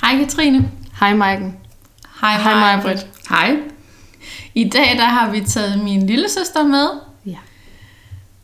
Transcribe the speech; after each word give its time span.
Hej 0.00 0.18
Katrine. 0.18 0.70
Hej 1.00 1.14
Maiken. 1.14 1.56
Hej 2.20 2.42
Hej 2.42 2.54
Maja. 2.54 2.76
Maj-Brit. 2.76 3.06
Hej. 3.28 3.56
I 4.54 4.68
dag 4.68 4.96
der 4.96 5.04
har 5.04 5.30
vi 5.30 5.40
taget 5.40 5.84
min 5.84 6.06
lille 6.06 6.30
søster 6.30 6.62
med. 6.62 6.88
Ja. 7.26 7.38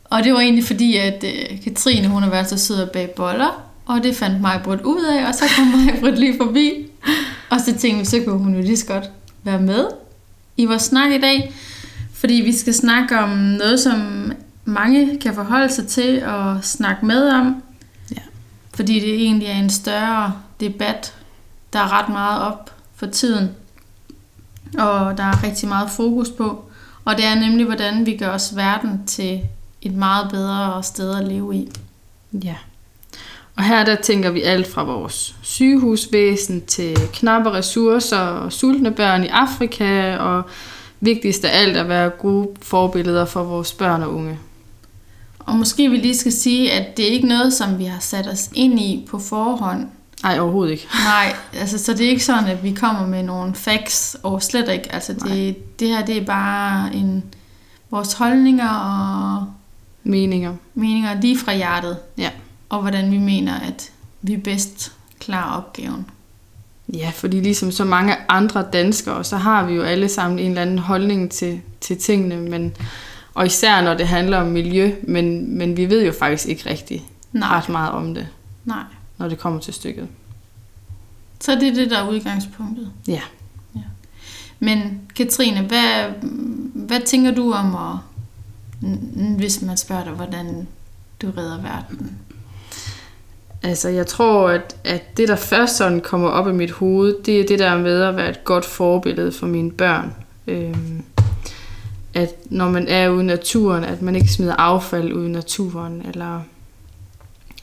Og 0.04 0.24
det 0.24 0.32
var 0.32 0.40
egentlig 0.40 0.64
fordi, 0.64 0.96
at 0.96 1.24
øh, 1.24 1.62
Katrine 1.64 2.08
hun 2.08 2.22
har 2.22 2.30
været 2.30 2.48
så 2.48 2.58
sød 2.58 2.82
at 2.82 2.90
bage 2.90 3.08
boller. 3.16 3.62
Og 3.86 4.02
det 4.02 4.16
fandt 4.16 4.40
mig 4.40 4.60
Britt 4.64 4.82
ud 4.82 5.04
af, 5.04 5.28
og 5.28 5.34
så 5.34 5.44
kom 5.56 5.66
mig 5.86 6.00
Britt 6.00 6.18
lige 6.18 6.36
forbi. 6.36 6.86
Og 7.50 7.60
så 7.60 7.78
tænkte 7.78 7.98
vi, 7.98 8.04
så 8.04 8.22
kunne 8.26 8.38
hun 8.38 8.54
jo 8.54 8.60
lige 8.60 8.76
så 8.76 8.86
godt 8.86 9.10
være 9.42 9.60
med 9.60 9.86
i 10.56 10.64
vores 10.64 10.82
snak 10.82 11.12
i 11.12 11.20
dag. 11.20 11.54
Fordi 12.14 12.34
vi 12.34 12.52
skal 12.56 12.74
snakke 12.74 13.18
om 13.18 13.28
noget, 13.28 13.80
som 13.80 14.32
mange 14.64 15.18
kan 15.18 15.34
forholde 15.34 15.72
sig 15.72 15.86
til 15.86 16.24
og 16.24 16.64
snakke 16.64 17.06
med 17.06 17.28
om. 17.28 17.62
Ja. 18.10 18.22
Fordi 18.74 19.00
det 19.00 19.14
egentlig 19.14 19.48
er 19.48 19.58
en 19.58 19.70
større 19.70 20.32
debat, 20.60 21.14
der 21.72 21.78
er 21.78 21.98
ret 21.98 22.08
meget 22.08 22.42
op 22.42 22.70
for 22.94 23.06
tiden. 23.06 23.48
Og 24.78 25.18
der 25.18 25.24
er 25.24 25.44
rigtig 25.44 25.68
meget 25.68 25.90
fokus 25.90 26.30
på. 26.30 26.64
Og 27.04 27.16
det 27.16 27.24
er 27.24 27.34
nemlig, 27.34 27.66
hvordan 27.66 28.06
vi 28.06 28.16
gør 28.16 28.28
os 28.28 28.56
verden 28.56 29.06
til 29.06 29.40
et 29.82 29.94
meget 29.94 30.30
bedre 30.30 30.82
sted 30.82 31.16
at 31.16 31.24
leve 31.28 31.56
i. 31.56 31.68
Ja. 32.32 32.54
Og 33.56 33.64
her 33.64 33.84
der 33.84 33.94
tænker 33.94 34.30
vi 34.30 34.42
alt 34.42 34.66
fra 34.66 34.82
vores 34.82 35.36
sygehusvæsen 35.42 36.66
til 36.66 36.96
knappe 37.12 37.52
ressourcer 37.52 38.18
og 38.18 38.52
sultne 38.52 38.90
børn 38.90 39.24
i 39.24 39.26
Afrika, 39.26 40.16
og 40.16 40.42
vigtigst 41.00 41.44
af 41.44 41.62
alt 41.62 41.76
at 41.76 41.88
være 41.88 42.10
gode 42.10 42.48
forbilleder 42.62 43.24
for 43.24 43.42
vores 43.42 43.72
børn 43.72 44.02
og 44.02 44.14
unge. 44.14 44.38
Og 45.38 45.56
måske 45.56 45.90
vi 45.90 45.96
lige 45.96 46.16
skal 46.16 46.32
sige, 46.32 46.72
at 46.72 46.96
det 46.96 47.08
er 47.08 47.12
ikke 47.12 47.28
noget, 47.28 47.52
som 47.52 47.78
vi 47.78 47.84
har 47.84 48.00
sat 48.00 48.28
os 48.28 48.50
ind 48.54 48.80
i 48.80 49.06
på 49.10 49.18
forhånd. 49.18 49.88
Nej, 50.22 50.38
overhovedet 50.40 50.72
ikke. 50.72 50.86
Nej, 51.04 51.36
altså, 51.54 51.78
så 51.84 51.92
det 51.92 52.06
er 52.06 52.10
ikke 52.10 52.24
sådan, 52.24 52.46
at 52.46 52.62
vi 52.64 52.72
kommer 52.72 53.06
med 53.06 53.22
nogle 53.22 53.54
facts, 53.54 54.16
og 54.22 54.42
slet 54.42 54.68
ikke. 54.68 54.94
Altså, 54.94 55.12
det, 55.12 55.56
det 55.80 55.88
her 55.88 56.04
det 56.04 56.16
er 56.16 56.24
bare 56.24 56.94
en, 56.94 57.24
vores 57.90 58.12
holdninger 58.12 58.68
og 58.68 59.46
Meninger. 60.04 60.54
meninger 60.74 61.20
lige 61.20 61.38
fra 61.38 61.54
hjertet, 61.54 61.96
Ja. 62.18 62.30
og 62.68 62.80
hvordan 62.80 63.10
vi 63.12 63.18
mener, 63.18 63.54
at 63.60 63.90
vi 64.22 64.36
bedst 64.36 64.92
klarer 65.18 65.56
opgaven. 65.56 66.06
Ja, 66.94 67.10
fordi 67.14 67.40
ligesom 67.40 67.72
så 67.72 67.84
mange 67.84 68.14
andre 68.28 68.64
danskere, 68.72 69.24
så 69.24 69.36
har 69.36 69.64
vi 69.66 69.74
jo 69.74 69.82
alle 69.82 70.08
sammen 70.08 70.38
en 70.38 70.48
eller 70.48 70.62
anden 70.62 70.78
holdning 70.78 71.30
til, 71.30 71.60
til 71.80 71.98
tingene, 71.98 72.36
men, 72.36 72.72
og 73.34 73.46
især 73.46 73.80
når 73.82 73.94
det 73.94 74.08
handler 74.08 74.38
om 74.38 74.46
miljø, 74.46 74.92
men, 75.02 75.58
men 75.58 75.76
vi 75.76 75.90
ved 75.90 76.04
jo 76.06 76.12
faktisk 76.18 76.48
ikke 76.48 76.70
rigtig 76.70 77.04
Nej. 77.32 77.48
ret 77.58 77.68
meget 77.68 77.90
om 77.90 78.14
det, 78.14 78.26
Nej. 78.64 78.82
Når 79.20 79.28
det 79.28 79.38
kommer 79.38 79.60
til 79.60 79.74
stykket. 79.74 80.08
Så 81.40 81.54
det 81.54 81.68
er 81.68 81.74
det, 81.74 81.90
der 81.90 81.98
er 81.98 82.08
udgangspunktet. 82.08 82.92
Ja. 83.08 83.20
Men 84.60 85.00
Katrine, 85.16 85.66
hvad, 85.66 86.04
hvad 86.74 87.00
tænker 87.00 87.30
du 87.30 87.52
om, 87.52 87.74
at, 87.74 87.98
hvis 89.36 89.62
man 89.62 89.76
spørger 89.76 90.04
dig, 90.04 90.12
hvordan 90.12 90.68
du 91.22 91.30
redder 91.36 91.62
verden? 91.62 92.18
Altså, 93.62 93.88
jeg 93.88 94.06
tror, 94.06 94.48
at, 94.48 94.76
at 94.84 95.16
det, 95.16 95.28
der 95.28 95.36
først 95.36 95.76
sådan 95.76 96.00
kommer 96.00 96.28
op 96.28 96.48
i 96.48 96.52
mit 96.52 96.70
hoved, 96.70 97.22
det 97.22 97.40
er 97.40 97.46
det 97.46 97.58
der 97.58 97.78
med 97.78 98.02
at 98.02 98.16
være 98.16 98.30
et 98.30 98.44
godt 98.44 98.64
forbillede 98.64 99.32
for 99.32 99.46
mine 99.46 99.70
børn. 99.70 100.14
Øhm, 100.46 101.02
at 102.14 102.34
når 102.50 102.70
man 102.70 102.88
er 102.88 103.08
ude 103.08 103.22
i 103.22 103.26
naturen, 103.26 103.84
at 103.84 104.02
man 104.02 104.16
ikke 104.16 104.28
smider 104.28 104.56
affald 104.56 105.12
ud 105.12 105.26
i 105.26 105.30
naturen, 105.30 106.02
eller 106.08 106.40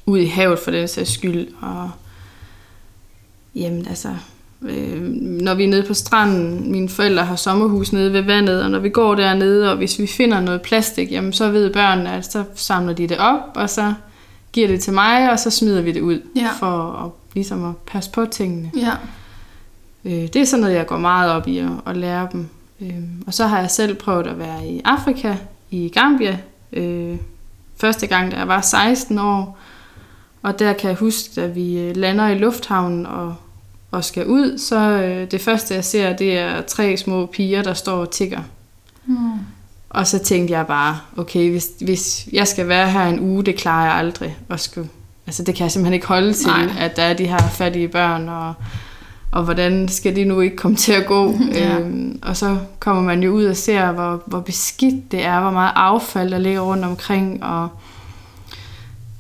ud 0.08 0.20
i 0.20 0.26
havet 0.26 0.60
for 0.60 0.72
den 0.72 0.88
sags 0.88 1.14
skyld. 1.14 1.48
Og, 1.62 1.92
jamen, 3.56 3.88
altså, 3.88 4.10
øh, 4.62 5.02
når 5.22 5.54
vi 5.54 5.64
er 5.64 5.68
nede 5.68 5.84
på 5.88 5.94
stranden, 5.94 6.72
mine 6.72 6.90
forældre 6.90 7.26
har 7.26 7.36
sommerhus 7.36 7.94
nede 7.94 8.14
ved 8.14 8.22
vandet, 8.22 8.64
og 8.64 8.72
når 8.72 8.80
vi 8.80 8.90
går 8.90 9.16
dernede, 9.16 9.72
og 9.72 9.78
hvis 9.78 10.00
vi 10.00 10.08
finder 10.08 10.40
noget 10.42 10.62
plastik, 10.62 11.12
jamen, 11.12 11.34
så 11.34 11.52
ved 11.52 11.74
børnene, 11.74 12.12
at 12.14 12.32
så 12.32 12.44
samler 12.56 12.94
de 12.94 13.08
det 13.08 13.18
op, 13.18 13.40
og 13.56 13.70
så 13.70 13.94
giver 14.54 14.68
det 14.68 14.82
til 14.82 14.94
mig, 14.94 15.32
og 15.32 15.40
så 15.40 15.50
smider 15.50 15.82
vi 15.82 15.92
det 15.92 16.02
ud, 16.02 16.20
Ja. 16.36 16.50
for 16.60 16.92
at, 17.06 17.12
ligesom 17.36 17.66
at 17.70 17.78
passe 17.78 18.12
på 18.12 18.26
tingene. 18.26 18.72
Ja. 18.78 18.92
Øh, 20.06 20.28
det 20.28 20.36
er 20.36 20.46
sådan 20.46 20.62
noget, 20.62 20.76
jeg 20.76 20.86
går 20.86 20.98
meget 20.98 21.32
op 21.32 21.48
i 21.48 21.58
at, 21.58 21.70
at 21.86 21.98
lære 21.98 22.28
dem. 22.32 22.48
Øh, 22.82 22.94
og 23.28 23.34
så 23.34 23.48
har 23.48 23.60
jeg 23.60 23.72
selv 23.72 23.96
prøvet 23.96 24.28
at 24.28 24.40
være 24.40 24.68
i 24.68 24.82
Afrika, 24.86 25.36
i 25.72 25.90
Gambia, 25.94 26.38
øh, 26.74 27.18
første 27.78 28.08
gang, 28.08 28.32
da 28.32 28.38
jeg 28.38 28.48
var 28.48 28.62
16 28.62 29.20
år. 29.20 29.58
Og 30.42 30.60
der 30.60 30.74
kan 30.74 30.90
jeg 30.90 30.98
huske, 30.98 31.42
at 31.42 31.56
vi 31.56 31.80
øh, 31.80 31.96
lander 31.96 32.28
i 32.28 32.38
lufthavnen 32.38 33.06
og, 33.06 33.36
og 33.92 34.04
skal 34.04 34.26
ud, 34.26 34.58
så 34.58 34.80
øh, 34.80 35.32
det 35.32 35.42
første, 35.42 35.74
jeg 35.74 35.86
ser, 35.86 36.14
det 36.14 36.38
er 36.38 36.62
tre 36.62 36.98
små 36.98 37.26
piger, 37.26 37.64
der 37.64 37.74
står 37.74 37.98
og 37.98 38.12
tigger. 38.12 38.42
Mm. 39.06 39.32
Og 39.90 40.08
så 40.08 40.20
tænkte 40.20 40.54
jeg 40.54 40.68
bare, 40.68 41.00
okay, 41.18 41.52
hvis, 41.52 41.70
hvis 41.82 42.28
jeg 42.34 42.48
skal 42.48 42.68
være 42.68 42.92
her 42.92 43.06
en 43.06 43.20
uge, 43.20 43.44
det 43.44 43.56
klarer 43.56 43.86
jeg 43.86 43.96
aldrig. 43.96 44.38
Og 44.50 44.60
skulle, 44.60 44.90
altså 45.28 45.44
det 45.44 45.56
kan 45.56 45.64
jeg 45.64 45.72
simpelthen 45.72 45.94
ikke 45.94 46.08
holde 46.08 46.34
til, 46.34 46.48
Nej. 46.48 46.70
at 46.80 46.96
der 46.96 47.04
er 47.04 47.14
de 47.14 47.26
her 47.26 47.38
fattige 47.38 47.88
børn, 47.88 48.30
og, 48.30 48.54
og 49.32 49.44
hvordan 49.44 49.88
skal 49.88 50.16
de 50.16 50.24
nu 50.24 50.40
ikke 50.40 50.56
komme 50.56 50.78
til 50.78 50.92
at 50.92 51.06
gå? 51.06 51.36
Ja. 51.54 51.80
øhm, 51.80 52.20
og 52.22 52.38
så 52.38 52.58
kommer 52.80 53.02
man 53.04 53.24
jo 53.24 53.32
ud 53.32 53.46
og 53.46 53.56
ser, 53.56 53.92
hvor, 53.92 54.24
hvor 54.26 54.40
beskidt 54.40 55.12
det 55.12 55.26
er, 55.26 55.42
hvor 55.42 55.52
meget 55.52 55.72
affald 55.76 56.32
der 56.32 56.38
ligger 56.38 56.62
rundt 56.62 56.86
omkring, 56.86 57.44
og 57.44 57.70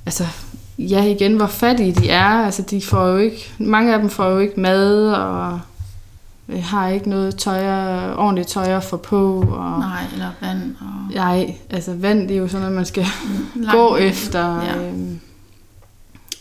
altså, 0.05 0.23
ja 0.77 1.03
igen, 1.03 1.35
hvor 1.35 1.47
fattige 1.47 1.91
de 1.91 2.09
er. 2.09 2.23
Altså, 2.45 2.61
de 2.61 2.81
får 2.81 3.07
jo 3.07 3.17
ikke, 3.17 3.51
mange 3.59 3.93
af 3.93 3.99
dem 3.99 4.09
får 4.09 4.29
jo 4.29 4.39
ikke 4.39 4.59
mad, 4.59 5.11
og 5.11 5.59
øh, 6.49 6.63
har 6.63 6.87
ikke 6.89 7.09
noget 7.09 7.35
tøj, 7.37 7.65
ordentligt 8.15 8.47
tøj 8.47 8.65
at 8.65 8.83
få 8.83 8.97
på, 8.97 9.45
og 9.51 9.79
Nej, 9.79 10.03
eller 10.13 10.29
vand. 10.41 10.75
Og 10.79 11.15
Nej, 11.15 11.55
altså 11.69 11.93
vand, 11.93 12.27
det 12.27 12.35
er 12.35 12.39
jo 12.39 12.47
sådan 12.47 12.61
noget, 12.61 12.75
man 12.75 12.85
skal 12.85 13.05
langt 13.55 13.71
gå 13.71 13.95
efter. 13.95 14.61
Ja. 14.63 14.87
Øhm, 14.87 15.19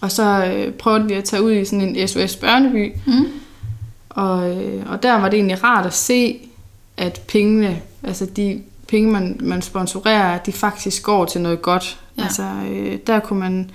og 0.00 0.12
så 0.12 0.44
øh, 0.46 0.72
prøvede 0.72 1.06
vi 1.08 1.14
at 1.14 1.24
tage 1.24 1.42
ud 1.42 1.52
i 1.52 1.64
sådan 1.64 1.96
en 1.96 2.08
SOS 2.08 2.36
børneby, 2.36 2.92
Mm. 3.06 3.26
og, 4.10 4.50
øh, 4.50 4.90
og 4.90 5.02
der 5.02 5.14
var 5.20 5.28
det 5.28 5.36
egentlig 5.36 5.64
rart 5.64 5.86
at 5.86 5.94
se, 5.94 6.38
at 6.96 7.20
pengene, 7.28 7.80
altså 8.02 8.26
de 8.36 8.62
penge, 8.88 9.10
man, 9.12 9.36
man 9.40 9.62
sponsorerer, 9.62 10.38
de 10.38 10.52
faktisk 10.52 11.02
går 11.02 11.24
til 11.24 11.40
noget 11.40 11.62
godt. 11.62 11.98
Ja. 12.18 12.22
Altså, 12.22 12.42
øh, 12.70 12.98
der 13.06 13.18
kunne 13.20 13.40
man 13.40 13.70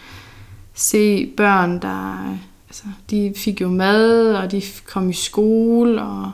se 0.74 1.26
børn, 1.38 1.80
der 1.82 2.36
altså, 2.70 2.84
de 3.10 3.34
fik 3.36 3.62
jo 3.62 3.70
mad, 3.70 4.34
og 4.34 4.52
de 4.52 4.62
kom 4.86 5.10
i 5.10 5.14
skole, 5.14 6.02
og, 6.02 6.32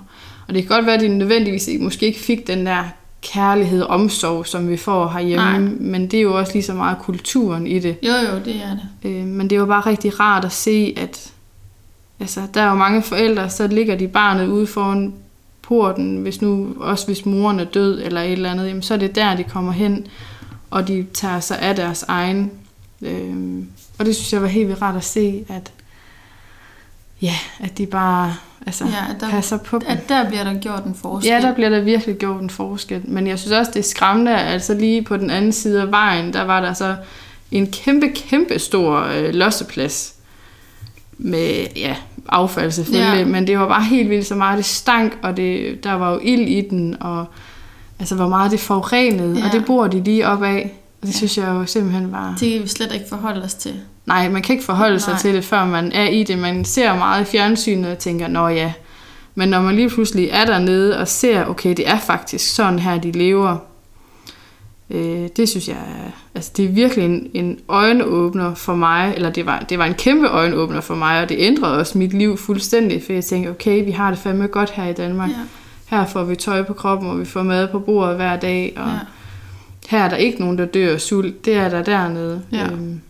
og 0.48 0.54
det 0.54 0.64
kan 0.64 0.76
godt 0.76 0.86
være, 0.86 0.96
at 0.96 1.02
de 1.02 1.08
nødvendigvis 1.08 1.70
måske 1.80 2.06
ikke 2.06 2.20
fik 2.20 2.48
den 2.48 2.66
der 2.66 2.84
kærlighed 3.22 3.82
og 3.82 3.88
omsorg, 3.88 4.48
som 4.48 4.70
vi 4.70 4.78
får 4.78 5.08
herhjemme, 5.08 5.60
Nej. 5.60 5.60
men 5.80 6.08
det 6.08 6.18
er 6.18 6.22
jo 6.22 6.38
også 6.38 6.54
lige 6.54 6.64
så 6.64 6.74
meget 6.74 6.98
kulturen 6.98 7.68
i 7.68 7.80
det. 7.80 7.98
Jo, 8.04 8.14
jo, 8.14 8.40
det 8.46 8.56
er 8.56 8.78
det. 9.04 9.10
Øh, 9.10 9.26
men 9.26 9.50
det 9.50 9.60
var 9.60 9.66
bare 9.66 9.82
rigtig 9.82 10.20
rart 10.20 10.46
at 10.46 10.52
se, 10.52 10.94
at 10.98 11.32
altså, 12.20 12.42
der 12.54 12.62
er 12.62 12.70
jo 12.70 12.76
mange 12.76 13.02
forældre, 13.02 13.50
så 13.50 13.68
ligger 13.68 13.96
de 13.96 14.08
barnet 14.08 14.48
ude 14.48 14.68
foran 14.68 15.14
porten, 15.62 16.18
hvis 16.18 16.42
nu, 16.42 16.76
også 16.80 17.06
hvis 17.06 17.26
moren 17.26 17.60
er 17.60 17.64
død 17.64 18.02
eller 18.04 18.22
et 18.22 18.32
eller 18.32 18.52
andet, 18.52 18.68
jamen, 18.68 18.82
så 18.82 18.94
er 18.94 18.98
det 18.98 19.16
der, 19.16 19.36
de 19.36 19.44
kommer 19.44 19.72
hen, 19.72 20.08
og 20.70 20.88
de 20.88 21.06
tager 21.14 21.40
sig 21.40 21.60
af 21.60 21.76
deres 21.76 22.04
egen. 22.08 22.52
Øh, 23.02 23.64
og 24.00 24.06
det 24.06 24.16
synes 24.16 24.34
jeg 24.34 24.42
var 24.42 24.48
helt 24.48 24.68
vildt 24.68 24.82
rart 24.82 24.96
at 24.96 25.04
se, 25.04 25.46
at 25.50 25.72
ja, 27.22 27.34
at 27.60 27.78
de 27.78 27.86
bare 27.86 28.36
altså, 28.66 28.86
Ja, 28.86 29.14
at 29.16 29.22
der- 29.22 29.30
passer 29.30 29.58
på 29.58 29.80
dem. 29.80 29.88
At 29.90 30.10
der 30.10 30.28
bliver 30.30 30.44
der 30.44 30.54
gjort 30.60 30.84
en 30.86 30.96
forskel. 30.96 31.32
Ja, 31.32 31.42
der 31.42 31.54
bliver 31.54 31.70
der 31.70 31.82
virkelig 31.82 32.16
gjort 32.18 32.42
en 32.42 32.50
forskel. 32.50 33.02
Men 33.06 33.28
jeg 33.28 33.40
synes 33.40 33.52
også, 33.52 33.72
det 33.72 33.80
er 33.80 33.84
skræmmende, 33.84 34.32
at 34.38 34.54
altså 34.54 34.74
lige 34.74 35.02
på 35.02 35.18
den 35.18 35.30
anden 35.30 35.52
side 35.52 35.82
af 35.82 35.92
vejen, 35.92 36.34
der 36.34 36.42
var 36.44 36.62
der 36.62 36.74
så 36.74 36.96
en 37.52 37.68
kæmpe, 37.72 38.08
kæmpe 38.16 38.60
stor 38.60 39.00
øh, 39.00 39.34
losseplads 39.34 40.14
med 41.18 41.68
ja, 41.76 41.96
affald 42.30 42.72
selvfølgelig, 42.72 43.18
Ja. 43.20 43.26
men 43.26 43.48
det 43.48 43.60
var 43.60 43.68
bare 43.68 43.84
helt 43.84 44.10
vildt 44.10 44.28
så 44.28 44.36
meget, 44.36 44.58
det 44.58 44.66
stank, 44.66 45.18
og 45.24 45.38
det, 45.38 45.84
der 45.84 45.94
var 45.94 46.12
jo 46.14 46.20
ild 46.24 46.48
i 46.48 46.62
den, 46.70 46.98
og 47.02 47.26
altså 48.00 48.16
hvor 48.16 48.28
meget 48.28 48.52
det 48.52 48.60
forurenede, 48.60 49.40
ja. 49.40 49.46
og 49.46 49.52
det 49.52 49.66
bor 49.66 49.88
de 49.88 50.04
lige 50.04 50.28
op 50.28 50.44
af. 50.44 50.74
Det 51.04 51.16
synes 51.16 51.38
jeg 51.38 51.48
jo 51.48 51.66
simpelthen 51.66 52.12
var... 52.12 52.36
Det 52.40 52.52
kan 52.52 52.64
vi 52.64 52.68
slet 52.68 52.94
ikke 52.94 53.06
forholde 53.10 53.44
os 53.44 53.54
til. 53.54 53.74
Nej, 54.06 54.30
man 54.30 54.42
kan 54.42 54.54
ikke 54.54 54.66
forholde 54.66 55.00
sig 55.00 55.12
Nej. 55.12 55.22
til 55.22 55.34
det, 55.34 55.44
før 55.46 55.66
man 55.66 55.92
er 55.92 56.08
i 56.08 56.24
det. 56.24 56.38
Man 56.38 56.66
ser 56.66 56.98
meget 56.98 57.22
i 57.22 57.26
fjernsynet 57.26 57.92
og 57.92 57.98
tænker, 57.98 58.28
nå 58.28 58.48
ja. 58.48 58.74
Men 59.36 59.50
når 59.50 59.62
man 59.62 59.76
lige 59.76 59.90
pludselig 59.90 60.30
er 60.32 60.46
dernede 60.46 61.00
og 61.00 61.08
ser, 61.08 61.46
okay, 61.46 61.70
det 61.70 61.90
er 61.90 62.00
faktisk 62.00 62.56
sådan 62.56 62.80
her, 62.80 62.98
de 62.98 63.12
lever. 63.12 63.58
Øh, 64.90 65.28
det 65.38 65.50
synes 65.50 65.68
jeg, 65.68 65.78
altså 66.36 66.52
det 66.58 66.66
er 66.66 66.70
virkelig 66.70 67.06
en, 67.06 67.30
en 67.34 67.60
øjenåbner 67.68 68.56
for 68.56 68.76
mig, 68.76 69.14
eller 69.16 69.30
det 69.30 69.46
var, 69.46 69.60
det 69.60 69.80
var 69.80 69.86
en 69.86 69.94
kæmpe 69.94 70.28
øjenåbner 70.28 70.82
for 70.82 70.96
mig, 70.96 71.22
og 71.22 71.30
det 71.30 71.36
ændrede 71.40 71.78
også 71.78 71.98
mit 71.98 72.14
liv 72.14 72.38
fuldstændig, 72.38 73.04
for 73.06 73.14
jeg 73.14 73.24
tænkte, 73.24 73.50
okay, 73.50 73.86
vi 73.86 73.92
har 73.92 74.10
det 74.10 74.20
fandme 74.20 74.48
godt 74.48 74.70
her 74.70 74.86
i 74.86 74.94
Danmark. 74.94 75.30
Ja. 75.30 75.36
Her 75.86 76.06
får 76.06 76.24
vi 76.24 76.36
tøj 76.36 76.64
på 76.64 76.74
kroppen, 76.74 77.10
og 77.10 77.20
vi 77.20 77.26
får 77.26 77.44
mad 77.44 77.68
på 77.68 77.80
bordet 77.80 78.16
hver 78.16 78.36
dag, 78.36 78.74
og 78.78 78.88
Ja. 78.88 79.00
Her 79.88 80.04
er 80.04 80.10
der 80.10 80.16
ikke 80.16 80.40
nogen, 80.40 80.58
der 80.58 80.66
dør 80.66 80.94
af 80.94 81.02
sult. 81.02 81.46
Det 81.46 81.54
er 81.54 81.70
der 81.70 81.84
dernede. 81.84 82.42
Ja. 82.52 82.72
Øhm, 82.72 83.02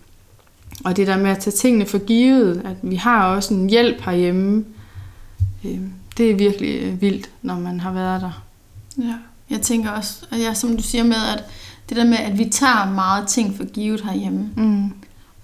og 0.85 0.97
det 0.97 1.07
der 1.07 1.17
med 1.17 1.31
at 1.31 1.39
tage 1.39 1.51
tingene 1.51 1.85
for 1.85 1.97
givet, 1.97 2.61
at 2.65 2.75
vi 2.81 2.95
har 2.95 3.25
også 3.35 3.53
en 3.53 3.69
hjælp 3.69 4.01
herhjemme, 4.01 4.65
øhm, 5.65 5.91
det 6.17 6.31
er 6.31 6.35
virkelig 6.35 6.81
øh, 6.81 7.01
vildt, 7.01 7.29
når 7.41 7.59
man 7.59 7.79
har 7.79 7.91
været 7.91 8.21
der. 8.21 8.43
Ja. 8.97 9.13
Jeg 9.49 9.61
tænker 9.61 9.91
også, 9.91 10.25
og 10.31 10.37
ja, 10.37 10.53
som 10.53 10.77
du 10.77 10.83
siger 10.83 11.03
med, 11.03 11.15
at 11.37 11.43
det 11.89 11.97
der 11.97 12.05
med, 12.05 12.17
at 12.17 12.37
vi 12.37 12.45
tager 12.45 12.91
meget 12.91 13.27
ting 13.27 13.57
for 13.57 13.63
givet 13.65 14.01
herhjemme. 14.01 14.49
Mm. 14.55 14.83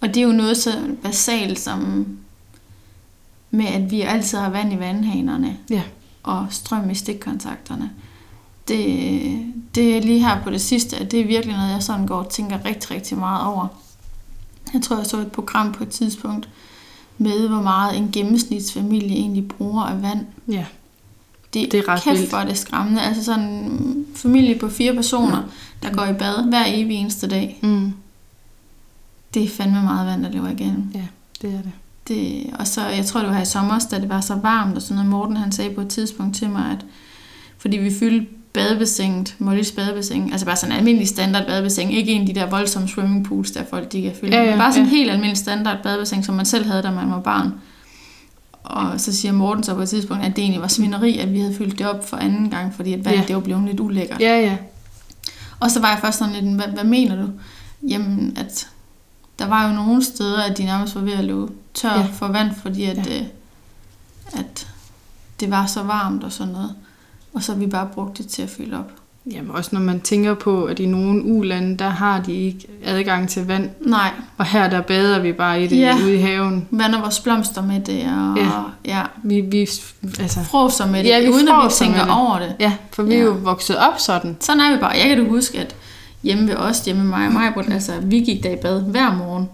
Og 0.01 0.07
det 0.07 0.17
er 0.17 0.21
jo 0.23 0.31
noget 0.31 0.57
så 0.57 0.69
basalt 1.03 1.59
som 1.59 2.07
med, 3.51 3.65
at 3.65 3.91
vi 3.91 4.01
altid 4.01 4.37
har 4.37 4.49
vand 4.49 4.73
i 4.73 4.79
vandhanerne 4.79 5.57
Ja. 5.69 5.81
og 6.23 6.47
strøm 6.49 6.89
i 6.89 6.95
stikkontakterne. 6.95 7.89
Det, 8.67 9.53
det 9.75 9.97
er 9.97 10.01
lige 10.01 10.19
her 10.19 10.41
på 10.43 10.49
det 10.49 10.61
sidste, 10.61 10.97
at 10.97 11.11
det 11.11 11.19
er 11.19 11.25
virkelig 11.27 11.55
noget, 11.57 11.71
jeg 11.71 11.83
sådan 11.83 12.07
går 12.07 12.15
og 12.15 12.29
tænker 12.29 12.65
rigtig, 12.65 12.91
rigtig 12.91 13.17
meget 13.17 13.47
over. 13.47 13.67
Jeg 14.73 14.81
tror, 14.81 14.97
jeg 14.97 15.05
så 15.05 15.17
et 15.17 15.31
program 15.31 15.71
på 15.71 15.83
et 15.83 15.89
tidspunkt 15.89 16.49
med, 17.17 17.47
hvor 17.47 17.61
meget 17.61 17.97
en 17.97 18.09
gennemsnitsfamilie 18.11 19.15
egentlig 19.17 19.47
bruger 19.47 19.83
af 19.83 20.01
vand. 20.01 20.25
Ja. 20.47 20.65
Det, 21.53 21.71
Det 21.71 21.79
er 21.79 21.87
ret 21.87 22.01
kæft, 22.03 22.19
vildt. 22.19 22.29
hvor 22.29 22.39
det 22.39 22.57
skræmmende. 22.57 23.01
Altså 23.01 23.23
sådan 23.23 23.45
en 23.49 24.05
familie 24.15 24.59
på 24.59 24.69
fire 24.69 24.93
personer, 24.93 25.43
der 25.83 25.91
går 25.93 26.05
i 26.05 26.13
bad 26.13 26.49
hver 26.49 26.63
evig 26.67 26.95
eneste 26.95 27.27
dag. 27.27 27.59
Mm. 27.63 27.93
Det 29.33 29.43
er 29.43 29.49
fandme 29.49 29.83
meget 29.83 30.07
vand, 30.07 30.23
der 30.23 30.31
løber 30.31 30.49
igennem. 30.49 30.91
Ja, 30.93 31.05
det 31.41 31.49
er 31.53 31.61
det. 31.61 31.71
Det, 32.07 32.53
og 32.59 32.67
så, 32.67 32.87
jeg 32.87 33.05
tror, 33.05 33.19
det 33.19 33.29
var 33.29 33.35
her 33.35 33.41
i 33.41 33.45
sommer, 33.45 33.79
da 33.91 33.99
det 33.99 34.09
var 34.09 34.21
så 34.21 34.35
varmt, 34.35 34.75
og 34.75 34.81
sådan 34.81 34.95
noget. 34.95 35.09
Morten 35.11 35.37
han 35.37 35.51
sagde 35.51 35.75
på 35.75 35.81
et 35.81 35.87
tidspunkt 35.87 36.35
til 36.35 36.49
mig, 36.49 36.71
at 36.71 36.85
fordi 37.57 37.77
vi 37.77 37.93
fyldte 37.93 38.27
badebassinet, 38.53 39.35
Mollys 39.39 39.71
badebassin, 39.71 40.31
altså 40.31 40.45
bare 40.45 40.55
sådan 40.55 40.71
en 40.73 40.77
almindelig 40.77 41.07
standard 41.07 41.45
badebassin, 41.45 41.89
ikke 41.89 42.11
en 42.11 42.21
af 42.21 42.27
de 42.27 42.35
der 42.39 42.45
voldsomme 42.49 42.87
swimmingpools, 42.87 43.51
der 43.51 43.63
folk 43.69 43.91
de 43.91 44.01
kan 44.01 44.11
fylde, 44.21 44.35
Ja, 44.35 44.43
ja, 44.43 44.49
ja, 44.51 44.57
bare 44.57 44.71
sådan 44.73 44.85
en 44.85 44.91
ja. 44.91 44.97
helt 44.97 45.11
almindelig 45.11 45.37
standard 45.37 45.83
badebassin, 45.83 46.23
som 46.23 46.35
man 46.35 46.45
selv 46.45 46.65
havde, 46.65 46.83
da 46.83 46.91
man 46.91 47.11
var 47.11 47.19
barn. 47.19 47.53
Og 48.63 48.99
så 49.01 49.13
siger 49.13 49.31
Morten 49.31 49.63
så 49.63 49.73
på 49.75 49.81
et 49.81 49.89
tidspunkt, 49.89 50.25
at 50.25 50.35
det 50.35 50.41
egentlig 50.41 50.61
var 50.61 50.67
svineri, 50.67 51.17
at 51.17 51.33
vi 51.33 51.39
havde 51.39 51.55
fyldt 51.55 51.79
det 51.79 51.87
op 51.87 52.09
for 52.09 52.17
anden 52.17 52.49
gang, 52.49 52.73
fordi 52.75 52.93
at 52.93 53.05
vand, 53.05 53.15
Ja. 53.15 53.23
det 53.27 53.35
var 53.35 53.41
blevet 53.41 53.65
lidt 53.65 53.79
ulækkert. 53.79 54.21
Ja, 54.21 54.39
ja. 54.41 54.57
Og 55.59 55.71
så 55.71 55.79
var 55.79 55.89
jeg 55.89 55.99
først 56.01 56.17
sådan 56.19 56.33
lidt, 56.33 56.55
hvad, 56.55 56.67
hvad 56.73 56.83
mener 56.83 57.15
du? 57.15 57.29
Jamen, 57.89 58.37
at 58.39 58.67
der 59.39 59.47
var 59.47 59.67
jo 59.69 59.73
nogle 59.75 60.03
steder, 60.03 60.41
at 60.43 60.57
de 60.57 60.63
nærmest 60.63 60.95
var 60.95 61.01
ved 61.01 61.13
at 61.13 61.23
løbe 61.25 61.47
tør 61.73 61.89
Ja. 61.93 62.05
for 62.13 62.27
vand, 62.27 62.51
fordi 62.61 62.83
at, 62.83 62.97
Ja. 63.07 63.13
ja. 63.15 63.23
at 64.39 64.67
det 65.39 65.51
var 65.51 65.65
så 65.65 65.83
varmt 65.83 66.23
og 66.23 66.31
sådan 66.31 66.53
noget. 66.53 66.75
Og 67.33 67.43
så 67.43 67.51
har 67.51 67.59
vi 67.59 67.67
bare 67.67 67.87
brugt 67.93 68.17
det 68.17 68.27
til 68.27 68.41
at 68.41 68.49
fylde 68.49 68.79
op. 68.79 68.91
Jamen 69.31 69.51
også 69.51 69.69
når 69.73 69.79
man 69.79 69.99
tænker 70.01 70.33
på, 70.33 70.63
at 70.63 70.79
i 70.79 70.85
nogle 70.85 71.23
ulande, 71.25 71.77
der 71.77 71.89
har 71.89 72.21
de 72.21 72.33
ikke 72.33 72.67
adgang 72.85 73.29
til 73.29 73.47
vand. 73.47 73.69
Nej, 73.81 74.09
Og 74.37 74.45
her 74.45 74.69
der 74.69 74.81
bader 74.81 75.19
vi 75.19 75.33
bare 75.33 75.63
i 75.63 75.67
det 75.67 75.77
Ja. 75.79 75.95
ude 75.95 76.15
i 76.15 76.17
haven. 76.17 76.67
vander 76.71 76.99
vores 77.01 77.19
blomster 77.19 77.61
med 77.61 77.79
det, 77.81 78.03
og 78.03 78.37
Ja. 78.37 78.49
ja. 78.85 79.01
Vi, 79.23 79.41
vi, 79.41 79.59
altså, 80.19 80.39
froser 80.43 80.87
med 80.87 81.03
det, 81.03 81.09
Ja, 81.09 81.19
vi 81.21 81.27
uden 81.29 81.47
at 81.47 81.55
vi 81.65 81.69
tænker 81.71 82.01
det. 82.03 82.11
over 82.13 82.39
det. 82.39 82.55
ja, 82.59 82.73
for 82.91 83.03
vi 83.03 83.13
er 83.13 83.17
Ja. 83.19 83.23
jo 83.23 83.31
vokset 83.43 83.77
op 83.77 83.99
sådan. 83.99 84.37
Sådan 84.39 84.59
er 84.61 84.71
vi 84.75 84.79
bare. 84.79 84.91
Jeg 84.91 85.09
kan 85.09 85.17
da 85.23 85.29
huske, 85.29 85.59
at 85.59 85.75
hjemme 86.23 86.47
ved 86.47 86.55
os, 86.55 86.79
hjemme 86.79 87.01
med 87.03 87.09
mig 87.09 87.27
og 87.27 87.33
mig, 87.33 87.73
altså 87.73 87.91
vi 88.03 88.19
gik 88.19 88.43
der 88.43 88.49
i 88.51 88.55
bad 88.61 88.81
hver 88.81 89.15
morgen. 89.15 89.49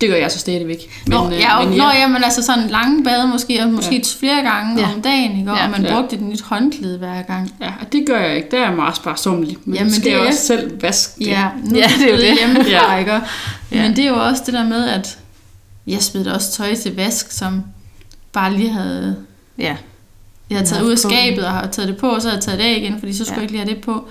Det 0.00 0.08
gør 0.08 0.16
jeg 0.16 0.30
så 0.30 0.38
stadigvæk. 0.38 1.02
Men, 1.06 1.12
nå, 1.18 1.26
øh, 1.30 1.38
ja, 1.38 1.58
og, 1.58 1.68
men 1.68 1.78
nå, 1.78 1.84
ja, 1.84 2.08
men 2.08 2.24
altså 2.24 2.42
sådan 2.42 2.68
lange 2.68 3.04
bade 3.04 3.28
måske, 3.28 3.60
og 3.62 3.68
måske 3.68 3.90
Ja. 3.94 3.96
ja. 3.96 4.18
flere 4.18 4.42
gange 4.42 4.80
Ja. 4.80 4.88
ja. 4.88 4.94
om 4.94 5.02
dagen, 5.02 5.38
ikke? 5.38 5.50
Og 5.50 5.56
Ja. 5.56 5.68
man 5.68 5.82
Ja. 5.82 5.94
brugte 6.00 6.16
et 6.16 6.22
nyt 6.22 6.42
håndklæde 6.42 6.98
hver 6.98 7.22
gang. 7.22 7.52
Ja, 7.60 7.66
og 7.80 7.92
det 7.92 8.04
gør 8.06 8.18
jeg 8.20 8.36
ikke. 8.36 8.48
Der 8.50 8.58
er 8.58 8.64
jeg 8.68 8.72
meget 8.76 8.96
sparsomlig. 8.96 9.56
Men 9.64 9.74
Jamen, 9.74 9.76
Jamen, 9.76 9.92
skal 9.92 10.04
det 10.04 10.18
jeg 10.18 10.20
også 10.28 10.46
selv 10.46 10.82
vaske 10.82 11.18
det. 11.18 11.26
Ja, 11.26 11.48
nu 11.64 11.76
Ja, 11.76 11.80
ja, 11.80 11.90
det 11.98 12.06
er 12.06 12.10
jo 12.10 12.16
det 12.16 12.24
det. 12.24 12.38
hjemmefra, 12.38 12.92
Ja. 12.94 12.98
ikke? 12.98 13.12
Ja. 13.72 13.82
Men 13.82 13.96
det 13.96 14.04
er 14.04 14.08
jo 14.08 14.16
også 14.24 14.42
det 14.46 14.54
der 14.54 14.64
med, 14.64 14.88
at 14.88 15.18
jeg 15.86 16.02
smed 16.02 16.26
også 16.26 16.52
tøj 16.52 16.74
til 16.74 16.96
vask, 16.96 17.32
som 17.32 17.62
bare 18.32 18.52
lige 18.54 18.70
havde... 18.70 19.16
Ja. 19.58 19.76
Jeg 20.50 20.58
havde 20.58 20.68
taget 20.68 20.80
Ja, 20.82 20.86
ud 20.86 20.92
af 20.92 20.98
skabet 20.98 21.44
og 21.44 21.50
har 21.52 21.66
taget 21.66 21.88
det 21.88 21.96
på, 21.96 22.08
og 22.08 22.22
så 22.22 22.28
havde 22.28 22.36
jeg 22.36 22.44
taget 22.44 22.58
det 22.58 22.64
af 22.64 22.76
igen, 22.78 22.98
fordi 22.98 23.12
så 23.12 23.24
skulle 23.24 23.34
Ja. 23.34 23.34
jeg 23.36 23.42
ikke 23.42 23.52
lige 23.52 23.64
have 23.64 23.74
det 23.74 23.84
på. 23.84 24.08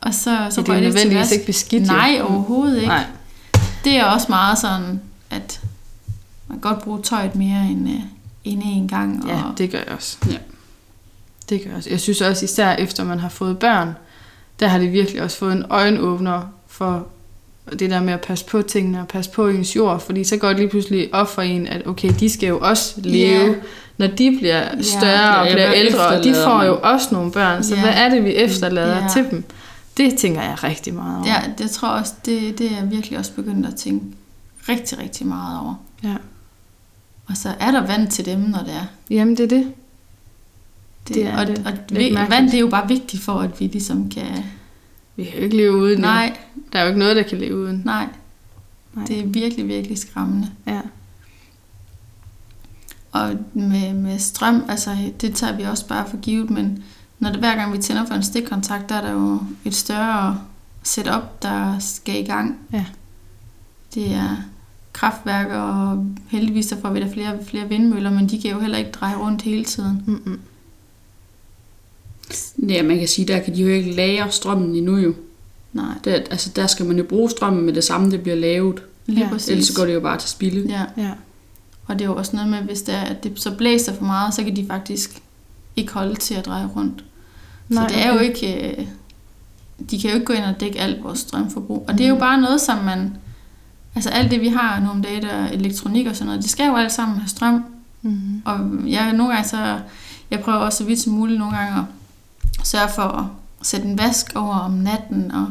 Og 0.00 0.14
så, 0.14 0.20
så 0.20 0.54
Så 0.54 0.60
det 0.60 0.68
er 0.68 0.74
det 0.74 0.82
nødvendigvis 0.82 1.32
ikke 1.32 1.46
beskidt. 1.46 1.86
Nej, 1.86 2.18
overhovedet 2.22 2.76
ikke. 2.76 2.88
Nej. 2.88 3.04
Det 3.84 3.96
er 3.96 4.04
også 4.04 4.26
meget 4.28 4.58
sådan, 4.58 5.00
at 5.30 5.60
man 6.48 6.60
kan 6.60 6.70
godt 6.72 6.84
bruge 6.84 7.02
tøjet 7.02 7.34
mere 7.34 7.66
end, 7.70 7.88
øh, 7.88 7.94
end 8.44 8.62
en 8.64 8.88
gang. 8.88 9.24
Og, 9.24 9.30
Ja, 9.30 9.40
det 9.58 9.70
gør 9.70 9.78
jeg 9.78 9.88
også. 9.96 10.16
Ja. 10.30 10.36
Det 11.48 11.60
gør 11.62 11.68
jeg 11.70 11.76
også. 11.76 11.90
Jeg 11.90 12.00
synes 12.00 12.20
også, 12.20 12.44
især 12.44 12.72
efter 12.72 13.04
man 13.04 13.18
har 13.18 13.28
fået 13.28 13.58
børn, 13.58 13.94
der 14.60 14.68
har 14.68 14.78
det 14.78 14.92
virkelig 14.92 15.22
også 15.22 15.36
fået 15.36 15.52
en 15.52 15.64
øjenåbner 15.70 16.42
for 16.66 17.06
det 17.78 17.90
der 17.90 18.00
med 18.00 18.12
at 18.12 18.20
passe 18.20 18.44
på 18.44 18.62
tingene 18.62 19.00
og 19.00 19.08
passe 19.08 19.30
på 19.30 19.48
ens 19.48 19.76
jord, 19.76 20.00
fordi 20.00 20.24
så 20.24 20.36
går 20.36 20.48
det 20.48 20.56
lige 20.56 20.68
pludselig 20.68 21.14
op 21.14 21.28
for 21.28 21.42
en, 21.42 21.66
at 21.66 21.86
okay, 21.86 22.10
de 22.20 22.30
skal 22.30 22.46
jo 22.48 22.58
også 22.58 22.94
leve, 22.96 23.46
Ja. 23.46 23.54
når 23.96 24.06
de 24.06 24.36
bliver 24.38 24.64
større 24.80 25.36
og 25.38 25.46
Ja, 25.46 25.52
bliver 25.52 25.72
ældre, 25.74 26.06
og 26.06 26.24
de 26.24 26.34
får 26.44 26.64
jo 26.64 26.78
også 26.82 27.08
nogle 27.12 27.32
børn, 27.32 27.62
så 27.64 27.74
Ja. 27.74 27.80
hvad 27.80 27.92
er 27.96 28.08
det, 28.08 28.24
vi 28.24 28.34
efterlader 28.34 28.96
Ja. 28.96 29.08
til 29.12 29.26
dem? 29.30 29.44
Det 29.96 30.18
tænker 30.18 30.42
jeg 30.42 30.64
rigtig 30.64 30.94
meget 30.94 31.16
over. 31.18 31.26
ja, 31.26 31.42
det 31.58 31.70
tror 31.70 31.88
jeg 31.88 31.98
også, 32.00 32.14
det, 32.24 32.58
det 32.58 32.72
er 32.72 32.76
jeg 32.76 32.90
virkelig 32.90 33.18
også 33.18 33.32
begyndt 33.32 33.66
at 33.66 33.74
tænke 33.74 34.06
rigtig, 34.68 34.98
rigtig 34.98 35.26
meget 35.26 35.60
over. 35.60 35.74
ja. 36.04 36.16
Og 37.26 37.36
så 37.36 37.54
er 37.60 37.70
der 37.70 37.86
vand 37.86 38.10
til 38.10 38.24
dem, 38.24 38.38
når 38.40 38.58
det 38.58 38.72
er. 38.74 38.86
Jamen, 39.10 39.36
det 39.36 39.44
er 39.44 39.48
det. 39.48 39.72
Det, 41.08 41.14
Det 41.16 41.26
er 41.26 41.38
og, 41.38 41.46
det. 41.46 41.66
og 41.66 41.72
vi, 41.96 42.14
vand 42.30 42.46
det 42.46 42.54
er 42.54 42.60
jo 42.60 42.68
bare 42.68 42.88
vigtigt 42.88 43.22
for, 43.22 43.40
at 43.40 43.60
vi 43.60 43.66
ligesom 43.66 44.10
kan... 44.10 44.44
Vi 45.16 45.24
kan 45.24 45.34
jo 45.38 45.40
ikke 45.44 45.56
leve 45.56 45.72
uden. 45.76 45.98
jo. 45.98 46.02
Nej, 46.02 46.36
Der 46.72 46.78
er 46.78 46.82
jo 46.82 46.88
ikke 46.88 46.98
noget, 46.98 47.16
der 47.16 47.22
kan 47.22 47.38
leve 47.38 47.56
uden. 47.56 47.82
nej, 47.84 48.06
Nej. 48.94 49.04
det 49.04 49.20
er 49.20 49.26
virkelig, 49.26 49.68
virkelig 49.68 49.98
skræmmende. 49.98 50.48
Ja. 50.66 50.80
Og 53.12 53.36
med, 53.54 53.92
med 53.94 54.18
strøm, 54.18 54.64
altså 54.68 54.96
det 55.20 55.34
tager 55.34 55.56
vi 55.56 55.62
også 55.62 55.86
bare 55.86 56.08
for 56.10 56.16
givet, 56.16 56.50
men 56.50 56.84
når 57.22 57.30
det, 57.30 57.38
hver 57.38 57.56
gang 57.56 57.72
vi 57.72 57.78
tænder 57.78 58.06
for 58.06 58.14
en 58.14 58.22
stikkontakt, 58.22 58.88
der 58.88 58.94
er 58.94 59.00
der 59.00 59.12
jo 59.12 59.40
et 59.64 59.74
større 59.74 60.40
setup, 60.82 61.42
der 61.42 61.78
skal 61.78 62.20
i 62.22 62.24
gang. 62.26 62.58
Ja. 62.72 62.84
Det 63.94 64.14
er 64.14 64.36
kraftværker, 64.92 65.56
og 65.58 66.06
heldigvis 66.28 66.66
så 66.66 66.76
får 66.80 66.90
vi 66.90 67.00
der 67.00 67.12
flere, 67.12 67.38
flere 67.46 67.68
vindmøller, 67.68 68.10
men 68.10 68.28
de 68.28 68.40
kan 68.40 68.50
jo 68.50 68.60
heller 68.60 68.78
ikke 68.78 68.90
dreje 68.90 69.16
rundt 69.16 69.42
hele 69.42 69.64
tiden. 69.64 70.02
Mm-mm. 70.06 70.40
Ja, 72.68 72.82
man 72.82 72.98
kan 72.98 73.08
sige, 73.08 73.28
der 73.28 73.38
kan 73.40 73.54
de 73.54 73.62
jo 73.62 73.68
ikke 73.68 73.92
lagre 73.92 74.30
strømmen 74.30 74.74
endnu 74.74 74.96
jo. 74.96 75.14
Nej, 75.72 75.94
Der, 76.04 76.12
altså, 76.14 76.50
der 76.56 76.66
skal 76.66 76.86
man 76.86 76.96
jo 76.98 77.04
bruge 77.04 77.30
strømmen 77.30 77.62
med 77.64 77.72
det 77.72 77.84
samme, 77.84 78.10
det 78.10 78.22
bliver 78.22 78.36
lavet. 78.36 78.82
lige 79.06 79.18
Ja, 79.18 79.24
ja, 79.24 79.30
præcis. 79.32 79.48
Ellers 79.48 79.66
så 79.66 79.74
går 79.76 79.84
det 79.84 79.94
jo 79.94 80.00
bare 80.00 80.18
til 80.18 80.28
spilde. 80.30 80.68
Ja, 80.68 81.02
Ja. 81.02 81.10
og 81.86 81.98
det 81.98 82.04
er 82.04 82.08
jo 82.08 82.16
også 82.16 82.36
noget 82.36 82.50
med, 82.50 82.58
hvis 82.58 82.82
det, 82.82 82.94
er, 82.94 83.00
at 83.00 83.24
det 83.24 83.40
så 83.40 83.54
blæser 83.56 83.94
for 83.94 84.04
meget, 84.04 84.34
så 84.34 84.42
kan 84.44 84.56
de 84.56 84.66
faktisk 84.66 85.22
ikke 85.76 85.92
holde 85.92 86.14
til 86.14 86.34
at 86.34 86.46
dreje 86.46 86.66
rundt. 86.76 87.04
Nej, 87.74 87.88
så 87.88 87.94
det 87.94 88.04
er 88.06 88.12
jo 88.12 88.18
ikke... 88.18 88.70
øh, 88.78 88.86
De 89.90 90.00
kan 90.00 90.10
jo 90.10 90.14
ikke 90.14 90.26
gå 90.26 90.32
ind 90.32 90.44
og 90.44 90.60
dække 90.60 90.80
alt 90.80 91.04
vores 91.04 91.18
strømforbrug. 91.18 91.84
Og 91.88 91.98
det 91.98 92.04
er 92.06 92.08
jo 92.10 92.16
bare 92.16 92.40
noget, 92.40 92.60
som 92.60 92.84
man... 92.84 93.16
Altså 93.94 94.10
alt 94.10 94.30
det, 94.30 94.40
vi 94.40 94.48
har 94.48 94.76
nogle 94.78 94.90
om 94.90 95.02
dagen, 95.02 95.22
der 95.22 95.48
elektronik 95.48 96.06
og 96.06 96.16
sådan 96.16 96.26
noget, 96.26 96.42
det 96.42 96.50
skal 96.50 96.66
jo 96.66 96.76
alt 96.76 96.92
sammen 96.92 97.18
have 97.18 97.28
strøm. 97.28 97.64
Mm-hmm. 98.02 98.42
Og 98.44 98.60
jeg 98.90 99.12
nogle 99.12 99.32
gange 99.32 99.48
så... 99.48 99.78
Jeg 100.30 100.40
prøver 100.40 100.58
også 100.58 100.78
så 100.78 100.84
vidt 100.84 101.00
som 101.00 101.12
muligt 101.12 101.38
nogle 101.38 101.56
gange 101.56 101.78
at 101.78 101.84
sørge 102.66 102.88
for 102.94 103.02
at 103.02 103.24
sætte 103.66 103.86
en 103.88 103.98
vask 103.98 104.32
over 104.34 104.54
om 104.54 104.70
natten 104.72 105.30
og 105.30 105.46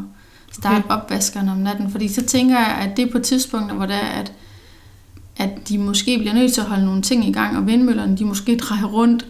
starte 0.52 0.76
Okay. 0.76 0.84
okay. 0.86 0.96
opvaskeren 0.96 1.50
om 1.50 1.58
natten. 1.58 1.92
Fordi 1.92 2.08
så 2.08 2.26
tænker 2.26 2.58
jeg, 2.60 2.78
at 2.82 2.98
det 2.98 3.08
er 3.08 3.12
på 3.12 3.20
tidspunkter, 3.20 3.76
hvor 3.76 3.86
det 3.86 3.96
er, 3.96 4.00
at, 4.00 4.34
at 5.38 5.70
de 5.70 5.78
måske 5.78 6.18
bliver 6.18 6.34
nødt 6.34 6.54
til 6.54 6.62
at 6.62 6.68
holde 6.68 6.86
nogle 6.86 7.02
ting 7.02 7.28
i 7.28 7.32
gang, 7.32 7.58
og 7.58 7.68
vindmøllerne, 7.68 8.18
de 8.18 8.26
måske 8.26 8.58
drejer 8.58 8.86
rundt. 8.86 9.26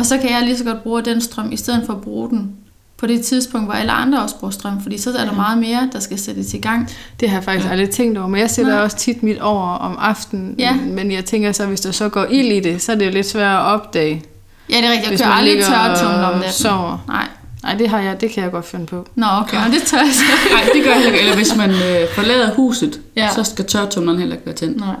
Og 0.00 0.06
så 0.06 0.18
kan 0.18 0.30
jeg 0.30 0.42
lige 0.44 0.58
så 0.58 0.64
godt 0.64 0.82
bruge 0.82 1.02
den 1.02 1.20
strøm, 1.20 1.52
i 1.52 1.56
stedet 1.56 1.82
for 1.86 1.92
at 1.92 2.00
bruge 2.00 2.30
den 2.30 2.52
på 2.98 3.06
det 3.06 3.22
tidspunkt, 3.22 3.66
hvor 3.66 3.74
alle 3.74 3.92
andre 3.92 4.22
også 4.22 4.36
bruger 4.36 4.50
strøm, 4.52 4.82
fordi 4.82 4.98
så 4.98 5.10
er 5.10 5.24
der 5.24 5.32
meget 5.32 5.58
mere, 5.58 5.88
der 5.92 6.00
skal 6.00 6.18
sættes 6.18 6.54
i 6.54 6.58
gang. 6.58 6.90
Det 7.20 7.28
har 7.30 7.36
jeg 7.36 7.44
faktisk 7.44 7.66
Ja. 7.66 7.72
aldrig 7.72 7.90
tænkt 7.90 8.18
over, 8.18 8.28
men 8.28 8.40
jeg 8.40 8.50
sætter 8.50 8.72
Nej. 8.72 8.82
også 8.82 8.96
tit 8.96 9.22
mit 9.22 9.38
over 9.38 9.66
om 9.74 9.96
aftenen. 10.00 10.54
Ja. 10.58 10.74
Men 10.74 11.12
jeg 11.12 11.24
tænker 11.24 11.52
så, 11.52 11.66
hvis 11.66 11.80
der 11.80 11.90
så 11.92 12.08
går 12.08 12.24
ild 12.30 12.46
i 12.52 12.60
det, 12.60 12.82
så 12.82 12.92
er 12.92 12.96
det 12.96 13.06
jo 13.06 13.10
lidt 13.10 13.28
svært 13.28 13.56
at 13.56 13.62
opdage. 13.66 14.22
Ja, 14.70 14.76
det 14.76 14.84
er 14.84 14.90
rigtigt. 14.90 15.10
Jeg 15.10 15.18
kører 15.20 15.30
aldrig 15.32 15.64
tørretumler 15.64 16.26
om 16.26 16.34
natten. 16.34 16.52
sover. 16.52 17.04
Nej, 17.08 17.26
Nej, 17.62 17.74
det 17.74 17.88
har 17.88 18.00
jeg, 18.00 18.20
det 18.20 18.30
kan 18.30 18.42
jeg 18.42 18.52
godt 18.52 18.66
finde 18.66 18.86
på. 18.86 19.06
Nå, 19.14 19.26
okay, 19.40 19.56
og 19.66 19.72
det 19.72 19.82
tør 19.82 19.98
jeg 19.98 20.10
så. 20.12 20.22
Nej, 20.54 20.62
det 20.74 20.84
gør 20.84 20.90
jeg 20.90 21.00
heller 21.02 21.12
ikke. 21.12 21.20
Eller 21.24 21.36
hvis 21.36 21.56
man 21.56 21.70
øh, 21.70 22.08
forlader 22.14 22.54
huset, 22.54 23.00
Ja. 23.16 23.22
ja. 23.24 23.34
så 23.34 23.44
skal 23.44 23.64
tørtumleren 23.64 24.18
heller 24.18 24.34
ikke 24.34 24.46
være 24.46 24.54
tændt. 24.54 24.76
Nej. 24.80 24.94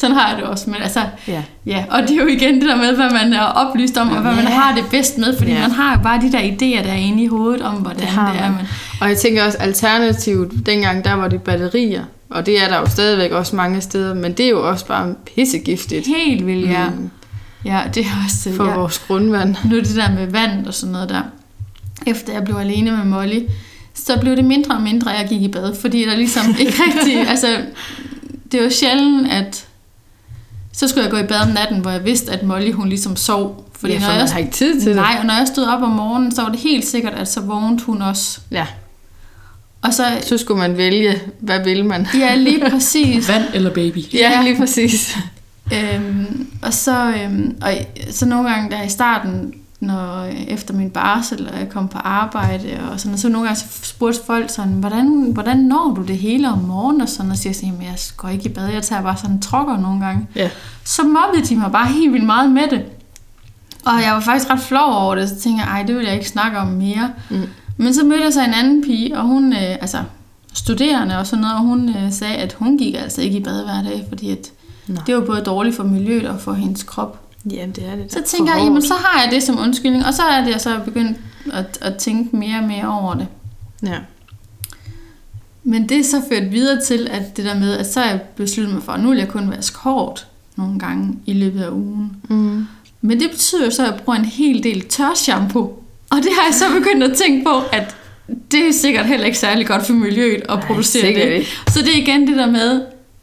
Sådan 0.00 0.16
har 0.16 0.28
jeg 0.28 0.36
det 0.38 0.44
også, 0.44 0.70
men 0.70 0.82
altså, 0.82 1.00
Ja. 1.28 1.42
ja, 1.66 1.84
og 1.90 2.02
det 2.02 2.10
er 2.10 2.16
jo 2.22 2.26
igen 2.26 2.54
det 2.60 2.68
der 2.68 2.76
med, 2.76 2.94
hvad 2.96 3.10
man 3.10 3.32
er 3.32 3.40
oplyst 3.42 3.96
om, 3.96 4.08
og 4.10 4.20
hvad 4.22 4.34
man 4.34 4.44
Ja. 4.44 4.50
har 4.50 4.74
det 4.74 4.84
bedst 4.90 5.18
med, 5.18 5.36
fordi 5.38 5.50
Ja. 5.52 5.60
man 5.60 5.70
har 5.70 5.96
jo 5.96 6.02
bare 6.02 6.20
de 6.20 6.32
der 6.32 6.38
idéer, 6.38 6.82
der 6.86 6.92
er 6.92 6.96
inde 6.96 7.22
i 7.22 7.26
hovedet 7.26 7.62
om, 7.62 7.74
hvordan 7.74 8.00
det, 8.00 8.08
det 8.08 8.40
er. 8.40 8.50
man. 8.50 8.66
Og 9.00 9.08
jeg 9.08 9.16
tænker 9.18 9.44
også, 9.44 9.58
alternativet, 9.58 10.66
dengang 10.66 11.04
der 11.04 11.12
var 11.14 11.28
det 11.28 11.42
batterier, 11.42 12.04
og 12.30 12.46
det 12.46 12.64
er 12.64 12.68
der 12.68 12.78
jo 12.78 12.86
stadigvæk 12.88 13.30
også 13.30 13.56
mange 13.56 13.80
steder, 13.80 14.14
men 14.14 14.32
det 14.32 14.46
er 14.46 14.50
jo 14.50 14.68
også 14.68 14.86
bare 14.86 15.14
pissegiftigt 15.34 16.06
helt 16.06 16.46
vildt, 16.46 16.70
ja. 16.70 16.88
Mm. 16.88 17.10
Ja, 17.64 17.80
det 17.94 18.02
er 18.06 18.24
også... 18.24 18.50
for 18.56 18.64
ja. 18.68 18.74
vores 18.74 18.98
grundvand. 18.98 19.56
Nu 19.70 19.76
det 19.76 19.96
der 19.96 20.10
med 20.14 20.26
vand 20.26 20.66
og 20.66 20.74
sådan 20.74 20.92
noget 20.92 21.08
der. 21.08 21.22
Efter 22.06 22.32
jeg 22.32 22.44
blev 22.44 22.56
alene 22.56 22.90
med 22.90 23.04
Molly, 23.04 23.40
så 23.94 24.18
blev 24.20 24.36
det 24.36 24.44
mindre 24.44 24.74
og 24.74 24.82
mindre, 24.82 25.10
jeg 25.10 25.26
gik 25.28 25.42
i 25.42 25.48
bad. 25.48 25.74
Fordi 25.80 26.04
der 26.04 26.16
ligesom 26.16 26.54
ikke 26.58 26.72
rigtig... 26.86 27.18
altså, 27.30 27.46
det 28.52 28.62
var 28.62 28.68
sjældent, 28.70 29.32
at... 29.32 29.64
Så 30.78 30.88
skulle 30.88 31.02
jeg 31.04 31.10
gå 31.10 31.16
i 31.18 31.22
bad 31.26 31.40
om 31.40 31.48
natten, 31.48 31.78
hvor 31.80 31.90
jeg 31.90 32.04
vidste, 32.04 32.32
at 32.32 32.42
Molly 32.42 32.72
hun 32.72 32.88
ligesom 32.88 33.16
sov. 33.16 33.70
Fordi 33.80 33.92
ja, 33.92 33.98
når 33.98 34.06
for 34.06 34.12
jeg, 34.12 34.20
man 34.20 34.28
har 34.28 34.38
ikke 34.38 34.50
tid 34.50 34.80
til 34.80 34.94
nej, 34.96 35.16
og 35.20 35.26
når 35.26 35.34
jeg 35.34 35.46
stod 35.46 35.64
op 35.64 35.82
om 35.82 35.90
morgenen, 35.90 36.34
så 36.34 36.42
var 36.42 36.48
det 36.50 36.60
helt 36.60 36.86
sikkert, 36.86 37.12
at 37.14 37.28
så 37.28 37.40
vågnede 37.40 37.82
hun 37.82 38.02
også. 38.02 38.40
det. 38.50 38.56
Ja, 38.56 38.66
Og 39.82 39.94
så... 39.94 40.04
så 40.22 40.38
skulle 40.38 40.58
man 40.58 40.76
vælge, 40.76 41.22
hvad 41.40 41.64
vil 41.64 41.84
man? 41.84 42.06
Ja, 42.14 42.34
lige 42.34 42.60
præcis. 42.70 43.28
Vand 43.28 43.44
eller 43.54 43.70
baby? 43.74 43.98
Ja, 44.14 44.42
lige 44.42 44.56
præcis. 44.56 45.16
Øhm, 45.72 46.46
og 46.62 46.74
så, 46.74 47.12
øhm, 47.22 47.56
og 47.62 47.72
så 48.10 48.26
nogle 48.26 48.50
gange 48.50 48.70
der 48.70 48.82
i 48.82 48.88
starten, 48.88 49.54
når 49.80 50.24
efter 50.24 50.74
min 50.74 50.90
barsel, 50.90 51.48
og 51.52 51.58
jeg 51.58 51.68
kom 51.68 51.88
på 51.88 51.98
arbejde, 51.98 52.68
og 52.92 53.00
sådan, 53.00 53.12
og 53.12 53.18
så 53.18 53.28
nogle 53.28 53.46
gange 53.48 53.60
så 53.60 53.66
spurgte 53.82 54.20
folk 54.26 54.50
sådan, 54.50 54.72
hvordan, 54.72 55.30
hvordan 55.32 55.56
når 55.56 55.94
du 55.96 56.02
det 56.02 56.18
hele 56.18 56.48
om 56.52 56.58
morgenen, 56.58 57.00
og 57.00 57.08
sådan, 57.08 57.30
og 57.30 57.36
siger 57.36 57.50
jeg 57.50 57.54
sådan, 57.56 57.68
"Jamen, 57.68 57.82
jeg 57.86 57.96
går 58.16 58.28
ikke 58.28 58.44
i 58.48 58.52
bad, 58.52 58.68
jeg 58.68 58.82
tager 58.82 59.02
bare 59.02 59.16
sådan 59.16 59.34
en 59.34 59.42
trokker 59.42 59.76
nogle 59.76 60.04
gange. 60.04 60.26
Ja. 60.36 60.50
Så 60.84 61.02
mobbede 61.02 61.46
de 61.46 61.56
mig 61.56 61.72
bare 61.72 61.86
helt 61.86 62.12
vildt 62.12 62.26
meget 62.26 62.50
med 62.50 62.62
det. 62.70 62.84
Og 63.84 64.02
jeg 64.04 64.12
var 64.14 64.20
faktisk 64.20 64.50
ret 64.50 64.60
flov 64.60 64.92
over 64.92 65.14
det, 65.14 65.28
så 65.28 65.36
tænkte 65.36 65.64
jeg, 65.64 65.70
ej, 65.70 65.82
det 65.82 65.96
vil 65.96 66.04
jeg 66.04 66.14
ikke 66.14 66.28
snakke 66.28 66.58
om 66.58 66.66
mere. 66.66 67.10
Mm. 67.30 67.42
Men 67.76 67.94
så 67.94 68.04
mødte 68.04 68.24
jeg 68.24 68.32
så 68.32 68.44
en 68.44 68.54
anden 68.54 68.82
pige, 68.82 69.18
og 69.18 69.24
hun, 69.26 69.52
øh, 69.52 69.58
altså 69.80 69.98
studerende 70.52 71.18
og 71.18 71.26
sådan 71.26 71.40
noget, 71.40 71.56
og 71.56 71.62
hun 71.62 71.88
øh, 71.88 72.12
sagde, 72.12 72.34
at 72.34 72.52
hun 72.52 72.78
gik 72.78 72.94
altså 72.94 73.22
ikke 73.22 73.38
i 73.38 73.42
bad 73.42 73.64
hver 73.64 73.82
dag, 73.82 74.04
fordi 74.08 74.30
at 74.30 74.50
Nå. 74.86 75.00
det 75.06 75.14
var 75.14 75.20
både 75.20 75.40
dårligt 75.40 75.76
for 75.76 75.84
miljøet 75.84 76.26
og 76.28 76.40
for 76.40 76.52
hendes 76.52 76.82
krop. 76.82 77.27
Jamen, 77.50 77.70
det 77.70 77.84
er 77.86 77.96
det. 77.96 78.12
Så 78.12 78.22
tænker 78.26 78.54
jeg, 78.54 78.62
jamen 78.64 78.82
så 78.82 78.94
har 78.94 79.22
jeg 79.22 79.32
det 79.32 79.42
som 79.42 79.58
undskyldning, 79.58 80.06
og 80.06 80.14
så 80.14 80.22
er 80.22 80.44
det, 80.44 80.50
jeg 80.50 80.60
så 80.60 80.70
er 80.70 80.84
begyndt 80.84 81.18
at, 81.52 81.78
at 81.80 81.96
tænke 81.96 82.36
mere 82.36 82.58
og 82.58 82.64
mere 82.64 83.00
over 83.00 83.14
det. 83.14 83.26
Ja. 83.82 83.98
Men 85.64 85.88
det 85.88 85.98
er 85.98 86.04
så 86.04 86.22
ført 86.28 86.52
videre 86.52 86.80
til, 86.80 87.08
at 87.10 87.36
det 87.36 87.44
der 87.44 87.58
med, 87.58 87.78
at 87.78 87.92
så 87.92 88.00
er 88.00 88.08
jeg 88.10 88.20
besluttet 88.36 88.74
mig 88.74 88.82
for, 88.82 88.92
at 88.92 89.00
nu 89.00 89.08
vil 89.08 89.18
jeg 89.18 89.28
kun 89.28 89.50
vaske 89.50 89.78
hårdt 89.78 90.26
nogle 90.56 90.78
gange 90.78 91.18
i 91.26 91.32
løbet 91.32 91.62
af 91.62 91.70
ugen. 91.70 92.16
Mm. 92.28 92.66
Men 93.00 93.20
det 93.20 93.30
betyder 93.30 93.64
jo 93.64 93.70
så, 93.70 93.82
at 93.86 93.92
jeg 93.92 94.00
bruger 94.04 94.18
en 94.18 94.24
hel 94.24 94.62
del 94.62 94.88
tør 94.88 95.14
shampoo. 95.16 95.82
Og 96.10 96.16
det 96.16 96.28
har 96.38 96.46
jeg 96.46 96.54
så 96.54 96.64
begyndt 96.78 97.02
at 97.04 97.16
tænke 97.16 97.44
på, 97.44 97.60
at 97.72 97.96
det 98.52 98.68
er 98.68 98.72
sikkert 98.72 99.06
heller 99.06 99.26
ikke 99.26 99.38
særlig 99.38 99.66
godt 99.66 99.86
for 99.86 99.92
miljøet 99.92 100.42
at 100.42 100.48
Nej, 100.48 100.66
producere 100.66 101.06
det. 101.14 101.32
ikke. 101.32 101.48
Så 101.68 101.78
det 101.82 101.88
er 101.88 102.02
igen 102.02 102.26
det 102.26 102.36
der 102.36 102.50
med, 102.50 102.80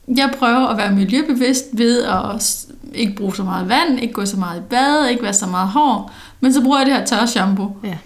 jeg 0.08 0.32
prøver 0.40 0.68
at 0.68 0.78
være 0.78 0.92
miljøbevidst 0.92 1.66
ved 1.72 2.04
at 2.04 2.66
ikke 2.94 3.16
bruge 3.16 3.36
så 3.36 3.44
meget 3.44 3.70
vand, 3.70 4.00
ikke 4.00 4.14
gå 4.14 4.26
så 4.26 4.38
meget 4.38 4.60
i 4.60 4.64
bad, 4.70 5.08
ikke 5.08 5.24
være 5.24 5.34
så 5.34 5.46
meget 5.48 5.70
hård, 5.70 6.12
men 6.40 6.54
så 6.54 6.62
bruger 6.62 6.78
jeg 6.78 6.86
det 6.86 6.96
her 6.96 7.06
tør 7.06 7.26
shampoo. 7.26 7.78
Ja. 7.84 7.98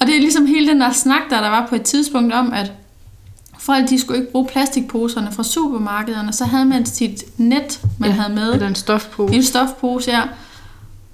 Og 0.00 0.06
det 0.06 0.16
er 0.16 0.20
ligesom 0.20 0.46
hele 0.46 0.68
den 0.68 0.80
der 0.80 0.92
snak, 0.92 1.22
der, 1.30 1.40
der 1.40 1.48
var 1.48 1.66
på 1.68 1.74
et 1.74 1.82
tidspunkt 1.82 2.32
om, 2.32 2.52
at 2.52 2.72
folk 3.58 3.88
de 3.88 4.00
skulle 4.00 4.20
ikke 4.20 4.32
bruge 4.32 4.46
plastikposerne 4.46 5.32
fra 5.32 5.42
supermarkederne, 5.42 6.32
så 6.32 6.44
havde 6.44 6.64
man 6.64 6.86
sit 6.86 7.24
net, 7.38 7.80
man 7.98 8.10
Ja, 8.10 8.16
havde 8.16 8.34
med. 8.34 8.48
Og 8.48 8.60
den 8.60 8.74
stofpose. 8.74 9.34
En 9.34 9.42
stofpose, 9.42 10.10
ja. 10.10 10.22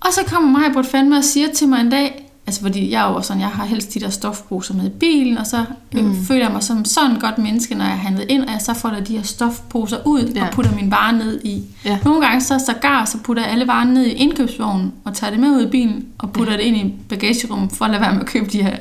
Og 0.01 0.13
så 0.13 0.21
kommer 0.27 0.59
mig 0.59 0.73
på 0.73 0.83
fandme 0.83 1.17
og 1.17 1.25
siger 1.25 1.49
til 1.55 1.69
mig 1.69 1.81
en 1.81 1.91
dag, 1.91 2.20
altså 2.50 2.62
fordi 2.62 2.90
jeg 2.90 3.09
er 3.09 3.12
jo 3.12 3.23
sådan, 3.23 3.40
jeg 3.40 3.49
har 3.49 3.64
helst 3.64 3.95
de 3.95 4.00
der 4.00 4.11
stofposer 4.11 4.75
med 4.75 4.87
i 4.87 4.88
bilen, 4.88 5.38
og 5.38 5.47
så 5.47 5.64
mm. 5.92 5.99
øh, 6.11 6.16
føler 6.25 6.45
jeg 6.45 6.52
mig 6.52 6.62
som 6.62 6.85
sådan 6.85 7.11
et 7.11 7.21
godt 7.21 7.38
menneske, 7.38 7.75
når 7.75 7.85
jeg 7.85 7.92
er 7.92 7.97
handlet 7.97 8.26
ind, 8.28 8.42
og 8.42 8.52
jeg 8.52 8.61
så 8.61 8.75
får 8.75 8.88
der 8.88 9.00
de 9.00 9.16
her 9.16 9.23
stofposer 9.23 9.97
ud 10.04 10.33
Ja. 10.35 10.47
og 10.47 10.50
putter 10.52 10.75
mine 10.75 10.90
varer 10.90 11.12
ned 11.12 11.40
i. 11.45 11.62
Ja. 11.85 11.99
Nogle 12.04 12.26
gange 12.26 12.40
så 12.40 12.59
sågar, 12.66 13.04
så 13.04 13.19
putter 13.19 13.42
jeg 13.42 13.52
alle 13.52 13.66
varerne 13.66 13.95
ned 13.95 14.07
i 14.07 14.11
indkøbsvognen, 14.11 14.92
og 15.04 15.14
tager 15.14 15.30
det 15.30 15.40
med 15.40 15.49
ud 15.50 15.62
i 15.66 15.71
bilen, 15.71 16.07
og 16.19 16.33
putter 16.33 16.52
ja. 16.52 16.59
det 16.59 16.64
ind 16.64 16.76
i 16.76 16.95
bagagerummet, 17.09 17.73
for 17.73 17.85
at 17.85 17.90
lade 17.90 18.02
være 18.02 18.12
med 18.12 18.21
at 18.21 18.26
købe 18.26 18.47
de 18.50 18.62
her 18.62 18.76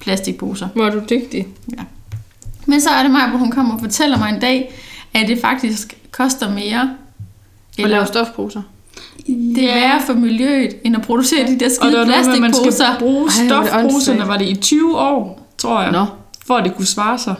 plastikposer. 0.00 0.68
Hvor 0.74 0.86
er 0.86 0.90
du 0.90 1.00
dygtig. 1.10 1.46
Men 2.66 2.80
så 2.80 2.90
er 2.90 3.02
det 3.02 3.10
mig, 3.12 3.28
hvor 3.28 3.38
hun 3.38 3.50
kommer 3.50 3.74
og 3.74 3.80
fortæller 3.80 4.18
mig 4.18 4.34
en 4.34 4.40
dag, 4.40 4.74
at 5.14 5.28
det 5.28 5.38
faktisk 5.40 5.96
koster 6.10 6.50
mere, 6.54 6.90
Og 7.82 7.88
lave 7.88 8.06
stofposer. 8.06 8.62
Det 9.26 9.70
er 9.70 9.74
værre 9.74 10.00
for 10.06 10.12
miljøet, 10.14 10.76
end 10.84 10.96
at 10.96 11.02
producere 11.02 11.46
de 11.46 11.58
der 11.60 11.66
Og 11.66 11.70
skide 11.72 11.92
der 11.92 12.00
er 12.00 12.06
noget 12.06 12.26
med, 12.26 12.34
at 12.34 12.40
man 12.40 12.54
skal 12.54 12.62
plastikposer. 12.64 12.98
bruge 12.98 13.20
er 13.24 13.60
det 13.60 13.68
stofposerne, 13.68 14.28
var 14.28 14.36
det 14.36 14.48
i 14.48 14.54
20 14.56 14.98
år, 14.98 15.48
tror 15.58 15.82
jeg. 15.82 15.92
Nå. 15.92 16.04
For 16.46 16.54
at 16.54 16.64
det 16.64 16.76
kunne 16.76 16.86
svare 16.86 17.18
sig 17.18 17.34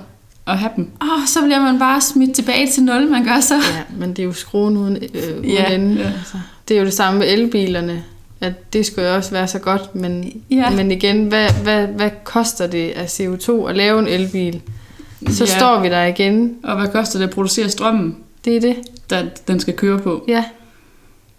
at 0.46 0.58
have 0.58 0.70
dem. 0.76 0.90
Åh, 1.02 1.26
så 1.26 1.40
bliver 1.42 1.60
man 1.60 1.78
bare 1.78 2.00
smidt 2.00 2.32
tilbage 2.34 2.70
til 2.70 2.82
nul, 2.82 3.10
man 3.10 3.24
gør 3.24 3.40
så. 3.40 3.54
Ja, 3.54 3.60
men 3.98 4.08
det 4.08 4.18
er 4.18 4.24
jo 4.24 4.32
skruen 4.32 4.76
uden, 4.76 4.96
øh, 4.96 5.38
uden 5.38 5.44
Ja, 5.50 5.74
ende. 5.74 5.94
ja. 6.00 6.06
Altså, 6.06 6.38
det 6.68 6.74
er 6.74 6.78
jo 6.78 6.84
det 6.86 6.94
samme 6.94 7.18
med 7.18 7.28
elbilerne. 7.32 8.04
At 8.40 8.72
det 8.72 8.86
skulle 8.86 9.08
jo 9.08 9.14
også 9.16 9.30
være 9.30 9.48
så 9.48 9.58
godt, 9.58 9.94
men, 9.94 10.42
Ja. 10.50 10.70
men 10.70 10.90
igen, 10.90 11.24
hvad, 11.24 11.50
hvad, 11.62 11.86
hvad 11.86 12.10
koster 12.24 12.66
det 12.66 12.90
af 12.90 13.06
CO2 13.06 13.66
at 13.68 13.76
lave 13.76 13.98
en 13.98 14.08
elbil? 14.08 14.60
Så 15.28 15.44
Ja. 15.44 15.58
står 15.58 15.80
vi 15.80 15.88
der 15.88 16.04
igen. 16.04 16.54
Og 16.62 16.76
hvad 16.76 16.88
koster 16.88 17.18
det 17.18 17.26
at 17.26 17.34
producere 17.34 17.68
strømmen, 17.68 18.16
Det 18.44 18.56
er 18.56 18.60
det. 18.60 18.76
der 19.10 19.22
den 19.48 19.60
skal 19.60 19.74
køre 19.74 19.98
på? 19.98 20.24
Ja. 20.28 20.44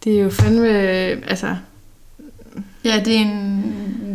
Det 0.05 0.19
er 0.19 0.23
jo 0.23 0.29
fandme... 0.29 0.67
Altså, 1.29 1.55
Ja, 2.83 3.01
det 3.05 3.15
er 3.15 3.19
en... 3.21 3.63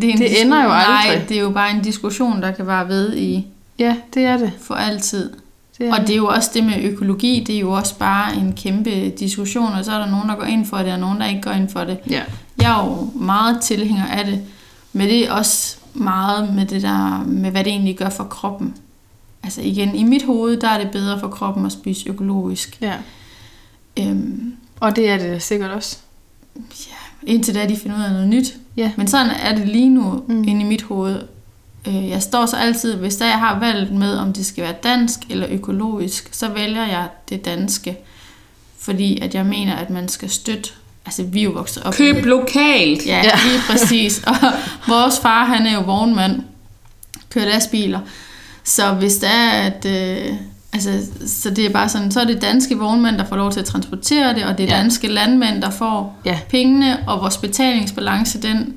Det, 0.00 0.08
er 0.08 0.12
en 0.12 0.18
Det 0.18 0.40
ender 0.42 0.62
jo 0.62 0.68
Nej, 0.68 0.84
aldrig. 0.86 1.28
det 1.28 1.36
er 1.36 1.40
jo 1.40 1.50
bare 1.50 1.70
en 1.70 1.82
diskussion, 1.82 2.42
der 2.42 2.50
kan 2.50 2.66
være 2.66 2.88
ved 2.88 3.16
i 3.16 3.46
ja, 3.78 3.96
det 4.14 4.24
er 4.24 4.36
det. 4.36 4.52
for 4.60 4.74
altid. 4.74 5.30
det 5.78 5.88
er 5.88 5.94
Og 5.94 6.00
det 6.00 6.10
er 6.10 6.16
jo 6.16 6.26
også 6.26 6.50
det 6.54 6.64
med 6.64 6.82
økologi, 6.82 7.44
det 7.46 7.54
er 7.56 7.60
jo 7.60 7.72
også 7.72 7.98
bare 7.98 8.36
en 8.36 8.52
kæmpe 8.52 9.08
diskussion, 9.08 9.72
og 9.72 9.84
så 9.84 9.92
er 9.92 9.98
der 9.98 10.10
nogen, 10.10 10.28
der 10.28 10.34
går 10.36 10.44
ind 10.44 10.66
for 10.66 10.76
det, 10.76 10.92
og 10.92 10.98
nogen, 10.98 11.20
der 11.20 11.26
ikke 11.26 11.40
går 11.42 11.50
ind 11.50 11.68
for 11.68 11.84
det. 11.84 11.98
Ja. 12.10 12.22
Jeg 12.62 12.80
er 12.80 12.86
jo 12.86 13.10
meget 13.24 13.60
tilhænger 13.60 14.06
af 14.06 14.24
det, 14.24 14.40
men 14.92 15.08
det 15.08 15.28
er 15.28 15.32
også 15.32 15.76
meget 15.94 16.54
med 16.54 16.66
det 16.66 16.82
der, 16.82 17.24
med 17.26 17.50
hvad 17.50 17.64
det 17.64 17.70
egentlig 17.72 17.96
gør 17.98 18.08
for 18.08 18.24
kroppen. 18.24 18.74
Altså 19.42 19.60
igen, 19.64 19.94
i 19.94 20.02
mit 20.04 20.22
hoved, 20.24 20.56
der 20.60 20.68
er 20.68 20.78
det 20.82 20.90
bedre 20.90 21.20
for 21.20 21.28
kroppen 21.28 21.66
at 21.66 21.72
spise 21.72 22.08
økologisk. 22.08 22.78
ja. 22.80 22.94
Øhm, 23.98 24.52
Og 24.80 24.96
det 24.96 25.10
er 25.10 25.18
det 25.18 25.42
sikkert 25.42 25.70
også. 25.70 25.96
indtil 27.22 27.54
da 27.54 27.66
de 27.66 27.76
finder 27.76 27.98
ud 27.98 28.02
af 28.02 28.10
noget 28.12 28.28
nyt. 28.28 28.54
Ja. 28.76 28.92
Men 28.96 29.08
sådan 29.08 29.30
er 29.30 29.54
det 29.54 29.68
lige 29.68 29.88
nu 29.88 30.24
Mm. 30.28 30.44
inde 30.48 30.60
i 30.60 30.64
mit 30.64 30.82
hoved. 30.82 31.22
Øh, 31.88 32.08
Jeg 32.08 32.22
står 32.22 32.46
så 32.46 32.56
altid, 32.56 32.94
hvis 32.96 33.16
der 33.16 33.26
jeg 33.26 33.38
har 33.38 33.58
valgt 33.58 33.92
med, 33.92 34.16
om 34.16 34.32
det 34.32 34.46
skal 34.46 34.64
være 34.64 34.74
dansk 34.82 35.18
eller 35.30 35.46
økologisk, 35.50 36.28
så 36.32 36.48
vælger 36.48 36.86
jeg 36.86 37.08
det 37.28 37.44
danske. 37.44 37.98
Fordi 38.78 39.20
at 39.20 39.34
jeg 39.34 39.46
mener, 39.46 39.74
at 39.76 39.90
man 39.90 40.08
skal 40.08 40.30
støtte, 40.30 40.70
altså 41.06 41.22
vi 41.22 41.40
er 41.40 41.44
jo 41.44 41.50
vokset 41.50 41.82
op 41.82 41.94
Køb 41.94 42.24
lokalt. 42.24 43.06
Ja, 43.06 43.16
Ja. 43.16 43.22
ja, 43.24 43.30
lige 43.50 43.60
præcis. 43.66 44.22
Og 44.26 44.34
vores 44.88 45.18
far, 45.18 45.44
han 45.44 45.66
er 45.66 45.74
jo 45.74 45.80
vognmand, 45.80 46.42
kører 47.30 47.44
lastbiler. 47.48 48.00
Så 48.64 48.92
hvis 48.92 49.16
det 49.16 49.28
er, 49.32 49.50
at... 49.50 49.84
Øh, 49.86 50.32
altså, 50.72 51.06
så 51.26 51.50
det 51.50 51.66
er 51.66 51.70
bare 51.70 51.88
sådan, 51.88 52.10
så 52.12 52.20
er 52.20 52.24
det 52.24 52.42
danske 52.42 52.78
vognmænd, 52.78 53.18
der 53.18 53.24
får 53.24 53.36
lov 53.36 53.52
til 53.52 53.60
at 53.60 53.66
transportere 53.66 54.34
det, 54.34 54.44
og 54.44 54.58
det 54.58 54.64
er 54.70 54.76
Ja. 54.76 54.82
danske 54.82 55.08
landmænd, 55.08 55.62
der 55.62 55.70
får 55.70 56.18
Ja. 56.24 56.38
pengene, 56.48 57.08
og 57.08 57.20
vores 57.20 57.36
betalingsbalance, 57.36 58.42
den, 58.42 58.74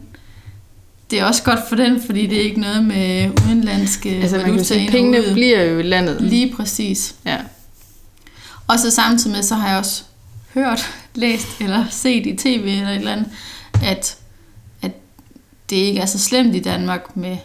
det 1.11 1.19
er 1.19 1.25
også 1.25 1.43
godt 1.43 1.59
for 1.69 1.75
den, 1.75 2.01
fordi 2.01 2.27
det 2.27 2.37
er 2.37 2.41
ikke 2.43 2.61
noget 2.61 2.83
med 2.85 3.31
udenlandske 3.47 4.09
Altså 4.09 4.37
man 4.37 4.55
kan 4.55 4.65
sige, 4.65 4.91
pengene 4.91 5.17
ud. 5.19 5.33
bliver 5.33 5.61
jo 5.63 5.79
i 5.79 5.83
landet. 5.83 6.21
Lige 6.21 6.53
præcis. 6.55 7.15
Ja. 7.25 7.37
Og 8.67 8.79
så 8.79 8.91
samtidig 8.91 9.35
med, 9.35 9.43
så 9.43 9.55
har 9.55 9.69
jeg 9.69 9.77
også 9.77 10.03
hørt, 10.53 10.89
læst 11.15 11.47
eller 11.61 11.85
set 11.89 12.25
i 12.25 12.35
tv 12.35 12.65
eller 12.67 12.89
et 12.89 12.95
eller 12.95 13.11
andet, 13.11 13.27
at, 13.85 14.17
at 14.81 14.91
det 15.69 15.75
ikke 15.75 15.99
er 15.99 16.05
så 16.05 16.19
slemt 16.19 16.55
i 16.55 16.59
Danmark 16.59 17.17
med 17.17 17.37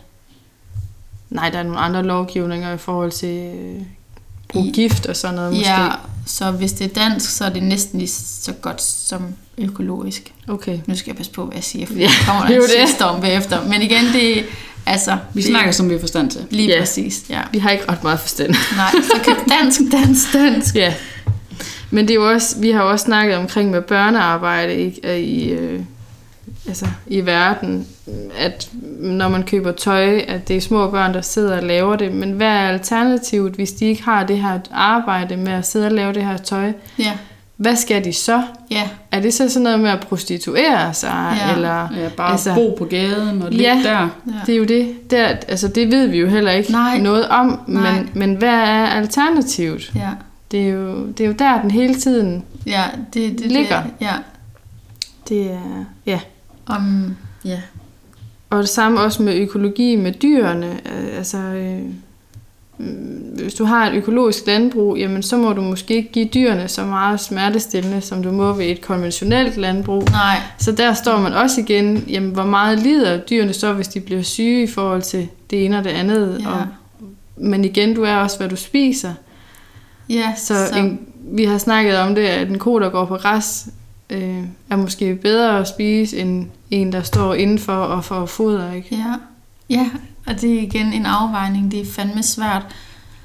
Nej, 1.31 1.50
der 1.50 1.59
er 1.59 1.62
nogle 1.62 1.78
andre 1.78 2.02
lovgivninger 2.02 2.75
i 2.75 2.78
forhold 2.78 3.12
til 3.12 3.52
brug 4.49 4.67
I- 4.67 4.71
gift 4.71 5.07
og 5.07 5.17
sådan 5.17 5.35
noget 5.37 5.52
måske. 5.52 5.71
Ja, 5.71 5.88
så 6.26 6.50
hvis 6.50 6.73
det 6.73 6.85
er 6.85 7.02
dansk, 7.02 7.31
så 7.37 7.45
er 7.45 7.49
det 7.49 7.62
næsten 7.62 7.99
lige 7.99 8.11
så 8.11 8.52
godt 8.52 8.83
som 8.83 9.23
økologisk. 9.59 10.33
Okay. 10.49 10.78
Nu 10.87 10.97
skal 10.97 11.11
jeg 11.11 11.17
passe 11.17 11.33
på, 11.33 11.45
hvad 11.45 11.55
jeg 11.55 11.64
siger, 11.64 11.87
for 11.87 11.95
Ja, 11.95 12.00
der 12.00 12.26
kommer 12.26 12.47
det 12.47 12.47
er 12.47 12.49
der 12.49 12.57
jo 12.57 12.62
en 12.62 12.69
det. 12.81 12.88
shitstorm 12.88 13.21
bagefter. 13.21 13.64
Men 13.69 13.83
igen, 13.83 14.05
det 14.12 14.45
altså... 14.87 15.17
Vi 15.35 15.40
det, 15.43 15.49
snakker, 15.50 15.73
som 15.73 15.88
vi 15.88 15.95
har 15.95 16.00
forstand 16.00 16.31
til. 16.31 16.40
Lige 16.50 16.69
Ja. 16.69 16.81
præcis, 16.81 17.23
ja. 17.31 17.40
Vi 17.52 17.59
har 17.59 17.71
ikke 17.71 17.85
ret 17.88 18.02
meget 18.02 18.21
forstand. 18.21 18.55
Nej, 18.76 18.90
så 19.02 19.21
køb 19.25 19.37
dansk, 19.62 19.81
dansk, 19.93 20.33
dansk. 20.33 20.75
Ja. 20.75 20.95
Men 21.90 22.05
det 22.09 22.11
er 22.11 22.14
jo 22.14 22.31
også, 22.31 22.59
vi 22.59 22.71
har 22.71 22.83
jo 22.83 22.90
også 22.90 23.05
snakket 23.05 23.37
omkring 23.37 23.71
med 23.71 23.83
børnearbejde 23.83 24.83
i, 24.85 25.00
i 25.23 25.49
øh, 25.50 25.81
altså, 26.68 26.87
i 27.06 27.26
verden, 27.26 27.87
at 28.38 28.68
når 29.00 29.28
man 29.28 29.42
køber 29.42 29.72
tøj, 29.72 30.18
at 30.28 30.48
det 30.48 30.56
er 30.56 30.60
små 30.60 30.90
børn, 30.90 31.14
der 31.14 31.20
sidder 31.20 31.56
og 31.56 31.62
laver 31.62 31.96
det. 31.96 32.12
Men 32.14 32.32
hvad 32.32 32.46
er 32.48 32.68
alternativet, 32.68 33.52
hvis 33.52 33.72
de 33.72 33.84
ikke 33.84 34.02
har 34.02 34.25
det 34.26 34.38
her 34.38 34.58
arbejde 34.72 35.37
med 35.37 35.52
at 35.52 35.66
sidde 35.66 35.87
og 35.87 35.92
lave 35.92 36.12
det 36.12 36.25
her 36.25 36.37
tøj? 36.37 36.72
Ja, 36.98 37.12
Hvad 37.56 37.76
skal 37.76 38.04
de 38.04 38.12
så? 38.12 38.42
ja, 38.70 38.88
Er 39.12 39.20
det 39.20 39.34
så 39.34 39.48
sådan 39.48 39.62
noget 39.64 39.80
med 39.80 39.90
at 39.90 40.00
prostituere 40.00 40.94
sig? 40.94 41.37
Ja. 41.48 41.54
Eller, 41.54 41.88
Ja, 42.02 42.08
bare 42.16 42.32
altså, 42.32 42.54
bo 42.54 42.75
på 42.78 42.84
gaden 42.84 43.42
og 43.42 43.50
ligge 43.50 43.64
Ja. 43.76 43.82
der. 43.82 43.98
ja. 44.26 44.32
Det 44.46 44.52
er 44.54 44.58
jo 44.58 44.64
det. 44.64 45.10
det 45.10 45.18
er, 45.18 45.26
altså, 45.26 45.68
det 45.68 45.90
ved 45.90 46.06
vi 46.06 46.18
jo 46.18 46.28
heller 46.28 46.50
ikke 46.52 46.72
Nej. 46.72 46.98
noget 46.98 47.28
om. 47.28 47.60
Nej. 47.66 47.92
Men, 47.92 48.10
men 48.14 48.34
hvad 48.34 48.48
er 48.54 48.87
alternativet? 48.87 49.92
ja. 49.94 50.10
Det 50.50 50.60
er, 50.62 50.68
jo, 50.68 51.06
det 51.06 51.20
er 51.20 51.26
jo 51.28 51.34
der, 51.38 51.60
den 51.62 51.70
hele 51.70 51.94
tiden 51.94 52.44
Ja, 52.66 52.82
det, 53.14 53.38
det 53.38 53.40
Ligger. 53.52 53.82
Det, 53.82 53.90
ja, 54.00 54.12
det 55.28 55.50
er... 55.50 55.84
Ja. 56.06 56.20
Om, 56.68 57.16
ja. 57.44 57.60
Og 58.50 58.58
det 58.58 58.68
samme 58.68 59.00
også 59.00 59.22
med 59.22 59.34
økologi 59.34 59.96
med 59.96 60.12
dyrene. 60.12 60.66
Øh, 60.66 61.18
Altså, 61.18 61.38
øh, 61.38 61.82
hvis 63.42 63.54
du 63.54 63.64
har 63.64 63.90
et 63.90 63.94
økologisk 63.94 64.46
landbrug, 64.46 64.96
jamen 64.98 65.22
så 65.22 65.37
må 65.37 65.52
du 65.52 65.60
måske 65.60 65.94
ikke 65.94 66.12
give 66.12 66.28
dyrene 66.34 66.68
så 66.68 66.84
meget 66.84 67.20
smertestillende, 67.20 68.00
som 68.00 68.22
du 68.22 68.32
må 68.32 68.52
ved 68.52 68.66
et 68.66 68.80
konventionelt 68.80 69.56
landbrug. 69.56 70.02
Nej, 70.10 70.40
Så 70.58 70.72
der 70.72 70.92
står 70.94 71.20
man 71.20 71.32
også 71.32 71.60
igen, 71.60 72.04
jamen 72.08 72.30
hvor 72.30 72.44
meget 72.44 72.78
lider 72.78 73.20
dyrene 73.20 73.52
så, 73.52 73.72
hvis 73.72 73.88
de 73.88 74.00
bliver 74.00 74.22
syge 74.22 74.62
i 74.62 74.66
forhold 74.66 75.02
til 75.02 75.28
det 75.50 75.64
ene 75.64 75.78
og 75.78 75.84
det 75.84 75.90
andet. 75.90 76.40
ja. 76.44 76.48
Og, 76.50 76.66
men 77.37 77.64
igen, 77.64 77.94
du 77.94 78.02
er 78.02 78.16
også, 78.16 78.38
hvad 78.38 78.48
du 78.48 78.56
spiser. 78.56 79.12
ja 80.08 80.34
Så, 80.37 80.54
så. 80.72 80.78
En, 80.78 81.00
vi 81.22 81.44
har 81.44 81.58
snakket 81.58 81.96
om 81.98 82.14
det, 82.14 82.22
at 82.22 82.48
en 82.48 82.58
ko, 82.58 82.78
der 82.80 82.88
går 82.88 83.04
på 83.04 83.16
græs, 83.16 83.68
øh, 84.10 84.38
er 84.70 84.76
måske 84.76 85.14
bedre 85.14 85.58
at 85.58 85.68
spise, 85.68 86.18
end 86.18 86.46
en, 86.70 86.92
der 86.92 87.02
står 87.02 87.34
indenfor 87.34 87.72
og 87.72 88.04
får 88.04 88.26
foder. 88.26 88.72
Ikke? 88.72 88.88
Ja, 88.96 89.14
ja, 89.70 89.87
og 90.26 90.40
det 90.40 90.54
er 90.54 90.62
igen 90.62 90.92
en 90.92 91.06
afvejning, 91.06 91.70
det 91.70 91.80
er 91.80 91.84
fandme 91.87 92.22
svært. 92.22 92.62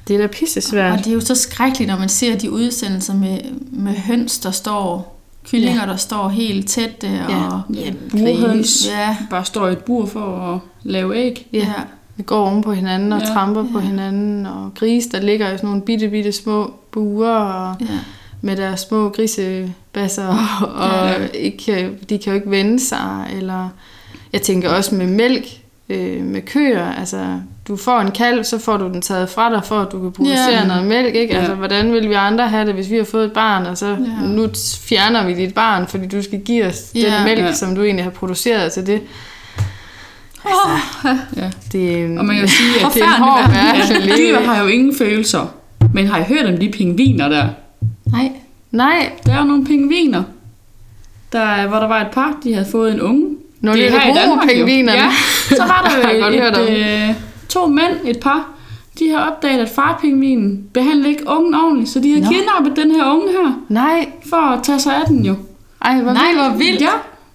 Det 0.07 0.13
er 0.15 0.17
da 0.19 0.27
pisse 0.27 0.62
svært. 0.62 0.91
Og 0.91 0.97
det 0.97 1.07
er 1.07 1.13
jo 1.13 1.19
så 1.21 1.35
skrækkeligt, 1.35 1.89
når 1.91 1.97
man 2.00 2.09
ser 2.09 2.38
de 2.38 2.51
udsendelser 2.51 3.13
med, 3.13 3.39
med 3.71 3.93
høns, 3.93 4.39
der 4.39 4.51
står, 4.51 5.19
kyllinger, 5.51 5.81
ja. 5.81 5.88
der 5.91 5.95
står 5.95 6.29
helt 6.29 6.67
tæt, 6.69 7.03
og 7.03 7.09
Ja, 7.73 7.91
Gris. 8.12 8.12
burhøns. 8.12 8.88
ja, 8.88 9.17
Bare 9.29 9.45
står 9.45 9.67
i 9.67 9.71
et 9.71 9.77
bur 9.79 10.05
for 10.05 10.53
at 10.53 10.59
lave 10.83 11.15
æg. 11.17 11.47
Ja. 11.53 11.57
ja, 11.59 11.73
Vi 12.15 12.23
går 12.23 12.47
oven 12.50 12.63
på 12.63 12.73
hinanden 12.73 13.13
og 13.13 13.19
Ja. 13.19 13.25
tramper 13.25 13.65
på 13.71 13.79
hinanden, 13.79 14.45
og 14.45 14.71
grise, 14.75 15.09
der 15.09 15.21
ligger 15.21 15.47
i 15.53 15.57
sådan 15.57 15.67
nogle 15.69 15.81
bitte, 15.81 16.09
bitte 16.09 16.31
små 16.31 16.73
buer, 16.91 17.29
og 17.35 17.75
ja, 17.81 17.85
med 18.45 18.55
deres 18.55 18.79
små 18.79 19.09
grisebasser, 19.09 20.27
og 20.77 21.09
Ja. 21.09 21.27
ikke, 21.33 21.89
de 22.09 22.17
kan 22.17 22.31
jo 22.31 22.33
ikke 22.33 22.51
vende 22.51 22.79
sig. 22.79 23.27
Eller 23.38 23.69
jeg 24.33 24.41
tænker 24.41 24.69
også 24.69 24.95
med 24.95 25.07
mælk, 25.07 25.45
øh, 25.89 26.23
med 26.23 26.41
køer, 26.41 26.91
altså 27.00 27.25
du 27.67 27.75
får 27.75 28.00
en 28.00 28.12
kalv, 28.12 28.43
så 28.43 28.59
får 28.59 28.77
du 28.77 28.85
den 28.88 29.01
taget 29.01 29.29
fra 29.29 29.53
dig, 29.53 29.62
for 29.65 29.79
at 29.79 29.88
du 29.91 30.01
kan 30.01 30.12
producere 30.12 30.50
Ja. 30.51 30.65
noget 30.67 30.85
mælk. 30.85 31.15
Ikke? 31.15 31.33
Ja. 31.33 31.39
Altså, 31.39 31.55
hvordan 31.55 31.93
vil 31.93 32.09
vi 32.09 32.13
andre 32.13 32.47
have 32.47 32.65
det, 32.67 32.73
hvis 32.73 32.89
vi 32.89 32.97
har 32.97 33.03
fået 33.03 33.25
et 33.25 33.31
barn, 33.33 33.65
og 33.65 33.77
så 33.77 33.88
Ja. 33.88 34.27
nu 34.27 34.50
fjerner 34.81 35.25
vi 35.25 35.33
dit 35.33 35.53
barn, 35.53 35.88
fordi 35.88 36.07
du 36.07 36.21
skal 36.23 36.39
give 36.41 36.65
os 36.65 36.91
Ja. 36.95 37.00
den 37.00 37.23
mælk, 37.25 37.39
Ja. 37.39 37.53
som 37.53 37.75
du 37.75 37.83
egentlig 37.83 38.03
har 38.03 38.12
produceret 38.12 38.71
til 38.71 38.88
det. 38.88 39.01
Ja. 41.38 41.50
det 41.71 42.17
Og 42.19 42.25
man 42.25 42.35
kan 42.35 42.45
jo 42.45 42.47
sige, 42.51 42.85
at 42.85 42.93
det 42.93 43.01
er 43.01 43.05
en 43.05 43.23
hård 43.23 43.50
verden 43.50 44.09
dyr 44.17 44.39
har 44.39 44.62
jo 44.63 44.67
ingen 44.67 44.95
følelser. 44.97 45.53
Men 45.93 46.07
har 46.07 46.19
I 46.19 46.23
hørt 46.23 46.45
om 46.45 46.57
de 46.57 46.71
pingviner 46.71 47.29
der? 47.29 47.47
Nej, 48.13 48.32
Nej, 48.72 49.12
Der 49.25 49.34
er 49.34 49.43
nogle 49.43 49.65
pingviner, 49.65 50.24
der, 51.32 51.67
hvor 51.67 51.77
der 51.77 51.88
var 51.88 52.01
et 52.01 52.12
par, 52.12 52.38
de 52.43 52.53
havde 52.53 52.67
fået 52.72 52.93
en 52.93 53.01
unge. 53.01 53.36
Nogle 53.62 53.79
Det 53.82 53.88
er 53.88 54.00
her 54.00 54.12
i 54.12 54.15
Danmark, 54.15 54.48
pingvinerne. 54.50 54.98
Ja, 55.00 55.10
så 55.58 55.63
var 55.63 55.96
der 56.03 56.12
jo 56.12 56.25
om. 56.25 56.34
et, 56.34 57.10
øh, 57.10 57.15
to 57.50 57.67
mænd, 57.67 57.93
et 58.05 58.20
par, 58.20 58.50
de 59.00 59.10
har 59.10 59.17
opdaget, 59.32 59.60
at 59.60 59.70
farpingvinen 59.70 60.63
behandlede 60.74 61.10
ikke 61.10 61.24
ungen 61.27 61.55
ordentligt, 61.55 61.89
så 61.89 62.00
de 62.00 62.13
har 62.13 62.20
Nå. 62.22 62.27
kidnappet 62.32 62.75
den 62.84 62.91
her 62.91 63.12
unge 63.12 63.27
her, 63.32 63.53
Nej, 63.70 64.10
for 64.29 64.38
at 64.38 64.63
tage 64.63 64.79
sig 64.79 64.96
af 64.96 65.05
den 65.08 65.25
jo. 65.25 65.36
ej, 65.82 66.01
hvor 66.01 66.13
nej, 66.13 66.24
vildt. 66.27 66.41
hvor 66.48 66.58
vildt. 66.58 66.82
Ja, 66.82 66.88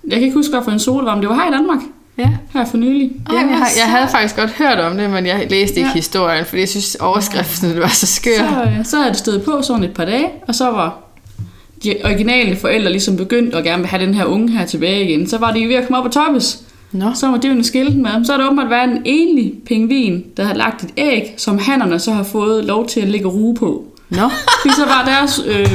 jeg 0.04 0.12
kan 0.12 0.23
ikke 0.23 0.35
huske, 0.37 0.50
hvad 0.52 0.62
for 0.64 0.70
en 0.70 0.78
sol 0.78 0.99
det 1.00 1.06
var, 1.06 1.14
men 1.14 1.23
det 1.23 1.28
var 1.30 1.35
her 1.37 1.49
i 1.49 1.52
Danmark, 1.52 1.78
Ja. 2.18 2.28
her 2.54 2.64
for 2.64 2.76
nylig. 2.76 3.10
Ej, 3.30 3.37
Jamen, 3.37 3.50
jeg, 3.50 3.58
har, 3.58 3.68
jeg 3.76 3.84
havde 3.90 4.08
faktisk 4.08 4.37
godt 4.37 4.50
hørt 4.50 4.78
om 4.78 4.96
det, 4.96 5.11
men 5.11 5.26
jeg 5.26 5.46
læste 5.50 5.76
ikke 5.76 5.88
Ja. 5.88 5.94
historien, 5.94 6.44
fordi 6.44 6.61
jeg 6.61 6.68
synes, 6.68 6.94
overskriften 6.94 7.81
var 7.81 7.88
så 7.88 8.07
skør. 8.07 8.31
Så, 8.38 8.62
øh, 8.78 8.85
så 8.85 8.96
havde 8.96 9.09
det 9.11 9.18
stået 9.18 9.42
på 9.42 9.62
sådan 9.62 9.85
et 9.85 9.92
par 9.92 10.04
dage, 10.04 10.26
og 10.48 10.54
så 10.54 10.64
var 10.70 10.98
de 11.85 11.94
originale 12.04 12.57
forældre 12.57 12.90
ligesom 12.90 13.16
begyndt 13.16 13.54
at 13.54 13.64
gerne 13.64 13.78
vil 13.83 13.88
have 13.88 14.07
den 14.07 14.14
her 14.14 14.24
unge 14.24 14.50
her 14.59 14.66
tilbage 14.66 15.04
igen. 15.04 15.28
Så 15.28 15.38
var 15.38 15.52
de 15.52 15.68
ved 15.68 15.74
at 15.74 15.87
komme 15.87 15.98
op 15.98 16.04
og 16.07 16.12
toppes. 16.12 16.59
Nå. 16.92 17.07
Så 17.14 17.26
var 17.28 17.37
det 17.37 17.48
jo 17.48 17.52
en 17.52 17.64
skilt 17.64 17.96
med. 17.98 18.24
Så 18.24 18.33
har 18.33 18.38
det 18.38 18.46
åbenbart 18.46 18.70
været 18.70 18.90
en 18.90 19.02
enlig 19.04 19.52
pingvin, 19.66 20.24
der 20.37 20.44
har 20.44 20.54
lagt 20.54 20.83
et 20.83 20.90
æg, 20.96 21.35
som 21.37 21.59
hannerne 21.59 21.98
så 21.98 22.12
har 22.12 22.22
fået 22.22 22.64
lov 22.64 22.87
til 22.87 23.00
at 23.00 23.09
lægge 23.09 23.26
ruge 23.28 23.54
på. 23.57 23.85
Nå. 24.11 24.31
Fordi 24.62 24.74
så 24.74 24.85
var 24.85 25.04
deres 25.07 25.40
øh, 25.48 25.70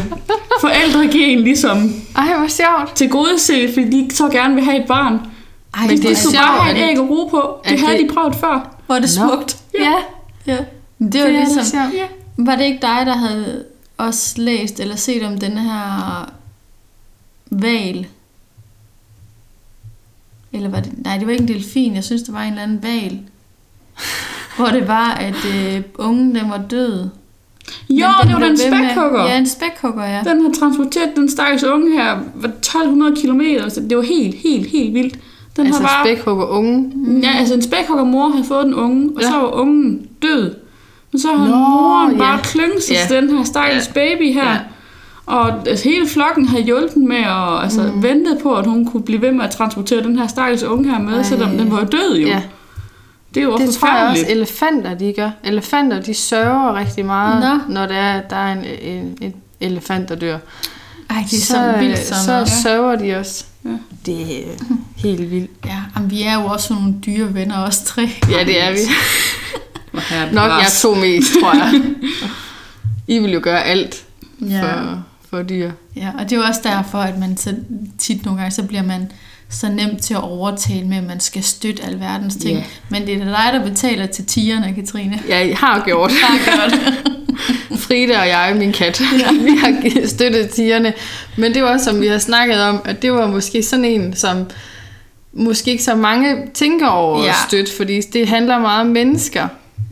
forældregen 0.62 1.40
ligesom 1.40 1.94
Ej, 2.18 2.38
hvor 2.38 2.48
sjovt. 2.48 2.96
til 2.96 3.10
gode 3.10 3.40
set, 3.40 3.70
fordi 3.74 3.90
de 4.10 4.16
så 4.16 4.30
gerne 4.30 4.56
vil 4.56 4.64
have 4.64 4.78
et 4.78 4.86
barn. 4.88 5.20
Ej, 5.74 5.88
Men 5.88 5.98
det 5.98 6.04
De 6.04 6.12
er 6.12 6.16
sjovt, 6.16 6.36
bare 6.36 6.64
have 6.64 6.78
et 6.78 6.90
æg 6.90 6.98
at 6.98 7.10
ruge 7.10 7.30
på. 7.30 7.60
Det 7.70 7.80
havde 7.80 7.98
det- 7.98 8.10
de 8.10 8.14
prøvet 8.14 8.36
før. 8.36 8.76
hvor 8.86 8.96
er 8.96 9.00
det 9.00 9.10
smukt. 9.10 9.58
Ja, 9.80 9.94
Ja. 10.48 10.58
Men 10.98 11.12
det 11.12 11.22
var 11.22 11.28
det 11.28 11.36
er 11.36 11.40
ligesom. 11.56 11.80
Ja. 11.94 12.08
var 12.38 12.56
det 12.56 12.64
ikke 12.66 12.82
dig, 12.82 13.06
der 13.06 13.14
havde 13.18 13.66
også 13.98 14.42
læst 14.42 14.80
eller 14.80 14.96
set 14.96 15.24
om 15.24 15.38
den 15.38 15.52
her 15.58 16.30
val? 17.52 18.06
Eller 20.54 20.70
var 20.70 20.80
det, 20.80 21.04
nej, 21.06 21.18
det 21.18 21.26
var 21.28 21.32
ikke 21.32 21.42
en 21.42 21.48
delfin, 21.48 21.96
jeg 21.96 22.04
synes, 22.04 22.22
det 22.24 22.34
var 22.34 22.42
en 22.42 22.50
eller 22.50 22.64
anden 22.64 22.84
val. 22.84 23.20
hvor 24.58 24.66
det 24.68 24.88
var, 24.88 25.12
at 25.14 25.36
øh, 25.56 25.82
ungen 25.96 26.36
den 26.36 26.50
var 26.50 26.62
død. 26.70 27.10
Jo, 27.90 28.08
Men 28.24 28.28
det 28.28 28.34
var 28.42 28.48
den 28.48 28.58
spækhugger. 28.58 29.26
Ja, 29.26 29.38
en 29.38 29.48
spækhugger, 29.48 30.04
ja. 30.06 30.22
Den 30.24 30.42
har 30.42 30.52
transporteret 30.60 31.12
den 31.16 31.30
stakkels 31.32 31.64
unge 31.64 31.92
her 32.04 32.20
var 32.36 32.48
1200 32.48 33.16
km, 33.16 33.70
så 33.70 33.82
det 33.90 33.98
var 33.98 34.04
helt, 34.04 34.36
helt, 34.36 34.70
helt 34.72 34.94
vildt. 34.94 35.20
Den 35.56 35.66
altså 35.66 35.82
har 35.82 35.88
bare, 36.04 36.06
spækhugger 36.16 36.46
unge. 36.46 36.92
Ja, 37.24 37.30
altså 37.40 37.54
en 37.54 37.62
spækhugger 37.62 38.04
mor 38.04 38.30
havde 38.30 38.46
fået 38.46 38.66
den 38.66 38.74
unge, 38.74 39.10
og 39.16 39.22
Ja. 39.22 39.28
så 39.28 39.34
var 39.34 39.48
ungen 39.62 40.08
død. 40.22 40.56
Men 41.12 41.20
så 41.20 41.28
har 41.28 41.48
Nå, 41.48 41.56
moren 41.56 42.18
bare 42.18 42.34
ja. 42.36 42.40
klynget 42.44 42.84
sig 42.84 42.94
Ja. 42.94 43.08
til 43.08 43.16
den 43.28 43.38
her 43.38 43.44
stakkels 43.44 43.88
baby 43.88 44.34
her. 44.34 44.50
Ja. 44.52 44.58
Og 45.26 45.68
altså, 45.68 45.90
hele 45.90 46.08
flokken 46.08 46.48
havde 46.48 46.64
hjulpet 46.64 46.98
med 46.98 47.18
at 47.18 47.64
altså, 47.64 47.82
mm. 47.96 48.04
ventet 48.04 48.38
på, 48.44 48.56
at 48.56 48.66
hun 48.68 48.86
kunne 48.86 49.04
blive 49.04 49.22
ved 49.22 49.32
med 49.32 49.46
at 49.46 49.52
transportere 49.52 50.04
den 50.04 50.20
her 50.20 50.28
stakkels 50.28 50.64
unge 50.64 50.90
her 50.92 51.00
med, 51.00 51.14
Ej. 51.18 51.24
selvom 51.24 51.50
den 51.58 51.72
var 51.72 51.84
død 51.84 52.18
jo. 52.18 52.28
Ja. 52.28 52.42
Det 53.34 53.40
er 53.40 53.46
jo 53.46 53.58
Det 53.58 53.70
tror 53.74 53.98
jeg 53.98 54.10
også, 54.10 54.26
elefanter 54.30 54.94
de 54.94 55.14
gør. 55.18 55.30
Elefanter, 55.44 56.02
de 56.02 56.14
sørger 56.14 56.76
rigtig 56.76 57.06
meget, 57.06 57.62
Nå. 57.68 57.74
når 57.74 57.86
der 57.86 57.96
er, 57.96 58.22
der 58.22 58.36
er 58.36 58.54
en, 58.54 58.66
en, 58.82 59.18
en 59.22 59.34
elefant, 59.62 60.10
der 60.10 60.16
dør. 60.16 60.38
Ej, 61.14 61.24
det 61.32 61.38
er 61.38 61.42
så, 61.42 61.48
så, 61.48 61.54
så 61.54 61.76
vildt 61.80 62.00
øh, 62.00 62.06
sådan 62.06 62.24
så 62.24 62.32
noget. 62.32 62.50
sørger 62.50 62.96
de 62.96 63.16
også. 63.20 63.46
Ja. 63.66 63.70
Det 64.06 64.22
er 64.22 64.44
helt 65.04 65.32
vildt. 65.32 65.52
Ja, 65.66 65.78
jamen, 65.96 66.10
vi 66.12 66.24
er 66.24 66.34
jo 66.42 66.46
også 66.46 66.74
nogle 66.74 66.96
dyre 67.06 67.34
venner, 67.34 67.58
os 67.64 67.78
tre. 67.86 68.10
Ja, 68.30 68.44
det 68.44 68.62
er 68.64 68.72
vi. 68.72 68.78
Nok 70.36 70.52
jeg 70.52 70.68
to 70.82 70.96
mest, 70.96 71.28
tror 71.42 71.54
jeg. 71.56 71.82
I 73.08 73.20
vil 73.20 73.32
jo 73.32 73.40
gøre 73.44 73.64
alt 73.64 74.04
Ja. 74.42 74.62
for, 74.64 75.04
for 75.30 75.42
dyr. 75.44 75.72
Ja, 75.96 76.12
og 76.20 76.24
det 76.24 76.32
er 76.32 76.38
jo 76.38 76.44
også 76.44 76.62
derfor, 76.64 76.98
at 77.00 77.18
man 77.20 77.38
så 77.38 77.56
tit 77.98 78.26
nogle 78.26 78.40
gange, 78.42 78.56
så 78.56 78.64
bliver 78.64 78.84
man 78.84 79.12
så 79.54 79.70
nemt 79.70 80.02
til 80.02 80.14
at 80.14 80.22
overtale 80.24 80.88
med, 80.88 80.98
at 80.98 81.04
man 81.04 81.20
skal 81.20 81.44
støtte 81.44 81.84
alverdens 81.84 82.36
ting. 82.36 82.58
Ja. 82.58 82.64
Men 82.90 83.08
det 83.08 83.14
er 83.14 83.20
da 83.20 83.26
dig, 83.26 83.50
der 83.54 83.64
betaler 83.70 84.06
til 84.06 84.26
tigerne, 84.26 84.74
Katrine. 84.76 85.20
Ja, 85.30 85.48
jeg 85.48 85.58
har 85.58 85.82
gjort. 85.86 86.12
Har 86.24 86.38
gjort. 86.46 86.80
Frida 87.82 88.20
og 88.20 88.28
jeg, 88.28 88.56
min 88.58 88.72
kat, 88.74 89.02
vi 89.46 89.50
har 89.60 90.08
støttet 90.08 90.50
tigerne. 90.50 90.94
Men 91.38 91.54
det 91.54 91.64
var 91.64 91.70
også, 91.70 91.86
som 91.86 92.02
vi 92.02 92.08
har 92.08 92.18
snakket 92.18 92.62
om, 92.62 92.82
at 92.86 93.02
det 93.02 93.14
var 93.14 93.28
måske 93.28 93.64
sådan 93.64 93.86
en, 93.86 94.16
som 94.16 94.46
måske 95.34 95.72
ikke 95.72 95.84
så 95.84 95.96
mange 95.96 96.36
tænker 96.54 96.88
over 96.88 97.24
Ja. 97.24 97.30
at 97.30 97.36
støtte, 97.48 97.72
fordi 97.78 98.02
det 98.02 98.28
handler 98.28 98.60
meget 98.60 98.82
om 98.82 98.88
mennesker. 98.88 99.48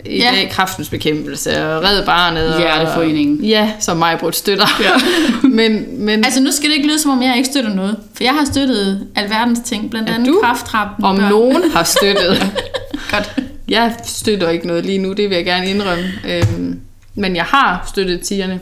I 0.05 0.17
Ja. 0.17 0.23
ja. 0.25 0.31
dag 0.35 0.49
kraftens 0.51 0.89
bekæmpelse 0.89 1.65
og 1.65 1.83
Red 1.83 2.05
Barnet. 2.05 2.53
og- 2.53 2.59
Hjerteforeningen. 2.61 3.45
Ja, 3.45 3.71
som 3.79 3.97
mig 3.97 4.17
brugt 4.19 4.35
støtter. 4.35 4.65
Ja. 4.83 4.91
men, 5.47 5.85
men 6.05 6.25
Altså 6.25 6.41
nu 6.41 6.51
skal 6.51 6.69
det 6.69 6.75
ikke 6.75 6.87
lyde, 6.87 6.99
som 6.99 7.11
om 7.11 7.21
jeg 7.23 7.37
ikke 7.37 7.49
støtter 7.49 7.73
noget. 7.73 7.97
For 8.13 8.23
jeg 8.23 8.33
har 8.33 8.45
støttet 8.45 9.07
alverdens 9.15 9.59
ting, 9.65 9.89
blandt 9.91 10.09
Ja, 10.09 10.13
andet 10.15 10.27
du? 10.27 10.39
krafttrappen. 10.43 11.05
om 11.05 11.15
nogen 11.17 11.63
har 11.73 11.83
støttet. 11.83 12.51
Godt. 13.11 13.35
Jeg 13.67 13.95
støtter 14.05 14.49
ikke 14.49 14.67
noget 14.67 14.85
lige 14.85 14.97
nu, 14.97 15.13
det 15.13 15.29
vil 15.29 15.35
jeg 15.35 15.45
gerne 15.45 15.65
indrømme. 15.69 16.03
Øhm, 16.29 16.79
men 17.15 17.35
jeg 17.35 17.43
har 17.43 17.83
støttet 17.87 18.21
tigerne. 18.21 18.59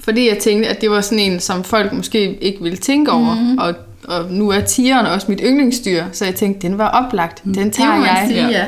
Fordi 0.00 0.28
jeg 0.28 0.38
tænkte, 0.38 0.68
at 0.68 0.80
det 0.80 0.90
var 0.90 1.00
sådan 1.00 1.18
en, 1.18 1.40
som 1.40 1.64
folk 1.64 1.92
måske 1.92 2.38
ikke 2.44 2.62
ville 2.62 2.78
tænke 2.78 3.12
over. 3.12 3.34
Mm. 3.34 3.58
Og, 3.58 3.74
og 4.04 4.24
nu 4.32 4.50
er 4.50 4.60
tigeren 4.60 5.06
også 5.06 5.26
mit 5.28 5.40
yndlingsdyr, 5.44 6.04
så 6.12 6.24
jeg 6.24 6.34
tænkte, 6.34 6.66
den 6.68 6.78
var 6.78 6.88
oplagt. 6.88 7.44
Den 7.44 7.54
Det 7.54 7.64
må 7.64 7.70
tager 7.72 7.90
man 7.96 8.02
jeg. 8.02 8.24
sige, 8.28 8.48
ja. 8.48 8.64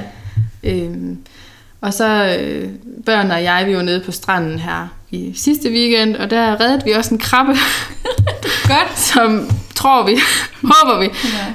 Øhm, 0.63 1.19
og 1.81 1.95
så 1.95 2.37
øh, 2.41 2.69
børn 3.07 3.31
og 3.31 3.43
jeg, 3.43 3.65
vi 3.67 3.77
var 3.77 3.83
nede 3.83 4.01
på 4.01 4.13
stranden 4.13 4.59
her 4.59 4.89
i 5.11 5.33
sidste 5.37 5.71
weekend, 5.71 6.17
og 6.17 6.31
der 6.31 6.61
reddede 6.61 6.85
vi 6.85 6.91
også 6.91 7.15
en 7.15 7.19
krabbe, 7.19 7.53
Godt. 8.69 8.99
som 8.99 9.51
tror 9.75 10.07
vi, 10.07 10.17
håber 10.73 11.01
vi. 11.01 11.11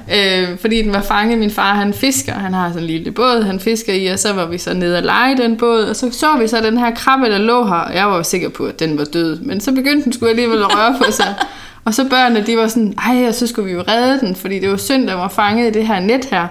Ja. 0.09 0.41
Øh, 0.41 0.59
fordi 0.59 0.81
den 0.81 0.93
var 0.93 1.01
fanget. 1.01 1.39
Min 1.39 1.51
far, 1.51 1.73
han 1.73 1.93
fisker. 1.93 2.33
Han 2.33 2.53
har 2.53 2.67
sådan 2.67 2.83
en 2.83 2.87
lille 2.87 3.11
båd, 3.11 3.43
han 3.43 3.59
fisker 3.59 3.93
i, 3.93 4.05
og 4.07 4.19
så 4.19 4.33
var 4.33 4.45
vi 4.45 4.57
så 4.57 4.73
nede 4.73 4.97
og 4.97 5.03
lege 5.03 5.37
den 5.37 5.57
båd, 5.57 5.83
og 5.83 5.95
så 5.95 6.11
så 6.11 6.37
vi 6.37 6.47
så 6.47 6.61
den 6.61 6.77
her 6.77 6.91
krabbe, 6.95 7.25
der 7.25 7.37
lå 7.37 7.65
her. 7.67 7.91
Jeg 7.93 8.07
var 8.07 8.17
jo 8.17 8.23
sikker 8.23 8.49
på, 8.49 8.65
at 8.65 8.79
den 8.79 8.97
var 8.97 9.05
død, 9.05 9.39
men 9.39 9.61
så 9.61 9.71
begyndte 9.71 10.03
den 10.03 10.13
skulle 10.13 10.29
alligevel 10.29 10.57
at 10.57 10.75
røre 10.75 10.95
på 10.97 11.11
sig. 11.11 11.35
Og 11.85 11.93
så 11.93 12.09
børnene, 12.09 12.45
de 12.45 12.57
var 12.57 12.67
sådan, 12.67 12.93
ej, 13.07 13.27
og 13.27 13.33
så 13.33 13.47
skulle 13.47 13.65
vi 13.65 13.73
jo 13.73 13.83
redde 13.87 14.19
den, 14.19 14.35
fordi 14.35 14.59
det 14.59 14.69
var 14.69 14.77
synd, 14.77 15.07
der 15.07 15.13
var 15.13 15.27
fanget 15.27 15.67
i 15.67 15.79
det 15.79 15.87
her 15.87 15.99
net 15.99 16.25
her. 16.25 16.47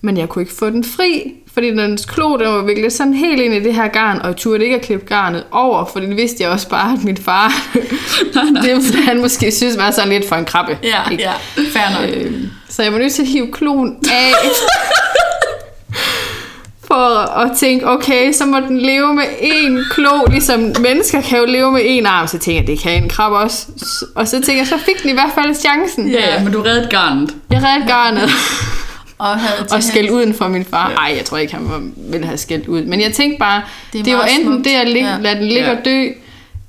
Men 0.00 0.16
jeg 0.16 0.28
kunne 0.28 0.42
ikke 0.42 0.54
få 0.54 0.70
den 0.70 0.84
fri, 0.84 1.32
fordi 1.54 1.70
dens 1.70 2.04
klo, 2.04 2.36
den 2.36 2.46
var 2.46 2.62
viklet 2.62 2.92
sådan 2.92 3.14
helt 3.14 3.40
ind 3.40 3.54
i 3.54 3.60
det 3.60 3.74
her 3.74 3.88
garn, 3.88 4.18
og 4.20 4.28
jeg 4.28 4.36
turde 4.36 4.64
ikke 4.64 4.76
at 4.76 4.82
klippe 4.82 5.06
garnet 5.06 5.44
over, 5.50 5.84
fordi 5.84 6.06
det 6.06 6.16
vidste 6.16 6.42
jeg 6.42 6.50
også 6.50 6.68
bare, 6.68 6.92
at 6.92 7.04
min 7.04 7.16
far, 7.16 7.52
det 8.64 8.94
han 8.94 9.20
måske 9.20 9.52
synes 9.52 9.76
var 9.76 9.90
sådan 9.90 10.08
lidt 10.08 10.28
for 10.28 10.36
en 10.36 10.44
krabbe. 10.44 10.78
Ja, 10.82 11.10
ikke? 11.10 11.22
ja. 11.22 11.32
Fair 11.72 12.00
nok. 12.00 12.16
Øh, 12.16 12.32
så 12.68 12.82
jeg 12.82 12.92
var 12.92 12.98
nødt 12.98 13.12
til 13.12 13.22
at 13.22 13.28
hive 13.28 13.52
kloen 13.52 13.96
af. 14.10 14.32
for 16.92 17.38
at 17.38 17.50
tænke, 17.58 17.88
okay, 17.88 18.32
så 18.32 18.46
må 18.46 18.60
den 18.60 18.80
leve 18.80 19.14
med 19.14 19.24
én 19.24 19.94
klo, 19.94 20.24
ligesom 20.30 20.72
mennesker 20.80 21.20
kan 21.20 21.38
jo 21.38 21.44
leve 21.44 21.72
med 21.72 21.80
én 21.80 22.08
arm. 22.08 22.26
Så 22.26 22.38
tænker 22.38 22.60
jeg, 22.60 22.66
det 22.66 22.80
kan 22.80 23.02
en 23.02 23.08
krabbe 23.08 23.36
også. 23.36 23.66
Og 24.14 24.28
så 24.28 24.42
tænker 24.42 24.60
jeg, 24.60 24.66
så 24.66 24.78
fik 24.78 25.02
den 25.02 25.10
i 25.10 25.12
hvert 25.12 25.30
fald 25.34 25.54
chancen. 25.54 26.10
Ja, 26.10 26.34
ja, 26.34 26.42
men 26.44 26.52
du 26.52 26.62
reddede 26.62 26.88
garnet. 26.90 27.34
Jeg 27.50 27.62
reddede 27.62 27.88
garnet 27.88 28.30
Og 29.20 29.38
havde 29.38 29.66
og 29.72 29.82
skæld 29.82 30.10
uden 30.10 30.34
for 30.34 30.48
min 30.48 30.64
far. 30.64 30.88
Nej, 30.94 31.14
jeg 31.16 31.24
tror 31.24 31.38
ikke, 31.38 31.54
han 31.54 31.68
var- 31.68 31.82
ville 31.96 32.26
have 32.26 32.38
skældt 32.38 32.66
ud. 32.68 32.82
Men 32.84 33.00
jeg 33.00 33.12
tænkte 33.12 33.38
bare, 33.38 33.62
Det 33.92 34.04
det, 34.04 34.14
var 34.14 34.22
enten 34.24 34.44
smukt. 34.52 34.64
det 34.64 34.70
at 34.70 34.88
ligge, 34.88 35.08
Ja. 35.10 35.16
lade 35.20 35.34
den 35.34 35.44
ligge 35.48 35.64
Ja. 35.64 35.78
og 35.78 35.84
dø, 35.84 36.04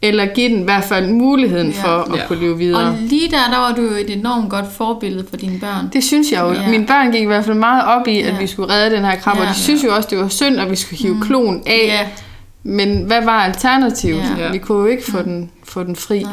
eller 0.02 0.26
give 0.26 0.50
den 0.50 0.60
i 0.62 0.64
hvert 0.64 0.84
fald 0.84 1.08
muligheden 1.08 1.70
Ja. 1.72 1.84
for 1.84 2.14
at 2.14 2.20
Ja. 2.20 2.28
kunne 2.28 2.40
leve 2.40 2.58
videre. 2.58 2.84
Og 2.88 2.96
lige 3.00 3.32
der, 3.32 3.38
der 3.52 3.58
var 3.60 3.74
du 3.76 3.82
jo 3.82 3.92
et 3.92 4.10
enormt 4.18 4.50
godt 4.50 4.66
forbillede 4.78 5.26
for 5.30 5.38
dine 5.38 5.60
børn. 5.60 5.90
Det 5.94 6.04
synes 6.04 6.32
jeg 6.32 6.42
jo. 6.42 6.52
Ja. 6.54 6.62
Ja. 6.62 6.68
Mine 6.70 6.86
børn 6.86 7.12
gik 7.12 7.22
i 7.22 7.26
hvert 7.26 7.46
fald 7.46 7.58
meget 7.58 7.86
op 7.86 8.08
i, 8.08 8.22
at 8.22 8.34
Ja. 8.34 8.40
vi 8.40 8.48
skulle 8.48 8.74
redde 8.74 8.96
den 8.96 9.06
her 9.06 9.16
krabbe, 9.16 9.42
Ja. 9.44 9.50
og 9.50 9.56
de 9.56 9.60
synes 9.60 9.84
jo 9.84 9.96
også, 9.96 10.08
det 10.12 10.18
var 10.20 10.28
synd, 10.28 10.60
at 10.60 10.72
vi 10.72 10.76
skulle 10.76 11.00
hive 11.02 11.18
kloen 11.22 11.64
af. 11.66 11.86
Ja, 11.88 12.08
Men 12.64 13.04
hvad 13.04 13.22
var 13.26 13.40
alternativet? 13.44 14.24
Ja. 14.38 14.44
Ja. 14.46 14.52
Vi 14.52 14.58
kunne 14.58 14.80
jo 14.80 14.86
ikke 14.86 15.04
få, 15.12 15.22
den, 15.22 15.52
få 15.64 15.84
den 15.84 15.96
fri. 15.96 16.24
nej. 16.24 16.32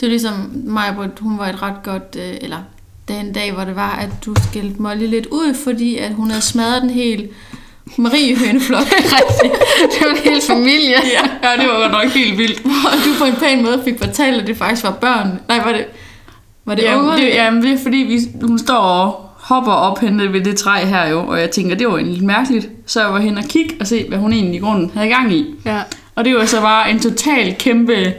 Det 0.00 0.06
er 0.06 0.10
ligesom 0.10 0.32
mig, 0.64 0.94
hun 1.20 1.38
var 1.38 1.46
et 1.46 1.62
ret 1.62 1.82
godt, 1.84 2.16
øh, 2.18 2.34
eller 2.40 2.56
den 3.08 3.32
dag, 3.32 3.52
hvor 3.52 3.64
det 3.64 3.76
var, 3.76 3.96
at 3.96 4.08
du 4.26 4.34
skældte 4.50 4.82
Molly 4.82 5.06
lidt 5.06 5.26
ud, 5.26 5.54
fordi 5.64 5.96
at 5.98 6.14
hun 6.14 6.30
havde 6.30 6.42
smadret 6.42 6.82
den 6.82 6.90
helt 6.90 7.30
Marie 7.96 8.36
Høneflok. 8.38 8.84
det 9.92 10.00
var 10.00 10.10
en 10.10 10.30
hel 10.30 10.40
familie. 10.46 10.96
Ja, 11.12 11.50
ja, 11.50 11.62
det 11.62 11.68
var 11.68 11.80
godt 11.80 11.92
nok 11.92 12.12
helt 12.12 12.38
vildt. 12.38 12.62
og 12.64 12.98
du 13.04 13.10
på 13.18 13.24
en 13.24 13.34
pæn 13.34 13.62
måde 13.62 13.80
fik 13.84 13.98
fortalt, 13.98 14.40
at 14.40 14.46
det 14.46 14.56
faktisk 14.56 14.84
var 14.84 14.90
børn. 14.90 15.40
Nej, 15.48 15.60
var 15.64 15.72
det, 15.72 15.84
var 16.64 16.74
det 16.74 16.82
Jamen, 16.82 17.00
unger? 17.00 17.16
det, 17.16 17.28
jamen, 17.28 17.62
det 17.62 17.72
er 17.72 17.78
fordi, 17.82 17.96
vi, 17.96 18.46
hun 18.46 18.58
står 18.58 18.76
og 18.76 19.28
hopper 19.36 19.72
op 19.72 19.98
henne 20.00 20.32
ved 20.32 20.40
det 20.40 20.56
træ 20.56 20.84
her 20.84 21.08
jo, 21.08 21.26
og 21.26 21.40
jeg 21.40 21.50
tænker, 21.50 21.76
det 21.76 21.86
var 21.86 21.92
egentlig 21.92 22.14
lidt 22.14 22.26
mærkeligt. 22.26 22.68
Så 22.86 23.00
jeg 23.00 23.12
var 23.12 23.20
hen 23.20 23.38
og 23.38 23.44
kigge 23.44 23.76
og 23.80 23.86
se, 23.86 24.08
hvad 24.08 24.18
hun 24.18 24.32
egentlig 24.32 24.54
i 24.54 24.58
grunden 24.58 24.90
havde 24.94 25.08
gang 25.08 25.32
i. 25.32 25.54
Ja. 25.64 25.80
Og 26.14 26.24
det 26.24 26.34
var 26.34 26.44
så 26.44 26.60
bare 26.60 26.90
en 26.90 27.00
total 27.00 27.56
kæmpe 27.58 28.14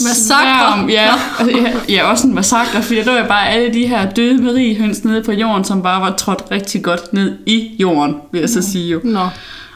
Massakre. 0.00 0.76
sværm. 0.76 0.88
Ja, 0.88 1.14
ja, 1.46 1.72
ja, 1.88 2.10
også 2.10 2.26
en 2.26 2.34
massakre, 2.34 2.82
fordi 2.82 3.02
der 3.02 3.20
var 3.20 3.28
bare 3.28 3.48
alle 3.48 3.74
de 3.74 3.86
her 3.86 4.10
døde 4.10 4.42
Marie-høns 4.42 5.04
nede 5.04 5.22
på 5.22 5.32
jorden, 5.32 5.64
som 5.64 5.82
bare 5.82 6.00
var 6.00 6.16
trådt 6.16 6.44
rigtig 6.50 6.82
godt 6.82 7.12
ned 7.12 7.38
i 7.46 7.76
jorden, 7.78 8.16
vil 8.32 8.40
jeg 8.40 8.50
så 8.50 8.62
sige 8.62 8.88
jo. 8.88 9.00
Nå. 9.04 9.28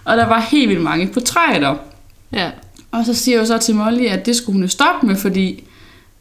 Og 0.05 0.17
der 0.17 0.27
var 0.27 0.41
helt 0.41 0.69
vildt 0.69 0.83
mange 0.83 1.07
der. 1.37 1.75
Ja. 2.33 2.51
Og 2.93 3.07
så 3.07 3.15
siger 3.15 3.37
jeg 3.37 3.43
jo 3.43 3.47
så 3.47 3.59
til 3.59 3.75
Molly, 3.75 4.07
at 4.07 4.27
det 4.27 4.37
skulle 4.37 4.55
hun 4.55 4.63
jo 4.63 4.69
stoppe 4.69 5.07
med, 5.07 5.17
fordi 5.17 5.65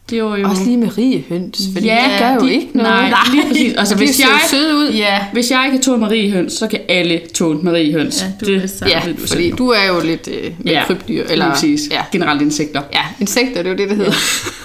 det 0.10 0.24
var 0.24 0.38
jo... 0.38 0.48
Også 0.50 0.63
lige 0.66 0.78
med 0.78 0.98
rige 0.98 1.26
høns, 1.30 1.62
for 1.74 1.80
Ja, 1.86 1.98
de 2.13 2.20
gør 2.20 2.34
jo 2.34 2.39
de- 2.48 2.54
ikke 2.54 2.70
noget. 2.78 2.92
nej, 2.92 3.13
lige 3.34 3.44
præcis. 3.48 3.74
Altså, 3.78 3.96
hvis 3.96 4.20
jeg- 4.20 4.28
søde 4.50 4.76
ud. 4.78 4.92
Ja, 4.94 5.20
Hvis 5.34 5.52
jeg 5.52 5.68
kan 5.72 5.82
tåle 5.82 6.00
Marie-høns, 6.02 6.54
så 6.54 6.68
kan 6.68 6.80
alle 6.89 7.22
tåle 7.34 7.60
Marie-høns. 7.60 8.22
Ja, 8.42 8.46
du 8.46 8.52
er 8.54 8.60
det 8.60 8.70
samme. 8.70 8.94
Ja, 8.94 9.12
du 9.12 9.28
fordi 9.28 9.52
du 9.52 9.68
er 9.70 9.88
jo 9.88 10.06
lidt 10.08 10.28
øh, 10.28 10.52
med 10.60 10.72
Ja, 10.74 10.84
krybdyr. 10.88 11.13
Eller, 11.22 11.32
Eller, 11.32 11.50
præcis. 11.52 11.82
ja, 11.92 12.02
Generelt 12.12 12.42
insekter. 12.42 12.82
ja, 12.94 13.02
insekter, 13.20 13.63
det 13.63 13.66
er 13.66 13.72
jo 13.72 13.78
det, 13.78 13.89
det 13.89 13.98
hedder. 13.98 14.12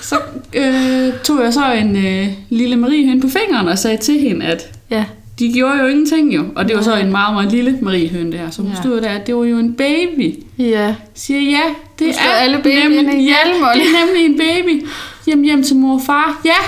Så 0.02 0.16
øh, 0.54 1.12
tog 1.24 1.44
jeg 1.44 1.52
så 1.54 1.72
en 1.72 1.96
øh, 2.06 2.26
lille 2.50 2.76
Mariehøn 2.76 3.20
på 3.20 3.28
fingeren 3.28 3.68
og 3.68 3.78
sagde 3.78 3.96
til 3.96 4.20
hende, 4.20 4.46
at 4.46 4.70
Ja. 4.90 5.04
de 5.38 5.52
gjorde 5.52 5.78
jo 5.82 5.86
ingenting 5.86 6.34
jo. 6.34 6.44
Og 6.56 6.68
det 6.68 6.76
var 6.76 6.82
så 6.82 6.96
en 6.96 7.10
meget, 7.10 7.34
meget 7.34 7.52
lille 7.52 7.78
Mariehøn 7.82 8.32
der. 8.32 8.50
Så 8.50 8.62
hun 8.62 8.70
Ja. 8.70 8.80
stod 8.82 9.00
der, 9.00 9.08
at 9.08 9.26
det 9.26 9.36
var 9.36 9.44
jo 9.44 9.58
en 9.58 9.72
baby. 9.74 10.34
Ja. 10.58 10.94
Siger 11.14 11.40
ja, 11.40 11.60
det 11.98 12.08
er 12.08 12.32
alle 12.32 12.58
babyerne 12.58 12.96
nemlig, 12.96 13.14
ihjel, 13.14 13.36
ja, 13.46 13.72
det 13.74 13.86
er 13.86 14.06
nemlig 14.06 14.24
en 14.24 14.38
baby. 14.38 14.86
Hjem 15.26 15.42
hjem 15.42 15.62
til 15.62 15.76
mor 15.76 15.94
og 15.94 16.02
far. 16.06 16.40
Ja, 16.44 16.60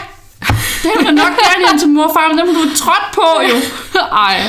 det 0.83 0.91
vil 0.97 1.05
jeg 1.05 1.13
nok 1.13 1.33
gerne 1.47 1.69
hjem 1.69 1.79
til 1.79 1.89
mor 1.89 2.05
og 2.05 2.11
far, 2.15 2.29
men 2.29 2.39
dem 2.39 2.55
har 2.55 2.63
du 2.63 2.75
trådt 2.77 3.07
på 3.15 3.27
jo. 3.51 3.57
Ej, 4.13 4.41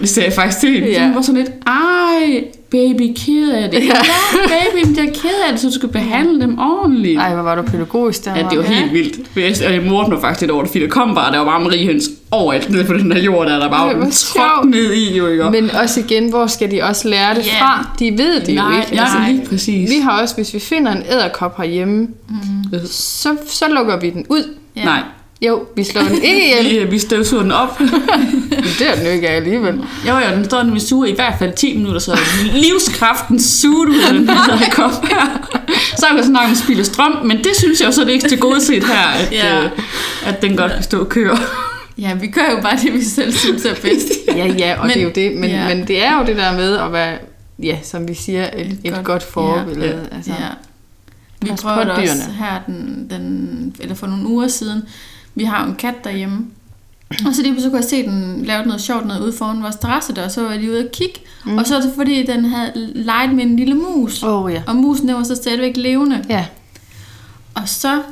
det 0.00 0.08
sagde 0.08 0.26
jeg 0.28 0.34
faktisk 0.34 0.60
til 0.60 0.72
hende. 0.72 0.88
Ja. 0.88 1.06
Hun 1.06 1.14
var 1.14 1.22
sådan 1.22 1.42
lidt, 1.42 1.52
ej, 1.66 2.44
baby 2.70 3.12
ked 3.16 3.50
af 3.50 3.70
det. 3.70 3.82
Ja. 3.88 3.94
Ja, 3.94 4.48
baby, 4.48 4.86
men 4.86 4.96
jeg 4.96 5.04
er 5.04 5.12
ked 5.12 5.30
af 5.46 5.52
det, 5.52 5.60
så 5.60 5.66
du 5.68 5.74
skal 5.74 5.88
behandle 5.88 6.40
dem 6.40 6.58
ordentligt. 6.58 7.18
Ej, 7.18 7.34
hvor 7.34 7.42
var 7.42 7.54
du 7.54 7.62
pædagogisk 7.62 8.24
der. 8.24 8.36
Ja, 8.36 8.46
det 8.50 8.58
var 8.58 8.64
helt 8.64 8.92
vildt. 9.34 9.62
Og 9.66 9.72
jeg 9.74 9.82
mordte 9.82 10.10
mig 10.12 10.20
faktisk 10.20 10.40
lidt 10.40 10.50
over 10.50 10.62
det, 10.62 10.70
fordi 10.70 10.84
der 10.84 10.90
kom 10.90 11.14
bare, 11.14 11.32
der 11.32 11.38
var 11.38 11.44
bare 11.46 11.60
Mariehøns 11.60 12.10
overalt 12.30 12.70
nede 12.70 12.84
på 12.84 12.92
den 12.92 13.10
der 13.10 13.18
jord, 13.22 13.46
der, 13.46 13.58
der 13.58 13.70
bare 13.70 13.96
var 13.98 14.64
ned 14.64 14.92
i, 14.92 15.16
jo 15.16 15.26
ikke? 15.26 15.50
Men 15.50 15.70
også 15.70 16.00
igen, 16.00 16.30
hvor 16.30 16.46
skal 16.46 16.70
de 16.70 16.82
også 16.82 17.08
lære 17.08 17.34
det 17.34 17.46
Ja. 17.46 17.60
fra? 17.64 17.94
De 17.98 18.18
ved 18.18 18.40
det 18.40 18.54
Nej, 18.54 18.74
jo 18.74 18.80
ikke. 18.80 18.94
ja, 18.94 19.30
lige 19.32 19.46
præcis. 19.48 19.90
Vi 19.90 19.98
har 20.02 20.20
også, 20.22 20.34
hvis 20.34 20.54
vi 20.54 20.58
finder 20.58 20.92
en 20.92 21.02
æderkop 21.10 21.56
herhjemme, 21.56 22.08
Mm. 22.28 22.78
så, 22.86 23.36
så 23.46 23.64
lukker 23.68 23.96
vi 24.00 24.10
den 24.10 24.26
ud. 24.28 24.54
ja. 24.76 24.84
Nej, 24.84 25.00
Jo, 25.42 25.66
vi 25.76 25.84
slår 25.84 26.02
den 26.02 26.22
ikke 26.22 26.60
ihjel. 26.62 26.84
vi, 26.86 26.90
vi 26.90 26.98
støvsuger 26.98 27.42
den 27.42 27.52
op. 27.52 27.78
Det 28.78 28.88
er 28.90 28.94
den 28.94 29.04
jo 29.04 29.10
ikke 29.10 29.28
af 29.28 29.36
alligevel. 29.36 29.74
Jo, 30.08 30.14
jo, 30.14 30.34
den 30.34 30.44
står 30.44 30.62
den 30.62 30.72
vil 30.72 30.80
suge 30.80 31.10
i 31.10 31.14
hvert 31.14 31.34
fald 31.38 31.52
10 31.56 31.76
minutter, 31.76 31.98
så 32.00 32.18
livskraften 32.54 33.40
suger 33.40 33.88
ud 33.88 34.00
af 34.08 34.12
den 34.14 34.28
her 34.28 34.70
kop 34.80 35.04
her. 35.08 35.48
Så 35.98 36.06
er 36.06 36.16
vi 36.16 36.22
snakke 36.22 36.48
om 36.50 36.54
spilde 36.54 36.84
strøm, 36.84 37.12
men 37.26 37.38
det 37.38 37.50
synes 37.58 37.80
jeg 37.80 37.86
jo 37.86 37.92
så, 37.92 38.00
det 38.00 38.08
er 38.08 38.12
ikke 38.14 38.28
til 38.28 38.38
gode 38.38 38.64
set 38.64 38.84
her, 38.84 39.06
at, 39.08 39.32
Ja. 39.32 39.64
øh, 39.64 39.70
at 40.26 40.42
den 40.42 40.56
godt 40.56 40.72
kan 40.72 40.82
stå 40.82 41.00
og 41.00 41.08
køre. 41.08 41.38
ja, 41.98 42.14
vi 42.14 42.26
gør 42.26 42.50
jo 42.56 42.62
bare 42.62 42.76
det, 42.84 42.92
vi 42.92 43.02
selv 43.04 43.32
synes 43.32 43.64
er 43.64 43.74
bedst. 43.74 44.08
Ja, 44.28 44.46
ja, 44.46 44.74
og 44.80 44.86
Men- 44.86 44.94
det 44.94 45.00
er 45.00 45.04
jo 45.04 45.12
det. 45.14 45.36
Men, 45.36 45.50
ja. 45.50 45.68
men 45.74 45.86
det 45.88 46.04
er 46.04 46.18
jo 46.18 46.26
det 46.26 46.36
der 46.36 46.52
med 46.52 46.76
at 46.76 46.92
være, 46.92 47.18
ja, 47.62 47.76
som 47.82 48.08
vi 48.08 48.14
siger, 48.14 48.44
et, 48.56 48.66
et, 48.66 48.78
et 48.84 48.92
godt, 48.94 49.04
godt 49.04 49.22
forbillede. 49.22 50.08
Ja. 50.10 50.16
Altså, 50.16 50.30
Ja. 50.30 50.46
Vi 51.42 51.50
prøvede 51.62 51.92
også 51.92 52.30
her 52.38 52.60
den, 52.66 53.06
den, 53.10 53.74
eller 53.80 53.94
for 53.94 54.06
nogle 54.06 54.26
uger 54.28 54.48
siden. 54.48 54.82
Vi 55.40 55.44
har 55.44 55.64
jo 55.64 55.70
en 55.70 55.76
kat 55.76 56.04
derhjemme. 56.04 56.46
Og 57.26 57.34
så 57.34 57.42
lige 57.42 57.52
pludselig 57.52 57.70
kunne 57.70 57.80
jeg 57.80 57.88
se 57.90 58.02
den 58.02 58.44
lave 58.44 58.64
noget 58.64 58.80
sjovt 58.80 59.06
noget 59.06 59.20
ude 59.20 59.32
foran 59.32 59.62
vores 59.62 59.76
terrasse 59.76 60.14
der, 60.14 60.24
og 60.24 60.30
så 60.30 60.42
var 60.42 60.50
jeg 60.50 60.60
lige 60.60 60.70
ude 60.72 60.78
og 60.78 60.92
kigge. 60.92 61.20
Mm. 61.44 61.58
Og 61.58 61.66
så 61.66 61.74
var 61.74 61.80
det 61.80 61.92
fordi, 61.96 62.26
den 62.26 62.44
havde 62.44 62.72
leget 62.94 63.34
med 63.34 63.44
en 63.44 63.56
lille 63.56 63.74
mus. 63.74 64.22
Oh, 64.22 64.52
ja. 64.52 64.62
Og 64.66 64.76
musen 64.76 65.08
den 65.08 65.16
var 65.16 65.22
så 65.22 65.34
stadigvæk 65.34 65.76
levende. 65.76 66.24
Ja, 66.28 66.46
Og 67.54 67.68
så 67.68 68.02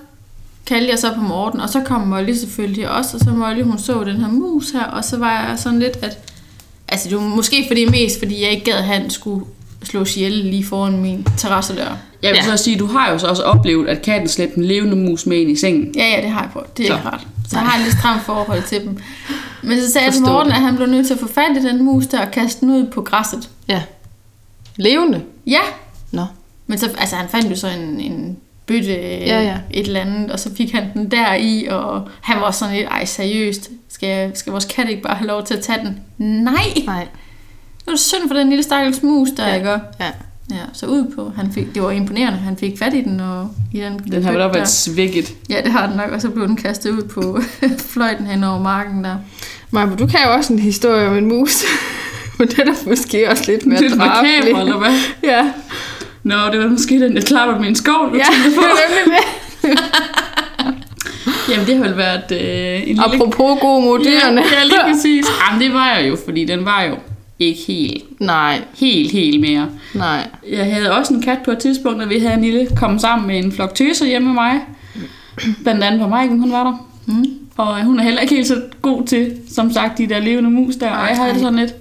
kaldte 0.67 0.91
jeg 0.91 0.99
så 0.99 1.14
på 1.14 1.21
Morten, 1.21 1.61
og 1.61 1.69
så 1.69 1.81
kom 1.81 2.01
Molly 2.01 2.33
selvfølgelig 2.35 2.91
også, 2.91 3.17
og 3.17 3.21
så 3.21 3.31
Molly, 3.31 3.62
hun 3.62 3.79
så 3.79 4.05
den 4.05 4.17
her 4.17 4.29
mus 4.29 4.71
her, 4.71 4.85
og 4.85 5.05
så 5.05 5.17
var 5.17 5.49
jeg 5.49 5.59
sådan 5.59 5.79
lidt, 5.79 5.97
at... 6.03 6.19
Altså, 6.88 7.09
det 7.09 7.17
var 7.17 7.23
måske 7.23 7.64
fordi 7.69 7.85
mest, 7.85 8.19
fordi 8.19 8.43
jeg 8.43 8.51
ikke 8.51 8.64
gad, 8.64 8.75
at 8.75 8.85
han 8.85 9.11
skulle 9.11 9.45
slå 9.85 10.05
ihjel 10.17 10.33
lige 10.33 10.64
foran 10.64 10.97
min 11.03 11.27
terrassedør. 11.37 11.97
Jeg 12.23 12.31
vil 12.31 12.37
Ja. 12.45 12.57
så 12.57 12.64
sige, 12.64 12.79
du 12.79 12.87
har 12.87 13.11
jo 13.11 13.19
så 13.19 13.27
også 13.27 13.43
oplevet, 13.43 13.88
at 13.88 14.03
katten 14.03 14.29
slæbte 14.29 14.59
en 14.59 14.64
levende 14.64 14.97
mus 14.97 15.27
med 15.27 15.37
ind 15.37 15.51
i 15.51 15.57
sengen. 15.57 15.93
Ja, 15.97 16.07
ja, 16.17 16.23
det 16.23 16.31
har 16.31 16.41
jeg 16.43 16.51
på. 16.53 16.62
Det 16.77 16.85
er 16.85 16.88
Så. 16.88 16.95
ikke 16.97 17.09
ret. 17.09 17.21
Så 17.49 17.57
jeg 17.59 17.67
har 17.67 17.79
et 17.79 17.85
lidt 17.85 17.99
stramt 17.99 18.23
forhold 18.23 18.62
til 18.62 18.81
dem. 18.81 18.99
Men 19.62 19.81
så 19.81 19.93
sagde 19.93 20.05
jeg 20.05 20.14
til 20.14 20.23
Morten, 20.23 20.53
at 20.53 20.59
han 20.61 20.77
blev 20.77 20.88
nødt 20.88 21.07
til 21.07 21.14
at 21.14 21.21
få 21.21 21.29
fat 21.29 21.57
i 21.57 21.62
den 21.67 21.85
mus 21.85 22.07
der 22.07 22.21
og 22.27 22.31
kaste 22.31 22.61
den 22.61 22.71
ud 22.75 22.87
på 22.91 23.03
græsset. 23.03 23.49
ja. 23.69 23.83
Levende. 24.77 25.23
Ja, 25.47 25.61
Nå. 26.12 26.25
men 26.67 26.79
så, 26.79 26.91
altså, 26.99 27.17
han 27.17 27.29
fandt 27.29 27.51
jo 27.51 27.57
så 27.57 27.69
en, 27.69 28.01
en 28.01 28.37
bøtte 28.67 28.93
Ja, 28.93 29.43
ja. 29.43 29.57
et 29.71 29.87
eller 29.87 30.01
andet, 30.01 30.31
og 30.33 30.41
så 30.41 30.55
fik 30.55 30.73
han 30.73 30.85
den 30.95 31.11
der 31.11 31.35
i, 31.35 31.67
og 31.71 32.09
han 32.21 32.41
var 32.41 32.51
sådan 32.51 32.75
lidt, 32.77 32.87
ej 32.88 33.05
seriøst, 33.05 33.71
skal, 33.88 34.09
jeg, 34.09 34.31
skal 34.35 34.51
vores 34.51 34.64
kat 34.64 34.88
ikke 34.88 35.03
bare 35.03 35.14
have 35.17 35.29
lov 35.29 35.45
til 35.47 35.55
at 35.55 35.61
tage 35.61 35.79
den? 35.85 36.01
Nej! 36.45 36.55
Nej. 36.87 37.07
Det 37.88 37.92
var 37.92 37.96
synd 37.98 38.29
for 38.29 38.35
den 38.37 38.48
lille 38.48 38.62
stakkels 38.62 39.03
mus, 39.03 39.29
der, 39.37 39.48
ja. 39.48 39.55
ikke? 39.55 39.70
Ja. 39.70 39.79
Ja, 40.51 40.57
så 40.72 40.87
ud 40.87 41.12
på, 41.16 41.33
han 41.37 41.53
fik, 41.53 41.74
det 41.74 41.83
var 41.83 41.90
imponerende, 41.90 42.38
han 42.38 42.57
fik 42.57 42.79
fat 42.79 42.94
i 42.94 43.01
den, 43.01 43.20
og 43.20 43.51
i 43.72 43.81
den, 43.81 43.98
Den 44.12 44.22
har 44.24 44.31
vel 44.33 44.40
der. 44.40 44.53
været 44.53 44.68
svækket. 44.68 45.33
Ja, 45.51 45.61
det 45.64 45.72
har 45.72 45.87
den 45.87 45.96
nok, 45.96 46.11
og 46.11 46.20
så 46.20 46.31
blev 46.31 46.46
den 46.46 46.57
kastet 46.57 46.90
ud 46.90 47.03
på 47.03 47.40
fløjten 47.92 48.27
hen 48.27 48.44
over 48.44 48.59
marken 48.62 49.05
der. 49.05 49.16
Maja, 49.70 49.87
du 49.98 50.07
kan 50.07 50.18
jo 50.27 50.33
også 50.33 50.53
en 50.53 50.59
historie 50.59 51.09
om 51.09 51.16
en 51.18 51.27
mus. 51.27 51.64
Men 52.38 52.48
den 52.48 52.68
er 52.68 52.72
måske 52.88 53.31
også 53.31 53.44
lidt 53.46 53.66
mere 53.66 53.81
Lidt 53.81 53.92
drabelig. 53.98 54.35
makaber, 54.38 54.61
eller 54.61 54.79
hvad? 54.79 54.94
Ja. 55.22 55.51
Nå, 56.22 56.37
det 56.53 56.61
var 56.61 56.66
måske 56.68 57.01
den, 57.01 57.14
jeg 57.14 57.24
klapper 57.24 57.59
med 57.59 57.68
en 57.68 57.74
skov, 57.77 58.11
du 58.12 58.16
Ja, 58.16 58.24
tænker 58.33 58.48
det 58.51 58.55
på. 58.59 58.62
nemlig 59.07 59.18
det. 59.62 59.79
Jamen, 61.51 61.66
det 61.66 61.77
har 61.77 61.85
vel 61.85 61.96
været 61.96 62.33
øh, 62.33 62.81
en 62.81 62.87
lille... 62.87 63.05
Apropos 63.05 63.59
god 63.61 63.83
mod 63.83 63.98
dyrene. 63.98 64.40
Ja, 64.53 64.59
ja, 64.59 64.64
lige 64.64 64.81
præcis. 64.92 65.27
Jamen, 65.48 65.62
det 65.62 65.74
var 65.74 65.88
jeg 65.96 66.09
jo, 66.09 66.16
fordi 66.24 66.44
den 66.44 66.64
var 66.64 66.83
jo 66.83 66.96
ikke 67.38 67.61
helt, 67.66 68.20
Nej, 68.20 68.62
helt, 68.77 69.12
helt 69.12 69.40
mere. 69.40 69.68
nej. 69.94 70.29
Jeg 70.51 70.64
havde 70.74 70.92
også 70.92 71.14
en 71.14 71.22
kat 71.22 71.38
på 71.44 71.51
et 71.51 71.59
tidspunkt, 71.59 72.03
og 72.03 72.11
vi 72.11 72.18
havde 72.18 72.35
en 72.35 72.40
lille 72.44 72.68
kommet 72.77 73.01
sammen 73.01 73.29
med 73.29 73.38
en 73.38 73.53
flok 73.53 73.74
tøser 73.74 74.07
hjemme 74.07 74.27
med 74.27 74.35
mig. 74.35 74.61
Blandt 75.62 75.85
andet 75.85 76.01
var 76.01 76.09
Maiken, 76.09 76.40
hun 76.40 76.53
var 76.53 76.64
der. 76.64 76.87
Mm. 77.07 77.24
Og 77.57 77.79
øh, 77.79 77.85
hun 77.85 77.98
er 77.98 78.03
heller 78.05 78.20
ikke 78.20 78.35
helt 78.35 78.46
så 78.46 78.62
god 78.83 79.07
til, 79.07 79.37
som 79.55 79.72
sagt, 79.72 79.98
de 79.98 80.07
der 80.07 80.18
levende 80.18 80.51
mus 80.51 80.77
der. 80.77 80.90
Og 80.90 81.09
jeg 81.09 81.16
havde 81.16 81.33
det 81.33 81.40
sådan 81.40 81.59
lidt, 81.59 81.74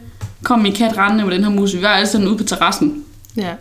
kom 0.44 0.60
min 0.60 0.74
kat 0.74 0.98
rendende 0.98 1.26
med 1.26 1.34
den 1.34 1.44
her 1.44 1.52
mus. 1.52 1.76
Vi 1.76 1.82
var 1.82 1.88
alle 1.88 2.08
sådan 2.08 2.28
ude 2.28 2.38
på 2.38 2.44
terrassen. 2.44 3.04
Ja. 3.38 3.52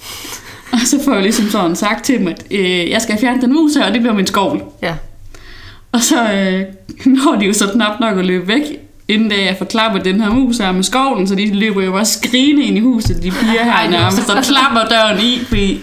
Og 0.72 0.78
så 0.84 1.04
får 1.04 1.12
jeg 1.12 1.22
ligesom 1.22 1.46
sådan 1.48 1.76
sagt 1.76 2.04
til 2.04 2.18
dem, 2.18 2.26
at 2.28 2.44
øh, 2.50 2.90
jeg 2.90 3.02
skal 3.02 3.18
fjerne 3.20 3.40
den 3.42 3.52
mus 3.52 3.74
her, 3.74 3.86
og 3.86 3.92
det 3.92 4.00
bliver 4.00 4.14
min 4.14 4.26
skovl. 4.26 4.62
Ja. 4.82 4.94
Og 5.92 6.00
så 6.00 6.32
øh, 6.32 6.62
når 7.24 7.36
de 7.40 7.46
jo 7.46 7.52
så 7.52 7.70
knap 7.72 8.00
nok 8.00 8.18
at 8.18 8.24
løbe 8.26 8.48
væk, 8.48 8.62
inden 9.08 9.28
da 9.28 9.34
jeg 9.36 9.54
får 9.58 9.64
klappet 9.64 10.04
den 10.04 10.20
her 10.20 10.30
mus 10.30 10.58
her 10.58 10.72
med 10.72 10.82
skovlen, 10.82 11.28
så 11.28 11.34
de 11.34 11.54
løber 11.54 11.82
jo 11.84 11.92
bare 11.92 12.04
skrigende 12.04 12.62
ind 12.64 12.76
i 12.76 12.80
huset, 12.80 13.16
de 13.22 13.30
piger 13.30 13.64
her 13.64 13.90
nærmest, 13.90 14.30
og 14.30 14.42
klapper 14.42 14.84
døren 14.96 15.18
i, 15.20 15.38
fordi 15.48 15.80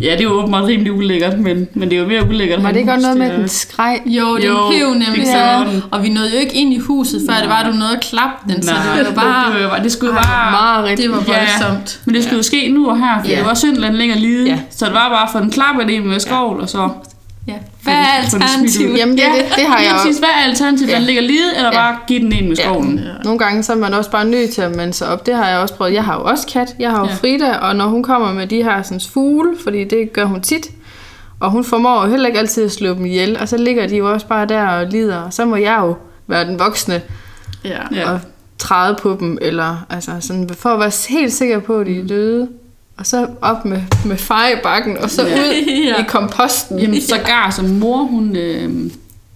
Ja, 0.00 0.10
det 0.12 0.18
er 0.20 0.22
jo 0.24 0.30
åbenbart 0.32 0.64
rimelig 0.64 0.92
ulækkert, 0.92 1.38
men, 1.38 1.68
men 1.74 1.90
det 1.90 1.96
er 1.96 2.00
jo 2.02 2.08
mere 2.08 2.28
ulækkert. 2.28 2.62
Var 2.62 2.70
det 2.70 2.78
ikke 2.80 2.92
også 2.92 3.02
noget 3.02 3.18
med, 3.18 3.30
at 3.30 3.38
den 3.38 3.48
skreg? 3.48 4.00
Jo, 4.06 4.36
den 4.36 4.44
Jo, 4.44 4.70
pev 4.70 4.88
nemlig 4.90 5.16
det 5.16 5.26
så. 5.26 5.64
den. 5.72 5.82
Og 5.90 6.02
vi 6.02 6.08
nåede 6.08 6.30
jo 6.32 6.38
ikke 6.38 6.54
ind 6.54 6.72
i 6.74 6.78
huset, 6.78 7.22
før 7.30 7.40
det 7.40 7.48
var, 7.48 7.54
at 7.54 7.66
du 7.66 7.72
nåede 7.78 7.92
at 7.96 8.00
klappe 8.02 8.52
den. 8.52 8.62
Så 8.62 8.72
Nej, 8.72 8.96
det 8.96 9.04
var 9.04 9.10
jo 9.10 9.14
bare... 9.14 9.58
det, 9.58 9.64
var, 9.70 9.78
det 9.78 9.92
skulle 9.92 10.12
jo 10.14 10.20
bare... 10.22 10.50
Meget 10.50 10.84
rigtigt. 10.84 11.08
Det 11.08 11.16
var 11.16 11.22
voldsomt. 11.24 12.00
Men 12.04 12.14
det 12.14 12.24
skulle 12.24 12.36
jo 12.36 12.42
ske 12.42 12.68
nu 12.68 12.88
og 12.90 12.98
her, 12.98 13.22
for 13.22 13.30
Ja. 13.30 13.36
det 13.38 13.44
var 13.46 13.54
synd, 13.54 13.76
at 13.76 13.82
den 13.82 13.94
ligger 13.96 14.14
lide. 14.16 14.46
Ja. 14.50 14.58
Så 14.70 14.84
det 14.84 14.94
var 14.94 15.08
bare 15.08 15.28
for 15.32 15.38
en 15.38 15.50
klappe 15.50 15.92
ind 15.94 16.04
med 16.04 16.20
skovl, 16.20 16.60
og 16.60 16.68
så... 16.68 16.88
Ja. 17.46 17.54
Hvad 17.82 17.94
er 17.94 18.06
alternativet? 18.22 18.98
Jamen, 18.98 19.16
det, 19.18 19.24
det, 19.34 19.44
det 19.56 19.64
har 19.66 19.78
Lige 19.78 19.90
jeg 19.92 20.00
præcis, 20.02 20.18
hvad 20.18 20.28
er 20.28 20.44
alternativet? 20.48 20.90
Ja. 20.90 20.96
Den 20.96 21.02
ligger 21.02 21.22
lide, 21.22 21.56
eller 21.56 21.70
Ja. 21.72 21.78
bare 21.78 21.96
give 22.06 22.20
den 22.20 22.32
ind 22.32 22.48
med 22.48 22.56
skovlen? 22.56 23.00
Nogle 23.24 23.38
gange 23.38 23.62
så 23.62 23.72
er 23.72 23.76
man 23.76 23.94
også 23.94 24.10
bare 24.10 24.24
nødt 24.24 24.50
til 24.50 24.62
at 24.62 24.76
mande 24.76 24.92
sig 24.94 25.08
op. 25.08 25.26
Det 25.26 25.34
har 25.34 25.48
jeg 25.48 25.58
også 25.58 25.74
prøvet. 25.74 25.92
Jeg 25.94 26.04
har 26.04 26.14
jo 26.14 26.24
også 26.24 26.46
kat. 26.46 26.74
Jeg 26.78 26.90
har 26.90 26.98
jo 26.98 27.04
Ja. 27.04 27.10
ja. 27.10 27.16
Frida, 27.16 27.56
og 27.56 27.76
når 27.76 27.86
hun 27.86 28.02
kommer 28.02 28.32
med 28.32 28.46
de 28.46 28.62
her 28.62 28.82
sådan, 28.82 29.00
fugle, 29.12 29.50
fordi 29.64 29.84
det 29.84 30.12
gør 30.12 30.24
hun 30.24 30.40
tit, 30.40 30.70
og 31.40 31.50
hun 31.50 31.64
formår 31.64 32.04
jo 32.04 32.10
heller 32.10 32.26
ikke 32.26 32.38
altid 32.38 32.64
at 32.64 32.72
slå 32.72 32.94
dem 32.94 33.06
ihjel, 33.06 33.36
og 33.40 33.48
så 33.48 33.56
ligger 33.56 33.86
de 33.86 33.96
jo 33.96 34.12
også 34.12 34.26
bare 34.26 34.46
der 34.46 34.66
og 34.66 34.86
lider, 34.86 35.16
og 35.16 35.32
så 35.32 35.44
må 35.44 35.56
jeg 35.56 35.76
jo 35.80 35.96
være 36.26 36.44
den 36.44 36.58
voksne 36.58 37.02
Ja. 37.64 37.78
Ja. 37.94 38.10
og 38.10 38.20
træde 38.58 38.96
på 39.02 39.16
dem, 39.20 39.38
eller 39.40 39.86
altså 39.90 40.10
sådan, 40.20 40.48
for 40.58 40.68
at 40.70 40.80
være 40.80 40.92
helt 41.08 41.32
sikker 41.32 41.58
på, 41.58 41.78
at 41.78 41.86
de 41.86 42.00
er 42.00 42.06
døde. 42.06 42.48
Og 42.96 43.06
så 43.06 43.26
op 43.42 43.64
med, 43.64 43.80
med 44.06 44.16
fejebakken, 44.16 44.98
og 44.98 45.10
så 45.10 45.22
Ja. 45.26 45.34
ud 45.38 45.54
Ja. 45.88 46.00
i 46.02 46.04
komposten. 46.08 46.78
Jamen, 46.78 47.00
sågar 47.00 47.50
som 47.50 47.64
mor, 47.64 47.96
hun 48.04 48.36
øh, 48.36 48.90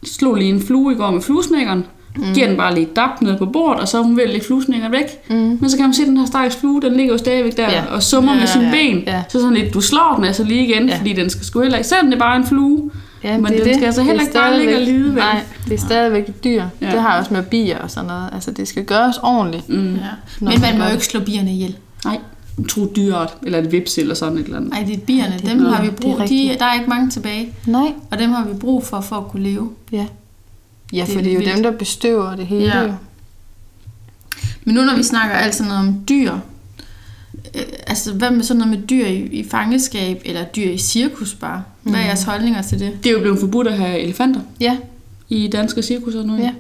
slog 0.05 0.35
lige 0.35 0.51
en 0.51 0.63
flue 0.67 0.93
i 0.93 0.97
går 0.97 1.11
med 1.11 1.23
fluesnækkeren. 1.23 1.85
Mm. 2.17 2.25
Giver 2.35 2.47
den 2.47 2.57
bare 2.57 2.75
lige 2.75 2.89
dap 2.97 3.23
ned 3.23 3.39
på 3.39 3.47
bordet, 3.47 3.81
og 3.81 3.89
så 3.89 3.99
er 3.99 4.03
hun 4.03 4.17
ved 4.17 4.23
at 4.25 4.31
lægge 4.31 4.47
fluesnækkeren 4.47 4.93
væk. 4.93 5.31
Mm. 5.31 5.37
Men 5.61 5.71
så 5.71 5.77
kan 5.77 5.87
man 5.87 5.95
se, 5.95 6.03
at 6.03 6.09
den 6.09 6.17
her 6.17 6.27
stakkels 6.27 6.57
flue, 6.57 6.83
den 6.83 6.93
ligger 6.97 7.13
jo 7.13 7.19
stadigvæk 7.19 7.57
der 7.57 7.71
Ja. 7.71 7.83
og 7.91 8.03
summer 8.03 8.33
Ja, 8.35 8.39
med 8.41 8.47
sine 8.47 8.65
ja, 8.65 8.71
ben. 8.71 9.03
ja. 9.07 9.23
Så 9.29 9.41
sådan 9.41 9.55
lidt, 9.55 9.75
du 9.75 9.81
slår 9.81 10.13
den 10.17 10.25
altså 10.25 10.45
lige 10.45 10.65
igen, 10.69 10.89
Ja. 10.89 10.99
fordi 10.99 11.13
den 11.13 11.31
skal 11.31 11.45
sgu 11.45 11.61
heller 11.61 11.77
ikke, 11.79 11.89
selvom 11.89 12.07
det 12.07 12.15
er 12.15 12.19
bare 12.19 12.37
en 12.37 12.47
flue. 12.47 12.91
Ja, 13.25 13.39
Men 13.39 13.53
den 13.53 13.75
skal 13.75 13.85
altså 13.85 13.87
Det 13.87 13.99
er 13.99 14.03
heller 14.03 14.23
ikke 14.23 14.33
bare 14.35 14.59
ligge 14.59 14.77
og 14.77 14.83
lide, 14.83 15.05
vel? 15.05 15.15
Nej, 15.15 15.41
det 15.65 15.73
er 15.73 15.79
stadigvæk 15.79 16.29
et 16.29 16.45
dyr. 16.45 16.65
Ja. 16.81 16.87
Det 16.91 17.01
har 17.03 17.11
jeg 17.11 17.19
også 17.21 17.35
med 17.35 17.43
bier 17.43 17.79
og 17.79 17.91
sådan 17.91 18.07
noget. 18.09 18.29
Altså, 18.33 18.51
det 18.51 18.69
skal 18.69 18.85
gøres 18.85 19.17
ordentligt. 19.23 19.69
Mm. 19.69 19.95
Ja. 19.95 20.01
Men 20.41 20.53
det 20.53 20.61
man 20.61 20.79
må 20.79 20.85
jo 20.85 20.89
det. 20.89 20.95
ikke 20.95 21.07
slå 21.07 21.21
bierne 21.21 21.51
ihjel. 21.53 21.77
Nej, 22.05 22.19
tro 22.65 22.93
dyret, 22.97 23.29
eller 23.43 23.59
et 23.59 23.73
vips 23.73 23.99
eller 23.99 24.15
sådan 24.15 24.39
et 24.39 24.45
eller 24.45 24.57
andet. 24.57 24.71
Nej, 24.71 24.83
det 24.83 24.95
er 24.97 25.01
bierne. 25.01 25.35
det 25.39 25.45
er 25.45 25.49
Dem 25.49 25.57
noget- 25.57 25.77
har 25.77 25.83
vi 25.85 25.91
det 25.91 25.97
brug 25.97 26.17
de, 26.19 26.23
rigtigt. 26.23 26.59
Der 26.61 26.65
er 26.67 26.75
ikke 26.75 26.91
mange 26.91 27.11
tilbage. 27.11 27.53
Nej. 27.67 27.93
Og 28.11 28.19
dem 28.19 28.31
har 28.31 28.45
vi 28.49 28.55
brug 28.55 28.85
for, 28.85 29.01
for 29.01 29.17
at 29.17 29.29
kunne 29.29 29.43
leve. 29.43 29.71
Ja. 29.93 29.97
Ja, 29.97 30.05
Det 30.93 31.01
er 31.01 31.07
for 31.15 31.21
det 31.21 31.29
er 31.29 31.33
jo 31.33 31.39
vildt. 31.39 31.55
dem, 31.55 31.63
der 31.63 31.71
bestøver 31.71 32.37
det 32.37 32.47
hele. 32.47 32.77
Ja. 32.79 32.93
Men 34.65 34.75
nu 34.75 34.81
når 34.83 34.97
vi 34.97 35.03
snakker 35.03 35.37
alt 35.37 35.55
sådan 35.55 35.69
noget 35.73 35.89
om 35.89 35.95
dyr, 36.09 36.33
øh, 37.55 37.63
altså 37.87 38.13
hvad 38.13 38.31
med 38.31 38.43
sådan 38.45 38.59
noget 38.59 38.79
med 38.79 38.87
dyr 38.89 39.07
i, 39.07 39.19
i 39.23 39.49
fangeskab, 39.49 40.23
eller 40.25 40.45
dyr 40.45 40.71
i 40.71 40.79
cirkus 40.79 41.35
bare? 41.35 41.63
Hvad 41.83 41.95
er 42.01 42.05
jeres 42.05 42.23
holdninger 42.23 42.63
til 42.63 42.79
det? 42.81 42.93
Det 43.05 43.09
er 43.11 43.13
jo 43.15 43.21
blevet 43.21 43.39
forbudt 43.41 43.67
at 43.67 43.79
have 43.79 43.99
elefanter 44.01 44.41
Ja. 44.61 44.77
i 45.29 45.49
danske 45.49 45.83
cirkusser 45.83 46.23
nu. 46.23 46.37
Ja. 46.37 46.53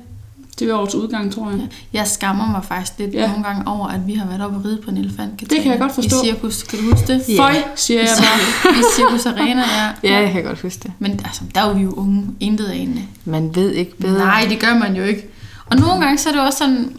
Det 0.58 0.70
er 0.70 0.74
årets 0.74 0.94
udgang, 0.94 1.32
tror 1.34 1.50
jeg. 1.50 1.68
Jeg 1.92 2.06
skammer 2.06 2.50
mig 2.50 2.64
faktisk 2.64 2.98
lidt 2.98 3.14
Ja. 3.14 3.26
nogle 3.28 3.44
gange 3.44 3.66
over, 3.68 3.88
at 3.88 4.06
vi 4.06 4.14
har 4.14 4.26
været 4.26 4.40
oppe 4.40 4.56
og 4.56 4.64
ride 4.64 4.80
på 4.84 4.90
en 4.90 4.96
elefant. 4.96 5.40
Det 5.40 5.62
kan 5.62 5.70
jeg 5.72 5.78
godt 5.80 5.94
forstå. 5.94 6.16
I 6.22 6.26
cirkus, 6.26 6.62
kan 6.62 6.78
du 6.78 6.84
huske 6.90 7.06
det? 7.12 7.24
Ja. 7.28 7.38
Føj, 7.42 7.54
siger 7.76 8.00
jeg 8.00 8.08
bare. 8.18 8.74
I 8.78 8.82
Cirkus 8.96 9.26
Arena, 9.26 9.62
ja. 9.62 9.92
Ja, 10.14 10.20
jeg 10.22 10.32
kan 10.32 10.44
godt 10.44 10.60
huske 10.60 10.80
det. 10.82 10.92
Men 10.98 11.10
altså, 11.24 11.42
der 11.54 11.60
er 11.60 11.74
vi 11.74 11.82
jo 11.82 11.92
unge, 11.92 12.26
intet 12.40 12.66
anende. 12.66 13.02
Man 13.24 13.54
ved 13.54 13.70
ikke 13.72 13.96
bedre. 13.98 14.18
Nej, 14.18 14.46
det 14.48 14.60
gør 14.60 14.78
man 14.78 14.96
jo 14.96 15.04
ikke. 15.04 15.26
Og 15.66 15.76
nogle 15.76 16.04
gange 16.04 16.18
så 16.18 16.28
er 16.28 16.32
det 16.32 16.42
også 16.42 16.58
sådan, 16.58 16.96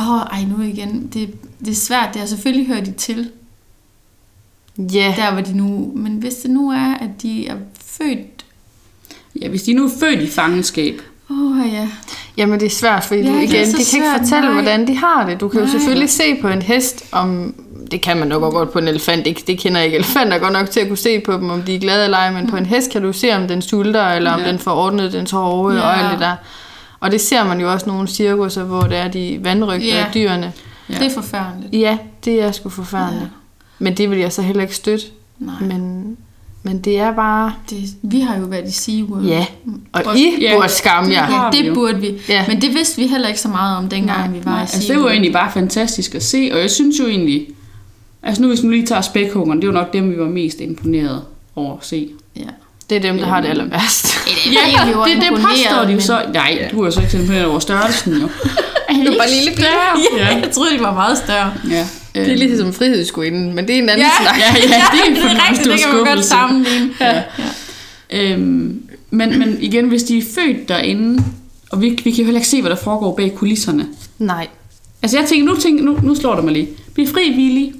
åh, 0.00 0.06
ej 0.20 0.44
nu 0.56 0.62
igen, 0.62 1.06
det, 1.14 1.34
det 1.60 1.68
er 1.68 1.74
svært, 1.74 2.14
det 2.14 2.22
er 2.22 2.26
selvfølgelig 2.26 2.66
hører 2.66 2.84
de 2.84 2.92
til, 2.92 3.30
Ja. 4.78 5.14
der 5.16 5.32
hvor 5.32 5.40
de 5.40 5.56
nu, 5.56 5.92
men 5.96 6.12
hvis 6.16 6.34
det 6.34 6.50
nu 6.50 6.70
er, 6.70 6.94
at 7.00 7.22
de 7.22 7.46
er 7.48 7.56
født, 7.84 8.44
Ja, 9.42 9.48
hvis 9.48 9.62
de 9.62 9.72
nu 9.74 9.84
er 9.84 9.90
født 10.00 10.20
i 10.20 10.30
fangenskab, 10.30 11.00
åh 11.30 11.72
ja, 11.72 11.88
Jamen, 12.36 12.60
det 12.60 12.66
er 12.66 12.70
svært, 12.70 13.04
fordi 13.04 13.20
Ja, 13.20 13.28
du 13.28 13.34
det 13.34 13.42
igen, 13.42 13.66
så 13.66 13.72
de 13.78 13.84
kan 13.84 13.98
ikke 13.98 14.06
svært, 14.08 14.20
fortælle, 14.20 14.44
nej. 14.44 14.52
hvordan 14.52 14.86
de 14.86 14.96
har 14.96 15.26
det. 15.28 15.40
Du 15.40 15.48
kan 15.48 15.60
jo 15.60 15.64
Nej. 15.66 15.72
selvfølgelig 15.72 16.10
se 16.10 16.22
på 16.42 16.48
en 16.48 16.62
hest, 16.62 17.04
om 17.12 17.54
det 17.90 18.00
kan 18.00 18.16
man 18.16 18.28
nok 18.28 18.42
også 18.42 18.56
godt 18.58 18.72
på 18.72 18.78
en 18.78 18.88
elefant. 18.88 19.24
Det, 19.24 19.46
det 19.46 19.58
kender 19.58 19.78
jeg 19.78 19.84
ikke. 19.86 19.96
Elefanter 19.96 20.34
er 20.34 20.38
godt 20.40 20.52
nok 20.52 20.70
til 20.70 20.80
at 20.80 20.88
kunne 20.88 20.96
se 20.96 21.20
på 21.20 21.32
dem, 21.32 21.50
om 21.50 21.62
de 21.62 21.74
er 21.74 21.78
glade 21.80 22.04
eller 22.04 22.18
ej, 22.18 22.30
men 22.32 22.46
på 22.50 22.56
en 22.56 22.66
hest 22.66 22.90
kan 22.90 23.02
du 23.02 23.12
se, 23.12 23.32
om 23.36 23.48
den 23.48 23.62
sulter, 23.62 24.06
eller 24.08 24.30
om 24.32 24.40
Ja. 24.40 24.48
den 24.48 24.58
får 24.58 24.70
ordnet 24.72 25.12
dens 25.12 25.30
hove 25.30 25.72
Ja. 25.74 25.80
og 25.80 25.98
alt 25.98 26.10
det 26.12 26.20
der. 26.20 26.34
Og 27.00 27.10
det 27.10 27.20
ser 27.20 27.44
man 27.44 27.60
jo 27.60 27.72
også 27.72 27.86
nogle 27.86 28.08
cirkusser, 28.08 28.64
hvor 28.64 28.80
det 28.80 28.96
er 28.98 29.08
de 29.08 29.38
vandrygter 29.42 29.86
Ja. 29.88 30.04
af 30.06 30.10
dyrene. 30.14 30.52
ja. 30.88 30.94
det 30.94 31.06
er 31.06 31.10
forfærdeligt. 31.14 31.72
Ja, 31.74 31.98
det 32.24 32.42
er 32.42 32.52
sgu 32.52 32.68
forfærdeligt. 32.68 33.22
Ja. 33.24 33.28
Men 33.78 33.96
det 33.96 34.10
vil 34.10 34.18
jeg 34.18 34.32
så 34.32 34.42
heller 34.42 34.62
ikke 34.62 34.74
støtte. 34.76 35.04
Nej, 35.38 35.54
Men, 35.60 36.16
men 36.66 36.78
det 36.80 36.98
er 36.98 37.12
bare... 37.14 37.52
det, 37.70 37.78
vi 38.02 38.20
har 38.20 38.36
jo 38.38 38.44
været 38.44 38.68
i 38.68 38.72
SeaWorld. 38.72 39.24
Ja, 39.24 39.46
og 39.92 40.02
Og- 40.06 40.18
I 40.18 40.36
ja, 40.40 40.54
burde 40.56 40.68
skamme 40.68 41.10
jer. 41.12 41.50
vi 41.50 41.58
det 41.58 41.68
jo. 41.68 41.74
burde 41.74 42.00
vi. 42.00 42.12
Ja. 42.28 42.44
Men 42.48 42.60
det 42.62 42.74
vidste 42.74 43.00
vi 43.02 43.06
heller 43.06 43.28
ikke 43.28 43.40
så 43.40 43.48
meget 43.48 43.76
om, 43.76 43.88
dengang 43.88 44.18
Nej, 44.18 44.38
vi 44.38 44.44
var 44.44 44.50
Nej, 44.50 44.58
i 44.58 44.62
altså 44.62 44.76
det 44.76 44.86
SeaWorld. 44.86 45.04
var 45.04 45.10
egentlig 45.10 45.32
bare 45.32 45.52
fantastisk 45.52 46.14
at 46.14 46.22
se, 46.22 46.50
og 46.52 46.60
jeg 46.60 46.70
synes 46.70 46.98
jo 47.00 47.06
egentlig, 47.06 47.46
altså 48.22 48.42
nu 48.42 48.48
hvis 48.48 48.62
nu 48.62 48.70
lige 48.70 48.86
tager 48.86 49.00
spækhuggeren, 49.00 49.60
det 49.60 49.66
var 49.68 49.74
nok 49.74 49.92
dem, 49.92 50.10
vi 50.10 50.18
var 50.18 50.28
mest 50.28 50.60
imponeret 50.60 51.22
over 51.56 51.76
at 51.78 51.86
se. 51.86 52.08
Ja. 52.36 52.42
Det 52.90 52.96
er 52.96 53.00
dem, 53.00 53.18
der 53.18 53.26
har 53.26 53.40
det 53.40 53.48
aller 53.48 53.64
værst. 53.64 54.06
Ja, 54.52 54.94
var 54.96 55.04
det, 55.06 55.16
det 55.16 55.22
imponeret, 55.26 55.44
påstår 55.70 55.84
de 55.84 55.92
jo 55.92 56.00
så. 56.00 56.22
Nej, 56.32 56.68
du 56.72 56.80
er 56.80 56.84
jo 56.86 56.90
så 56.90 57.00
ikke 57.00 57.18
imponeret 57.18 57.46
over 57.46 57.58
størrelsen 57.58 58.12
jo. 58.12 58.28
Er 58.88 58.94
det 58.94 59.14
bare 59.18 59.30
lille 59.30 59.50
bitte. 59.50 59.64
Ja. 60.18 60.26
Jeg 60.36 60.50
troede, 60.52 60.70
de 60.78 60.80
var 60.80 60.94
meget 60.94 61.18
større. 61.18 61.52
ja. 61.70 61.86
Det 62.14 62.32
er 62.32 62.36
ligesom 62.36 62.72
frihedsgudinden, 62.72 63.54
men 63.54 63.66
det 63.68 63.74
er 63.78 63.82
en 63.82 63.88
anden 63.88 64.06
Ja, 64.06 64.24
snak. 64.24 64.36
Ja, 64.38 64.44
ja, 64.76 64.82
det 64.92 65.00
er 65.00 65.04
en 65.08 65.14
det 65.14 65.22
er 65.24 65.50
rigtigt, 65.50 65.72
det 65.72 65.80
kan 65.80 65.94
man 65.94 66.04
godt 66.14 66.24
sammenligne. 66.24 66.90
Ja. 67.00 67.22
Øhm, 68.10 68.82
men, 69.10 69.38
men 69.38 69.56
igen, 69.60 69.88
hvis 69.88 70.02
de 70.02 70.18
er 70.18 70.22
født 70.34 70.68
derinde, 70.68 71.24
og 71.70 71.80
vi, 71.82 71.88
vi 72.04 72.10
kan 72.10 72.18
jo 72.18 72.24
heller 72.24 72.38
ikke 72.40 72.48
se, 72.48 72.60
hvad 72.60 72.70
der 72.70 72.76
foregår 72.76 73.14
bag 73.16 73.34
kulisserne. 73.34 73.86
Nej. 74.18 74.46
Altså 75.02 75.18
jeg 75.18 75.26
tænker, 75.28 75.46
nu, 75.46 75.56
tænker, 75.60 75.84
nu, 75.84 75.98
nu 76.02 76.14
slår 76.14 76.34
det 76.34 76.44
mig 76.44 76.52
lige. 76.52 76.68
Bliv 76.94 77.06
fri, 77.06 77.34
Willy. 77.36 77.72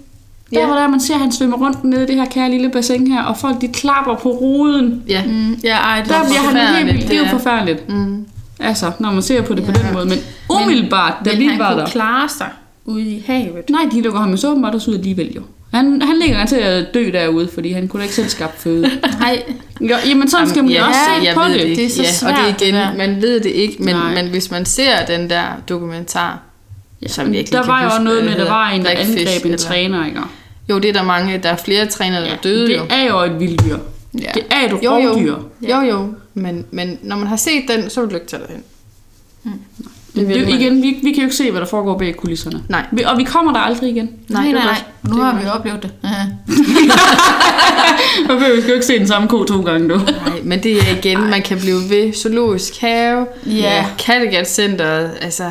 Der 0.55 0.61
Ja. 0.61 0.67
hvor 0.67 0.75
der 0.75 0.83
er, 0.83 0.89
man 0.89 1.01
ser, 1.01 1.15
at 1.15 1.21
han 1.21 1.33
svømmer 1.33 1.57
rundt 1.57 1.85
nede 1.85 2.03
i 2.03 2.07
det 2.07 2.15
her 2.15 2.25
kære 2.25 2.51
lille 2.51 2.71
bassin 2.71 3.13
her, 3.13 3.23
og 3.23 3.39
folk 3.39 3.61
de 3.61 3.69
klapper 3.69 4.15
på 4.15 4.29
ruden. 4.31 5.03
Ja. 5.09 5.23
Mm, 5.27 5.55
ja, 5.65 5.77
ej, 5.77 6.01
det 6.01 6.09
Der 6.09 6.25
bliver 6.25 6.41
han 6.41 6.57
helt 6.57 6.67
forfærdeligt, 6.67 6.97
vildt. 6.97 7.09
Det 7.11 7.17
er 7.17 7.21
jo 7.21 7.39
forfærdeligt. 7.39 7.89
Mm. 7.89 8.25
Altså, 8.61 8.91
når 9.01 9.13
man 9.13 9.23
ser 9.23 9.43
på 9.43 9.55
det 9.55 9.65
på 9.65 9.73
Ja. 9.77 9.83
den 9.87 9.93
måde. 9.95 10.07
Men 10.07 10.19
umiddelbart, 10.51 11.15
da 11.25 11.31
Men 11.31 11.39
vi 11.41 11.47
han 11.47 11.59
var 11.59 11.73
kunne 11.73 11.81
der... 11.81 11.87
klare 11.89 12.29
sig 12.29 12.49
ude 12.85 13.03
i 13.03 13.23
havet. 13.27 13.71
Nej, 13.71 13.83
de 13.93 14.01
lukker 14.01 14.21
ham 14.21 14.31
jo 14.31 14.37
så 14.37 14.51
åbenbart 14.51 14.75
også 14.75 14.91
ud 14.91 14.97
alligevel 14.97 15.33
jo. 15.37 15.43
Han, 15.73 16.03
han 16.03 16.19
ligger 16.19 16.47
til 16.47 16.57
at 16.57 16.95
dø 16.95 17.11
derude, 17.13 17.49
fordi 17.55 17.73
han 17.73 17.89
kunne 17.89 18.01
da 18.01 18.03
ikke 18.03 18.15
selv 18.15 18.29
skaffe 18.29 18.61
føde. 18.61 18.91
Nej, 19.21 19.43
jo, 19.81 19.95
jamen 20.07 20.29
sådan 20.29 20.49
skal 20.49 20.63
man 20.63 20.73
jo 20.73 20.79
ja, 20.79 20.87
også 20.89 20.99
se 21.19 21.25
jeg 21.25 21.35
på 21.35 21.41
ved 21.41 21.53
det. 21.59 21.61
det. 21.61 21.77
Det 21.77 21.85
er 21.85 21.91
så 21.91 22.03
ja, 22.03 22.13
svært, 22.13 22.33
Og 22.33 22.39
det 22.39 22.49
er 22.49 22.53
det 22.53 22.63
igen, 22.63 22.75
der. 22.75 22.97
man 22.97 23.23
ved 23.23 23.41
det 23.41 23.51
ikke, 23.51 23.77
men, 23.83 23.95
Nej. 23.95 24.15
men 24.15 24.31
hvis 24.31 24.51
man 24.51 24.65
ser 24.65 25.07
den 25.07 25.31
der 25.31 25.45
dokumentar, 25.69 26.39
Ja, 27.03 27.09
som 27.09 27.29
jeg 27.31 27.39
ikke 27.39 27.51
der 27.51 27.67
var 27.67 27.83
jo 27.83 27.89
huske, 27.91 28.05
noget 28.05 28.25
med, 28.25 28.31
det 28.31 28.39
der 28.41 28.49
var 28.49 28.69
en, 28.71 28.85
der 28.85 28.91
angreb 28.91 29.19
en 29.45 29.45
eller- 29.45 29.57
træner, 29.59 30.07
ikke? 30.07 30.21
Jo, 30.71 30.79
det 30.79 30.89
er 30.89 30.93
der 30.93 31.03
mange, 31.03 31.39
der 31.39 31.49
er 31.49 31.57
flere 31.57 31.87
trænere, 31.87 32.21
der 32.25 32.37
døde 32.43 32.69
det 32.69 32.77
jo. 32.77 32.83
er 32.91 33.03
jo 33.05 33.19
et 33.21 33.41
vildt 33.41 33.63
dyr. 33.65 33.77
Ja. 34.21 34.31
Det 34.35 34.43
er 34.51 34.75
et 34.75 34.85
Jo, 34.85 34.91
rovdyr. 34.91 35.27
jo. 35.27 35.37
Jo, 35.71 35.81
jo. 35.91 36.15
Men, 36.35 36.65
men 36.71 36.99
når 37.03 37.17
man 37.17 37.27
har 37.27 37.37
set 37.37 37.63
den, 37.69 37.91
så 37.91 38.01
vil 38.01 38.11
du 38.11 38.15
ikke 38.15 38.27
tage 38.27 38.43
derhen. 38.47 38.63
Det 40.15 40.29
vil 40.29 40.41
det, 40.41 40.49
igen, 40.49 40.83
vi, 40.83 40.97
vi 41.03 41.13
kan 41.13 41.15
jo 41.19 41.23
ikke 41.23 41.37
se, 41.37 41.51
hvad 41.51 41.61
der 41.61 41.67
foregår 41.67 41.99
bag 41.99 42.17
kulisserne. 42.17 42.63
Nej. 42.69 42.87
Vi, 42.93 43.03
og 43.03 43.19
vi 43.19 43.25
kommer 43.25 43.53
der 43.53 43.61
aldrig 43.61 43.91
igen. 43.91 44.11
nej, 44.29 44.43
nej, 44.45 44.53
nej. 44.53 44.63
godt. 44.65 44.85
Nu 45.15 45.17
Det 45.17 45.25
har 45.25 45.39
vi 45.39 45.45
godt. 45.45 45.55
oplevet 45.55 45.83
det. 45.83 45.91
Ja. 46.05 46.27
Og 48.35 48.41
vi 48.41 48.45
skal 48.61 48.69
jo 48.69 48.75
ikke 48.75 48.87
se 48.87 48.99
den 48.99 49.09
samme 49.09 49.29
ko 49.29 49.45
to 49.45 49.61
gange 49.63 49.89
nu. 49.89 49.97
Nej, 49.97 50.41
men 50.45 50.63
det 50.63 50.73
er 50.79 50.97
igen, 50.99 51.21
man 51.31 51.43
kan 51.43 51.59
blive 51.59 51.77
ved. 51.91 52.13
Zoologisk 52.13 52.81
have, 52.81 53.27
Ja. 53.47 53.87
Kattegat 53.99 54.51
Center, 54.51 55.09
altså... 55.21 55.51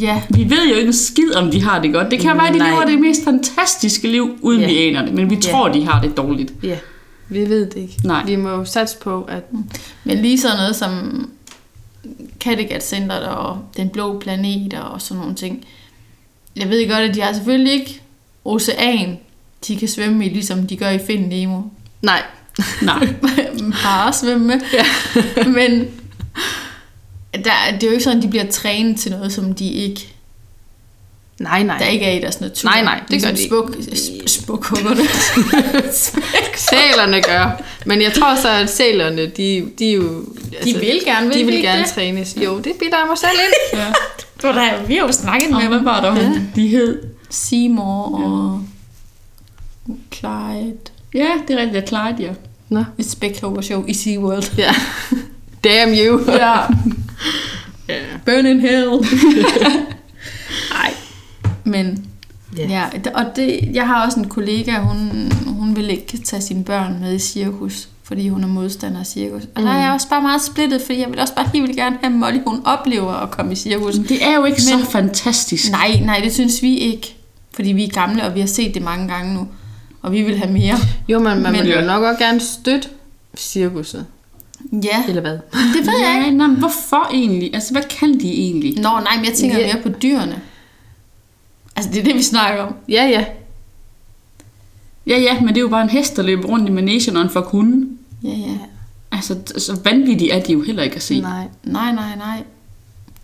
ja. 0.00 0.22
Vi 0.30 0.50
ved 0.50 0.68
jo 0.70 0.74
ikke 0.74 0.86
en 0.86 0.92
skid, 0.92 1.34
om 1.36 1.50
de 1.50 1.62
har 1.62 1.80
det 1.82 1.92
godt. 1.92 2.10
Det 2.10 2.20
kan 2.20 2.36
være, 2.36 2.48
at 2.48 2.54
de 2.54 2.58
Nej. 2.58 2.70
lever 2.70 2.84
det 2.84 3.00
mest 3.00 3.24
fantastiske 3.24 4.08
liv, 4.08 4.30
uden 4.42 4.60
Ja. 4.60 4.66
vi 4.66 4.78
aner 4.88 5.04
det. 5.04 5.14
Men 5.14 5.30
vi 5.30 5.34
Ja. 5.34 5.40
tror, 5.50 5.68
de 5.68 5.86
har 5.86 6.00
det 6.00 6.16
dårligt. 6.16 6.52
Ja, 6.62 6.76
vi 7.28 7.38
ved 7.48 7.66
det 7.66 7.76
ikke. 7.76 7.94
Nej. 8.04 8.24
Vi 8.26 8.36
må 8.36 8.48
jo 8.50 8.64
satse 8.64 8.96
på, 9.04 9.22
at... 9.22 9.42
Men 10.04 10.18
lige 10.18 10.40
sådan 10.40 10.56
noget 10.56 10.76
som 10.76 10.90
Kattegat 12.40 12.86
Center 12.86 13.16
og 13.16 13.64
Den 13.76 13.88
Blå 13.88 14.18
Planet 14.18 14.74
og 14.74 15.02
sådan 15.02 15.20
nogle 15.20 15.34
ting. 15.34 15.64
Jeg 16.56 16.68
ved 16.68 16.88
godt, 16.88 17.00
at 17.00 17.14
de 17.14 17.20
har 17.20 17.32
selvfølgelig 17.32 17.72
ikke 17.72 18.00
ocean, 18.44 19.18
de 19.68 19.76
kan 19.76 19.88
svømme 19.88 20.26
i, 20.26 20.28
ligesom 20.28 20.66
de 20.66 20.76
gør 20.76 20.90
i 20.90 20.98
Find 20.98 21.26
Nemo. 21.26 21.62
Nej. 22.02 22.22
Nej. 22.82 23.14
Bare 23.84 24.12
svømme 24.12 24.46
med. 24.46 24.60
Ja. 24.72 24.84
Men 25.44 25.88
der, 27.44 27.50
det 27.72 27.82
er 27.82 27.86
jo 27.86 27.92
ikke 27.92 28.04
sådan, 28.04 28.18
at 28.18 28.22
de 28.24 28.28
bliver 28.28 28.50
trænet 28.50 29.00
til 29.00 29.12
noget, 29.12 29.32
som 29.32 29.54
de 29.54 29.68
ikke, 29.68 30.13
Nej, 31.38 31.62
nej. 31.62 31.78
der 31.78 31.84
ikke 31.84 32.04
er 32.04 32.12
i 32.12 32.20
deres 32.20 32.40
natur. 32.40 32.68
Nej, 32.68 32.82
nej, 32.84 33.00
det 33.10 33.22
gør 33.22 33.28
de 33.30 33.36
Ligesom 33.36 33.36
ikke. 33.36 33.44
Spuk, 33.46 33.76
sp- 33.76 34.26
spukhuggerne. 34.42 35.00
Sælerne 36.70 37.22
gør. 37.22 37.62
Men 37.86 38.02
jeg 38.02 38.12
tror 38.12 38.34
så, 38.42 38.48
at 38.50 38.70
sælerne, 38.70 39.26
de, 39.26 39.70
de 39.78 39.90
jo... 39.92 40.24
altså, 40.58 40.78
vil 40.78 41.00
gerne, 41.04 41.26
vil 41.26 41.34
de 41.34 41.40
de 41.40 41.44
vil 41.44 41.54
ikke 41.54 41.68
gerne 41.68 41.82
det? 41.82 41.90
trænes. 41.90 42.36
Jo, 42.44 42.56
det 42.58 42.72
bilder 42.78 42.98
jeg 42.98 43.06
mig 43.08 43.18
selv 43.18 43.30
ind. 43.32 43.78
Ja. 43.80 43.92
Du, 44.42 44.46
der, 44.46 44.82
vi 44.86 44.94
har 44.94 45.06
jo 45.06 45.12
snakket 45.12 45.50
med 45.50 45.60
hvad 45.68 45.78
var 45.80 46.00
der, 46.00 46.10
hun 46.10 46.48
de 46.56 46.68
hed? 46.68 47.02
Seymour 47.30 48.20
og 48.24 48.62
Clyde. 50.14 50.76
Ja, 51.14 51.28
det 51.48 51.54
er 51.54 51.58
rigtigt, 51.58 51.74
jeg 51.74 51.84
klarede 51.84 52.22
ja. 52.22 52.30
Nå. 52.68 52.84
Et 52.98 53.10
spækhugger 53.10 53.62
show 53.62 53.84
i 53.86 53.94
SeaWorld. 53.94 54.44
Ja. 54.58 54.74
Damn 55.64 55.92
you. 55.94 56.20
Ja. 56.32 56.56
Burn 58.26 58.46
in 58.46 58.60
hell. 58.60 58.88
Nej. 60.70 60.94
Men 61.64 62.04
Ja. 62.56 62.66
ja, 62.68 62.84
og 63.14 63.24
det, 63.36 63.60
jeg 63.72 63.86
har 63.86 64.06
også 64.06 64.20
en 64.20 64.28
kollega, 64.28 64.78
hun, 64.78 65.32
hun 65.46 65.76
vil 65.76 65.90
ikke 65.90 66.18
tage 66.18 66.42
sine 66.42 66.64
børn 66.64 66.96
med 67.00 67.14
i 67.14 67.18
cirkus, 67.18 67.88
fordi 68.02 68.28
hun 68.28 68.42
er 68.44 68.48
modstander 68.48 69.00
af 69.00 69.06
cirkus. 69.06 69.42
Og 69.42 69.48
mm. 69.60 69.64
der 69.66 69.72
er 69.72 69.82
jeg 69.84 69.92
også 69.92 70.08
bare 70.08 70.22
meget 70.22 70.42
splittet, 70.42 70.82
fordi 70.82 71.00
jeg 71.00 71.10
vil 71.10 71.20
også 71.20 71.34
bare 71.34 71.48
helt 71.54 71.76
gerne 71.76 71.96
have 72.02 72.12
Molly, 72.14 72.38
hun 72.46 72.60
oplever 72.64 73.12
at 73.12 73.30
komme 73.30 73.52
i 73.52 73.54
cirkus. 73.54 73.94
Det 73.94 74.24
er 74.26 74.34
jo 74.34 74.44
ikke 74.44 74.60
Men- 74.72 74.84
så 74.84 74.90
fantastisk. 74.90 75.70
Nej, 75.70 76.00
nej, 76.04 76.20
det 76.24 76.32
synes 76.34 76.62
vi 76.62 76.76
ikke. 76.78 77.16
Fordi 77.54 77.72
vi 77.72 77.84
er 77.84 77.88
gamle, 77.88 78.24
og 78.24 78.34
vi 78.34 78.40
har 78.40 78.46
set 78.46 78.74
det 78.74 78.82
mange 78.82 79.08
gange 79.08 79.34
nu. 79.34 79.48
Og 80.02 80.12
vi 80.12 80.22
vil 80.22 80.38
have 80.38 80.52
mere. 80.52 80.76
Jo, 81.08 81.18
men 81.18 81.42
man 81.42 81.52
Men- 81.52 81.62
vil 81.64 81.70
jo 81.72 81.80
nok 81.80 82.02
også 82.02 82.24
gerne 82.24 82.40
støtte 82.40 82.88
cirkuset. 83.36 84.06
Ja, 84.72 85.04
Eller 85.08 85.20
hvad? 85.20 85.38
det 85.76 85.86
ved 85.86 85.98
jeg 86.08 86.16
ikke. 86.26 86.36
nej, 86.38 86.46
men 86.46 86.56
hvorfor 86.56 87.10
egentlig? 87.14 87.54
Altså, 87.54 87.72
hvad 87.72 87.82
kan 88.00 88.20
de 88.20 88.32
egentlig? 88.32 88.74
Nå, 88.76 88.82
nej, 88.82 89.16
men 89.16 89.24
jeg 89.24 89.34
tænker 89.34 89.58
Ja. 89.58 89.72
mere 89.74 89.82
på 89.82 89.88
dyrene. 89.88 90.40
Altså, 91.76 91.90
det 91.92 92.00
er 92.00 92.04
det, 92.04 92.14
vi 92.14 92.22
snakker 92.22 92.62
om. 92.62 92.74
Ja, 92.88 93.04
ja. 93.04 93.24
Ja, 95.06 95.18
ja, 95.18 95.40
men 95.40 95.48
det 95.48 95.56
er 95.56 95.60
jo 95.60 95.68
bare 95.68 95.82
en 95.82 95.90
hest, 95.90 96.16
der 96.16 96.22
løber 96.22 96.48
rundt 96.48 96.68
i 96.68 96.72
managen 96.72 97.16
og 97.16 97.22
en 97.22 97.30
for 97.30 97.40
hunden. 97.40 97.98
Ja, 98.22 98.28
ja. 98.28 98.58
Altså, 99.12 99.36
så 99.58 99.78
vanvittige 99.84 100.30
er 100.30 100.40
de 100.42 100.52
jo 100.52 100.62
heller 100.62 100.82
ikke 100.82 100.96
at 100.96 101.02
se. 101.02 101.20
Nej. 101.20 101.44
Nej, 101.64 101.92
nej, 101.92 102.16
nej. 102.16 102.42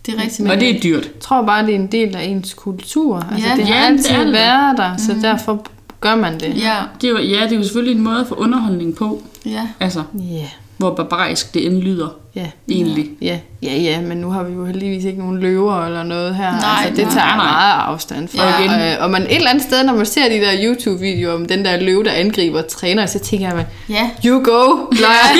Det 0.05 0.13
er 0.15 0.21
rigtigt. 0.23 0.49
Og 0.49 0.59
det 0.59 0.75
er 0.75 0.79
dyrt. 0.79 1.03
Jeg 1.03 1.21
tror 1.21 1.45
bare, 1.45 1.65
det 1.65 1.71
er 1.75 1.79
en 1.79 1.87
del 1.87 2.15
af 2.15 2.23
ens 2.23 2.53
kultur. 2.53 3.17
Altså, 3.31 3.49
Ja. 3.49 3.55
det 3.55 3.67
har 3.67 3.75
Ja, 3.75 3.85
altid 3.85 4.09
det 4.09 4.27
er 4.27 4.31
været 4.31 4.77
der, 4.77 4.97
så 4.97 5.15
derfor 5.21 5.65
gør 5.99 6.15
man 6.15 6.39
det. 6.39 6.57
Ja, 6.57 6.75
Det 7.01 7.07
er 7.07 7.11
jo, 7.11 7.17
ja, 7.17 7.43
det 7.43 7.51
er 7.51 7.55
jo 7.55 7.63
selvfølgelig 7.63 7.95
en 7.97 8.03
måde 8.03 8.19
at 8.19 8.27
få 8.27 8.35
underholdning 8.35 8.95
på. 8.95 9.23
ja. 9.45 9.67
Altså, 9.79 10.03
Ja. 10.13 10.47
Hvor 10.81 10.95
barbarisk 10.95 11.53
det 11.53 11.65
end 11.65 11.77
lyder, 11.81 12.07
Ja. 12.35 12.45
egentlig. 12.69 13.09
Ja, 13.21 13.39
ja, 13.63 13.75
ja, 13.77 14.01
men 14.01 14.17
nu 14.17 14.29
har 14.29 14.43
vi 14.43 14.53
jo 14.53 14.65
heldigvis 14.65 15.05
ikke 15.05 15.19
nogen 15.19 15.39
løver 15.39 15.85
eller 15.85 16.03
noget 16.03 16.35
her. 16.35 16.51
Nej, 16.51 16.59
altså, 16.85 16.95
det 16.95 17.03
nej, 17.03 17.13
tager 17.13 17.35
nej. 17.35 17.45
meget 17.45 17.73
afstand 17.81 18.27
fra. 18.27 18.47
Ja, 18.47 18.59
igen. 18.59 18.97
og, 18.97 19.03
og 19.03 19.11
man 19.11 19.21
et 19.21 19.35
eller 19.35 19.49
andet 19.49 19.63
sted, 19.63 19.83
når 19.83 19.95
man 19.95 20.05
ser 20.05 20.29
de 20.29 20.35
der 20.35 20.51
YouTube-videoer 20.63 21.33
om 21.35 21.45
den 21.45 21.65
der 21.65 21.77
løve, 21.79 22.03
der 22.03 22.11
angriber 22.11 22.61
træner, 22.61 23.05
så 23.05 23.19
tænker 23.19 23.47
jeg, 23.47 23.55
man, 23.55 23.65
Ja. 23.89 24.09
you 24.25 24.43
go, 24.43 24.77
ja, 24.99 25.07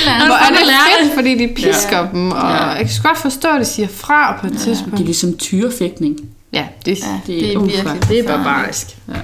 eller 0.00 0.12
andet. 0.12 0.26
Hvor 0.28 0.36
er 0.36 0.48
det 0.48 1.02
fedt, 1.02 1.14
fordi 1.14 1.34
de 1.46 1.54
pisker 1.54 1.98
ja. 1.98 2.06
dem, 2.12 2.30
og 2.30 2.50
Ja. 2.50 2.64
jeg 2.64 2.76
kan 2.78 2.88
godt 3.02 3.18
forstå, 3.18 3.48
at 3.48 3.60
de 3.60 3.64
siger 3.64 3.88
fra 3.88 4.38
på 4.40 4.46
et 4.46 4.52
Det 4.52 4.60
tidspunkt. 4.60 5.00
er 5.00 5.04
ligesom 5.04 5.36
tyrefægtning. 5.38 6.16
Ja, 6.52 6.66
det, 6.86 6.98
Ja, 7.00 7.20
Det 7.26 7.40
det 7.40 7.48
er 7.48 7.52
er 7.52 7.56
ufa. 7.58 7.76
virkelig 7.82 8.08
det 8.08 8.18
er 8.18 8.36
barbarisk. 8.36 8.96
Ja, 9.08 9.14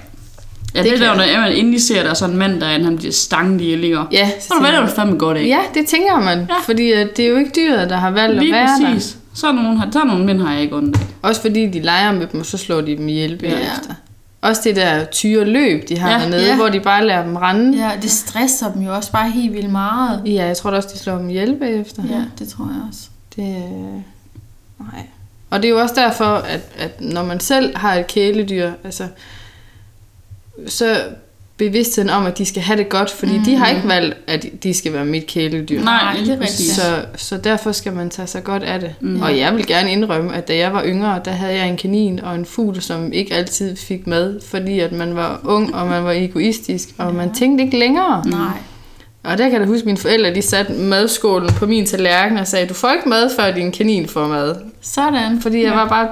det, 0.83 0.93
det 0.93 1.01
der, 1.01 1.15
når 1.15 1.41
man 1.41 1.53
endelig 1.53 1.83
ser, 1.83 2.03
der 2.03 2.11
er 2.11 2.15
sådan 2.15 2.33
en 2.33 2.39
mand, 2.39 2.61
der 2.61 2.67
er 2.67 2.77
en, 2.77 2.85
han 2.85 2.97
bliver 2.97 3.13
stanget 3.13 3.61
i 3.63 3.73
og 3.73 3.79
ligger. 3.79 4.05
Ja, 4.13 4.31
Så 4.41 4.55
hvad 4.61 4.71
er 4.71 4.81
det 4.81 4.91
fandme 4.91 5.19
godt 5.19 5.37
af? 5.39 5.45
Ja, 5.47 5.59
det 5.75 5.87
tænker 5.87 6.21
man, 6.21 6.39
ja. 6.39 6.55
fordi 6.65 6.93
at 6.93 7.17
det 7.17 7.25
er 7.25 7.29
jo 7.29 7.37
ikke 7.37 7.51
dyret, 7.57 7.91
der 7.91 7.97
har 7.97 8.11
valgt 8.11 8.39
Lige 8.43 8.57
at 8.57 8.61
være 8.81 8.95
præcis. 8.95 9.17
Så 9.35 9.47
er 9.49 9.53
nogen, 9.53 9.81
der 9.93 10.01
er 10.01 10.05
nogle 10.05 10.25
mænd, 10.25 10.41
har 10.41 10.53
jeg 10.53 10.63
ikke 10.63 10.77
ondt 10.77 10.97
af. 10.97 11.01
der. 11.01 11.29
Også 11.29 11.41
fordi 11.41 11.67
de 11.67 11.81
leger 11.81 12.13
med 12.13 12.27
dem, 12.27 12.41
og 12.41 12.47
så 12.47 12.59
slår 12.59 12.81
de 12.81 12.97
dem 12.97 13.09
ihjel 13.09 13.31
Ja. 13.31 13.37
bagefter. 13.49 13.95
Også 14.43 14.61
det 14.65 14.77
der 14.77 15.05
tyre 15.05 15.45
løb, 15.45 15.89
de 15.89 15.99
har 15.99 16.11
Ja, 16.11 16.17
ja, 16.17 16.23
dernede, 16.23 16.43
ja. 16.43 16.49
ja. 16.49 16.57
hvor 16.57 16.69
de 16.69 16.81
bare 16.81 17.07
lader 17.07 17.25
dem 17.25 17.37
rende. 17.37 17.79
Ja, 17.79 17.91
det 18.03 18.11
stresser 18.11 18.73
dem 18.73 18.83
jo 18.83 18.95
også 18.95 19.13
bare 19.13 19.31
helt 19.31 19.53
vildt 19.55 19.71
meget. 19.71 20.23
Ja, 20.27 20.45
jeg 20.47 20.57
tror 20.57 20.71
da 20.71 20.77
også, 20.77 20.89
de 20.93 20.99
slår 20.99 21.17
dem 21.17 21.29
ihjel 21.31 21.55
bagefter. 21.57 22.03
Ja, 22.11 22.23
det 22.39 22.49
tror 22.49 22.65
jeg 22.65 22.83
også. 22.89 23.01
Det, 23.37 23.43
øh, 23.57 23.95
nej. 24.93 25.07
Og 25.51 25.63
det 25.63 25.69
er 25.69 25.73
jo 25.73 25.81
også 25.81 25.95
derfor, 25.95 26.25
at, 26.25 26.61
at 26.79 27.01
når 27.01 27.25
man 27.25 27.41
selv 27.41 27.77
har 27.77 27.95
et 27.95 28.07
kæledyr, 28.07 28.71
altså, 28.85 29.05
så 30.67 30.97
bevidstheden 31.57 32.11
om, 32.11 32.27
at 32.27 32.39
de 32.39 32.45
skal 32.45 32.63
have 32.63 32.79
det 32.79 32.89
godt, 32.89 33.11
fordi 33.11 33.39
mm. 33.39 33.45
de 33.45 33.57
har 33.57 33.69
ikke 33.69 33.89
valgt, 33.89 34.17
at 34.27 34.47
de 34.63 34.75
skal 34.75 34.93
være 34.93 35.05
mit 35.05 35.27
kæledyr. 35.27 35.85
Nej, 35.85 36.17
det 36.21 36.29
er 36.29 36.41
rigtigt. 36.41 36.71
Så, 36.71 37.05
så 37.17 37.37
derfor 37.37 37.73
skal 37.73 37.93
man 37.93 38.11
tage 38.11 38.27
sig 38.27 38.45
godt 38.45 38.63
af 38.63 38.81
det. 38.81 38.95
Mm. 39.01 39.23
Og 39.23 39.39
jeg 39.39 39.55
vil 39.57 39.67
gerne 39.67 39.93
indrømme, 39.93 40.35
at 40.35 40.49
da 40.49 40.57
jeg 40.57 40.73
var 40.73 40.85
yngre, 40.85 41.21
der 41.25 41.31
havde 41.31 41.55
jeg 41.55 41.69
en 41.69 41.77
kanin 41.77 42.21
og 42.21 42.35
en 42.35 42.45
fugl, 42.45 42.83
som 42.83 43.13
ikke 43.13 43.35
altid 43.35 43.77
fik 43.77 44.07
mad, 44.07 44.41
fordi 44.41 44.81
at 44.81 44.93
man 44.93 45.17
var 45.17 45.41
ung, 45.45 45.75
og 45.75 45.87
man 45.87 46.05
var 46.05 46.13
egoistisk, 46.13 46.89
og 46.99 47.15
man 47.15 47.35
tænkte 47.35 47.65
ikke 47.65 47.79
længere. 47.79 48.25
Nej. 48.27 48.59
Og 49.23 49.39
der 49.39 49.45
kan 49.45 49.53
jeg 49.53 49.61
da 49.61 49.67
huske, 49.67 49.83
at 49.83 49.87
mine 49.87 49.99
forældre 49.99 50.35
de 50.35 50.43
satte 50.43 50.73
madskålen 50.73 51.49
på 51.49 51.67
min 51.67 51.87
tallerken 51.87 52.39
og 52.39 52.47
sagde, 52.47 52.67
du 52.67 52.75
får 52.75 52.91
ikke 52.91 53.09
mad, 53.09 53.31
før 53.41 53.51
din 53.51 53.73
kanin 53.73 54.09
får 54.09 54.29
mad. 54.29 54.57
Sådan. 54.81 55.41
Fordi 55.41 55.63
jeg 55.65 55.73
var 55.73 55.89
bare 55.89 56.09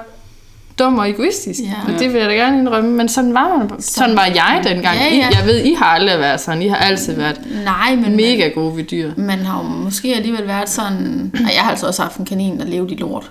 dum 0.78 0.98
og 0.98 1.10
egoistisk. 1.10 1.60
Ja. 1.60 1.92
Og 1.92 1.98
det 2.00 2.12
vil 2.12 2.20
jeg 2.20 2.28
da 2.30 2.34
gerne 2.34 2.58
indrømme. 2.58 2.90
Men 2.90 3.08
sådan 3.08 3.34
var, 3.34 3.58
man, 3.58 3.80
sådan 3.82 4.16
var 4.16 4.24
jeg 4.24 4.60
dengang. 4.64 4.98
Ja, 4.98 5.08
I, 5.14 5.16
ja. 5.16 5.28
jeg 5.38 5.46
ved, 5.46 5.64
I 5.64 5.74
har 5.74 5.86
aldrig 5.86 6.18
været 6.18 6.40
sådan. 6.40 6.62
I 6.62 6.68
har 6.68 6.76
altid 6.76 7.14
været 7.16 7.40
Nej, 7.64 7.96
men 7.96 8.16
mega 8.16 8.48
gode 8.48 8.76
ved 8.76 8.84
dyr. 8.84 9.10
man, 9.16 9.38
har 9.38 9.58
jo 9.62 9.68
måske 9.68 10.14
alligevel 10.14 10.46
været 10.46 10.68
sådan... 10.68 11.32
Ej, 11.34 11.52
jeg 11.54 11.62
har 11.62 11.70
altså 11.70 11.86
også 11.86 12.02
haft 12.02 12.16
en 12.16 12.24
kanin, 12.24 12.58
der 12.58 12.64
levede 12.64 12.94
i 12.94 12.96
lort. 12.96 13.30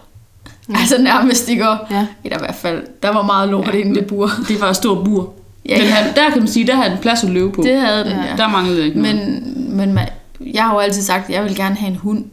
Altså 0.75 1.01
nærmest, 1.01 1.49
ikke? 1.49 1.69
Og, 1.69 1.77
Ja. 1.91 2.05
Eller 2.23 2.37
i 2.37 2.41
hvert 2.41 2.55
fald, 2.55 2.83
der 3.03 3.09
var 3.09 3.21
meget 3.21 3.49
lort 3.49 3.67
ja. 3.67 3.71
inde 3.71 3.91
i 3.91 3.95
det 3.95 4.07
bur. 4.07 4.29
Det 4.47 4.61
var 4.61 4.67
et 4.69 4.75
stort 4.75 5.05
bur. 5.05 5.33
Ja, 5.69 5.73
Den 5.75 5.81
ja. 5.83 5.89
havde, 5.89 6.13
der 6.15 6.29
kan 6.29 6.39
man 6.39 6.47
sige, 6.47 6.67
der 6.67 6.75
havde 6.75 6.89
den 6.89 6.97
plads 6.97 7.23
at 7.23 7.29
løbe 7.29 7.51
på. 7.51 7.61
Det 7.61 7.79
havde 7.81 8.03
den, 8.03 8.11
ja. 8.11 8.35
Der 8.37 8.47
manglede 8.47 8.85
ikke 8.85 9.01
noget. 9.01 9.15
Men, 9.15 9.77
men 9.77 9.93
man, 9.93 10.07
jeg 10.53 10.63
har 10.63 10.73
jo 10.73 10.79
altid 10.79 11.01
sagt, 11.01 11.29
at 11.29 11.35
jeg 11.35 11.43
vil 11.43 11.55
gerne 11.55 11.75
have 11.75 11.89
en 11.91 11.95
hund, 11.95 12.25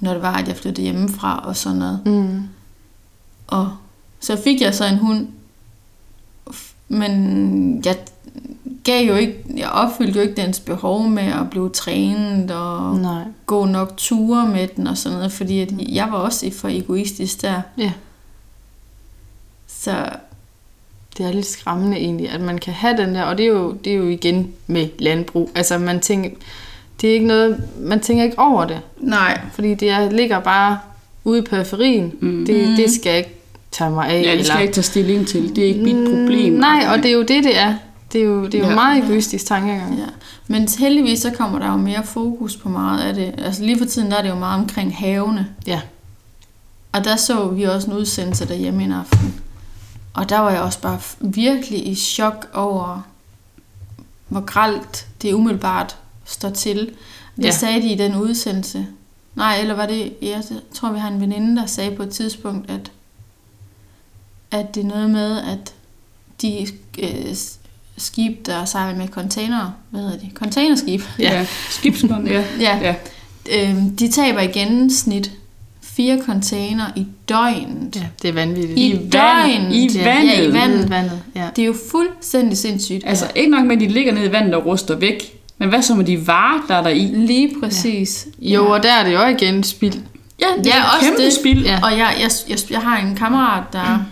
når 0.00 0.12
det 0.12 0.22
var, 0.22 0.32
at 0.36 0.48
jeg 0.48 0.56
flyttede 0.56 0.82
hjemmefra 0.82 1.42
og 1.44 1.56
sådan 1.56 1.78
noget. 1.78 2.00
Mm. 2.06 2.42
Og 3.46 3.70
så 4.20 4.36
fik 4.44 4.60
jeg 4.60 4.74
så 4.74 4.84
en 4.84 4.98
hund, 4.98 5.26
men 6.88 7.82
jeg 7.84 7.96
gav 8.84 9.06
jo 9.06 9.14
ikke, 9.14 9.44
jeg 9.56 9.68
opfyldte 9.68 10.18
jo 10.18 10.22
ikke 10.28 10.42
dens 10.42 10.60
behov 10.60 11.08
med 11.08 11.22
at 11.22 11.50
blive 11.50 11.68
trænet 11.70 12.50
og 12.50 12.96
Nej. 12.96 13.22
gå 13.46 13.64
nok 13.64 13.96
ture 13.96 14.48
med 14.48 14.68
den 14.76 14.86
og 14.86 14.98
sådan 14.98 15.16
noget, 15.18 15.32
fordi 15.32 15.60
at 15.60 15.72
jeg 15.78 16.08
var 16.10 16.18
også 16.18 16.50
for 16.52 16.68
egoistisk 16.68 17.42
der. 17.42 17.60
Ja. 17.78 17.92
Så 19.66 20.08
Det 21.18 21.26
er 21.26 21.32
lidt 21.32 21.46
skræmmende 21.46 21.96
egentlig, 21.96 22.30
at 22.30 22.40
man 22.40 22.58
kan 22.58 22.72
have 22.72 22.96
den 22.96 23.14
der, 23.14 23.22
og 23.22 23.38
det 23.38 23.44
er 23.44 23.50
jo, 23.50 23.72
det 23.72 23.92
er 23.92 23.96
jo 23.96 24.08
igen 24.08 24.52
med 24.66 24.88
landbrug. 24.98 25.50
Altså 25.54 25.78
man 25.78 26.00
tænker, 26.00 26.30
det 27.00 27.10
er 27.10 27.14
ikke 27.14 27.26
noget, 27.26 27.62
man 27.78 28.00
tænker 28.00 28.24
ikke 28.24 28.38
over 28.38 28.64
det, 28.64 28.80
nej, 28.98 29.40
fordi 29.52 29.74
det 29.74 29.90
er, 29.90 30.10
ligger 30.10 30.40
bare 30.40 30.78
ude 31.24 31.38
i 31.38 31.42
periferien. 31.42 32.12
Mm. 32.20 32.46
Det, 32.46 32.76
det 32.76 32.90
skal 32.90 33.10
jeg 33.10 33.18
ikke 33.18 33.37
tage 33.78 33.90
mig 33.90 34.08
af. 34.08 34.22
Ja, 34.22 34.36
det 34.36 34.46
skal 34.46 34.54
jeg 34.54 34.62
ikke 34.62 34.74
tage 34.74 34.82
stilling 34.84 35.26
til. 35.28 35.56
Det 35.56 35.64
er 35.64 35.68
ikke 35.68 35.82
mit 35.82 36.08
problem. 36.10 36.52
Mm, 36.52 36.58
Nej, 36.60 36.86
og 36.92 36.96
det 36.98 37.06
er 37.06 37.12
jo 37.12 37.20
det, 37.22 37.44
det 37.44 37.58
er. 37.58 37.74
Det 38.12 38.20
er 38.20 38.24
jo, 38.24 38.44
det 38.46 38.54
er 38.54 38.58
jo 38.58 38.68
Ja. 38.68 38.74
meget 38.74 39.04
egoistisk 39.04 39.46
tankegang. 39.46 39.98
ja. 39.98 40.04
Men 40.46 40.68
heldigvis 40.78 41.20
så 41.20 41.30
kommer 41.30 41.58
der 41.58 41.66
jo 41.70 41.76
mere 41.76 42.04
fokus 42.04 42.56
på 42.56 42.68
meget 42.68 43.00
af 43.00 43.14
det. 43.14 43.34
Altså 43.38 43.62
lige 43.64 43.78
for 43.78 43.84
tiden 43.84 44.10
der 44.10 44.16
er 44.16 44.22
det 44.22 44.28
jo 44.28 44.34
meget 44.34 44.60
omkring 44.60 44.96
havene. 44.96 45.46
Ja. 45.66 45.80
Og 46.92 47.04
der 47.04 47.16
så 47.16 47.48
vi 47.48 47.62
også 47.62 47.90
en 47.90 47.96
udsendelse 47.96 48.48
derhjemme 48.48 48.84
en 48.84 48.92
aften. 48.92 49.34
Og 50.14 50.28
der 50.28 50.38
var 50.38 50.50
jeg 50.50 50.60
også 50.60 50.80
bare 50.80 50.98
virkelig 51.20 51.88
i 51.88 51.94
chok 51.94 52.48
over, 52.54 53.06
hvor 54.28 54.40
gralt 54.40 55.06
det 55.22 55.32
umiddelbart 55.32 55.96
står 56.24 56.50
til. 56.50 56.90
Det 57.36 57.44
ja. 57.44 57.50
sagde 57.50 57.82
de 57.82 57.88
i 57.92 57.96
den 57.96 58.16
udsendelse. 58.16 58.86
Nej, 59.34 59.56
eller 59.60 59.74
var 59.74 59.86
det, 59.86 60.12
jeg 60.22 60.42
tror 60.74 60.92
vi 60.92 60.98
har 60.98 61.08
en 61.08 61.20
veninde, 61.20 61.56
der 61.60 61.66
sagde 61.66 61.96
på 61.96 62.02
et 62.02 62.10
tidspunkt, 62.10 62.70
at, 62.70 62.90
at 64.50 64.74
det 64.74 64.82
er 64.82 64.86
noget 64.88 65.10
med, 65.10 65.38
at 65.38 65.72
de 66.42 66.66
øh, 66.98 67.08
skib, 67.96 68.46
der 68.46 68.64
sejler 68.64 68.98
med 68.98 69.08
container, 69.08 69.70
hvad 69.90 70.00
hedder 70.00 70.18
det, 70.18 70.28
containerskib, 70.34 71.00
Ja, 71.18 71.32
ja. 71.38 71.46
skibsbånd, 71.70 72.28
ja. 72.28 72.44
ja, 72.60 72.78
ja. 72.82 72.94
Øhm, 73.52 73.96
de 73.96 74.08
taber 74.10 74.40
i 74.40 74.46
gennemsnit 74.46 75.30
fire 75.82 76.18
container 76.26 76.84
i 76.96 77.06
døgnet. 77.28 77.96
ja. 77.96 78.02
Det 78.22 78.28
er 78.28 78.32
vanvittigt. 78.32 78.78
I, 78.78 78.92
I 78.92 79.08
døgnet. 79.08 79.72
i 79.72 79.98
Ja, 79.98 80.04
vandet. 80.04 80.28
Ja, 80.38 80.42
i 80.42 80.52
vandet. 80.52 80.90
vandet. 80.90 81.22
Ja. 81.34 81.48
Det 81.56 81.62
er 81.62 81.66
jo 81.66 81.74
fuldstændig 81.90 82.58
sindssygt. 82.58 83.02
Altså, 83.06 83.30
ikke 83.34 83.50
nok 83.50 83.64
med, 83.66 83.76
at 83.76 83.80
de 83.80 83.88
ligger 83.88 84.12
nede 84.12 84.26
i 84.26 84.32
vandet 84.32 84.54
og 84.54 84.66
ruster 84.66 84.96
væk. 84.96 85.34
Men 85.58 85.68
hvad 85.68 85.82
så 85.82 85.94
med 85.94 86.04
de 86.04 86.26
varer, 86.26 86.60
der 86.68 86.74
er 86.74 86.82
der 86.82 86.90
i? 86.90 86.98
Lige 87.14 87.54
præcis. 87.60 88.26
Jo, 88.40 88.66
og 88.70 88.82
der 88.82 88.92
er 88.92 89.04
det 89.04 89.12
jo 89.12 89.24
igen 89.26 89.62
spild. 89.64 89.94
Ja, 90.40 90.46
det 90.58 90.66
Ja, 90.66 90.76
er 90.78 90.82
også 90.84 91.06
kæmpe 91.06 91.22
det. 91.24 91.32
spild. 91.32 91.64
Ja. 91.64 91.80
Og 91.82 91.90
jeg, 91.98 92.14
jeg, 92.20 92.30
jeg, 92.48 92.58
jeg 92.70 92.80
har 92.80 92.96
en 92.98 93.16
kammerat, 93.16 93.62
der, 93.72 94.04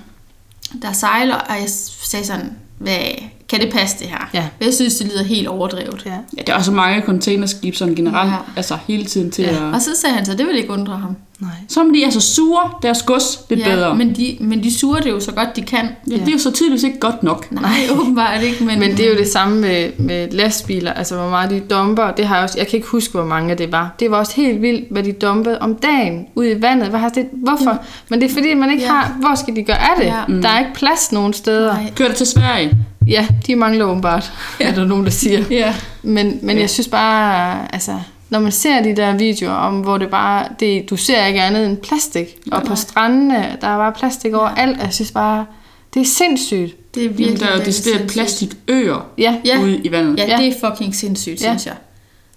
der 0.83 0.93
sejler, 0.93 1.35
og 1.35 1.55
jeg 1.61 1.71
sagde 1.71 2.27
sådan, 2.27 2.57
hvad, 2.79 3.09
kan 3.49 3.61
det 3.61 3.73
passe 3.73 3.99
det 3.99 4.07
her? 4.07 4.31
Ja. 4.35 4.45
Jeg 4.67 4.75
synes, 4.75 4.95
det 4.95 5.07
lyder 5.07 5.25
helt 5.25 5.49
overdrevet. 5.49 6.03
Ja. 6.07 6.11
Ja, 6.37 6.43
der 6.47 6.53
er 6.53 6.57
også 6.57 6.73
mange 6.73 7.03
containerskib 7.03 7.75
sådan 7.75 7.95
generelt, 7.95 8.31
Ja. 8.31 8.35
ja. 8.35 8.41
altså 8.57 8.79
hele 8.89 9.05
tiden 9.05 9.31
til 9.31 9.45
ja. 9.45 9.65
Og 9.69 9.75
at... 9.77 9.83
så 9.83 9.91
sagde 9.97 10.17
han 10.17 10.27
så, 10.27 10.35
det 10.35 10.47
vil 10.47 10.57
ikke 10.57 10.71
undre 10.71 10.97
ham. 10.97 11.17
Nej. 11.41 11.51
Så 11.69 11.81
er 11.81 11.85
de 11.85 12.05
altså 12.05 12.21
sure, 12.21 12.71
deres 12.83 13.03
gods 13.03 13.41
lidt 13.51 13.61
Ja, 13.61 13.75
bedre. 13.75 13.95
men 13.95 14.17
de, 14.17 14.37
men 14.41 14.63
de 14.63 14.79
suger 14.79 15.01
det 15.01 15.11
jo 15.11 15.21
så 15.21 15.33
godt, 15.33 15.57
de 15.57 15.63
kan. 15.63 15.89
ja, 16.11 16.15
det 16.17 16.29
er 16.29 16.33
jo 16.33 16.39
så 16.39 16.51
tydeligvis 16.53 16.83
ikke 16.83 16.99
godt 17.01 17.23
nok. 17.23 17.53
Nej, 17.53 17.71
åbenbart 18.01 18.43
ikke, 18.43 18.65
men... 18.65 18.79
Men 18.79 18.91
det 18.97 19.01
er 19.07 19.11
jo 19.11 19.17
det 19.17 19.29
samme 19.29 19.61
med, 19.61 19.91
med 19.99 20.31
lastbiler, 20.31 20.93
altså 20.93 21.17
hvor 21.17 21.29
meget 21.31 21.51
de 21.51 21.61
dumper. 21.61 22.11
Det 22.11 22.27
har 22.27 22.35
jeg, 22.35 22.45
også, 22.45 22.59
jeg 22.59 22.67
kan 22.67 22.77
ikke 22.77 22.89
huske, 22.89 23.13
hvor 23.13 23.25
mange 23.25 23.55
det 23.55 23.73
var. 23.73 23.95
Det 24.01 24.11
var 24.11 24.17
også 24.19 24.33
helt 24.37 24.63
vildt, 24.63 24.85
hvad 24.91 25.03
de 25.03 25.13
dumpede 25.13 25.59
om 25.59 25.75
dagen 25.75 26.27
ud 26.35 26.47
i 26.47 26.63
vandet. 26.63 26.89
Hvad 26.89 27.01
har 27.01 27.09
det, 27.09 27.27
hvorfor? 27.33 27.79
Men 28.09 28.21
det 28.21 28.31
er 28.31 28.35
fordi, 28.35 28.55
man 28.55 28.71
ikke 28.71 28.83
Ja. 28.83 28.89
har... 28.93 29.17
Hvor 29.21 29.35
skal 29.35 29.57
de 29.57 29.63
gøre 29.63 29.79
af 29.79 29.95
det? 29.99 30.07
Ja. 30.07 30.17
Ja. 30.29 30.41
Der 30.43 30.49
er 30.49 30.59
ikke 30.59 30.75
plads 30.75 31.13
nogen 31.13 31.33
steder. 31.33 31.73
Nej. 31.75 31.93
Kør 31.97 32.07
det 32.09 32.17
til 32.17 32.27
Sverige. 32.27 32.79
Ja, 33.07 33.27
de 33.47 33.57
mangler 33.57 33.85
åbenbart, 33.85 34.33
ja. 34.61 34.69
er 34.69 34.75
der 34.75 34.85
nogen, 34.85 35.05
der 35.05 35.11
siger. 35.11 35.45
Ja. 35.51 35.75
Men, 36.03 36.39
men 36.43 36.59
jeg 36.59 36.71
synes 36.71 36.89
bare, 36.89 37.75
altså, 37.75 38.01
når 38.31 38.39
man 38.39 38.53
ser 38.53 38.83
de 38.83 38.97
der 38.97 39.17
videoer 39.17 39.53
om, 39.53 39.81
hvor 39.81 39.99
det 39.99 40.11
bare, 40.11 40.49
det, 40.61 40.91
du 40.91 40.97
ser 40.97 41.27
ikke 41.27 41.41
andet 41.43 41.67
end 41.67 41.77
plastik. 41.77 42.37
Og 42.53 42.63
på 42.63 42.75
strandene, 42.77 43.57
der 43.61 43.69
er 43.69 43.77
bare 43.77 43.93
plastik 43.93 44.33
overalt. 44.35 44.79
Jeg 44.83 44.95
synes 44.95 45.11
bare, 45.13 45.47
det 45.95 46.01
er 46.03 46.07
sindssygt. 46.07 46.95
Det 46.95 47.05
er 47.05 47.09
virkelig, 47.09 47.27
Jamen, 47.27 47.41
der 47.41 47.47
er 47.47 47.59
jo 47.59 47.65
decideret 47.65 48.11
plastikøer 48.11 49.07
Ja, 49.19 49.37
Ja. 49.45 49.63
ude 49.63 49.77
i 49.79 49.91
vandet. 49.93 50.19
Ja, 50.19 50.25
Ja. 50.29 50.37
det 50.37 50.49
er 50.49 50.71
fucking 50.71 50.95
sindssygt, 50.95 51.43
Ja. 51.43 51.49
synes 51.49 51.67
jeg. 51.67 51.75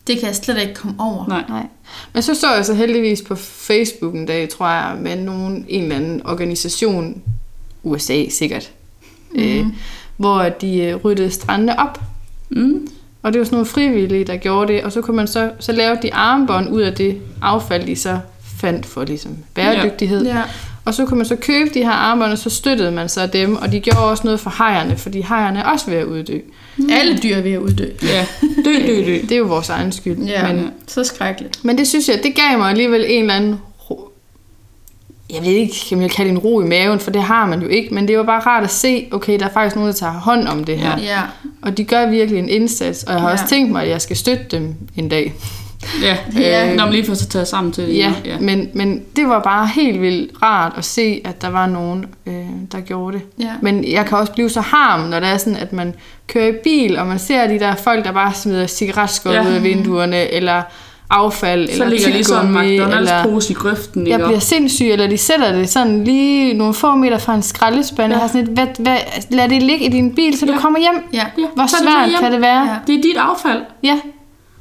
Det 0.07 0.20
kan 0.20 0.28
jeg 0.28 0.36
slet 0.36 0.61
ikke 0.61 0.74
komme 0.74 0.95
over. 0.99 1.26
Nej. 1.28 1.43
Nej. 1.49 1.65
Men 2.13 2.24
så 2.24 2.36
så 2.36 2.53
jeg 2.55 2.65
så 2.65 2.74
heldigvis 2.74 3.22
på 3.22 3.36
Facebook 3.36 4.15
en 4.15 4.26
dag, 4.26 4.49
tror 4.49 4.67
jeg, 4.67 4.95
med 4.99 5.15
nogen, 5.15 5.65
en 5.70 5.84
eller 5.84 5.95
anden 5.95 6.22
organisation, 6.26 7.22
USA 7.84 8.24
sikkert, 8.30 8.72
mm. 9.32 9.39
øh, 9.41 9.65
hvor 10.20 10.43
de 10.43 10.78
øh, 10.78 10.95
ryddede 10.95 11.32
strandene 11.32 11.80
op. 11.80 12.01
Mm. 12.49 12.88
Og 13.24 13.34
det 13.34 13.39
var 13.39 13.45
sådan 13.45 13.55
nogle 13.55 13.65
frivillige, 13.65 14.26
der 14.26 14.38
gjorde 14.38 14.74
det, 14.74 14.84
og 14.84 14.91
så 14.91 15.01
kunne 15.01 15.15
man 15.15 15.28
så, 15.28 15.51
så 15.59 15.72
lave 15.72 15.97
de 16.01 16.13
armbånd 16.13 16.70
ud 16.70 16.82
af 16.82 16.93
det 16.93 17.17
affald, 17.41 17.86
de 17.88 17.95
så 17.95 18.20
fandt 18.59 18.86
for 18.86 19.03
ligesom 19.03 19.38
bæredygtighed. 19.53 20.26
Ja. 20.26 20.41
Og 20.86 20.93
så 20.93 21.05
kunne 21.05 21.17
man 21.17 21.26
så 21.26 21.36
købe 21.36 21.70
de 21.74 21.80
her 21.80 21.91
armbånd, 21.91 22.32
og 22.32 22.38
så 22.38 22.49
støttede 22.49 22.91
man 22.91 23.09
så 23.09 23.28
dem, 23.28 23.55
og 23.55 23.72
de 23.72 23.80
gjorde 23.80 23.99
også 23.99 24.24
noget 24.24 24.39
for 24.39 24.53
hejerne, 24.57 24.97
fordi 24.97 25.22
hejerne 25.22 25.59
er 25.59 25.63
også 25.63 25.89
ved 25.89 25.97
at 25.97 26.05
uddø. 26.05 26.39
Alle 26.91 27.17
dyr 27.17 27.36
er 27.36 27.41
ved 27.41 27.51
at 27.51 27.59
uddø. 27.59 27.86
Ja, 28.03 28.26
dø, 28.65 28.74
dø, 28.88 29.05
dø. 29.05 29.17
Det 29.22 29.32
er 29.32 29.38
jo 29.38 29.45
vores 29.45 29.70
egen 29.70 29.91
skyld. 29.91 30.17
Ja, 30.17 30.53
Men, 30.53 30.72
så 30.88 31.03
skrækkeligt. 31.03 31.65
Men 31.65 31.78
det 31.78 31.88
synes 31.88 32.09
jeg, 32.09 32.20
det 32.24 32.36
gav 32.36 32.57
mig 32.57 32.70
alligevel 32.70 33.05
en 33.07 33.22
eller 33.22 33.34
anden. 33.34 33.59
Jeg 35.34 35.41
ved 35.41 35.51
ikke, 35.51 35.75
om 35.93 36.01
jeg 36.01 36.11
kalde 36.11 36.32
en 36.32 36.38
ro 36.38 36.61
i 36.61 36.65
maven, 36.65 36.99
for 36.99 37.11
det 37.11 37.23
har 37.23 37.45
man 37.45 37.61
jo 37.61 37.67
ikke, 37.67 37.93
men 37.93 38.07
det 38.07 38.17
var 38.17 38.23
bare 38.23 38.39
rart 38.39 38.63
at 38.63 38.71
se, 38.71 39.07
okay, 39.11 39.39
der 39.39 39.45
er 39.45 39.49
faktisk 39.53 39.75
nogen, 39.75 39.88
der 39.88 39.93
tager 39.95 40.13
hånd 40.13 40.47
om 40.47 40.63
det 40.63 40.77
her. 40.77 40.99
Ja. 40.99 41.19
Og 41.61 41.77
de 41.77 41.84
gør 41.84 42.09
virkelig 42.09 42.39
en 42.39 42.49
indsats, 42.49 43.03
og 43.03 43.13
jeg 43.13 43.21
har 43.21 43.27
Ja. 43.27 43.34
også 43.34 43.47
tænkt 43.47 43.71
mig, 43.71 43.84
at 43.84 43.89
jeg 43.89 44.01
skal 44.01 44.15
støtte 44.17 44.45
dem 44.51 44.75
en 44.95 45.09
dag. 45.09 45.34
Ja, 46.03 46.17
Ja. 46.41 46.69
øh, 46.69 46.75
når 46.75 46.84
man 46.86 46.93
lige 46.93 47.05
får 47.05 47.13
sig 47.13 47.27
taget 47.30 47.47
sammen 47.47 47.73
til 47.73 47.88
det. 47.88 47.97
Ja, 47.97 48.13
ja. 48.25 48.39
Men, 48.39 48.69
men 48.73 49.01
det 49.15 49.27
var 49.27 49.39
bare 49.39 49.67
helt 49.75 50.01
vildt 50.01 50.32
rart 50.43 50.73
at 50.77 50.86
se, 50.86 51.21
at 51.25 51.41
der 51.41 51.49
var 51.49 51.67
nogen, 51.67 52.05
øh, 52.25 52.34
der 52.71 52.80
gjorde 52.80 53.17
det. 53.17 53.25
Ja. 53.39 53.51
Men 53.61 53.91
jeg 53.91 54.05
kan 54.05 54.17
også 54.17 54.32
blive 54.34 54.49
så 54.49 54.61
harm, 54.61 54.99
når 55.09 55.19
det 55.19 55.30
er 55.30 55.38
sådan, 55.38 55.55
at 55.59 55.73
man 55.73 55.95
kører 56.27 56.47
i 56.47 56.55
bil, 56.63 56.97
og 56.99 57.07
man 57.07 57.19
ser 57.19 57.47
de 57.47 57.59
der 57.59 57.75
folk, 57.75 58.05
der 58.05 58.11
bare 58.11 58.34
smider 58.34 58.67
cigaretskål 58.67 59.34
Ja. 59.34 59.41
ud 59.47 59.53
af 59.53 59.63
vinduerne, 59.63 60.32
eller 60.32 60.61
affald, 61.10 61.68
Så 61.68 61.74
eller 61.74 61.89
ligger 61.89 62.10
lige 62.10 62.24
sådan 62.24 62.47
en 62.47 62.53
tyggegummi, 62.55 62.78
McDonald's 62.80 62.97
eller... 62.97 63.24
pose 63.24 63.51
i 63.51 63.53
grøften, 63.53 64.07
Jeg 64.07 64.14
ikke? 64.16 64.26
bliver 64.26 64.39
sindssyg, 64.39 64.86
eller 64.86 65.07
de 65.07 65.18
sætter 65.18 65.51
det 65.51 65.70
sådan 65.70 66.03
lige 66.03 66.53
nogle 66.53 66.74
få 66.74 66.95
meter 66.95 67.18
fra 67.18 67.36
en 67.36 67.41
skraldespand. 67.41 68.12
Ja. 68.12 68.18
Jeg 68.18 68.22
har 68.22 68.28
sådan 68.28 68.41
et, 68.41 68.47
hvad, 68.49 68.68
hvad, 68.80 68.97
lad 69.30 69.49
det 69.49 69.64
ligge 69.64 69.86
i 69.86 69.89
din 69.89 70.16
bil, 70.16 70.38
så 70.38 70.45
ja. 70.45 70.51
du 70.51 70.55
Ja. 70.55 70.62
kommer 70.62 70.80
hjem. 70.80 71.03
Ja. 71.14 71.26
Ja, 71.38 71.43
Hvor 71.55 71.68
svært 71.68 72.10
hjem. 72.10 72.20
kan 72.20 72.32
det 72.32 72.41
være? 72.41 72.62
Ja. 72.68 72.76
Det 72.88 72.95
er 72.95 73.01
dit 73.01 73.18
affald. 73.18 73.62
Ja. 73.84 73.99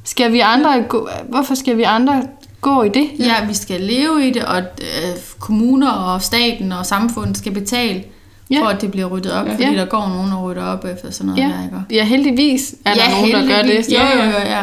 Skal 0.05 0.33
vi 0.33 0.41
andre 0.41 0.83
gå, 0.89 1.09
hvorfor 1.29 1.55
skal 1.55 1.77
vi 1.77 1.83
andre 1.83 2.23
gå 2.61 2.83
i 2.83 2.89
det? 2.89 3.09
Ja, 3.19 3.35
vi 3.49 3.55
skal 3.55 3.81
leve 3.81 4.27
i 4.29 4.31
det, 4.31 4.45
og 4.45 4.59
øh, 4.59 5.19
kommuner 5.39 5.91
og 5.91 6.23
staten 6.23 6.73
og 6.73 6.87
samfundet 6.87 7.37
skal 7.37 7.53
betale 7.53 8.03
Ja. 8.51 8.57
ja. 8.57 8.63
for, 8.63 8.67
at 8.67 8.81
det 8.81 8.91
bliver 8.91 9.07
ryddet 9.07 9.33
op, 9.33 9.47
Ja. 9.47 9.51
ja. 9.51 9.57
fordi 9.57 9.71
Ja. 9.75 9.81
der 9.81 9.85
går 9.87 10.09
nogen 10.09 10.33
og 10.33 10.43
rydder 10.45 10.65
op 10.67 10.85
efter 10.85 11.11
sådan 11.11 11.27
noget 11.27 11.43
Ja. 11.43 11.47
her, 11.49 11.65
ikke? 11.65 11.77
ja, 11.91 12.05
heldigvis 12.05 12.75
er 12.85 12.95
der 12.95 13.01
ja, 13.09 13.15
nogen, 13.17 13.33
der 13.33 13.57
gør 13.57 13.63
det. 13.63 13.87
jo, 13.93 13.99
jo, 14.25 14.31
ja. 14.47 14.63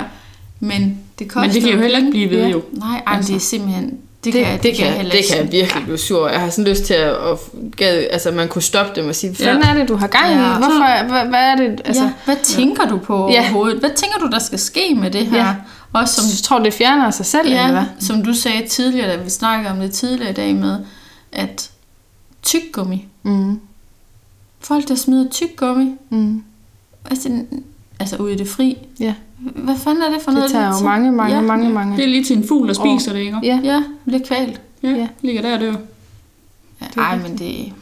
Men 0.59 0.99
det 1.19 1.27
koster 1.27 1.41
Men 1.41 1.51
det 1.53 1.63
kan 1.63 1.71
jo 1.71 1.79
heller 1.79 1.97
ikke 1.97 2.11
blive 2.11 2.29
ved, 2.29 2.37
Ja. 2.41 2.47
jo. 2.49 2.61
Nej, 2.71 3.01
ej, 3.07 3.17
det 3.19 3.35
er 3.35 3.39
simpelthen... 3.39 3.97
Det, 4.23 4.33
Det, 4.33 4.45
kan, 4.45 4.53
det, 4.53 4.63
det, 4.63 4.75
kan, 4.77 4.85
jeg 4.87 5.05
det 5.11 5.25
kan 5.29 5.37
jeg 5.43 5.51
virkelig 5.51 5.83
blive 5.83 5.97
sur. 5.97 6.29
Jeg 6.29 6.39
har 6.41 6.49
sådan 6.49 6.71
lyst 6.71 6.83
til 6.83 6.93
at, 6.93 7.09
at 7.09 7.37
gad, 7.77 8.07
altså 8.11 8.31
man 8.31 8.47
kunne 8.47 8.61
stoppe 8.61 9.01
dem 9.01 9.09
og 9.09 9.15
sige, 9.15 9.35
hvad 9.35 9.45
Ja. 9.47 9.53
ja. 9.53 9.59
er 9.69 9.73
det, 9.73 9.89
du 9.89 9.95
har 9.95 10.07
gang 10.07 10.25
i? 10.31 10.35
Ja. 10.35 10.57
Hvorfor, 10.57 11.07
hvad, 11.09 11.25
hvad 11.25 11.39
er 11.39 11.55
det? 11.55 11.65
Altså, 11.69 11.83
Altså, 11.85 12.03
ja, 12.03 12.11
hvad 12.25 12.35
tænker 12.43 12.85
du 12.89 12.97
på 12.97 13.29
Ja. 13.31 13.39
overhovedet? 13.41 13.79
Hvad 13.79 13.89
tænker 13.95 14.17
du, 14.19 14.27
der 14.31 14.39
skal 14.39 14.59
ske 14.59 14.95
med 14.95 15.11
det 15.11 15.25
her? 15.27 15.45
Ja. 15.45 15.55
Også 15.93 16.13
som, 16.15 16.23
jeg 16.25 16.37
tror, 16.43 16.59
det 16.59 16.73
fjerner 16.73 17.11
sig 17.11 17.25
selv, 17.25 17.45
eller 17.47 17.61
ja, 17.65 17.71
hvad? 17.71 17.83
som 17.99 18.23
du 18.23 18.33
sagde 18.33 18.67
tidligere, 18.67 19.11
da 19.17 19.23
vi 19.23 19.29
snakkede 19.29 19.71
om 19.71 19.79
det 19.79 19.91
tidligere 19.91 20.29
i 20.31 20.33
dag 20.33 20.55
med, 20.55 20.77
at 21.31 21.69
tyggegummi. 22.43 23.07
Mm. 23.23 23.59
Folk, 24.59 24.87
der 24.87 24.95
smider 24.95 25.29
tyggegummi, 25.29 25.91
Mm. 26.09 26.43
altså, 27.09 27.29
altså 27.99 28.15
ude 28.17 28.33
i 28.33 28.37
det 28.37 28.47
fri. 28.47 28.77
Ja. 28.99 29.13
Hvad 29.55 29.75
fanden 29.83 30.03
er 30.03 30.09
det 30.09 30.21
for 30.21 30.31
noget? 30.31 30.43
Det 30.43 30.51
tager 30.51 30.67
jo 30.67 30.75
til? 30.77 30.85
mange, 30.85 31.11
mange, 31.11 31.35
ja. 31.35 31.41
mange, 31.41 31.69
mange. 31.69 31.97
Det 31.97 32.03
er 32.03 32.09
lige 32.09 32.23
til 32.23 32.37
en 32.37 32.47
fugl, 32.47 32.67
der 32.67 32.73
spiser 32.73 33.13
det, 33.13 33.19
ikke? 33.19 33.39
Ja. 33.43 33.59
Ja, 33.63 33.83
bliver 34.05 34.21
kvalt. 34.27 34.61
Ja, 34.83 34.89
Ja. 34.89 35.07
ligger 35.21 35.41
der 35.41 35.53
og 35.55 35.59
dør. 35.61 35.73
Ja, 36.81 37.01
Ej, 37.01 37.17
men 37.17 37.37
det... 37.37 37.73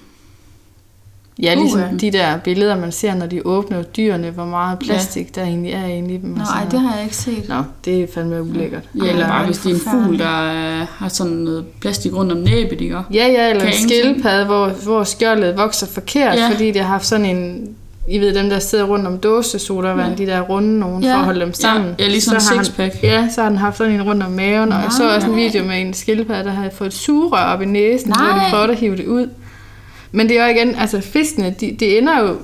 Ja, 1.41 1.53
ligesom 1.55 1.79
Uha. 1.79 1.95
de 2.01 2.11
der 2.11 2.37
billeder, 2.37 2.79
man 2.79 2.91
ser, 2.91 3.15
når 3.15 3.25
de 3.25 3.41
åbner 3.45 3.81
dyrene, 3.83 4.29
hvor 4.29 4.45
meget 4.45 4.79
plastik 4.79 5.31
ja. 5.37 5.41
der 5.41 5.47
egentlig 5.47 5.71
er 5.73 5.85
inde 5.85 6.13
i 6.13 6.17
dem. 6.17 6.31
og 6.33 6.37
Nå, 6.39 6.45
sådan 6.45 6.63
ej, 6.63 6.69
det 6.69 6.79
har 6.79 6.95
jeg 6.95 7.03
ikke 7.03 7.15
set. 7.15 7.49
Nå, 7.49 7.63
det 7.85 8.03
er 8.03 8.07
fandme 8.13 8.43
ulækkert. 8.43 8.89
Ja, 8.95 9.09
eller 9.09 9.27
bare 9.27 9.45
hvis 9.45 9.57
det 9.57 9.71
er 9.71 9.75
en 9.75 9.81
fugl, 9.81 10.19
der 10.19 10.43
øh, 10.81 10.87
har 10.89 11.07
sådan 11.07 11.33
noget 11.33 11.65
plastik 11.81 12.13
rundt 12.13 12.31
om 12.31 12.37
næbet, 12.37 12.81
ikke? 12.81 12.95
Ja, 13.13 13.27
ja, 13.27 13.49
eller 13.49 13.63
Kan 13.65 13.73
en 13.73 13.89
skildpadde, 13.89 14.45
hvor, 14.45 14.67
hvor 14.69 15.03
skjoldet 15.03 15.57
vokser 15.57 15.87
forkert, 15.87 16.35
Ja. 16.37 16.49
fordi 16.49 16.71
de 16.71 16.79
har 16.79 16.87
haft 16.87 17.05
sådan 17.05 17.25
en... 17.25 17.69
I 18.07 18.19
ved, 18.19 18.33
dem 18.35 18.49
der 18.49 18.59
sidder 18.59 18.83
rundt 18.83 19.07
om 19.07 19.17
dåsesodavand, 19.17 19.99
Ja. 19.99 20.09
ja. 20.09 20.15
de 20.15 20.25
der 20.25 20.41
runde 20.41 20.79
nogen, 20.79 21.03
Ja. 21.03 21.13
for 21.13 21.17
at 21.19 21.25
holde 21.25 21.39
dem 21.39 21.53
sammen. 21.53 21.95
Ja, 21.99 22.07
ligesom 22.07 22.39
Så 22.39 22.51
en 22.53 22.57
har 22.57 22.63
sixpack. 22.63 22.93
Han, 22.93 23.03
ja, 23.09 23.27
så 23.35 23.41
har 23.41 23.49
den 23.49 23.57
haft 23.57 23.77
sådan 23.77 23.93
en 23.93 24.01
rundt 24.01 24.23
om 24.23 24.31
maven, 24.31 24.71
og 24.71 24.81
jeg 24.81 24.91
så 24.97 25.15
også 25.15 25.27
en 25.27 25.35
video 25.35 25.63
med 25.63 25.81
en 25.81 25.93
skildpadde, 25.93 26.43
der 26.43 26.51
havde 26.51 26.71
fået 26.71 26.87
et 26.87 26.93
sugerør 26.93 27.43
op 27.43 27.61
i 27.61 27.65
næsen, 27.65 28.07
hvor 28.07 28.25
Nej. 28.25 28.45
de 28.45 28.49
prøvede 28.51 28.71
at 28.71 28.77
hive 28.77 28.97
det 28.97 29.05
ud. 29.05 29.29
Men 30.11 30.29
det 30.29 30.39
er 30.39 30.47
jo 30.47 30.55
igen, 30.55 30.75
altså 30.75 31.01
fiskene, 31.01 31.55
de, 31.59 31.75
de 31.79 31.97
ender 31.97 32.19
jo, 32.21 32.37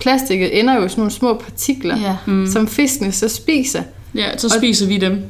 plastikket 0.00 0.58
ender 0.60 0.74
jo 0.74 0.84
i 0.84 0.88
sådan 0.88 1.00
nogle 1.00 1.10
små 1.12 1.34
partikler, 1.34 1.98
Ja. 2.00 2.16
Mm. 2.26 2.46
som 2.46 2.68
fiskene 2.68 3.12
så 3.12 3.28
spiser. 3.28 3.82
Ja, 4.14 4.36
så 4.36 4.48
spiser 4.48 4.86
vi 4.86 4.96
dem. 4.96 5.22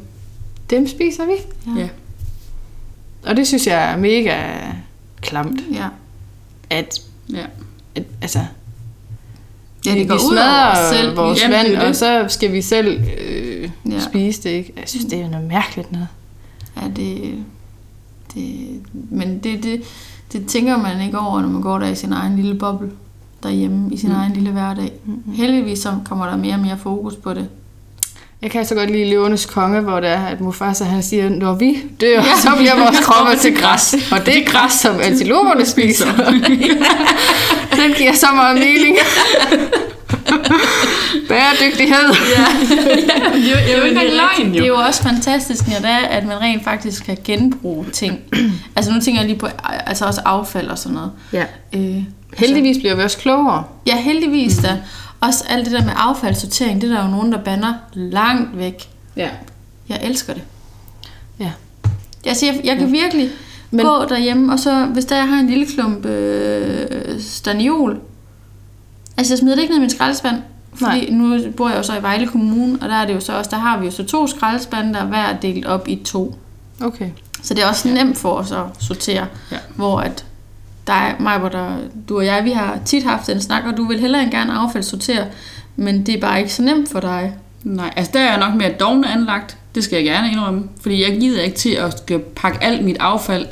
Dem 0.70 0.88
spiser 0.88 1.24
vi. 1.26 1.32
Ja. 1.76 1.80
Ja. 1.82 1.88
Og 3.26 3.36
det 3.36 3.46
synes 3.46 3.66
jeg 3.66 3.92
er 3.92 3.96
mega 3.96 4.36
klamt, 5.20 5.60
Ja. 5.74 5.86
at, 6.70 7.00
Ja. 7.32 7.44
at 7.94 8.02
altså, 8.22 8.38
Ja, 9.86 9.94
det 9.94 10.08
går 10.08 10.14
vi 10.14 10.20
ud 10.20 10.36
over 10.36 10.74
smadrer 10.74 10.92
selv. 10.92 11.16
vores 11.16 11.42
Jamen, 11.42 11.58
det 11.58 11.64
vand, 11.64 11.74
jo 11.74 11.80
det. 11.80 11.88
og 11.88 11.96
så 11.96 12.24
skal 12.28 12.52
vi 12.52 12.62
selv 12.62 13.02
øh, 13.18 13.70
ja. 13.90 14.00
spise 14.00 14.42
det, 14.42 14.50
ikke? 14.50 14.72
Jeg 14.76 14.84
synes, 14.86 15.04
det 15.04 15.20
er 15.20 15.30
noget 15.30 15.48
mærkeligt 15.48 15.92
noget. 15.92 16.08
Ja, 16.82 16.88
det, 16.96 17.34
det, 18.34 18.44
men 18.92 19.38
det, 19.38 19.62
det, 19.62 19.82
det 20.32 20.46
tænker 20.46 20.76
man 20.76 21.00
ikke 21.00 21.18
over, 21.18 21.40
når 21.40 21.48
man 21.48 21.62
går 21.62 21.78
der 21.78 21.86
i 21.86 21.94
sin 21.94 22.12
egen 22.12 22.36
lille 22.36 22.54
boble 22.54 22.90
derhjemme, 23.42 23.92
i 23.94 23.96
sin 23.96 24.08
mm. 24.08 24.14
egen 24.16 24.32
lille 24.32 24.50
hverdag. 24.50 24.92
Mm. 25.04 25.32
Heldigvis 25.32 25.78
så 25.78 25.98
kommer 26.04 26.26
der 26.26 26.36
mere 26.36 26.54
og 26.54 26.60
mere 26.60 26.78
fokus 26.78 27.16
på 27.16 27.34
det. 27.34 27.48
Jeg 28.44 28.52
kan 28.52 28.66
så 28.66 28.74
godt 28.74 28.90
lide 28.90 29.10
Løvernes 29.10 29.46
Konge, 29.46 29.80
hvor 29.80 30.00
det 30.00 30.10
er, 30.10 30.26
at 30.26 30.40
Mufasa 30.40 30.84
han 30.84 31.02
siger, 31.02 31.28
når 31.28 31.54
vi 31.54 31.76
dør, 32.00 32.08
ja, 32.08 32.22
så 32.42 32.50
bliver 32.58 32.78
vores 32.78 33.00
kroppe 33.06 33.36
til 33.36 33.56
græs. 33.56 33.94
Og 34.12 34.26
det 34.26 34.38
er 34.38 34.44
græs, 34.44 34.72
som 34.72 35.00
antiloperne 35.00 35.66
spiser. 35.66 36.06
Den 37.82 37.92
giver 37.96 38.12
så 38.12 38.26
meget 38.34 38.58
mening. 38.58 38.96
Bæredygtighed. 41.28 42.14
Ja. 42.36 42.46
det, 43.34 43.72
er 43.72 43.78
jo 43.78 43.84
ikke 43.84 43.88
engang 43.88 44.08
løgn, 44.08 44.48
jo. 44.48 44.54
Det 44.54 44.62
er 44.62 44.66
jo 44.66 44.76
også 44.76 45.02
fantastisk, 45.02 45.66
når 45.68 45.76
det 45.76 45.90
er, 45.90 45.96
at 45.98 46.26
man 46.26 46.40
rent 46.40 46.64
faktisk 46.64 47.04
kan 47.04 47.18
genbruge 47.24 47.86
ting. 47.92 48.18
altså 48.76 48.92
nu 48.92 49.00
tænker 49.00 49.20
jeg 49.20 49.28
lige 49.28 49.38
på 49.38 49.48
altså 49.86 50.04
også 50.04 50.20
affald 50.24 50.68
og 50.68 50.78
sådan 50.78 50.94
noget. 50.94 51.10
Ja. 51.32 51.44
Øh, 51.74 52.02
Heldigvis 52.36 52.78
bliver 52.78 52.94
vi 52.94 53.02
også 53.02 53.18
klogere. 53.18 53.64
Ja, 53.86 53.96
heldigvis 53.96 54.56
da. 54.56 54.78
Også 55.26 55.44
alt 55.48 55.64
det 55.64 55.72
der 55.72 55.84
med 55.84 55.92
affaldssortering, 55.96 56.80
det 56.80 56.90
er 56.90 56.94
der 56.94 57.04
jo 57.04 57.10
nogen, 57.10 57.32
der 57.32 57.38
banner 57.38 57.74
langt 57.94 58.58
væk. 58.58 58.88
Ja. 59.16 59.28
Jeg 59.88 60.00
elsker 60.02 60.34
det. 60.34 60.42
Ja. 61.38 61.50
Altså, 62.26 62.46
jeg, 62.46 62.60
jeg 62.64 62.76
kan 62.76 62.92
virkelig 62.92 63.30
Men- 63.70 63.86
gå 63.86 64.04
derhjemme, 64.08 64.52
og 64.52 64.58
så 64.58 64.86
hvis 64.86 65.04
der 65.04 65.16
jeg 65.16 65.28
har 65.28 65.36
en 65.40 65.46
lille 65.46 65.66
klump 65.66 66.04
øh, 66.06 67.20
staniol, 67.20 68.00
altså 69.16 69.32
jeg 69.34 69.38
smider 69.38 69.54
det 69.54 69.62
ikke 69.62 69.72
ned 69.72 69.78
i 69.78 69.80
min 69.80 69.90
skraldespand, 69.90 70.36
fordi 70.74 71.10
Nej. 71.10 71.18
nu 71.18 71.50
bor 71.56 71.68
jeg 71.68 71.78
jo 71.78 71.82
så 71.82 71.96
i 71.98 72.02
Vejle 72.02 72.26
Kommune, 72.26 72.78
og 72.82 72.88
der 72.88 72.94
er 72.94 73.06
det 73.06 73.14
jo 73.14 73.20
så 73.20 73.32
også, 73.38 73.50
der 73.50 73.56
har 73.58 73.78
vi 73.78 73.84
jo 73.84 73.90
så 73.90 74.04
to 74.04 74.26
skraldespande, 74.26 74.94
der 74.94 75.00
er 75.00 75.06
hver 75.06 75.36
delt 75.42 75.66
op 75.66 75.88
i 75.88 75.96
to. 76.04 76.34
Okay. 76.82 77.08
Så 77.42 77.54
det 77.54 77.62
er 77.64 77.68
også 77.68 77.88
nemt 77.88 78.18
for 78.18 78.32
os 78.32 78.52
at 78.52 78.64
sortere, 78.78 79.14
Ja. 79.50 79.56
ja. 79.56 79.58
hvor 79.76 79.98
at 80.00 80.24
dig, 80.86 81.14
mig, 81.20 81.38
hvor 81.38 81.48
der, 81.48 81.68
du 82.08 82.16
og 82.18 82.26
jeg, 82.26 82.44
vi 82.44 82.50
har 82.50 82.78
tit 82.84 83.04
haft 83.04 83.28
en 83.28 83.40
snak, 83.40 83.62
og 83.66 83.76
du 83.76 83.84
vil 83.88 84.00
hellere 84.00 84.22
end 84.22 84.30
gerne 84.30 84.52
affaldssortere, 84.52 85.24
Men 85.76 86.06
det 86.06 86.14
er 86.14 86.20
bare 86.20 86.38
ikke 86.40 86.52
så 86.52 86.62
nemt 86.62 86.88
for 86.90 87.00
dig. 87.00 87.32
Nej, 87.64 87.90
altså 87.96 88.12
der 88.14 88.20
er 88.20 88.30
jeg 88.30 88.38
nok 88.48 88.54
mere 88.54 88.72
dogne 88.80 89.12
anlagt. 89.12 89.56
Det 89.74 89.84
skal 89.84 89.96
jeg 89.96 90.04
gerne 90.04 90.30
indrømme. 90.32 90.62
Fordi 90.80 91.02
jeg 91.10 91.20
gider 91.20 91.42
ikke 91.42 91.56
til 91.56 91.70
at 91.70 91.98
skal 91.98 92.18
pakke 92.18 92.64
alt 92.64 92.84
mit 92.84 92.96
affald 93.00 93.46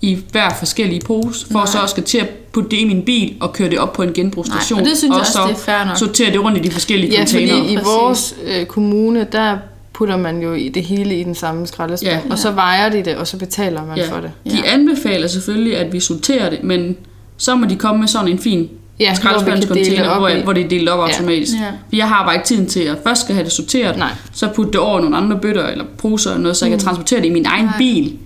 i 0.00 0.18
hver 0.32 0.50
forskellige 0.58 1.00
pose, 1.00 1.46
for 1.46 1.58
Nej. 1.58 1.66
Så 1.66 1.78
også 1.78 1.92
skal 1.92 2.04
til 2.04 2.18
at 2.18 2.28
putte 2.28 2.70
det 2.70 2.76
i 2.76 2.84
min 2.84 3.02
bil 3.02 3.36
og 3.40 3.52
køre 3.52 3.70
det 3.70 3.78
op 3.78 3.92
på 3.92 4.02
en 4.02 4.12
genbrugsstation. 4.12 4.76
Nej, 4.78 4.82
og 4.84 4.90
det 4.90 4.98
synes 4.98 5.12
jeg 5.12 5.20
også, 5.20 5.32
så 5.32 5.42
det 5.48 5.50
er 5.50 5.58
fair 5.58 5.84
nok. 5.84 5.96
sortere 5.96 6.32
det 6.32 6.44
rundt 6.44 6.58
i 6.58 6.60
de 6.60 6.70
forskellige 6.70 7.12
Ja, 7.12 7.18
containere. 7.18 7.58
fordi 7.58 7.72
i 7.72 7.76
Præcis. 7.76 7.88
vores 7.88 8.34
øh, 8.46 8.66
kommune, 8.66 9.26
der 9.32 9.58
putter 10.00 10.16
man 10.16 10.42
jo 10.42 10.54
i 10.54 10.68
det 10.68 10.82
hele 10.84 11.20
i 11.20 11.24
den 11.24 11.34
samme 11.34 11.66
skraldespand, 11.66 12.12
Ja. 12.26 12.30
og 12.32 12.38
så 12.38 12.50
vejer 12.50 12.88
de 12.88 13.02
det, 13.04 13.16
og 13.16 13.26
så 13.26 13.36
betaler 13.36 13.86
man 13.86 13.96
ja. 13.96 14.12
for 14.12 14.20
det. 14.20 14.30
De 14.52 14.66
anbefaler 14.66 15.28
selvfølgelig, 15.28 15.76
at 15.76 15.92
vi 15.92 16.00
sorterer 16.00 16.50
det, 16.50 16.62
men 16.64 16.96
så 17.36 17.54
må 17.54 17.66
de 17.66 17.76
komme 17.76 18.00
med 18.00 18.08
sådan 18.08 18.28
en 18.28 18.38
fin 18.38 18.68
Ja, 19.00 19.04
ja, 19.04 19.08
hvor 19.08 19.10
det 19.10 19.40
skraldespandscontainer, 19.40 20.08
op 20.08 20.18
hvor, 20.20 20.28
i. 20.28 20.40
hvor 20.42 20.52
det 20.52 20.64
er 20.64 20.68
delt 20.68 20.88
op 20.88 20.98
Ja. 20.98 21.04
automatisk. 21.14 21.52
Ja. 21.92 21.96
Jeg 21.98 22.08
har 22.08 22.24
bare 22.24 22.34
ikke 22.34 22.46
tiden 22.46 22.66
til 22.66 22.80
at 22.80 22.96
først 23.06 23.20
skal 23.22 23.34
have 23.34 23.44
det 23.44 23.52
sorteret, 23.52 23.96
Nej. 23.98 24.10
så 24.32 24.48
putte 24.54 24.72
det 24.72 24.80
over 24.80 25.00
nogle 25.00 25.16
andre 25.16 25.38
bøtter 25.42 25.66
eller 25.66 25.84
poser 25.98 26.30
eller 26.30 26.42
noget, 26.42 26.56
så 26.56 26.64
jeg 26.64 26.70
kan 26.70 26.78
transportere 26.78 27.20
det 27.20 27.26
i 27.26 27.30
min 27.30 27.46
egen 27.46 27.64
Nej. 27.64 27.78
bil 27.78 28.16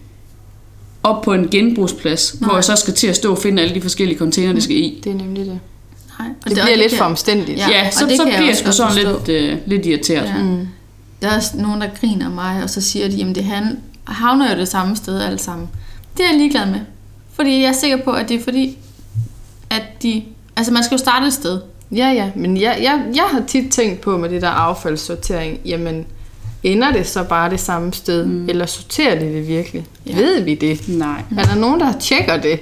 op 1.03 1.23
på 1.23 1.33
en 1.33 1.49
genbrugsplads, 1.51 2.37
hvor 2.41 2.55
jeg 2.55 2.65
så 2.65 2.77
skal 2.77 2.95
til 2.95 3.07
at 3.07 3.17
stå 3.17 3.31
og 3.31 3.39
finde 3.39 3.63
alle 3.63 3.75
de 3.75 3.81
forskellige 3.81 4.19
container, 4.19 4.53
det 4.53 4.63
skal 4.63 4.77
i. 4.77 5.01
Det 5.05 5.13
er 5.13 5.17
nemlig 5.17 5.47
det. 5.47 5.59
Nej, 6.19 6.29
og 6.45 6.51
Det 6.51 6.59
bliver 6.63 6.77
lidt 6.77 6.89
kan- 6.91 6.99
for 6.99 7.05
omstændigt. 7.05 7.59
Ja, 7.59 7.69
Ja, 7.71 7.87
og 7.87 7.93
så, 7.93 8.07
det 8.07 8.17
så 8.17 8.23
bliver 8.25 8.43
jeg 8.47 8.57
sgu 8.57 8.73
sådan 8.73 8.95
lidt, 8.95 9.29
øh, 9.29 9.57
lidt 9.67 9.87
irriteret. 9.87 10.27
Ja. 10.37 10.43
Mm. 10.43 10.67
Der 11.23 11.29
er 11.29 11.37
også 11.37 11.57
nogen, 11.57 11.81
der 11.81 11.89
griner 12.01 12.31
mig, 12.31 12.63
og 12.63 12.71
så 12.71 12.81
siger 12.81 13.09
de, 13.09 13.25
at 13.25 13.37
det 13.37 13.45
han 13.45 13.79
havner 14.05 14.53
jo 14.53 14.59
det 14.59 14.69
samme 14.69 14.97
sted 14.97 15.21
alle 15.21 15.39
sammen. 15.39 15.69
Det 16.17 16.25
er 16.25 16.29
jeg 16.31 16.39
ligeglad 16.39 16.67
med. 16.67 16.81
Fordi 17.33 17.61
jeg 17.61 17.69
er 17.69 17.73
sikker 17.73 17.97
på, 18.05 18.11
at 18.11 18.29
det 18.29 18.41
er 18.41 18.45
fordi, 18.45 18.79
at 19.71 19.83
de... 20.03 20.23
Altså, 20.57 20.73
man 20.73 20.85
skal 20.85 20.95
jo 20.95 20.99
starte 20.99 21.27
et 21.27 21.33
sted. 21.33 21.61
Ja, 21.91 22.11
ja, 22.11 22.31
men 22.37 22.57
jeg, 22.57 22.79
jeg, 22.83 23.03
jeg 23.15 23.25
har 23.25 23.43
tit 23.47 23.73
tænkt 23.73 24.01
på 24.01 24.17
med 24.17 24.29
det 24.29 24.43
der 24.43 24.49
affaldssortering, 24.49 25.59
jamen 25.65 26.07
ender 26.63 26.93
det 26.93 27.07
så 27.07 27.25
bare 27.25 27.51
det 27.51 27.61
samme 27.61 27.93
sted, 27.93 28.27
mm. 28.27 28.49
eller 28.49 28.67
sorterer 28.67 29.19
det 29.19 29.35
det 29.35 29.49
virkelig? 29.49 29.87
Ja. 30.07 30.17
Ved 30.17 30.41
vi 30.41 30.55
det? 30.55 30.89
Nej. 30.89 31.23
Er 31.39 31.43
der 31.43 31.55
nogen, 31.55 31.81
der 31.81 31.93
tjekker 31.99 32.37
det? 32.37 32.61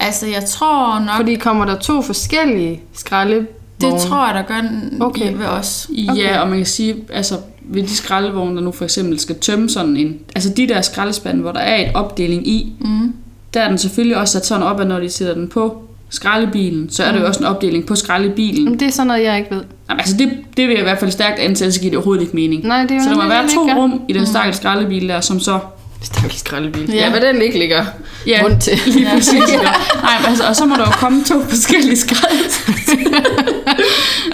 Altså, 0.00 0.26
jeg 0.26 0.44
tror 0.44 0.98
nok... 0.98 1.16
Fordi 1.16 1.34
kommer 1.34 1.64
der 1.64 1.78
to 1.78 2.02
forskellige 2.02 2.82
skraldevogne? 2.92 3.57
Det 3.80 4.00
tror 4.00 4.26
jeg, 4.26 4.34
der 4.34 4.42
gør 4.42 4.60
den 4.60 5.02
Okay. 5.02 5.32
ved 5.36 5.46
os. 5.46 5.88
Okay. 6.10 6.16
Ja, 6.20 6.40
og 6.40 6.48
man 6.48 6.56
kan 6.58 6.66
sige, 6.66 6.94
altså 7.12 7.34
ved 7.70 7.82
de 7.82 7.96
skraldevogne, 7.96 8.56
der 8.56 8.62
nu 8.62 8.72
for 8.72 8.84
eksempel 8.84 9.18
skal 9.20 9.36
tømme 9.36 9.68
sådan 9.68 9.96
en... 9.96 10.16
Altså 10.34 10.50
de 10.50 10.68
der 10.68 10.80
skraldespande, 10.80 11.40
hvor 11.40 11.52
der 11.52 11.60
er 11.60 11.76
et 11.88 11.90
opdeling 11.94 12.48
i, 12.48 12.72
Mm. 12.80 13.12
der 13.54 13.60
er 13.60 13.68
den 13.68 13.78
selvfølgelig 13.78 14.16
også 14.16 14.32
sat 14.32 14.46
sådan 14.46 14.62
op, 14.62 14.80
at 14.80 14.86
når 14.86 15.00
de 15.00 15.08
sætter 15.10 15.34
den 15.34 15.48
på 15.48 15.82
skraldebilen, 16.10 16.90
så 16.90 17.04
er 17.04 17.12
der 17.12 17.20
jo 17.20 17.26
også 17.26 17.40
en 17.40 17.46
opdeling 17.46 17.86
på 17.86 17.94
skraldebilen. 17.94 18.64
Jamen, 18.64 18.80
det 18.80 18.86
er 18.88 18.92
sådan 18.92 19.06
noget, 19.06 19.24
jeg 19.24 19.38
ikke 19.38 19.50
ved. 19.50 19.62
Jamen, 19.90 20.00
altså 20.00 20.16
det, 20.18 20.30
det 20.56 20.66
vil 20.68 20.72
jeg 20.72 20.80
i 20.80 20.82
hvert 20.82 20.98
fald 20.98 21.10
stærkt 21.10 21.38
antage, 21.38 21.72
så 21.72 21.80
giver 21.80 21.90
det 21.90 21.96
overhovedet 21.96 22.22
ikke 22.22 22.36
mening. 22.36 22.64
Nej, 22.66 22.82
det 22.82 22.90
er 22.96 23.02
så 23.02 23.08
der 23.10 23.16
må 23.16 23.28
være 23.28 23.42
det, 23.42 23.50
to 23.50 23.66
det 23.66 23.74
gør. 23.74 23.80
rum 23.82 24.00
i 24.08 24.12
den 24.12 24.26
stakkels 24.26 24.56
skraldebil 24.56 25.08
der, 25.08 25.20
som 25.20 25.40
så... 25.40 25.58
Stakkels 26.02 26.38
skraldebil. 26.40 26.88
Ja. 26.90 26.94
Ja. 26.96 27.04
ja, 27.04 27.10
hvad 27.10 27.20
den 27.20 27.42
ikke 27.42 27.58
ligger 27.58 27.84
Ja, 28.26 28.40
rundt 28.44 28.60
til. 28.62 28.78
lige 28.86 29.08
præcis. 29.14 29.34
Ja. 29.34 29.56
Nej, 30.02 30.18
men 30.20 30.26
altså, 30.28 30.44
og 30.48 30.56
så 30.56 30.66
må 30.66 30.74
der 30.74 30.80
jo 30.84 30.90
komme 30.90 31.24
to 31.24 31.40
forskellige 31.40 31.96
skralde... 31.96 32.38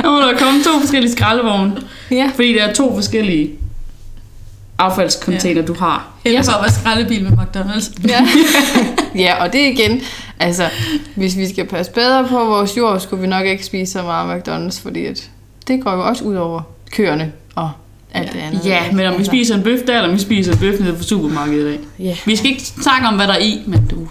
så 0.05 0.11
må 0.11 0.19
der 0.19 0.39
komme 0.39 0.63
to 0.65 0.81
forskellige 0.81 1.13
skraldevogne. 1.13 1.77
Ja. 2.11 2.31
Fordi 2.35 2.53
der 2.53 2.63
er 2.63 2.73
to 2.73 2.95
forskellige 2.95 3.51
affaldscontainer, 4.79 5.61
ja. 5.61 5.67
du 5.67 5.75
har. 5.75 6.13
Eller 6.25 6.43
så 6.43 6.53
var 6.53 6.69
skraldebil 6.69 7.23
med 7.23 7.31
McDonald's. 7.31 8.09
Ja. 8.09 8.27
ja, 9.25 9.45
og 9.45 9.53
det 9.53 9.59
igen, 9.59 10.01
altså, 10.41 10.69
hvis 11.15 11.37
vi 11.37 11.49
skal 11.49 11.67
passe 11.67 11.93
bedre 11.93 12.27
på 12.29 12.45
vores 12.45 12.77
jord, 12.77 13.01
skulle 13.01 13.21
vi 13.21 13.27
nok 13.27 13.47
ikke 13.47 13.65
spise 13.65 13.93
så 13.93 14.03
meget 14.03 14.41
McDonald's, 14.41 14.83
fordi 14.83 15.07
at 15.07 15.31
det 15.69 15.85
går 15.85 15.93
jo 15.93 16.07
også 16.07 16.25
ud 16.25 16.35
over 16.35 16.63
køerne 16.93 17.33
og 17.55 17.71
alt 18.15 18.33
det 18.33 18.39
andet. 18.39 18.67
Ja, 18.67 18.83
men 18.93 19.07
om 19.07 19.13
vi 19.13 19.19
Altså, 19.19 19.31
spiser 19.31 19.55
en 19.55 19.63
bøf 19.63 19.81
der, 19.87 19.97
eller 19.97 20.09
om 20.09 20.15
vi 20.15 20.21
spiser 20.21 20.53
en 20.53 20.59
bøf 20.59 20.81
nede 20.81 20.97
på 20.97 21.03
supermarkedet 21.03 21.69
i 21.69 21.71
dag. 21.71 21.81
Ja. 21.99 22.17
Vi 22.27 22.37
skal 22.37 22.51
ikke 22.51 22.63
snakke 22.63 23.07
om, 23.07 23.15
hvad 23.15 23.27
der 23.27 23.35
er 23.35 23.39
i, 23.39 23.63
men 23.67 23.87
du 23.91 24.09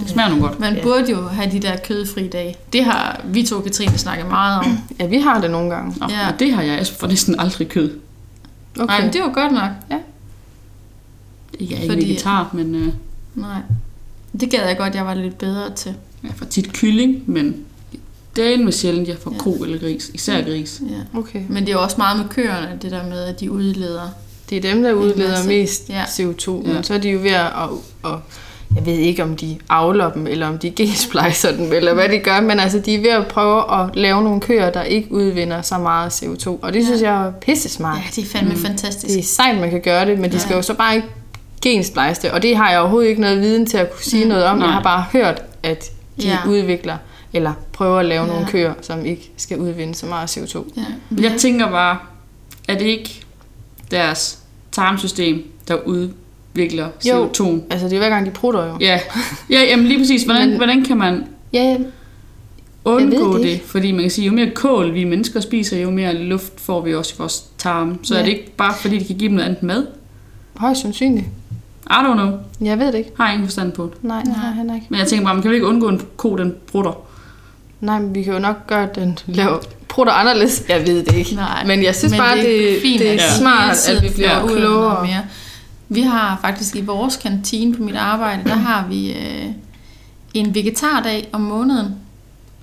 det 0.00 0.08
smager 0.10 0.28
nu 0.34 0.40
godt. 0.40 0.60
Man 0.60 0.74
Ja. 0.76 0.82
burde 0.82 1.10
jo 1.10 1.28
have 1.28 1.50
de 1.50 1.60
der 1.60 1.76
kødfri 1.76 2.28
dage. 2.28 2.56
Det 2.72 2.84
har 2.84 3.20
vi 3.24 3.42
to, 3.42 3.60
Katrine, 3.60 3.98
snakket 3.98 4.26
meget 4.26 4.58
om. 4.58 4.78
Ja, 5.00 5.06
vi 5.06 5.18
har 5.18 5.40
det 5.40 5.50
nogle 5.50 5.70
gange. 5.70 5.96
Nå, 6.00 6.06
Ja. 6.10 6.20
ja. 6.20 6.32
og 6.32 6.38
det 6.40 6.52
har 6.52 6.62
jeg 6.62 6.86
for 6.98 7.06
næsten 7.06 7.40
aldrig 7.40 7.68
kød. 7.68 7.90
Okay. 8.76 8.86
Nej, 8.86 9.00
men 9.00 9.12
det 9.12 9.20
er 9.20 9.24
jo 9.24 9.30
godt 9.34 9.52
nok. 9.52 9.70
Jeg 9.90 9.98
er 11.60 11.80
ikke 11.82 11.86
Fordi- 11.92 12.04
vegetar, 12.08 12.50
men 12.52 12.74
øh, 12.74 12.92
Nej. 13.34 13.60
Det 14.40 14.50
gad 14.50 14.66
jeg 14.66 14.76
godt, 14.78 14.94
jeg 14.94 15.06
var 15.06 15.14
lidt 15.14 15.38
bedre 15.38 15.70
til. 15.74 15.94
jeg 16.22 16.30
får 16.36 16.46
tit 16.46 16.72
kylling, 16.72 17.22
men 17.26 17.56
det 18.36 18.54
er 18.54 18.64
med 18.64 18.72
sjældent, 18.72 19.08
jeg 19.08 19.16
får 19.18 19.30
Ja. 19.30 19.36
ja. 19.36 19.42
ko 19.42 19.52
eller 19.64 19.78
gris. 19.78 20.10
Især 20.14 20.42
gris. 20.42 20.82
Ja. 20.90 21.18
Okay. 21.18 21.42
Men 21.48 21.62
det 21.62 21.68
er 21.68 21.72
jo 21.72 21.82
også 21.82 21.96
meget 21.98 22.18
med 22.18 22.28
køerne, 22.28 22.78
det 22.82 22.90
der 22.90 23.06
med, 23.08 23.24
at 23.24 23.40
de 23.40 23.50
udleder. 23.50 24.08
Det 24.50 24.58
er 24.58 24.72
dem, 24.72 24.82
der 24.82 24.92
udleder 24.92 25.46
mest 25.46 25.88
Ja. 25.88 26.04
CO2, 26.04 26.66
Ja. 26.66 26.72
men 26.72 26.84
så 26.84 26.94
er 26.94 26.98
de 26.98 27.08
jo 27.10 27.18
ved 27.18 27.30
at, 27.30 27.46
at, 27.46 27.68
at 28.12 28.18
jeg 28.76 28.86
ved 28.86 28.94
ikke, 28.94 29.22
om 29.22 29.36
de 29.36 29.58
avler 29.68 30.10
dem, 30.12 30.26
eller 30.26 30.46
om 30.48 30.58
de 30.58 30.70
gensplejser 30.70 31.56
dem, 31.56 31.72
eller 31.72 31.94
hvad 31.94 32.08
de 32.08 32.18
gør, 32.18 32.40
men 32.40 32.60
altså, 32.60 32.78
de 32.78 32.94
er 32.94 33.00
ved 33.00 33.10
at 33.10 33.26
prøve 33.26 33.80
at 33.80 33.96
lave 33.96 34.22
nogle 34.22 34.40
køer, 34.40 34.70
der 34.70 34.82
ikke 34.82 35.12
udvinder 35.12 35.62
så 35.62 35.78
meget 35.78 36.22
CO2, 36.22 36.48
og 36.62 36.72
det 36.72 36.84
synes 36.84 37.02
jeg 37.02 37.26
er 37.26 37.30
pisse 37.32 37.68
smart. 37.68 37.98
Ja, 37.98 38.02
det 38.16 38.24
er 38.24 38.28
fandme 38.38 38.54
mm. 38.54 38.60
fantastisk. 38.60 39.14
Det 39.14 39.18
er 39.20 39.22
sejt, 39.24 39.60
man 39.60 39.70
kan 39.70 39.80
gøre 39.80 40.06
det, 40.06 40.18
men 40.18 40.32
de 40.32 40.38
skal 40.40 40.54
jo 40.54 40.62
så 40.62 40.74
bare 40.74 40.94
ikke 40.96 41.08
gensplejse 41.62 42.22
det, 42.22 42.30
og 42.30 42.42
det 42.42 42.56
har 42.56 42.70
jeg 42.70 42.80
overhovedet 42.80 43.08
ikke 43.08 43.20
noget 43.20 43.40
viden 43.40 43.66
til 43.66 43.76
at 43.78 43.92
kunne 43.92 44.04
sige 44.04 44.24
noget 44.28 44.44
om. 44.44 44.58
Nej. 44.58 44.66
Jeg 44.66 44.74
har 44.74 44.82
bare 44.82 45.04
hørt, 45.12 45.42
at 45.62 45.84
de 46.20 46.26
Ja. 46.26 46.38
udvikler, 46.48 46.96
eller 47.32 47.52
prøver 47.72 47.98
at 47.98 48.06
lave 48.06 48.22
Ja. 48.24 48.28
nogle 48.32 48.46
køer, 48.46 48.74
som 48.82 49.04
ikke 49.04 49.30
skal 49.36 49.58
udvinde 49.58 49.94
så 49.94 50.06
meget 50.06 50.36
CO2. 50.36 50.64
Ja. 50.76 51.22
Jeg 51.22 51.32
tænker 51.38 51.70
bare, 51.70 51.98
er 52.68 52.74
det 52.78 52.84
ikke 52.86 53.20
deres 53.90 54.38
tarmsystem, 54.72 55.42
der 55.68 55.76
udvikler 56.54 56.88
Jo. 57.08 57.24
CO2? 57.26 57.60
Altså, 57.70 57.86
det 57.88 57.92
er 57.94 57.98
hver 57.98 58.08
gang, 58.08 58.26
de 58.26 58.30
prutter 58.30 58.66
jo. 58.66 58.76
Ja, 58.80 59.00
ja 59.50 59.60
jamen 59.70 59.86
lige 59.86 59.98
præcis. 59.98 60.22
Hvordan, 60.22 60.48
Men- 60.48 60.56
hvordan 60.56 60.84
kan 60.84 60.96
man 60.96 61.24
Ja, 61.52 61.76
undgå 62.84 63.34
det 63.36 63.42
det, 63.42 63.48
ikke. 63.48 63.64
Fordi 63.66 63.92
man 63.92 64.00
kan 64.00 64.10
sige, 64.10 64.26
jo 64.26 64.32
mere 64.32 64.50
kål 64.54 64.94
vi 64.94 65.04
mennesker 65.04 65.40
spiser, 65.40 65.78
jo 65.80 65.90
mere 65.90 66.14
luft 66.14 66.52
får 66.60 66.80
vi 66.80 66.94
også 66.94 67.12
i 67.14 67.18
vores 67.18 67.44
tarme. 67.58 67.98
Så 68.02 68.14
Ja. 68.14 68.20
er 68.20 68.24
det 68.24 68.32
ikke 68.32 68.50
bare 68.56 68.74
fordi, 68.80 68.98
de 68.98 69.04
kan 69.04 69.16
give 69.16 69.28
dem 69.28 69.36
noget 69.36 69.48
andet 69.48 69.62
mad? 69.62 69.86
højst 70.56 70.80
sandsynligt. 70.80 71.26
I 71.90 71.92
don't 71.92 72.12
know. 72.12 72.30
Jeg 72.60 72.78
ved 72.78 72.86
det 72.86 72.94
ikke. 72.98 73.10
Har 73.16 73.32
ingen 73.32 73.46
forstand 73.46 73.72
på 73.72 73.82
det. 73.94 74.04
Nej, 74.04 74.22
det 74.22 74.34
har 74.34 74.50
han 74.50 74.74
ikke. 74.74 74.86
Men 74.90 74.98
jeg 75.00 75.06
tænker 75.08 75.24
bare, 75.24 75.34
man 75.34 75.42
kan 75.42 75.50
jo 75.50 75.54
ikke 75.54 75.66
undgå 75.66 75.88
en 75.88 76.00
ko, 76.16 76.36
den 76.36 76.54
brutter. 76.66 76.92
Nej, 77.80 77.98
men 78.00 78.14
vi 78.14 78.22
kan 78.22 78.32
jo 78.32 78.38
nok 78.38 78.66
gøre 78.66 78.88
den 78.94 79.18
lave 79.26 79.58
prutter 79.88 80.12
anderledes. 80.12 80.64
Jeg 80.68 80.86
ved 80.86 81.02
det 81.04 81.14
ikke. 81.16 81.34
Nej, 81.34 81.64
Men 81.66 81.82
jeg 81.82 81.94
synes 81.94 82.10
men 82.10 82.18
bare, 82.18 82.36
det, 82.36 82.76
er 82.76 82.80
fint, 82.80 83.00
det 83.00 83.08
er 83.08 83.12
at 83.12 83.16
vi 83.18 83.22
smart, 83.40 83.88
at 83.88 84.02
vi 84.02 84.08
bliver 84.14 84.46
klogere. 84.46 85.06
Mere. 85.06 85.20
Vi 85.88 86.00
har 86.00 86.38
faktisk 86.40 86.76
i 86.76 86.80
vores 86.80 87.16
kantine 87.16 87.74
på 87.74 87.82
mit 87.82 87.96
arbejde, 87.96 88.44
der 88.44 88.54
har 88.54 88.86
vi 88.88 89.12
øh, 89.12 89.46
en 90.34 90.54
vegetardag 90.54 91.28
om 91.32 91.40
måneden. 91.40 91.94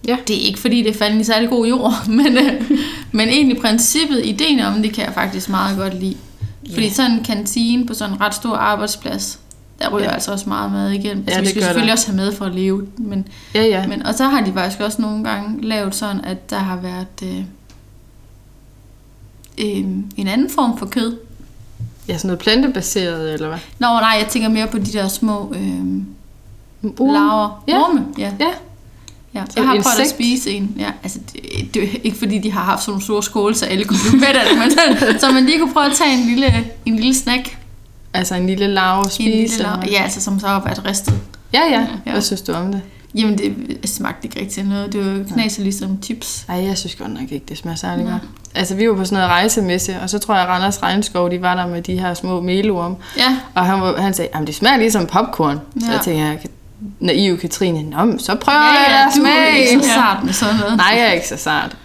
Ja. 0.08 0.18
Det 0.28 0.36
er 0.36 0.40
ikke 0.42 0.60
fordi, 0.60 0.84
det 0.84 0.90
er 0.90 0.98
faldet 0.98 1.22
i 1.22 1.24
særlig 1.24 1.50
god 1.50 1.68
jord, 1.68 2.08
men, 2.20 2.38
øh, 2.38 2.72
men 3.12 3.30
egentlig 3.30 3.62
princippet, 3.62 4.26
ideen 4.26 4.60
om 4.60 4.82
det, 4.82 4.94
kan 4.94 5.06
jeg 5.06 5.14
faktisk 5.14 5.50
meget 5.50 5.78
godt 5.78 6.00
lide. 6.00 6.18
Fordi 6.74 6.90
sådan 6.90 7.12
en 7.12 7.24
kantine 7.24 7.86
på 7.88 7.94
sådan 7.94 8.14
en 8.16 8.22
ret 8.22 8.36
stor 8.36 8.56
arbejdsplads, 8.56 9.40
der 9.80 9.90
ryger 9.90 10.06
Ja. 10.06 10.12
altså 10.14 10.32
også 10.32 10.50
meget 10.50 10.72
mad 10.72 10.92
igennem. 10.92 11.24
Altså, 11.28 11.34
Ja, 11.36 11.40
vi 11.40 11.44
det 11.46 11.50
skal 11.50 11.62
selvfølgelig 11.64 11.88
der. 11.88 11.94
også 11.94 12.08
have 12.08 12.16
med 12.16 12.32
for 12.36 12.46
at 12.46 12.56
leve, 12.56 12.88
men, 12.98 13.28
Ja, 13.56 13.64
ja. 13.64 13.88
men, 13.88 14.06
og 14.06 14.14
så 14.16 14.24
har 14.24 14.42
de 14.42 14.54
faktisk 14.54 14.80
også 14.82 15.02
nogle 15.02 15.24
gange 15.24 15.62
lavet 15.68 15.96
sådan, 15.96 16.22
at 16.26 16.50
der 16.50 16.58
har 16.60 16.76
været 16.78 17.08
øh, 17.24 17.44
øh, 19.58 19.86
en 20.18 20.28
anden 20.28 20.50
form 20.50 20.78
for 20.78 20.86
kød. 20.86 21.18
Ja, 22.08 22.18
sådan 22.18 22.28
noget 22.28 22.40
plantebaseret, 22.40 23.34
eller 23.34 23.48
hvad? 23.48 23.58
Nå, 23.80 23.88
nej, 23.88 24.16
jeg 24.22 24.28
tænker 24.30 24.50
mere 24.50 24.68
på 24.68 24.78
de 24.78 24.86
der 24.94 25.08
små 25.08 25.54
øh, 25.56 25.82
Uh, 27.00 27.14
laver. 27.14 27.64
Ja. 27.68 27.78
Orme, 27.80 28.06
ja. 28.18 28.32
Ja. 28.40 28.46
ja. 29.34 29.44
Så 29.50 29.54
Jeg 29.56 29.64
har 29.66 29.74
prøvet 29.74 30.00
at 30.02 30.10
spise 30.10 30.52
en. 30.52 30.76
Ja, 30.80 30.92
altså, 31.04 31.20
det, 31.34 31.74
det 31.74 31.90
ikke 32.04 32.18
fordi, 32.18 32.38
de 32.40 32.52
har 32.52 32.62
haft 32.64 32.82
sådan 32.84 32.92
nogle 32.92 33.04
store 33.04 33.24
skåle, 33.24 33.56
så 33.56 33.66
alle 33.66 33.84
kunne 33.86 34.00
blive 34.12 34.28
af 34.28 34.34
det, 34.50 34.58
men 34.60 34.72
så, 35.20 35.32
man 35.32 35.46
lige 35.46 35.60
kunne 35.60 35.74
prøve 35.74 35.86
at 35.86 35.92
tage 35.96 36.14
en 36.14 36.26
lille, 36.30 36.66
en 36.86 36.96
lille 36.96 37.16
snack. 37.16 37.58
Altså 38.14 38.36
en 38.36 38.48
lille 38.48 38.68
larve 38.68 39.06
at 39.06 39.20
En 39.20 39.26
lille, 39.26 39.48
spise. 39.50 39.64
lav- 39.64 39.92
ja, 39.92 40.04
altså, 40.04 40.22
som 40.22 40.40
så 40.40 40.48
har 40.48 40.64
været 40.64 40.86
ristet. 40.86 41.14
ja, 41.54 41.62
ja. 41.72 41.88
Ja. 42.06 42.12
Hvad 42.12 42.22
synes 42.22 42.42
du 42.42 42.54
om 42.54 42.72
det? 42.72 42.82
Jamen, 43.16 43.38
det 43.38 43.90
smagte 43.90 44.26
ikke 44.28 44.40
rigtig 44.40 44.64
noget. 44.64 44.94
Det 44.94 45.06
var 45.06 45.24
knaser 45.34 45.64
ligesom 45.64 45.98
chips. 46.04 46.46
Ej, 46.50 46.56
jeg 46.56 46.78
synes 46.78 46.96
godt 46.96 47.10
nok 47.14 47.32
ikke, 47.32 47.46
det 47.50 47.58
smager 47.58 47.76
særlig 47.76 48.06
godt. 48.06 48.22
Altså, 48.56 48.76
vi 48.76 48.90
var 48.90 48.96
på 48.96 49.06
sådan 49.06 49.16
noget 49.16 49.30
rejsemesse, 49.30 50.00
og 50.02 50.10
så 50.10 50.20
tror 50.20 50.34
jeg, 50.34 50.44
at 50.44 50.50
Randers 50.50 50.84
Regnskov, 50.84 51.32
de 51.32 51.42
var 51.42 51.56
der 51.56 51.68
med 51.68 51.82
de 51.82 52.00
her 52.00 52.14
små 52.14 52.42
melorm. 52.42 52.96
Ja, 53.18 53.38
Og 53.56 53.66
han, 53.66 53.82
var, 53.82 54.02
han 54.02 54.14
sagde, 54.14 54.30
at 54.34 54.48
det 54.48 54.56
smager 54.56 54.78
ligesom 54.78 55.06
popcorn. 55.06 55.60
Så 55.80 55.86
Ja. 55.86 55.92
jeg 55.92 56.02
tænkte, 56.02 56.24
jeg, 56.24 56.40
naiv 57.00 57.38
Katrine, 57.38 57.90
Nå, 57.90 58.06
men 58.06 58.20
så 58.20 58.36
prøver 58.36 58.58
ja, 58.60 58.64
jeg 58.66 58.86
ja 58.90 59.08
at 59.08 59.14
du 59.16 59.22
er 59.22 59.24
smage. 59.24 59.70
ikke 59.72 59.84
så 59.84 59.90
sart 59.94 60.24
med 60.24 60.34
sådan 60.34 60.56
noget. 60.56 60.78
Nej, 60.78 60.94
jeg 60.98 61.08
er 61.08 61.12
ikke 61.12 61.28
så 61.28 61.38
sart. 61.38 61.78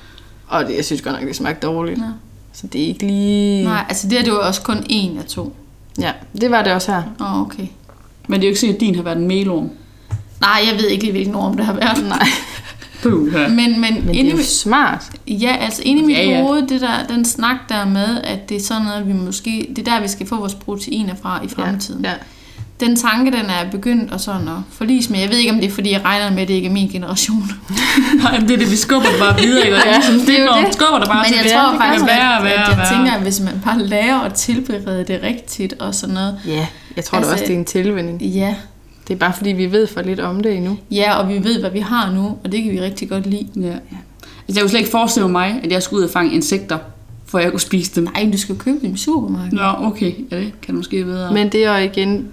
Og 0.48 0.64
det, 0.66 0.76
jeg 0.76 0.84
synes 0.84 1.02
godt 1.02 1.14
nok, 1.20 1.28
det 1.28 1.36
smagte 1.36 1.66
dårligt. 1.66 1.98
Nå. 1.98 2.04
Så 2.52 2.66
det 2.66 2.82
er 2.82 2.86
ikke 2.86 3.06
lige... 3.06 3.64
Nej, 3.64 3.84
altså 3.88 4.08
det 4.08 4.18
her, 4.18 4.24
det 4.24 4.32
var 4.32 4.38
også 4.38 4.62
kun 4.62 4.76
én 4.76 5.18
af 5.18 5.24
to. 5.28 5.56
Ja, 6.00 6.12
det 6.40 6.50
var 6.50 6.62
det 6.62 6.72
også 6.72 6.92
her. 6.92 7.02
Åh, 7.20 7.34
oh, 7.34 7.40
okay. 7.46 7.66
Men 8.28 8.40
det 8.40 8.46
er 8.46 8.48
jo 8.48 8.50
ikke 8.50 8.60
sikkert, 8.60 8.74
at 8.74 8.80
din 8.80 8.94
har 8.94 9.02
været 9.02 9.18
en 9.18 9.26
melorm. 9.28 9.70
Nej, 10.40 10.60
jeg 10.70 10.78
ved 10.78 10.88
ikke 10.88 11.04
lige, 11.04 11.12
hvilken 11.12 11.32
norm 11.32 11.56
det 11.56 11.66
har 11.66 11.72
været. 11.72 12.04
Nej. 12.08 12.28
Puha. 13.02 13.48
Men, 13.48 13.56
men, 13.80 13.80
Men 13.80 14.08
det 14.14 14.26
er 14.26 14.30
jo 14.30 14.42
smart. 14.42 15.04
ja, 15.28 15.56
altså 15.60 15.82
inde 15.84 16.02
i 16.02 16.04
mit 16.04 16.16
Ja, 16.16 16.24
ja. 16.24 16.42
hoved, 16.42 16.66
det 16.68 16.80
der, 16.80 17.06
den 17.08 17.24
snak 17.24 17.56
der 17.68 17.84
med, 17.86 18.20
at 18.24 18.48
det 18.48 18.56
er 18.56 18.60
sådan 18.60 18.82
noget, 18.82 19.06
vi 19.08 19.12
måske, 19.12 19.66
det 19.76 19.88
er 19.88 19.92
der, 19.94 20.00
vi 20.02 20.08
skal 20.08 20.26
få 20.28 20.36
vores 20.36 20.54
proteiner 20.54 21.14
fra 21.22 21.40
i 21.44 21.48
fremtiden. 21.48 22.04
Ja. 22.04 22.12
Den 22.80 22.96
tanke, 22.96 23.30
den 23.32 23.44
er 23.46 23.70
begyndt 23.70 24.12
at 24.12 24.20
sådan 24.20 24.48
at 24.48 24.54
forlise 24.72 25.12
med. 25.12 25.20
Jeg 25.20 25.28
ved 25.30 25.36
ikke, 25.38 25.50
om 25.52 25.56
det 25.60 25.66
er, 25.68 25.70
fordi 25.72 25.92
jeg 25.92 26.00
regner 26.04 26.30
med, 26.30 26.42
at 26.42 26.48
det 26.48 26.54
ikke 26.54 26.68
er 26.68 26.72
min 26.72 26.88
generation. 26.88 27.50
Nej, 28.22 28.36
det 28.38 28.50
er 28.50 28.56
det, 28.56 28.70
vi 28.70 28.76
skubber 28.76 29.08
bare 29.18 29.40
videre. 29.40 29.64
Ikke? 29.66 29.76
Ja, 29.86 30.02
det 30.26 30.38
er 30.40 30.42
jo 30.44 30.66
det. 30.66 30.74
skubber 30.74 30.98
det 30.98 31.08
bare 31.08 31.24
Men 31.28 31.38
til 31.38 31.50
jeg 31.50 31.60
tror 31.60 31.70
det 31.70 31.80
faktisk, 31.80 31.98
kan 32.00 32.08
være, 32.08 32.38
at, 32.38 32.44
være, 32.44 32.52
at 32.52 32.68
jeg 32.68 32.76
være. 32.78 32.96
tænker, 32.96 33.12
at 33.12 33.22
hvis 33.22 33.40
man 33.40 33.60
bare 33.64 33.78
lærer 33.86 34.20
at 34.20 34.34
tilberede 34.34 35.04
det 35.08 35.20
rigtigt 35.22 35.72
og 35.80 35.94
sådan 35.94 36.14
noget. 36.14 36.40
ja, 36.46 36.66
jeg 36.96 37.04
tror 37.04 37.18
altså, 37.18 37.30
Altså- 37.30 37.32
også, 37.32 37.44
det 37.44 37.54
er 37.54 37.58
en 37.58 37.64
tilvænning. 37.64 38.22
Ja, 38.22 38.54
Det 39.08 39.14
er 39.14 39.18
bare 39.18 39.32
fordi, 39.36 39.50
vi 39.50 39.72
ved 39.72 39.86
for 39.86 40.02
lidt 40.02 40.20
om 40.20 40.42
det 40.42 40.56
endnu. 40.56 40.78
ja, 40.90 41.14
og 41.14 41.28
vi 41.28 41.44
ved, 41.44 41.60
hvad 41.60 41.70
vi 41.70 41.78
har 41.78 42.12
nu, 42.12 42.38
og 42.44 42.52
det 42.52 42.62
kan 42.62 42.72
vi 42.72 42.80
rigtig 42.80 43.08
godt 43.08 43.26
lide. 43.26 43.48
Ja. 43.56 43.66
Altså, 43.68 43.80
jeg 44.48 44.60
kunne 44.60 44.70
slet 44.70 44.80
ikke 44.80 44.90
forestille 44.90 45.28
mig, 45.28 45.60
at 45.64 45.72
jeg 45.72 45.82
skulle 45.82 46.00
ud 46.00 46.04
og 46.04 46.10
fange 46.10 46.34
insekter, 46.34 46.78
for 47.26 47.38
at 47.38 47.44
jeg 47.44 47.52
kunne 47.52 47.60
spise 47.60 47.94
dem. 47.94 48.04
Nej, 48.14 48.28
du 48.32 48.38
skal 48.38 48.56
købe 48.56 48.78
dem 48.82 48.94
i 48.94 48.96
supermarkedet. 48.96 49.52
Nå, 49.52 49.86
okay. 49.86 50.12
Ja, 50.30 50.36
det 50.36 50.52
kan 50.62 50.74
måske 50.74 51.06
være. 51.06 51.32
Men 51.32 51.52
det 51.52 51.64
er 51.64 51.78
jo 51.78 51.84
igen, 51.84 52.28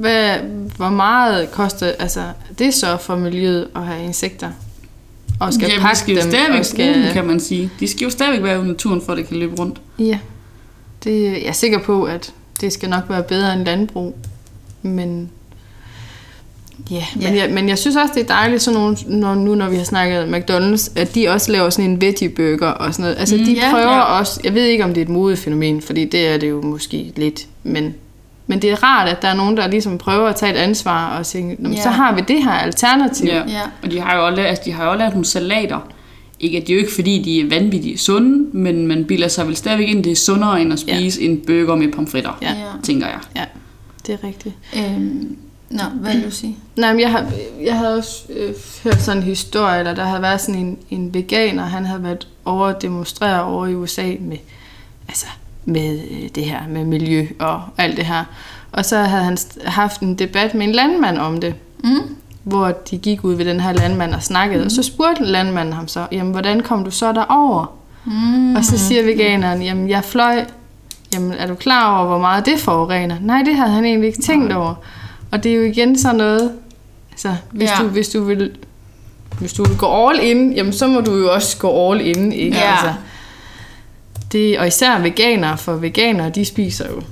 hvad, 0.00 0.38
hvor 0.76 0.90
meget 0.90 1.50
koster 1.50 1.86
altså, 1.86 2.22
det 2.58 2.74
så 2.74 2.96
for 2.96 3.16
miljøet 3.16 3.68
at 3.76 3.82
have 3.82 4.04
insekter? 4.04 4.50
Og 5.40 5.52
skal 5.52 5.70
ja, 5.70 5.80
pakke 5.80 5.98
skal 5.98 6.14
dem, 6.16 6.30
stadigvæk 6.30 6.60
og 6.60 6.66
skal... 6.66 6.94
bruge 6.94 7.12
kan 7.12 7.26
man 7.26 7.40
sige. 7.40 7.70
De 7.80 7.88
skal 7.88 8.04
jo 8.04 8.10
stadigvæk 8.10 8.42
være 8.42 8.64
i 8.64 8.66
naturen, 8.66 9.02
for 9.02 9.12
at 9.12 9.18
det 9.18 9.28
kan 9.28 9.36
løbe 9.36 9.56
rundt. 9.58 9.80
Ja, 9.98 10.18
det, 11.04 11.22
jeg 11.22 11.42
er 11.46 11.52
sikker 11.52 11.78
på, 11.78 12.04
at 12.04 12.32
det 12.60 12.72
skal 12.72 12.88
nok 12.88 13.04
være 13.08 13.22
bedre 13.22 13.54
end 13.54 13.64
landbrug. 13.64 14.18
Men 14.82 15.30
ja, 16.90 16.94
Ja. 17.20 17.28
Men, 17.30 17.36
jeg, 17.38 17.50
men 17.50 17.68
jeg 17.68 17.78
synes 17.78 17.96
også, 17.96 18.12
det 18.14 18.22
er 18.22 18.26
dejligt, 18.26 18.62
sådan 18.62 18.80
nogle, 18.80 18.96
når, 19.08 19.34
nu 19.34 19.54
når 19.54 19.68
vi 19.68 19.76
har 19.76 19.84
snakket 19.84 20.24
McDonald's, 20.34 20.92
at 20.96 21.14
de 21.14 21.28
også 21.28 21.52
laver 21.52 21.70
sådan 21.70 21.90
en 21.90 22.00
veggie 22.00 22.28
burger 22.28 22.66
og 22.68 22.92
sådan 22.94 23.02
noget. 23.02 23.16
Altså 23.18 23.36
Mm, 23.36 23.44
de 23.44 23.52
ja, 23.52 23.70
prøver 23.70 23.92
ja. 23.92 24.00
også, 24.00 24.40
jeg 24.44 24.54
ved 24.54 24.64
ikke 24.64 24.84
om 24.84 24.90
det 24.94 25.00
er 25.00 25.04
et 25.04 25.08
modefænomen, 25.08 25.82
fordi 25.82 26.04
det 26.04 26.28
er 26.28 26.36
det 26.36 26.50
jo 26.50 26.62
måske 26.62 27.12
lidt, 27.16 27.46
men, 27.62 27.94
men 28.46 28.62
det 28.62 28.70
er 28.70 28.82
rart, 28.82 29.08
at 29.08 29.22
der 29.22 29.28
er 29.28 29.34
nogen, 29.34 29.56
der 29.56 29.66
ligesom 29.68 29.98
prøver 29.98 30.28
at 30.28 30.36
tage 30.36 30.52
et 30.52 30.56
ansvar 30.56 31.18
og 31.18 31.26
sige, 31.26 31.44
"Nå, 31.58 31.68
men 31.68 31.72
Ja. 31.72 31.82
så 31.82 31.88
har 31.88 32.14
vi 32.14 32.22
det 32.28 32.44
her 32.44 32.50
alternativ. 32.52 33.26
Ja. 33.26 33.36
Ja. 33.48 33.60
Og 33.82 33.90
de 33.90 34.00
har 34.00 34.16
jo 34.16 34.26
også 34.26 34.36
lavet, 34.36 34.48
altså, 34.48 34.62
de 34.66 34.72
har 34.72 34.84
jo 34.84 34.90
også 34.90 34.98
lavet 34.98 35.12
nogle 35.14 35.24
salater. 35.26 35.78
Ikke, 36.40 36.56
at 36.58 36.62
det 36.66 36.70
er 36.70 36.74
jo 36.74 36.80
ikke 36.80 36.94
fordi, 36.94 37.22
de 37.22 37.40
er 37.40 37.48
vanvittigt 37.60 38.00
sunde, 38.00 38.46
men 38.58 38.86
man 38.86 39.04
bilder 39.04 39.28
sig 39.28 39.46
vel 39.46 39.56
stadigvæk 39.56 39.88
ind, 39.88 40.04
det 40.04 40.12
er 40.12 40.16
sundere 40.16 40.60
end 40.62 40.72
at 40.72 40.78
spise 40.78 41.20
ja. 41.20 41.26
en 41.28 41.40
burger 41.46 41.74
med 41.76 41.92
pomfritter, 41.92 42.38
ja. 42.42 42.48
tænker 42.82 43.06
jeg. 43.06 43.18
ja, 43.36 43.44
det 44.06 44.12
er 44.22 44.26
rigtigt. 44.28 44.54
Øhm, 44.76 45.36
nå, 45.70 45.82
hvad 45.94 46.12
vil 46.12 46.24
du 46.24 46.30
sige? 46.30 46.56
Nej, 46.76 46.92
men 46.92 47.00
jeg 47.00 47.10
har, 47.10 47.26
jeg 47.62 47.78
havde 47.78 47.96
også 47.96 48.22
øh, 48.30 48.54
hørt 48.84 49.02
sådan 49.02 49.22
en 49.22 49.28
historie, 49.28 49.78
eller 49.78 49.94
der 49.94 50.04
havde 50.04 50.22
været 50.22 50.40
sådan 50.40 50.60
en, 50.60 50.78
en 50.90 51.14
veganer, 51.14 51.62
han 51.64 51.86
havde 51.86 52.02
været 52.02 52.28
over 52.44 52.66
at 52.66 52.82
demonstrere 52.82 53.44
over 53.44 53.66
i 53.66 53.74
USA 53.74 54.12
med, 54.20 54.36
altså, 55.08 55.26
med 55.64 56.00
øh, 56.10 56.28
det 56.34 56.44
her 56.44 56.60
med 56.68 56.84
miljø 56.84 57.26
og 57.38 57.62
alt 57.78 57.96
det 57.96 58.06
her. 58.06 58.24
Og 58.72 58.84
så 58.84 58.96
havde 58.96 59.24
han 59.24 59.38
haft 59.64 60.00
en 60.00 60.14
debat 60.14 60.54
med 60.54 60.66
en 60.66 60.72
landmand 60.72 61.18
om 61.18 61.40
det, 61.40 61.54
Mm? 61.84 62.16
hvor 62.42 62.68
de 62.90 62.98
gik 62.98 63.24
ud 63.24 63.34
ved 63.34 63.44
den 63.44 63.60
her 63.60 63.72
landmand 63.72 64.14
og 64.14 64.22
snakkede, 64.22 64.60
mm. 64.60 64.64
og 64.64 64.70
så 64.70 64.82
spurgte 64.82 65.24
landmanden 65.24 65.74
ham 65.74 65.88
så, 65.88 66.06
jamen 66.12 66.32
hvordan 66.32 66.60
kom 66.60 66.84
du 66.84 66.90
så 66.90 67.12
derover? 67.12 67.72
Mm. 68.04 68.56
Og 68.56 68.64
så 68.64 68.78
siger 68.78 69.02
veganeren, 69.02 69.62
jamen 69.62 69.88
jeg 69.88 70.04
fløj, 70.04 70.44
jamen 71.14 71.32
er 71.32 71.46
du 71.46 71.54
klar 71.54 71.96
over, 71.98 72.06
hvor 72.06 72.18
meget 72.18 72.46
det 72.46 72.58
forurener? 72.58 73.16
Nej, 73.20 73.42
det 73.42 73.54
havde 73.56 73.70
han 73.70 73.84
egentlig 73.84 74.06
ikke 74.06 74.22
tænkt 74.22 74.52
over. 74.52 74.74
Og 75.34 75.42
det 75.42 75.52
er 75.52 75.56
jo 75.56 75.62
igen 75.62 75.98
sådan 75.98 76.16
noget, 76.16 76.52
altså 77.10 77.34
hvis, 77.50 77.70
Ja. 77.70 77.82
du, 77.82 77.88
hvis 77.88 78.08
du 78.08 78.24
vil 78.24 78.56
hvis 79.38 79.52
du 79.52 79.64
vil 79.64 79.76
gå 79.76 80.08
all 80.08 80.20
in, 80.22 80.52
jamen 80.52 80.72
så 80.72 80.86
må 80.86 81.00
du 81.00 81.16
jo 81.16 81.32
også 81.32 81.58
gå 81.58 81.92
all 81.92 82.00
in, 82.00 82.32
ikke? 82.32 82.56
Ja. 82.56 82.70
Altså, 82.72 82.94
det, 84.32 84.58
og 84.58 84.66
især 84.66 84.98
veganere, 84.98 85.58
for 85.58 85.72
veganere, 85.72 86.30
de 86.30 86.44
spiser 86.44 86.84
jo 86.90 87.02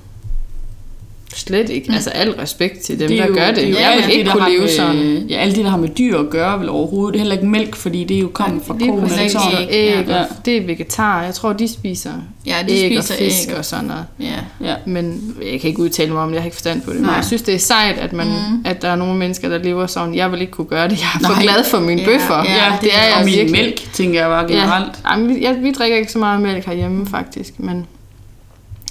slet 1.35 1.69
ikke, 1.71 1.89
mm. 1.89 1.95
altså 1.95 2.11
al 2.11 2.31
respekt 2.31 2.81
til 2.81 3.01
dem, 3.01 3.09
der 3.09 3.27
gør 3.27 3.51
det. 3.51 3.65
er 3.65 3.69
jo 3.69 3.77
jeg 3.77 3.91
alle 3.93 4.03
vil 4.03 4.13
de, 4.13 4.19
ikke 4.19 4.25
der 4.31 4.37
kunne 4.37 4.49
leve 4.51 4.61
med, 4.61 4.69
sådan. 4.69 5.27
Ja, 5.29 5.37
alle 5.37 5.55
de, 5.55 5.63
der 5.63 5.69
har 5.69 5.77
med 5.77 5.89
dyr 5.89 6.19
at 6.19 6.31
gøre, 6.31 6.61
vel 6.61 6.69
overhovedet. 6.69 7.13
Det 7.15 7.19
er 7.19 7.23
heller 7.23 7.35
ikke 7.37 7.47
mælk, 7.49 7.77
fordi 7.77 8.05
det 8.05 8.17
er 8.17 8.21
jo 8.21 8.31
kommet 8.35 8.63
fra 8.67 8.77
koen. 8.79 9.01
præcis, 9.09 9.33
sådan. 9.33 9.53
og 9.57 9.63
æg, 9.71 10.05
Ja. 10.09 10.25
det 10.45 10.57
er 10.57 10.67
vegetar. 10.67 11.23
Jeg 11.23 11.35
tror, 11.35 11.53
de 11.53 11.69
spiser 11.69 12.11
Ja, 12.47 12.57
de 12.69 12.73
æg 12.73 12.91
spiser 12.93 13.15
og 13.15 13.19
fisk 13.19 13.49
æg. 13.51 13.57
og 13.57 13.65
sådan 13.65 13.85
noget. 13.85 14.05
Ja. 14.21 14.67
Ja. 14.69 14.75
Men 14.87 15.35
jeg 15.53 15.61
kan 15.61 15.69
ikke 15.69 15.81
udtale 15.81 16.13
mig 16.13 16.23
om 16.23 16.29
det, 16.29 16.35
jeg 16.35 16.43
har 16.43 16.47
ikke 16.47 16.57
forstand 16.57 16.83
på 16.83 16.91
det. 16.91 16.97
Men 17.01 17.07
Nej. 17.07 17.15
jeg 17.15 17.25
synes, 17.25 17.43
det 17.43 17.55
er 17.55 17.59
sejt, 17.59 17.99
at, 17.99 18.13
man, 18.13 18.27
mm. 18.27 18.63
at 18.65 18.83
der 18.83 18.89
er 18.89 18.97
nogle 18.97 19.17
mennesker, 19.19 19.49
der 19.49 19.59
lever 19.59 19.87
sådan. 19.87 20.15
Jeg 20.15 20.33
vil 20.33 20.41
ikke 20.41 20.53
kunne 20.53 20.67
gøre 20.67 20.89
det. 20.89 20.99
Jeg 21.01 21.09
er 21.15 21.27
for 21.27 21.35
Nej. 21.35 21.43
glad 21.43 21.65
for 21.65 21.81
mine 21.81 22.01
Ja, 22.01 22.07
bøffer. 22.07 22.35
ja, 22.45 22.65
Ja, 22.65 22.73
det 22.81 22.91
er 22.95 23.05
jeg 23.05 23.15
og 23.19 23.25
min 23.25 23.53
mælk, 23.53 23.93
tænker 23.93 24.21
jeg 24.21 24.29
bare 24.29 24.49
generelt. 24.49 24.93
Ja. 25.05 25.11
Jamen, 25.13 25.29
vi, 25.29 25.41
ja, 25.41 25.53
vi 25.53 25.73
drikker 25.73 25.97
ikke 25.97 26.13
så 26.13 26.19
meget 26.19 26.41
mælk 26.41 26.67
herhjemme, 26.67 27.07
faktisk. 27.07 27.53
Men, 27.61 27.87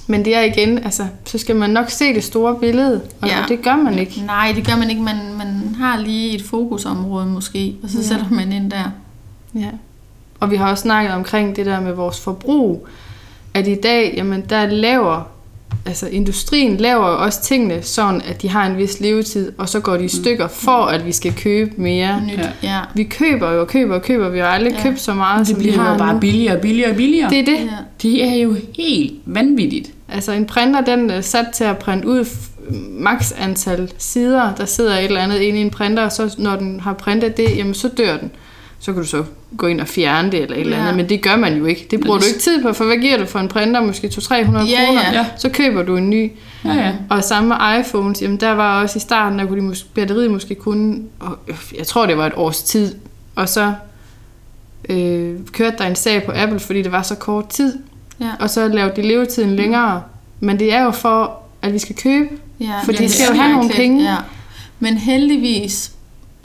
men 0.07 0.25
det 0.25 0.35
er 0.35 0.41
igen, 0.41 0.77
altså, 0.77 1.03
så 1.25 1.37
skal 1.37 1.55
man 1.55 1.69
nok 1.69 1.89
se 1.89 2.13
det 2.13 2.23
store 2.23 2.55
billede. 2.59 3.01
Og 3.21 3.27
Ja. 3.27 3.43
det 3.47 3.61
gør 3.63 3.75
man 3.75 3.99
ikke. 3.99 4.21
Nej, 4.25 4.51
det 4.55 4.67
gør 4.67 4.75
man 4.75 4.89
ikke. 4.89 5.01
Man, 5.01 5.15
man 5.37 5.75
har 5.79 5.97
lige 5.99 6.35
et 6.35 6.41
fokusområde 6.43 7.25
måske, 7.25 7.75
og 7.83 7.89
så 7.89 7.97
Ja. 7.97 8.03
sætter 8.03 8.29
man 8.31 8.51
ind 8.51 8.71
der. 8.71 8.91
Ja. 9.55 9.69
Og 10.39 10.51
vi 10.51 10.55
har 10.55 10.69
også 10.69 10.81
snakket 10.81 11.13
omkring 11.13 11.55
det 11.55 11.65
der 11.65 11.79
med 11.79 11.93
vores 11.93 12.19
forbrug. 12.19 12.87
At 13.53 13.67
i 13.67 13.75
dag, 13.75 14.13
jamen 14.17 14.43
der 14.49 14.65
laver, 14.65 15.27
altså 15.85 16.07
industrien 16.07 16.77
laver 16.77 17.07
jo 17.09 17.23
også 17.23 17.41
tingene 17.43 17.83
sådan, 17.83 18.21
at 18.21 18.41
de 18.41 18.49
har 18.49 18.65
en 18.67 18.77
vis 18.77 18.99
levetid, 18.99 19.51
og 19.57 19.69
så 19.69 19.79
går 19.79 19.97
de 19.97 20.03
i 20.05 20.07
stykker 20.07 20.47
for, 20.47 20.71
at 20.85 21.05
vi 21.05 21.11
skal 21.11 21.33
købe 21.33 21.71
mere. 21.77 22.21
Nyt. 22.27 22.39
Ja. 22.63 22.79
Vi 22.95 23.03
køber 23.03 23.51
jo 23.51 23.61
og 23.61 23.67
køber 23.67 23.95
og 23.95 24.01
køber. 24.01 24.29
Vi 24.29 24.39
har 24.39 24.45
aldrig 24.47 24.73
Ja. 24.73 24.83
købt 24.83 24.99
så 25.01 25.13
meget, 25.13 25.39
Det 25.39 25.47
som 25.47 25.57
vi 25.57 25.61
bliver 25.61 25.77
har 25.77 25.91
jo 25.91 25.97
bare 25.97 26.13
nu. 26.13 26.19
billigere 26.19 26.55
og 26.55 26.61
billigere 26.61 26.89
og 26.91 26.95
billigere. 26.95 27.29
Det 27.29 27.39
er 27.39 27.45
det. 27.45 27.57
ja. 27.57 27.67
Det 28.01 28.23
er 28.27 28.35
jo 28.35 28.55
helt 28.77 29.13
vanvittigt. 29.25 29.91
Altså 30.09 30.31
en 30.31 30.45
printer, 30.45 30.81
den 30.81 31.09
er 31.09 31.21
sat 31.21 31.45
til 31.53 31.63
at 31.63 31.77
printe 31.77 32.07
ud 32.07 32.25
max 32.89 33.31
antal 33.37 33.91
sider. 33.97 34.55
Der 34.55 34.65
sidder 34.65 34.97
et 34.97 35.03
eller 35.05 35.21
andet 35.21 35.39
inde 35.39 35.59
i 35.59 35.61
en 35.61 35.69
printer, 35.69 36.03
og 36.03 36.11
så 36.11 36.35
når 36.37 36.55
den 36.55 36.79
har 36.79 36.93
printet 36.93 37.37
det, 37.37 37.57
jamen 37.57 37.73
så 37.73 37.87
dør 37.87 38.17
den. 38.17 38.31
Så 38.79 38.93
kan 38.93 39.01
du 39.01 39.07
så 39.07 39.23
gå 39.57 39.67
ind 39.67 39.81
og 39.81 39.87
fjerne 39.87 40.31
det 40.31 40.41
eller 40.41 40.55
et 40.55 40.61
eller 40.61 40.77
andet, 40.77 40.95
men 40.95 41.09
det 41.09 41.21
gør 41.21 41.35
man 41.35 41.57
jo 41.57 41.65
ikke. 41.65 41.87
Det 41.91 41.99
bruger 41.99 42.17
det- 42.17 42.23
du 42.23 42.27
ikke 42.27 42.39
tid 42.39 42.61
på, 42.63 42.73
for 42.73 42.85
hvad 42.85 42.97
giver 42.97 43.17
du 43.17 43.25
for 43.25 43.39
en 43.39 43.47
printer? 43.47 43.81
Måske 43.81 44.07
200-300 44.07 44.31
Ja, 44.69 44.85
kroner. 44.85 45.01
ja. 45.13 45.25
Så 45.37 45.49
køber 45.49 45.83
du 45.83 45.95
en 45.97 46.09
ny. 46.09 46.31
Ja, 46.65 46.73
ja. 46.73 46.93
Og 47.09 47.23
samme 47.23 47.49
med 47.49 47.79
iPhones, 47.79 48.21
jamen 48.21 48.37
der 48.37 48.51
var 48.51 48.81
også 48.81 48.97
i 48.97 48.99
starten, 48.99 49.39
der 49.39 49.45
kunne 49.45 49.61
de 49.61 49.67
mås- 49.67 49.85
batteriet 49.93 50.31
måske 50.31 50.55
kun, 50.55 51.03
og 51.19 51.37
jeg 51.77 51.87
tror 51.87 52.05
det 52.05 52.17
var 52.17 52.27
et 52.27 52.33
års 52.35 52.63
tid, 52.63 52.95
og 53.35 53.49
så 53.49 53.73
øh, 54.89 55.35
kørte 55.51 55.77
der 55.77 55.85
en 55.87 55.95
sag 55.95 56.23
på 56.23 56.31
Apple, 56.35 56.59
fordi 56.59 56.81
det 56.81 56.91
var 56.91 57.01
så 57.01 57.15
kort 57.15 57.47
tid, 57.47 57.79
Ja. 58.19 58.29
og 58.39 58.49
så 58.49 58.67
lavede 58.67 58.93
de 58.95 59.01
levetiden 59.07 59.55
længere. 59.55 60.01
Men 60.39 60.59
det 60.59 60.73
er 60.73 60.83
jo 60.83 60.91
for, 60.91 61.39
at 61.61 61.73
vi 61.73 61.79
skal 61.79 61.95
købe, 61.95 62.29
Ja, 62.59 62.73
For 62.83 62.91
de 62.91 63.09
skal 63.09 63.25
jo 63.29 63.41
have 63.41 63.53
nogle 63.53 63.69
penge. 63.69 64.03
Ja. 64.11 64.15
Men 64.79 64.97
heldigvis, 64.97 65.91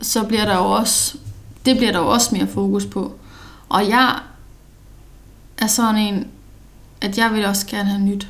så 0.03 0.23
bliver 0.25 0.45
der 0.45 0.57
jo 0.57 0.65
også, 0.65 1.17
det 1.67 1.77
bliver 1.77 1.93
der 1.93 1.99
jo 1.99 2.07
også 2.07 2.35
mere 2.35 2.47
fokus 2.47 2.87
på. 2.87 3.13
Og 3.69 3.89
jeg 3.89 4.19
er 5.59 5.67
sådan 5.67 6.01
en, 6.01 6.27
at 7.01 7.19
jeg 7.19 7.33
vil 7.33 7.45
også 7.45 7.67
gerne 7.67 7.89
have 7.89 8.01
nyt. 8.03 8.29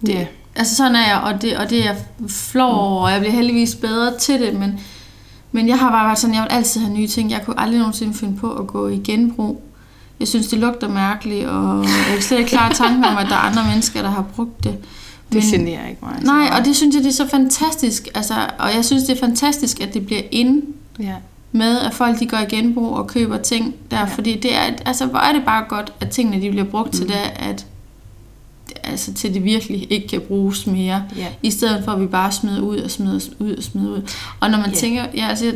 Det, 0.00 0.08
Ja. 0.08 0.26
Altså 0.56 0.76
sådan 0.76 0.96
er 0.96 1.06
jeg, 1.08 1.20
og 1.20 1.42
det, 1.42 1.56
og 1.56 1.70
det 1.70 1.78
er 1.80 1.84
jeg 1.84 1.96
flov 2.28 2.74
over, 2.74 3.02
og 3.02 3.12
jeg 3.12 3.20
bliver 3.20 3.34
heldigvis 3.34 3.74
bedre 3.74 4.18
til 4.18 4.40
det, 4.40 4.54
men, 4.54 4.80
men 5.52 5.68
jeg 5.68 5.78
har 5.78 5.90
bare 5.90 6.06
været 6.06 6.18
sådan, 6.18 6.34
jeg 6.34 6.42
vil 6.42 6.50
altid 6.50 6.80
have 6.80 6.94
nye 6.94 7.06
ting. 7.06 7.30
Jeg 7.30 7.42
kunne 7.44 7.60
aldrig 7.60 7.78
nogensinde 7.78 8.14
finde 8.14 8.38
på 8.38 8.52
at 8.52 8.66
gå 8.66 8.88
i 8.88 9.00
genbrug. 9.04 9.62
Jeg 10.20 10.28
synes, 10.28 10.48
det 10.48 10.58
lugter 10.58 10.88
mærkeligt, 10.88 11.46
og 11.46 11.84
jeg 11.84 12.16
er 12.16 12.20
slet 12.20 12.38
ikke 12.38 12.50
klar 12.50 12.70
i 12.70 12.74
tanken 12.74 13.04
om, 13.04 13.16
at 13.16 13.26
der 13.26 13.34
er 13.34 13.38
andre 13.38 13.64
mennesker, 13.64 14.02
der 14.02 14.10
har 14.10 14.22
brugt 14.22 14.64
det. 14.64 14.78
det 15.32 15.42
generer 15.42 15.88
ikke 15.88 16.00
mig. 16.02 16.20
Nej, 16.22 16.58
og 16.58 16.64
det 16.64 16.76
synes 16.76 16.94
jeg, 16.94 17.02
det 17.02 17.08
er 17.08 17.14
så 17.14 17.28
fantastisk. 17.28 18.08
Altså, 18.14 18.34
og 18.58 18.74
jeg 18.74 18.84
synes, 18.84 19.04
det 19.04 19.16
er 19.16 19.20
fantastisk, 19.20 19.80
at 19.80 19.94
det 19.94 20.06
bliver 20.06 20.22
ind 20.30 20.62
Ja. 20.98 21.14
Med, 21.52 21.78
at 21.78 21.94
folk 21.94 22.20
de 22.20 22.26
går 22.26 22.38
i 22.38 22.44
genbrug 22.56 22.96
og 22.96 23.06
køber 23.06 23.36
ting 23.36 23.74
der. 23.90 23.98
Ja. 23.98 24.04
Fordi 24.04 24.40
det 24.40 24.54
er, 24.54 24.62
altså, 24.86 25.06
hvor 25.06 25.18
er 25.18 25.32
det 25.32 25.44
bare 25.44 25.64
godt, 25.68 25.92
at 26.00 26.10
tingene 26.10 26.42
de 26.42 26.50
bliver 26.50 26.64
brugt 26.64 26.86
mm. 26.86 26.92
til 26.92 27.08
det, 27.08 27.14
at 27.36 27.66
altså 28.84 29.14
til 29.14 29.34
det 29.34 29.44
virkelig 29.44 29.92
ikke 29.92 30.08
kan 30.08 30.20
bruges 30.20 30.66
mere. 30.66 31.04
Ja. 31.16 31.26
I 31.42 31.50
stedet 31.50 31.84
for, 31.84 31.92
at 31.92 32.00
vi 32.00 32.06
bare 32.06 32.32
smider 32.32 32.60
ud 32.60 32.76
og 32.78 32.90
smider 32.90 33.20
ud 33.38 33.56
og 33.56 33.62
smider 33.62 33.90
ud. 33.90 34.02
Og 34.40 34.50
når 34.50 34.58
man 34.58 34.70
Ja. 34.70 34.76
tænker, 34.76 35.04
ja, 35.14 35.28
altså, 35.28 35.52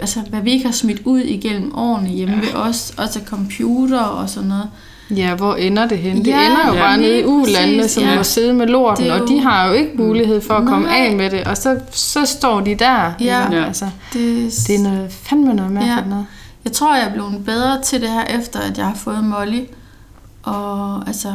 altså, 0.00 0.20
hvad 0.20 0.40
vi 0.40 0.50
ikke 0.50 0.64
har 0.64 0.72
smidt 0.72 1.02
ud 1.04 1.20
igennem 1.20 1.74
årene 1.74 2.08
hjemme 2.08 2.34
ja. 2.34 2.40
ved 2.40 2.54
os, 2.54 2.94
også 2.96 3.20
computer 3.26 4.00
og 4.00 4.30
sådan 4.30 4.48
noget. 4.48 4.68
Ja, 5.16 5.34
hvor 5.34 5.54
ender 5.54 5.86
det 5.88 5.98
hen? 5.98 6.16
Det 6.18 6.26
Ja, 6.26 6.46
ender 6.46 6.66
jo 6.68 6.72
ja, 6.74 6.80
bare 6.80 6.98
nede 6.98 7.20
i 7.20 7.24
ulandene, 7.24 7.88
som 7.88 8.02
ja. 8.02 8.16
må 8.16 8.22
sidde 8.22 8.54
med 8.54 8.66
lorten, 8.66 9.06
er 9.06 9.12
og 9.12 9.18
jo- 9.20 9.26
de 9.26 9.40
har 9.40 9.66
jo 9.66 9.72
ikke 9.72 9.90
mulighed 9.96 10.40
for 10.40 10.54
at 10.54 10.66
komme 10.66 10.86
Nej. 10.86 10.96
af 10.96 11.16
med 11.16 11.30
det, 11.30 11.44
og 11.44 11.56
så, 11.56 11.80
så 11.90 12.24
står 12.24 12.60
de 12.60 12.74
der. 12.74 13.12
Ja. 13.20 13.52
Ja. 13.52 13.64
Altså, 13.64 13.84
Det, 14.12 14.52
det 14.66 14.74
er 14.74 14.82
noget, 14.82 15.12
fandme 15.12 15.54
noget 15.54 15.72
mærkeligt 15.72 15.98
Ja. 16.04 16.10
noget. 16.10 16.26
Jeg 16.64 16.72
tror, 16.72 16.96
jeg 16.96 17.06
er 17.08 17.12
blevet 17.12 17.44
bedre 17.44 17.82
til 17.82 18.00
det 18.00 18.08
her, 18.10 18.24
efter 18.24 18.60
at 18.60 18.78
jeg 18.78 18.86
har 18.86 18.94
fået 18.94 19.24
Molly. 19.24 19.60
Og 20.42 21.06
altså, 21.06 21.32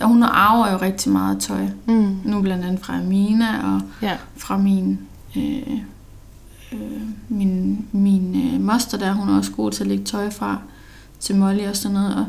og 0.00 0.08
hun 0.08 0.22
arver 0.22 0.70
jo 0.72 0.78
rigtig 0.82 1.12
meget 1.12 1.38
tøj. 1.40 1.66
Mm. 1.86 2.16
Nu 2.24 2.40
blandt 2.42 2.64
andet 2.64 2.80
fra 2.84 2.96
Amina 2.96 3.46
og 3.64 3.80
Ja. 4.02 4.12
fra 4.36 4.56
min, 4.56 4.98
øh, 5.36 5.42
øh, 6.72 6.78
min, 7.28 7.84
min 7.92 8.50
øh, 8.54 8.60
moster 8.60 8.98
der, 8.98 9.12
hun 9.12 9.28
er 9.28 9.38
også 9.38 9.50
god 9.52 9.70
til 9.70 9.82
at 9.82 9.88
lægge 9.88 10.04
tøj 10.04 10.30
fra 10.30 10.58
til 11.20 11.34
Molly 11.36 11.66
og 11.68 11.76
sådan 11.76 11.94
noget. 11.94 12.14
Og, 12.16 12.24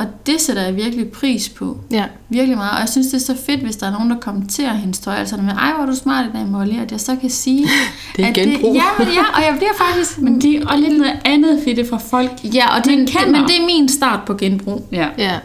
og 0.00 0.06
det 0.26 0.40
sætter 0.40 0.62
jeg 0.62 0.76
virkelig 0.76 1.10
pris 1.10 1.48
på. 1.48 1.78
Ja. 1.90 2.04
Virkelig 2.28 2.56
meget. 2.56 2.72
Og 2.72 2.80
jeg 2.80 2.88
synes, 2.88 3.06
det 3.06 3.14
er 3.14 3.34
så 3.34 3.36
fedt, 3.46 3.60
hvis 3.60 3.76
der 3.76 3.86
er 3.86 3.90
nogen, 3.90 4.10
der 4.10 4.16
kommenterer 4.16 4.74
hendes 4.74 4.98
tøj. 4.98 5.14
Altså 5.14 5.36
med, 5.36 5.52
ej, 5.52 5.72
hvor 5.72 5.82
er 5.82 5.86
du 5.86 5.94
smart 5.94 6.26
i 6.26 6.28
dag, 6.32 6.46
Molly. 6.46 6.80
At 6.82 6.92
jeg 6.92 7.00
så 7.00 7.16
kan 7.16 7.30
sige... 7.30 7.66
Det 8.16 8.24
er 8.24 8.28
at 8.28 8.34
genbrug. 8.34 8.74
Det, 8.74 8.80
ja, 8.80 9.04
ja, 9.04 9.22
og 9.34 9.42
jeg 9.42 9.54
bliver 9.56 9.72
faktisk... 9.78 10.18
Men 10.18 10.40
de 10.40 10.56
er 10.56 10.76
lidt 10.76 10.98
noget 10.98 11.20
andet, 11.24 11.62
det 11.64 11.78
er 11.78 11.88
fra 11.88 11.98
folk. 11.98 12.30
Ja, 12.44 12.76
og 12.76 12.84
det, 12.84 12.98
det, 12.98 13.08
kender. 13.08 13.40
men 13.40 13.48
det 13.48 13.60
er 13.60 13.66
min 13.66 13.88
start 13.88 14.20
på 14.26 14.34
genbrug. 14.34 14.86
Ja. 14.92 15.08
Ja. 15.18 15.38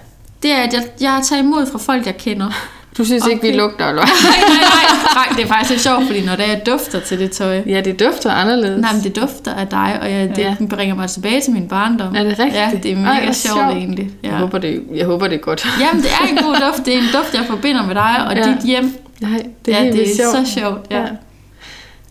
Det 0.44 0.52
er, 0.52 0.58
at 0.58 0.74
jeg, 0.74 0.84
jeg 1.02 1.22
tager 1.24 1.42
imod 1.42 1.66
fra 1.66 1.78
folk, 1.78 2.06
jeg 2.06 2.18
kender. 2.18 2.52
Du 2.98 3.06
synes 3.06 3.24
okay. 3.24 3.34
ikke, 3.34 3.48
vi 3.48 3.54
lugter, 3.54 3.88
eller 3.88 4.02
hvad? 4.02 4.14
nej, 4.24 4.50
nej, 4.50 4.58
nej, 4.60 5.26
nej. 5.28 5.36
Det 5.38 5.44
er 5.44 5.48
faktisk 5.48 5.70
lidt 5.70 5.82
sjovt, 5.82 6.06
fordi 6.06 6.26
når 6.26 6.36
det 6.36 6.46
er, 6.46 6.50
jeg 6.50 6.62
dufter 6.66 7.00
til 7.00 7.20
det 7.20 7.32
tøj, 7.32 7.62
Ja, 7.68 7.82
det 7.82 8.00
dufter 8.00 8.32
anderledes. 8.32 8.82
Nej, 8.82 8.94
men 8.94 9.04
det 9.04 9.16
dufter 9.16 9.54
af 9.54 9.68
dig, 9.68 9.98
og 10.02 10.12
jeg, 10.12 10.30
det 10.30 10.38
Ja. 10.38 10.56
bringer 10.70 10.96
mig 10.96 11.10
tilbage 11.10 11.42
til 11.42 11.54
min 11.54 11.68
barndom. 11.68 12.16
Er 12.16 12.24
det 12.24 12.40
rigtigt? 12.40 12.56
Ja, 12.56 12.72
det 12.84 12.92
er 12.92 12.96
mega 12.96 13.10
Ej, 13.10 13.24
hvor 13.24 13.34
sjovt, 13.34 13.58
sjovt. 13.60 13.72
egentlig. 13.78 14.10
Ja. 14.24 14.30
Jeg, 14.30 14.38
håber, 14.38 14.58
det, 14.58 14.84
jeg 14.96 15.06
håber, 15.06 15.28
det 15.28 15.36
er 15.36 15.40
godt. 15.40 15.68
Jamen, 15.82 16.04
det 16.04 16.12
er 16.22 16.28
en 16.28 16.36
god 16.44 16.56
duft. 16.56 16.86
Det 16.86 16.94
er 16.94 16.98
en 16.98 17.08
duft, 17.14 17.34
jeg 17.34 17.46
forbinder 17.50 17.86
med 17.88 17.96
dig 17.96 18.16
og 18.30 18.36
Ja. 18.36 18.44
dit 18.54 18.64
hjem. 18.66 18.94
Nej, 19.20 19.44
det 19.66 19.76
er 19.76 19.84
ja, 19.84 19.92
det 19.92 20.02
er 20.12 20.16
sjovt. 20.16 20.48
så 20.48 20.54
sjovt. 20.60 20.82
Ja. 20.92 21.02
Ja. 21.02 21.08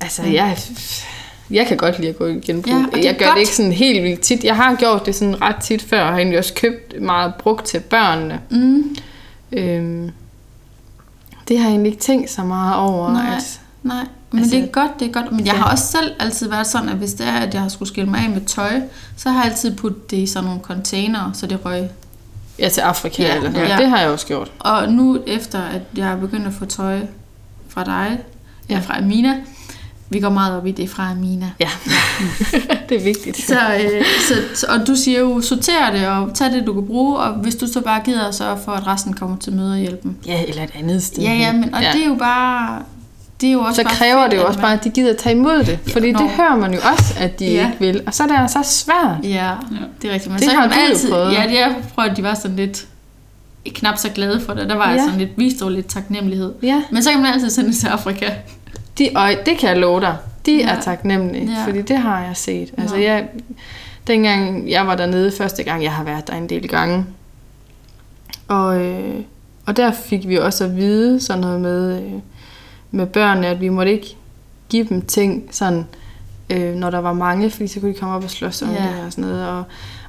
Altså, 0.01 0.22
jeg, 0.22 0.57
jeg 1.51 1.66
kan 1.66 1.76
godt 1.76 1.99
lide 1.99 2.09
at 2.09 2.18
gå 2.18 2.26
i 2.26 2.41
genbrug. 2.47 2.72
Ja, 2.74 2.78
det 2.95 2.99
er 3.07 3.09
jeg 3.11 3.16
gør 3.18 3.26
godt. 3.26 3.35
det 3.35 3.41
ikke 3.41 3.57
sådan 3.57 3.72
helt 3.72 4.03
vildt 4.03 4.20
tit. 4.20 4.45
Jeg 4.45 4.57
har 4.57 4.74
gjort 4.74 5.07
det 5.07 5.14
sådan 5.14 5.43
ret 5.43 5.57
tit 5.62 5.82
før, 5.82 6.01
og 6.03 6.09
har 6.09 6.16
egentlig 6.16 6.39
også 6.39 6.55
købt 6.55 7.03
meget 7.03 7.35
brugt 7.35 7.64
til 7.66 7.80
børnene. 7.80 8.41
Mm, 8.51 8.97
Øhm, 9.53 10.11
det 11.49 11.59
har 11.59 11.65
jeg 11.65 11.71
egentlig 11.71 11.93
ikke 11.93 12.03
tænkt 12.03 12.31
så 12.31 12.43
meget 12.45 12.77
over. 12.77 13.13
nej, 13.13 13.35
At, 13.37 13.61
nej. 13.83 14.07
Men 14.31 14.39
Altså- 14.43 14.57
det 14.57 14.65
er 14.65 14.69
godt, 14.69 15.01
det 15.01 15.09
er 15.09 15.13
godt. 15.13 15.33
Men 15.33 15.47
jeg 15.47 15.55
Ja. 15.55 15.61
har 15.61 15.71
også 15.71 15.85
selv 15.87 16.13
altid 16.21 16.49
været 16.51 16.67
sådan, 16.67 16.89
at 16.89 16.95
hvis 16.97 17.15
det 17.15 17.29
er, 17.29 17.33
at 17.33 17.55
jeg 17.55 17.63
har 17.63 17.69
skulle 17.69 17.89
skille 17.89 18.11
mig 18.11 18.21
af 18.21 18.31
med 18.31 18.41
tøj, 18.41 18.81
så 19.17 19.31
har 19.31 19.43
jeg 19.43 19.51
altid 19.53 19.77
puttet 19.77 20.11
det 20.11 20.17
i 20.17 20.27
sådan 20.27 20.45
nogle 20.45 20.61
container, 20.61 21.31
så 21.33 21.47
det 21.47 21.65
røg. 21.65 21.89
ja, 22.59 22.69
til 22.69 22.81
Afrika. 22.81 23.23
Ja, 23.23 23.37
eller 23.37 23.51
noget. 23.51 23.69
ja. 23.69 23.77
Det 23.77 23.89
har 23.89 23.99
jeg 24.01 24.09
også 24.11 24.27
gjort. 24.27 24.53
Og 24.59 24.93
nu 24.93 25.19
efter, 25.27 25.61
at 25.63 25.81
jeg 25.97 26.09
er 26.13 26.17
begyndt 26.17 26.47
at 26.47 26.53
få 26.53 26.65
tøj 26.65 27.01
fra 27.69 27.85
dig, 27.85 28.19
ja, 28.69 28.79
fra 28.79 28.99
Amina, 28.99 29.37
vi 30.09 30.21
går 30.21 30.29
meget 30.29 30.57
op 30.57 30.67
i 30.67 30.71
det 30.71 30.91
fra 30.91 31.11
Amina. 31.11 31.51
Ja, 31.61 31.69
det 32.89 32.97
er 33.01 33.05
vigtigt. 33.05 33.37
Så, 33.47 33.55
øh, 33.55 34.05
så, 34.29 34.35
så, 34.55 34.67
og 34.69 34.87
du 34.87 34.97
siger 34.97 35.21
jo, 35.21 35.41
sorter 35.41 35.91
det 35.93 36.09
og 36.09 36.35
tag 36.35 36.51
det, 36.53 36.67
du 36.67 36.73
kan 36.75 36.87
bruge, 36.87 37.17
og 37.19 37.33
hvis 37.33 37.55
du 37.55 37.67
så 37.67 37.81
bare 37.81 38.01
gider 38.05 38.29
at 38.29 38.35
sørge 38.35 38.59
for, 38.65 38.73
at 38.73 38.87
resten 38.87 39.13
kommer 39.15 39.37
til 39.37 39.53
møderhjælpen. 39.53 40.17
Ja, 40.27 40.43
eller 40.49 40.63
et 40.63 40.71
andet 40.79 41.03
sted. 41.03 41.23
Ja, 41.23 41.33
ja, 41.33 41.53
men 41.53 41.75
og 41.75 41.83
ja. 41.83 41.93
det 41.93 42.03
er 42.03 42.07
jo 42.09 42.15
bare... 42.15 42.83
Det 43.41 43.49
er 43.49 43.53
jo 43.53 43.61
også 43.61 43.77
så 43.77 43.83
bare 43.85 43.95
kræver 43.95 44.23
fedt, 44.23 44.31
det 44.31 44.37
jo 44.37 44.43
at 44.43 44.47
også 44.49 44.59
man- 44.59 44.65
bare, 44.65 44.73
at 44.73 44.85
de 44.85 44.91
gider 44.91 45.15
tage 45.15 45.37
imod 45.37 45.65
det. 45.65 45.79
Fordi 45.93 46.13
nå. 46.13 46.19
det 46.19 46.31
hører 46.31 46.57
man 46.57 46.73
jo 46.75 46.79
også, 46.93 47.15
at 47.19 47.39
de 47.39 47.45
Ja. 47.45 47.67
ikke 47.67 47.77
vil. 47.81 48.03
Og 48.07 48.15
så 48.15 48.23
er 48.23 48.27
det 48.27 48.37
altså 48.39 48.59
svært. 48.63 49.17
Ja, 49.25 49.51
det 50.03 50.11
er 50.11 50.15
rigtigt. 50.15 50.33
Men 50.33 50.39
Det 50.41 50.51
så 50.51 50.55
har 50.57 50.61
man 50.61 50.71
du 50.71 50.75
jo 50.75 50.81
altid, 50.91 51.11
prøvet. 51.11 51.33
Ja, 51.33 51.43
det 51.49 51.61
er 51.61 51.69
prøvet, 51.95 52.11
at 52.11 52.17
de 52.17 52.23
var 52.23 52.35
sådan 52.35 52.57
lidt 52.57 52.87
knap 53.75 53.99
så 53.99 54.09
glade 54.09 54.41
for 54.47 54.55
det. 54.55 54.69
Der 54.69 54.77
var 54.77 54.89
ja. 54.91 54.95
Ja. 54.97 55.05
sådan 55.05 55.19
lidt, 55.19 55.31
vist 55.37 55.63
over 55.63 55.71
lidt 55.71 55.87
taknemmelighed. 55.87 56.53
Ja. 56.63 56.83
Men 56.91 57.03
så 57.03 57.11
kan 57.11 57.23
man 57.23 57.33
altid 57.33 57.51
sende 57.51 57.71
det 57.71 57.79
til 57.79 57.87
Afrika. 57.87 58.31
De, 58.99 59.11
og 59.15 59.31
det 59.47 59.59
kan 59.59 59.69
jeg 59.69 59.77
love 59.79 60.01
dig. 60.01 60.17
De 60.47 60.57
Ja. 60.57 60.69
er 60.69 60.81
taknemmelige, 60.81 61.51
Ja. 61.59 61.67
fordi 61.67 61.83
det 61.83 61.99
har 61.99 62.21
jeg 62.21 62.37
set. 62.37 62.73
Altså, 62.79 62.97
Nå. 62.97 63.03
jeg, 63.03 63.29
dengang 64.07 64.71
jeg 64.71 64.87
var 64.87 64.95
dernede 64.97 65.33
første 65.33 65.63
gang, 65.63 65.83
jeg 65.83 65.93
har 65.93 66.05
været 66.05 66.27
der 66.29 66.35
en 66.35 66.49
del 66.49 66.69
gange, 66.69 67.05
og, 68.49 68.81
øh, 68.81 69.15
og 69.67 69.77
der 69.77 69.93
fik 69.93 70.29
vi 70.29 70.37
også 70.39 70.65
at 70.65 70.77
vide 70.77 71.21
sådan 71.21 71.41
noget 71.41 71.61
med, 71.61 72.03
øh, 72.03 72.13
med 72.91 73.07
børnene, 73.07 73.47
at 73.47 73.61
vi 73.61 73.69
måtte 73.69 73.93
ikke 73.93 74.17
give 74.69 74.85
dem 74.89 75.03
ting 75.03 75.49
sådan, 75.51 75.85
øh, 76.51 76.75
når 76.75 76.91
der 76.91 76.99
var 76.99 77.13
mange, 77.13 77.51
fordi 77.51 77.67
så 77.67 77.81
kunne 77.81 77.93
de 77.95 77.99
komme 77.99 78.15
op 78.15 78.25
og 78.25 78.31
slås 78.31 78.63
om 78.63 78.69
Ja. 78.69 78.75
det 78.75 79.05
og 79.07 79.13
sådan 79.13 79.25
noget. 79.25 79.49
Og, 79.49 79.63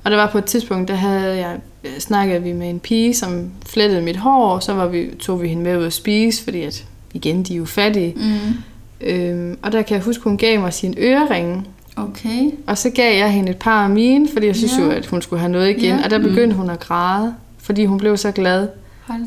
og 0.03 0.11
der 0.11 0.17
var 0.17 0.27
på 0.27 0.37
et 0.37 0.45
tidspunkt, 0.45 0.87
der 0.87 0.95
havde 0.95 1.37
jeg 1.37 1.57
øh, 1.83 1.99
snakket 1.99 2.43
vi 2.43 2.51
med 2.53 2.69
en 2.69 2.79
pige, 2.79 3.13
som 3.15 3.51
flettede 3.65 4.01
mit 4.01 4.17
hår, 4.17 4.49
og 4.49 4.63
så 4.63 4.73
var 4.73 4.87
vi, 4.87 5.09
tog 5.19 5.41
vi 5.41 5.47
hende 5.47 5.63
med 5.63 5.77
ud 5.77 5.85
at 5.85 5.93
spise, 5.93 6.43
fordi 6.43 6.61
at, 6.61 6.85
igen, 7.13 7.43
de 7.43 7.53
er 7.53 7.57
jo 7.57 7.65
fattige. 7.65 8.13
Mm. 8.15 8.53
Øhm, 9.01 9.57
og 9.61 9.71
der 9.71 9.81
kan 9.81 9.95
jeg 9.95 10.03
huske, 10.03 10.23
hun 10.23 10.37
gav 10.37 10.59
mig 10.59 10.73
sin 10.73 10.95
øreringe. 10.97 11.65
Okay. 11.95 12.51
Og 12.67 12.77
så 12.77 12.89
gav 12.89 13.17
jeg 13.17 13.31
hende 13.31 13.49
et 13.49 13.57
par 13.57 13.83
af 13.83 13.89
mine, 13.89 14.27
fordi 14.33 14.47
jeg 14.47 14.55
synes 14.55 14.77
Ja. 14.77 14.83
jo, 14.83 14.89
at 14.91 15.05
hun 15.05 15.21
skulle 15.21 15.39
have 15.39 15.51
noget 15.51 15.69
igen. 15.69 15.97
Ja. 15.97 16.03
Og 16.03 16.09
der 16.09 16.17
begyndte 16.19 16.55
hun 16.55 16.69
at 16.69 16.79
græde, 16.79 17.35
fordi 17.57 17.85
hun 17.85 17.97
blev 17.97 18.17
så 18.17 18.31
glad. 18.31 18.67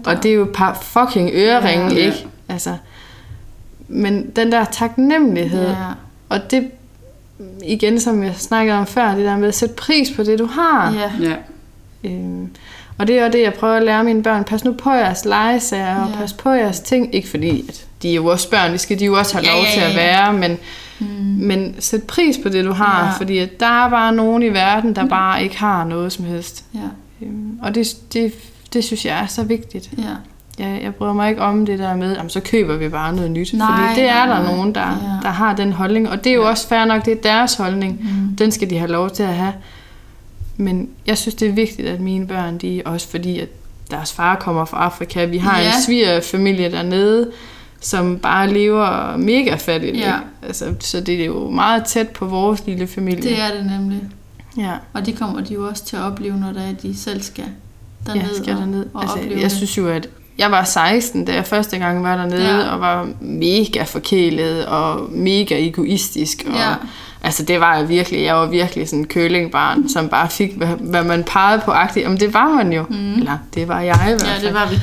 Og 0.07 0.23
det 0.23 0.31
er 0.31 0.35
jo 0.35 0.43
et 0.43 0.53
par 0.55 0.79
fucking 0.83 1.31
øreringe, 1.35 1.89
Ja. 1.95 1.95
ja. 2.01 2.07
ikke? 2.07 2.27
Altså, 2.49 2.71
men 3.89 4.31
den 4.37 4.53
der 4.53 4.65
taknemmelighed, 4.65 5.67
Ja. 5.69 5.75
og 6.29 6.51
det, 6.51 6.71
igen 7.65 8.01
som 8.01 8.23
jeg 8.23 8.35
snakkede 8.37 8.79
om 8.79 8.87
før, 8.87 9.15
det 9.15 9.25
der 9.25 9.37
med 9.37 9.49
at 9.49 9.55
sætte 9.55 9.75
pris 9.75 10.11
på 10.17 10.23
det, 10.23 10.39
du 10.39 10.47
har. 10.47 10.93
Ja. 10.93 11.29
Ja. 11.29 11.35
Øhm, 12.11 12.49
og 12.99 13.07
det 13.07 13.19
er 13.19 13.25
jo 13.27 13.31
det, 13.33 13.41
jeg 13.43 13.55
prøver 13.55 13.75
at 13.77 13.83
lære 13.83 14.05
mine 14.05 14.23
børn. 14.23 14.45
Pas 14.45 14.65
nu 14.65 14.73
på 14.73 14.91
jeres 14.91 15.25
legesager, 15.25 15.97
og 16.05 16.11
Ja. 16.11 16.17
pas 16.21 16.33
på 16.33 16.51
jeres 16.51 16.81
ting. 16.81 17.15
Ikke 17.15 17.29
fordi, 17.29 17.65
at 17.69 17.87
de 18.03 18.11
er 18.11 18.15
jo 18.15 18.23
vores 18.23 18.47
børn, 18.47 18.73
det 18.73 18.81
skal 18.81 18.99
de 18.99 19.05
jo 19.05 19.15
også 19.19 19.35
have 19.35 19.47
Ja, 19.47 19.53
lov 19.53 19.63
ja, 19.65 19.71
til 19.73 19.81
ja, 19.81 19.89
at 19.89 19.95
ja. 19.95 19.97
være, 20.01 20.33
men, 20.33 20.59
mm. 20.99 21.07
men 21.39 21.75
sæt 21.79 22.03
pris 22.03 22.39
på 22.43 22.49
det, 22.49 22.65
du 22.65 22.73
har, 22.73 23.01
Ja. 23.01 23.07
ja. 23.07 23.13
fordi 23.17 23.39
at 23.39 23.61
der 23.61 23.85
er 23.85 23.91
bare 23.91 24.13
nogen 24.13 24.43
i 24.43 24.49
verden, 24.49 24.97
der 24.97 25.07
bare 25.07 25.43
ikke 25.43 25.59
har 25.59 25.85
noget 25.85 26.13
som 26.13 26.25
helst. 26.25 26.65
Ja. 26.75 26.79
Øhm, 27.27 27.59
og 27.63 27.75
det, 27.75 27.87
det, 28.13 28.33
det 28.73 28.85
synes 28.85 29.05
jeg 29.05 29.23
er 29.23 29.27
så 29.27 29.43
vigtigt. 29.45 29.91
Ja. 29.99 30.03
Jeg, 30.65 30.81
jeg 30.83 30.95
bryder 30.95 31.13
mig 31.13 31.31
ikke 31.31 31.43
om 31.43 31.67
det 31.67 31.79
der 31.79 31.97
med, 31.97 32.17
jamen, 32.17 32.31
så 32.31 32.41
køber 32.41 32.77
vi 32.77 32.89
bare 32.89 33.17
noget 33.17 33.31
nyt. 33.31 33.53
Nej, 33.55 33.89
fordi 33.89 34.01
det 34.01 34.11
er 34.11 34.27
der 34.27 34.43
nej, 34.43 34.53
nogen, 34.53 34.75
der, 34.75 34.81
ja. 34.81 35.29
der 35.29 35.29
har 35.29 35.57
den 35.57 35.73
holdning. 35.73 36.09
Og 36.11 36.25
det 36.25 36.31
er 36.31 36.35
jo 36.35 36.49
også 36.49 36.69
fair 36.69 36.85
nok, 36.85 37.05
det 37.05 37.13
er 37.13 37.23
deres 37.23 37.55
holdning. 37.55 38.01
Mm. 38.03 38.37
Den 38.37 38.53
skal 38.53 38.71
de 38.71 38.79
have 38.79 38.91
lov 38.91 39.11
til 39.11 39.23
at 39.23 39.35
have. 39.35 39.53
Men 40.57 40.89
jeg 41.07 41.19
synes, 41.19 41.35
det 41.35 41.49
er 41.49 41.53
vigtigt, 41.53 41.89
at 41.89 42.01
mine 42.01 42.27
børn, 42.27 42.59
de 42.59 42.83
også 42.85 43.09
fordi, 43.09 43.39
at 43.41 43.49
deres 43.91 44.13
far 44.13 44.35
kommer 44.37 44.65
fra 44.65 44.77
Afrika. 44.85 45.25
Vi 45.25 45.39
har 45.39 45.61
Ja. 45.61 45.67
en 45.67 45.83
svigerfamilie 45.87 46.71
dernede, 46.73 47.31
som 47.81 48.19
bare 48.19 48.53
lever 48.53 49.17
mega 49.17 49.55
fattigt. 49.55 49.97
Ja. 49.97 50.01
ikke? 50.01 50.17
Altså, 50.47 50.75
så 50.81 51.01
det 51.01 51.21
er 51.21 51.27
jo 51.27 51.51
meget 51.51 51.85
tæt 51.85 52.09
på 52.09 52.27
vores 52.27 52.67
lille 52.67 52.87
familie. 52.87 53.23
Det 53.23 53.41
er 53.41 53.55
det 53.57 53.67
nemlig. 53.79 54.03
Ja. 54.57 54.73
Og 54.93 55.07
det 55.07 55.19
kommer 55.19 55.41
de 55.41 55.55
jo 55.55 55.67
også 55.69 55.85
til 55.85 55.97
at 55.97 56.03
opleve, 56.03 56.37
når 56.37 56.53
der 56.53 56.61
er, 56.61 56.73
de 56.83 56.97
selv 56.97 57.23
skal 57.23 57.45
derned, 58.07 58.21
jeg 58.23 58.31
skal 58.43 58.55
og, 58.55 58.61
derned. 58.61 58.87
og 58.95 59.03
Altså, 59.03 59.17
opleve 59.19 59.41
jeg 59.41 59.51
synes 59.51 59.79
jo, 59.79 59.89
at 59.89 60.09
jeg 60.39 60.51
var 60.51 60.65
16, 60.65 61.25
da 61.25 61.35
jeg 61.35 61.47
første 61.47 61.79
gang 61.79 62.03
var 62.03 62.17
dernede, 62.17 62.43
Ja. 62.49 62.57
ja. 62.57 62.69
og 62.75 62.81
var 62.81 63.09
mega 63.21 63.83
forkælet 63.83 64.67
og 64.67 65.11
mega 65.13 65.67
egoistisk. 65.69 66.45
Og, 66.49 66.55
Ja. 66.55 66.75
Altså 67.23 67.43
det 67.45 67.61
var 67.61 67.77
jeg 67.77 67.89
virkelig. 67.89 68.23
Jeg 68.23 68.35
var 68.35 68.47
virkelig 68.47 68.89
sådan 68.89 68.99
en 68.99 69.07
kølingbarn, 69.07 69.89
som 69.89 70.09
bare 70.09 70.31
fik, 70.31 70.55
hvad, 70.57 70.67
hvad 70.81 71.05
man 71.05 71.25
pegede 71.25 71.63
på 71.65 71.71
agtigt. 71.71 72.05
Jamen 72.05 72.21
det 72.21 72.35
var 72.35 72.49
man 72.49 72.73
jo. 72.73 72.85
Mm. 72.91 73.13
Eller 73.15 73.39
det 73.55 73.69
var 73.69 73.81
jeg 73.81 73.95
i 74.07 74.11
hvert 74.11 74.21
fald. 74.21 74.43
Ja, 74.43 74.47
det 74.49 74.55
var 74.55 74.69
vi. 74.71 74.77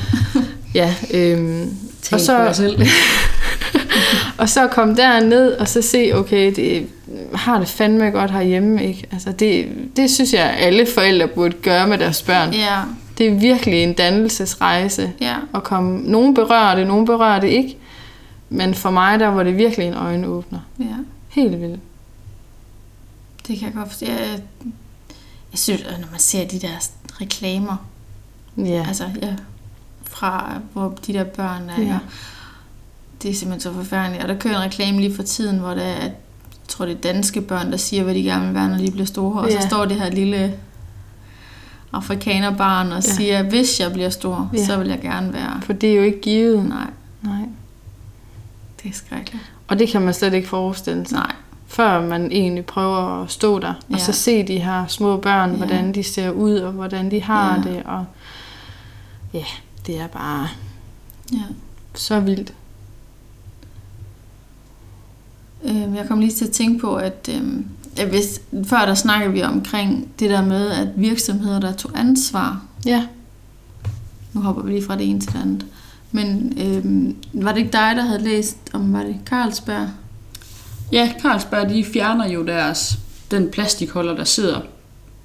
Ja, 0.74 0.94
øhm, 1.14 1.76
og, 2.12 2.20
så, 2.20 2.50
selv. 2.52 2.78
og 4.38 4.48
så 4.48 4.66
kom 4.66 4.94
derned 4.94 5.52
og 5.52 5.68
så 5.68 5.82
se, 5.82 6.10
okay, 6.14 6.52
det 6.56 6.86
har 7.34 7.58
det 7.58 7.68
fandme 7.68 8.04
godt 8.10 8.30
herhjemme. 8.30 8.84
Ikke? 8.86 9.04
Altså 9.12 9.32
det, 9.32 9.68
det 9.96 10.10
synes 10.10 10.32
jeg, 10.32 10.56
alle 10.58 10.86
forældre 10.94 11.28
burde 11.28 11.56
gøre 11.62 11.88
med 11.88 11.98
deres 11.98 12.22
børn. 12.22 12.52
Ja, 12.54 12.80
Det 13.18 13.26
er 13.26 13.34
virkelig 13.34 13.82
en 13.82 13.92
dannelsesrejse 13.92 15.12
ja. 15.20 15.34
at 15.54 15.62
komme. 15.64 15.98
Nogen 16.10 16.34
berører 16.34 16.74
det, 16.74 16.86
nogen 16.86 17.06
berører 17.06 17.40
det 17.40 17.48
ikke. 17.48 17.76
Men 18.48 18.74
for 18.74 18.90
mig, 18.90 19.20
der 19.20 19.26
var 19.28 19.42
det 19.42 19.56
virkelig 19.56 19.86
en 19.86 19.94
øjenåbner. 19.94 20.58
ja. 20.80 20.84
Helt 21.28 21.60
vildt. 21.60 21.80
Det 23.46 23.58
kan 23.58 23.66
jeg 23.66 23.74
godt 23.74 23.88
forstå. 23.88 24.06
Jeg, 24.06 24.18
jeg 25.52 25.58
synes, 25.58 25.82
at 25.82 26.00
når 26.00 26.08
man 26.10 26.20
ser 26.20 26.46
de 26.48 26.58
der 26.60 26.88
reklamer, 27.20 27.76
Ja. 28.56 28.84
altså 28.88 29.04
ja, 29.22 29.28
fra 30.10 30.52
hvor 30.72 30.94
de 31.06 31.12
der 31.12 31.24
børn 31.24 31.70
er, 31.78 31.82
Ja. 31.82 31.98
det 33.22 33.30
er 33.30 33.34
simpelthen 33.34 33.60
så 33.60 33.72
forfærdeligt. 33.78 34.22
Og 34.22 34.28
der 34.28 34.34
kører 34.38 34.56
en 34.56 34.62
reklame 34.62 35.00
lige 35.00 35.14
for 35.14 35.22
tiden, 35.22 35.58
hvor 35.58 35.70
det 35.74 35.82
er, 35.86 35.92
at, 35.94 36.02
jeg 36.02 36.68
tror 36.68 36.86
det 36.86 36.96
er 36.96 37.00
danske 37.00 37.40
børn, 37.40 37.70
der 37.70 37.76
siger, 37.76 38.02
hvad 38.02 38.14
de 38.14 38.22
gerne 38.22 38.44
vil 38.46 38.54
være, 38.54 38.68
når 38.68 38.78
de 38.78 38.90
bliver 38.90 39.06
store. 39.06 39.40
Og 39.42 39.50
Ja. 39.50 39.60
så 39.60 39.68
står 39.68 39.84
det 39.84 39.96
her 40.00 40.10
lille 40.10 40.54
afrikanerbarn 41.92 42.86
og 42.92 42.94
Ja. 42.94 43.00
siger, 43.00 43.42
hvis 43.42 43.80
jeg 43.80 43.92
bliver 43.92 44.10
stor, 44.10 44.50
Ja. 44.54 44.64
så 44.64 44.76
vil 44.76 44.88
jeg 44.88 45.00
gerne 45.00 45.32
være. 45.32 45.60
For 45.62 45.72
det 45.72 45.90
er 45.90 45.94
jo 45.96 46.02
ikke 46.02 46.20
givet. 46.20 46.68
Nej, 46.68 46.86
Nej. 47.22 47.40
det 48.82 48.88
er 48.88 48.94
skrækkeligt. 48.94 49.52
Og 49.68 49.78
det 49.78 49.88
kan 49.88 50.02
man 50.02 50.14
slet 50.14 50.34
ikke 50.34 50.48
forestille 50.48 51.06
sig. 51.06 51.16
Nej, 51.18 51.32
Før 51.68 52.00
man 52.06 52.32
egentlig 52.32 52.66
prøver 52.66 53.22
at 53.22 53.30
stå 53.30 53.58
der. 53.58 53.74
Ja. 53.90 53.94
Og 53.94 54.00
så 54.00 54.12
se 54.12 54.42
de 54.46 54.58
her 54.58 54.86
små 54.86 55.16
børn, 55.16 55.50
Ja. 55.50 55.56
hvordan 55.56 55.94
de 55.94 56.02
ser 56.02 56.30
ud, 56.30 56.54
og 56.58 56.72
hvordan 56.72 57.10
de 57.10 57.22
har 57.22 57.62
Ja. 57.66 57.70
det. 57.70 57.82
Og 57.84 58.04
ja, 59.34 59.44
det 59.86 59.98
er 60.00 60.06
bare 60.06 60.48
ja. 61.32 61.42
så 61.94 62.20
vildt. 62.20 62.52
Øhm, 65.64 65.94
Jeg 65.94 66.08
kom 66.08 66.20
lige 66.20 66.32
til 66.32 66.44
at 66.44 66.50
tænke 66.52 66.80
på, 66.80 66.96
at, 66.96 67.28
øhm, 67.34 67.66
at 67.98 68.08
hvis, 68.08 68.40
før 68.64 68.86
der 68.86 68.94
snakkede 68.94 69.32
vi 69.32 69.42
omkring 69.42 70.08
det 70.18 70.30
der 70.30 70.42
med, 70.44 70.70
at 70.70 70.88
virksomheder, 70.96 71.60
der 71.60 71.72
tog 71.72 71.90
ansvar, 71.94 72.62
Ja. 72.86 73.06
nu 74.32 74.40
hopper 74.40 74.62
vi 74.62 74.70
lige 74.70 74.84
fra 74.86 74.96
det 74.96 75.08
ene 75.10 75.20
til 75.20 75.32
det 75.32 75.40
andet, 75.40 75.66
men 76.12 76.58
øhm, 76.60 77.16
var 77.32 77.52
det 77.52 77.58
ikke 77.58 77.72
dig, 77.72 77.92
der 77.96 78.02
havde 78.02 78.22
læst 78.22 78.58
om, 78.72 78.92
var 78.92 79.02
det 79.02 79.16
Carlsberg? 79.26 79.88
Ja, 80.92 81.12
Carlsberg, 81.22 81.68
de 81.68 81.84
fjerner 81.84 82.28
jo 82.28 82.46
deres 82.46 82.98
den 83.30 83.50
plastikholder, 83.50 84.16
der 84.16 84.24
sidder 84.24 84.60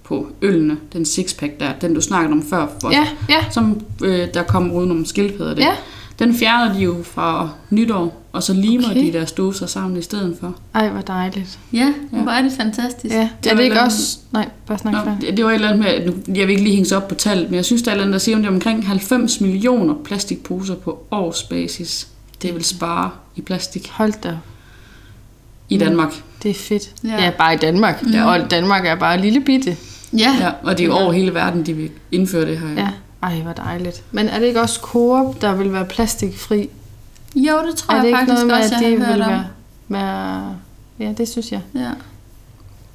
på 0.04 0.28
ølene, 0.42 0.78
den 0.94 1.06
sixpack 1.06 1.60
der, 1.60 1.74
den 1.82 1.94
du 1.94 2.02
snakkede 2.02 2.32
om 2.32 2.44
før, 2.50 2.68
hvor, 2.80 2.92
Ja, 2.92 3.08
ja. 3.30 3.46
som 3.52 3.82
øh, 4.04 4.28
der 4.34 4.44
kom 4.44 4.72
uden 4.72 4.88
nogle 4.88 5.06
skildpadder. 5.06 5.54
Det. 5.56 5.62
Ja. 5.62 5.72
Den 6.20 6.36
fjerner 6.36 6.74
de 6.74 6.80
jo 6.80 6.96
fra 7.04 7.50
nytår, 7.70 8.22
og 8.32 8.44
så 8.44 8.54
limer 8.54 8.90
Okay. 8.90 9.06
de 9.06 9.14
deres 9.14 9.32
doser 9.32 9.66
sammen 9.66 9.98
i 9.98 10.02
stedet 10.02 10.38
for. 10.40 10.56
Ej, 10.74 10.90
hvor 10.90 11.02
dejligt. 11.02 11.60
Ja, 11.74 11.94
hvor 12.12 12.32
er 12.32 12.42
det 12.42 12.52
fantastisk. 12.58 13.14
Ja, 13.16 13.30
Det 13.44 13.52
er 13.52 13.56
det 13.56 13.64
ikke 13.64 13.76
den- 13.76 13.84
også... 13.86 14.18
Nej, 14.32 14.50
bare 14.68 14.78
snak 14.78 14.94
Nå, 14.94 15.12
det, 15.22 15.38
det 15.38 15.46
var 15.46 15.52
et 15.52 15.56
eller 15.56 15.70
andet 15.70 15.84
med, 15.84 16.06
nu, 16.28 16.36
jeg 16.36 16.48
vil 16.48 16.50
ikke 16.50 16.64
lige 16.64 16.74
hænge 16.76 16.86
sig 16.88 16.98
op 16.98 17.08
på 17.08 17.16
tal, 17.16 17.44
men 17.46 17.54
jeg 17.56 17.66
synes, 17.66 17.82
der 17.82 17.92
er 17.92 17.96
et 17.96 17.96
eller 17.96 18.04
andet, 18.06 18.14
der 18.14 18.20
siger, 18.20 18.36
om 18.36 18.42
det 18.42 18.50
er 18.50 18.54
omkring 18.54 18.88
90 18.88 19.42
millioner 19.42 19.94
plastikposer 20.04 20.76
på 20.76 21.06
årsbasis. 21.12 22.08
Det 22.42 22.54
vil 22.56 22.64
spare 22.64 23.10
i 23.36 23.42
plastik 23.42 23.90
Hold 23.90 24.14
da. 24.24 24.38
i 25.70 25.78
Danmark. 25.78 26.14
Det 26.44 26.52
er 26.52 26.56
fedt. 26.56 26.90
Ja. 27.04 27.10
Ja, 27.10 27.24
ja 27.24 27.30
bare 27.38 27.54
i 27.54 27.58
Danmark. 27.58 28.04
Ja. 28.14 28.26
Og 28.26 28.52
Danmark 28.52 28.86
er 28.86 28.96
bare 28.96 29.22
lille 29.22 29.42
bitte. 29.42 29.78
Ja. 30.14 30.36
Ja, 30.40 30.52
og 30.64 30.78
det 30.78 30.84
er 30.84 30.88
jo 30.88 30.94
over 30.94 31.12
hele 31.12 31.34
verden, 31.34 31.66
de 31.66 31.74
vil 31.74 31.92
indføre 32.12 32.46
det 32.46 32.60
her. 32.60 32.70
Ja. 32.70 32.90
Ej, 33.24 33.42
hvor 33.42 33.54
dejligt. 33.54 34.04
Men 34.12 34.28
er 34.28 34.40
det 34.40 34.46
ikke 34.46 34.62
også 34.62 34.80
Coop, 34.80 35.42
der 35.42 35.56
vil 35.56 35.74
være 35.74 35.86
plastikfri? 35.86 36.70
Jo, 37.36 37.54
det 37.68 37.76
tror 37.76 37.94
er 37.96 38.02
det 38.02 38.10
jeg 38.10 38.18
faktisk 38.18 38.34
noget 38.34 38.48
med, 38.48 38.56
også, 38.56 38.76
at 38.76 38.82
jeg 38.82 38.90
har 38.90 38.98
hørt 39.06 39.18
vil 39.18 39.26
være, 39.28 39.46
være... 39.88 40.56
Ja, 41.00 41.14
det 41.18 41.28
synes 41.28 41.52
jeg. 41.52 41.62
Ja. 41.76 41.90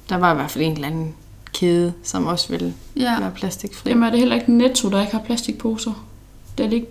Der 0.09 0.17
var 0.17 0.31
i 0.31 0.35
hvert 0.35 0.51
fald 0.51 0.63
en 0.63 0.71
eller 0.73 0.87
anden 0.87 1.13
kæde, 1.53 1.93
som 2.03 2.25
også 2.27 2.49
ville 2.49 2.73
Ja. 2.95 3.19
være 3.19 3.31
plastikfri. 3.35 3.89
Jamen 3.89 4.03
er 4.03 4.09
det 4.09 4.19
heller 4.19 4.35
ikke 4.35 4.51
Netto, 4.53 4.89
der 4.89 5.01
ikke 5.01 5.11
har 5.13 5.21
plastikposer? 5.21 6.05
Det 6.57 6.65
er 6.65 6.69
det 6.69 6.75
ikke 6.75 6.87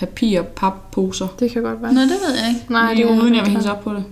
papir- 0.00 0.42
papposer? 0.42 1.26
Det 1.40 1.50
kan 1.50 1.62
godt 1.62 1.82
være. 1.82 1.92
Nå, 1.94 2.00
det 2.00 2.10
ved 2.10 2.34
jeg 2.42 2.48
ikke. 2.48 2.72
Nej, 2.72 2.94
det 2.94 3.04
er 3.04 3.10
uden 3.20 3.34
jeg 3.34 3.44
vil 3.44 3.50
hænge 3.52 3.72
op 3.72 3.80
på 3.84 3.94
det. 3.94 4.04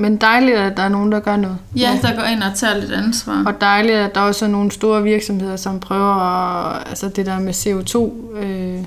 Men 0.00 0.16
dejligt, 0.16 0.56
at 0.56 0.76
der 0.76 0.82
er 0.82 0.88
nogen, 0.88 1.12
der 1.12 1.20
gør 1.20 1.36
noget. 1.36 1.58
Ja, 1.76 1.98
der 2.02 2.16
går 2.16 2.22
ind 2.22 2.42
og 2.42 2.54
tager 2.54 2.76
lidt 2.78 2.92
ansvar. 2.92 3.42
Og 3.46 3.60
dejligt, 3.60 3.96
at 3.96 4.14
der 4.14 4.20
også 4.20 4.44
er 4.44 4.48
nogle 4.48 4.70
store 4.70 5.02
virksomheder, 5.02 5.56
som 5.56 5.80
prøver 5.80 6.14
at, 6.14 6.82
altså 6.88 7.08
det 7.08 7.26
der 7.26 7.38
med 7.38 7.54
CO2, 7.54 8.36
øh, 8.38 8.84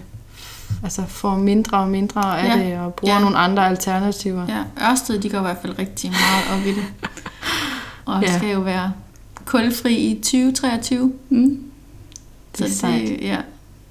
altså 0.83 1.01
får 1.07 1.35
mindre 1.35 1.77
og 1.77 1.87
mindre 1.87 2.39
af 2.39 2.57
Ja. 2.57 2.63
det, 2.65 2.79
og 2.79 2.93
bruger 2.93 3.13
Ja. 3.13 3.19
nogle 3.21 3.37
andre 3.37 3.67
alternativer. 3.67 4.45
Ja, 4.49 4.89
Ørsted, 4.91 5.19
de 5.19 5.29
går 5.29 5.37
i 5.37 5.41
hvert 5.41 5.57
fald 5.61 5.79
rigtig 5.79 6.11
meget 6.11 6.59
op 6.61 6.65
i 6.67 6.69
det. 6.71 6.83
Og 8.05 8.21
Ja. 8.21 8.37
skal 8.37 8.49
jo 8.51 8.59
være 8.59 8.91
kulfri 9.45 9.95
i 9.95 10.15
2023. 10.21 11.13
Mm. 11.29 11.59
Det 12.57 12.65
er 12.65 12.69
Så 12.69 12.77
sejt. 12.77 13.01
det, 13.01 13.17
ja. 13.21 13.37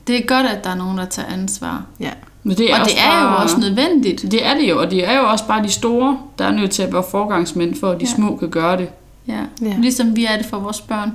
det 0.07 0.16
er 0.23 0.27
godt, 0.27 0.47
at 0.47 0.64
der 0.64 0.70
er 0.70 0.75
nogen, 0.75 0.99
der 0.99 1.05
tager 1.05 1.29
ansvar. 1.33 1.83
Ja. 2.01 2.11
Men 2.45 2.57
det 2.57 2.70
Og 2.74 2.78
det 2.84 2.99
er 2.99 3.22
jo 3.22 3.36
også 3.43 3.61
nødvendigt. 3.61 4.22
Det 4.22 4.47
er 4.47 4.55
det 4.55 4.70
jo, 4.70 4.80
og 4.80 4.90
det 4.90 5.09
er 5.09 5.18
jo 5.18 5.28
også 5.28 5.47
bare 5.47 5.62
de 5.62 5.70
store, 5.70 6.18
der 6.38 6.45
er 6.47 6.51
nødt 6.53 6.70
til 6.70 6.82
at 6.82 6.93
være 6.93 7.05
forgangsmænd, 7.11 7.74
for 7.80 7.90
at 7.90 8.01
de 8.01 8.05
Ja. 8.07 8.14
små 8.14 8.36
kan 8.36 8.51
gøre 8.51 8.76
det. 8.76 8.88
Ja. 9.28 9.40
Ja. 9.62 9.76
Ligesom 9.78 10.16
vi 10.16 10.24
er 10.24 10.36
det 10.36 10.47
for 10.47 10.59
vores 10.59 10.80
børn. 10.80 11.12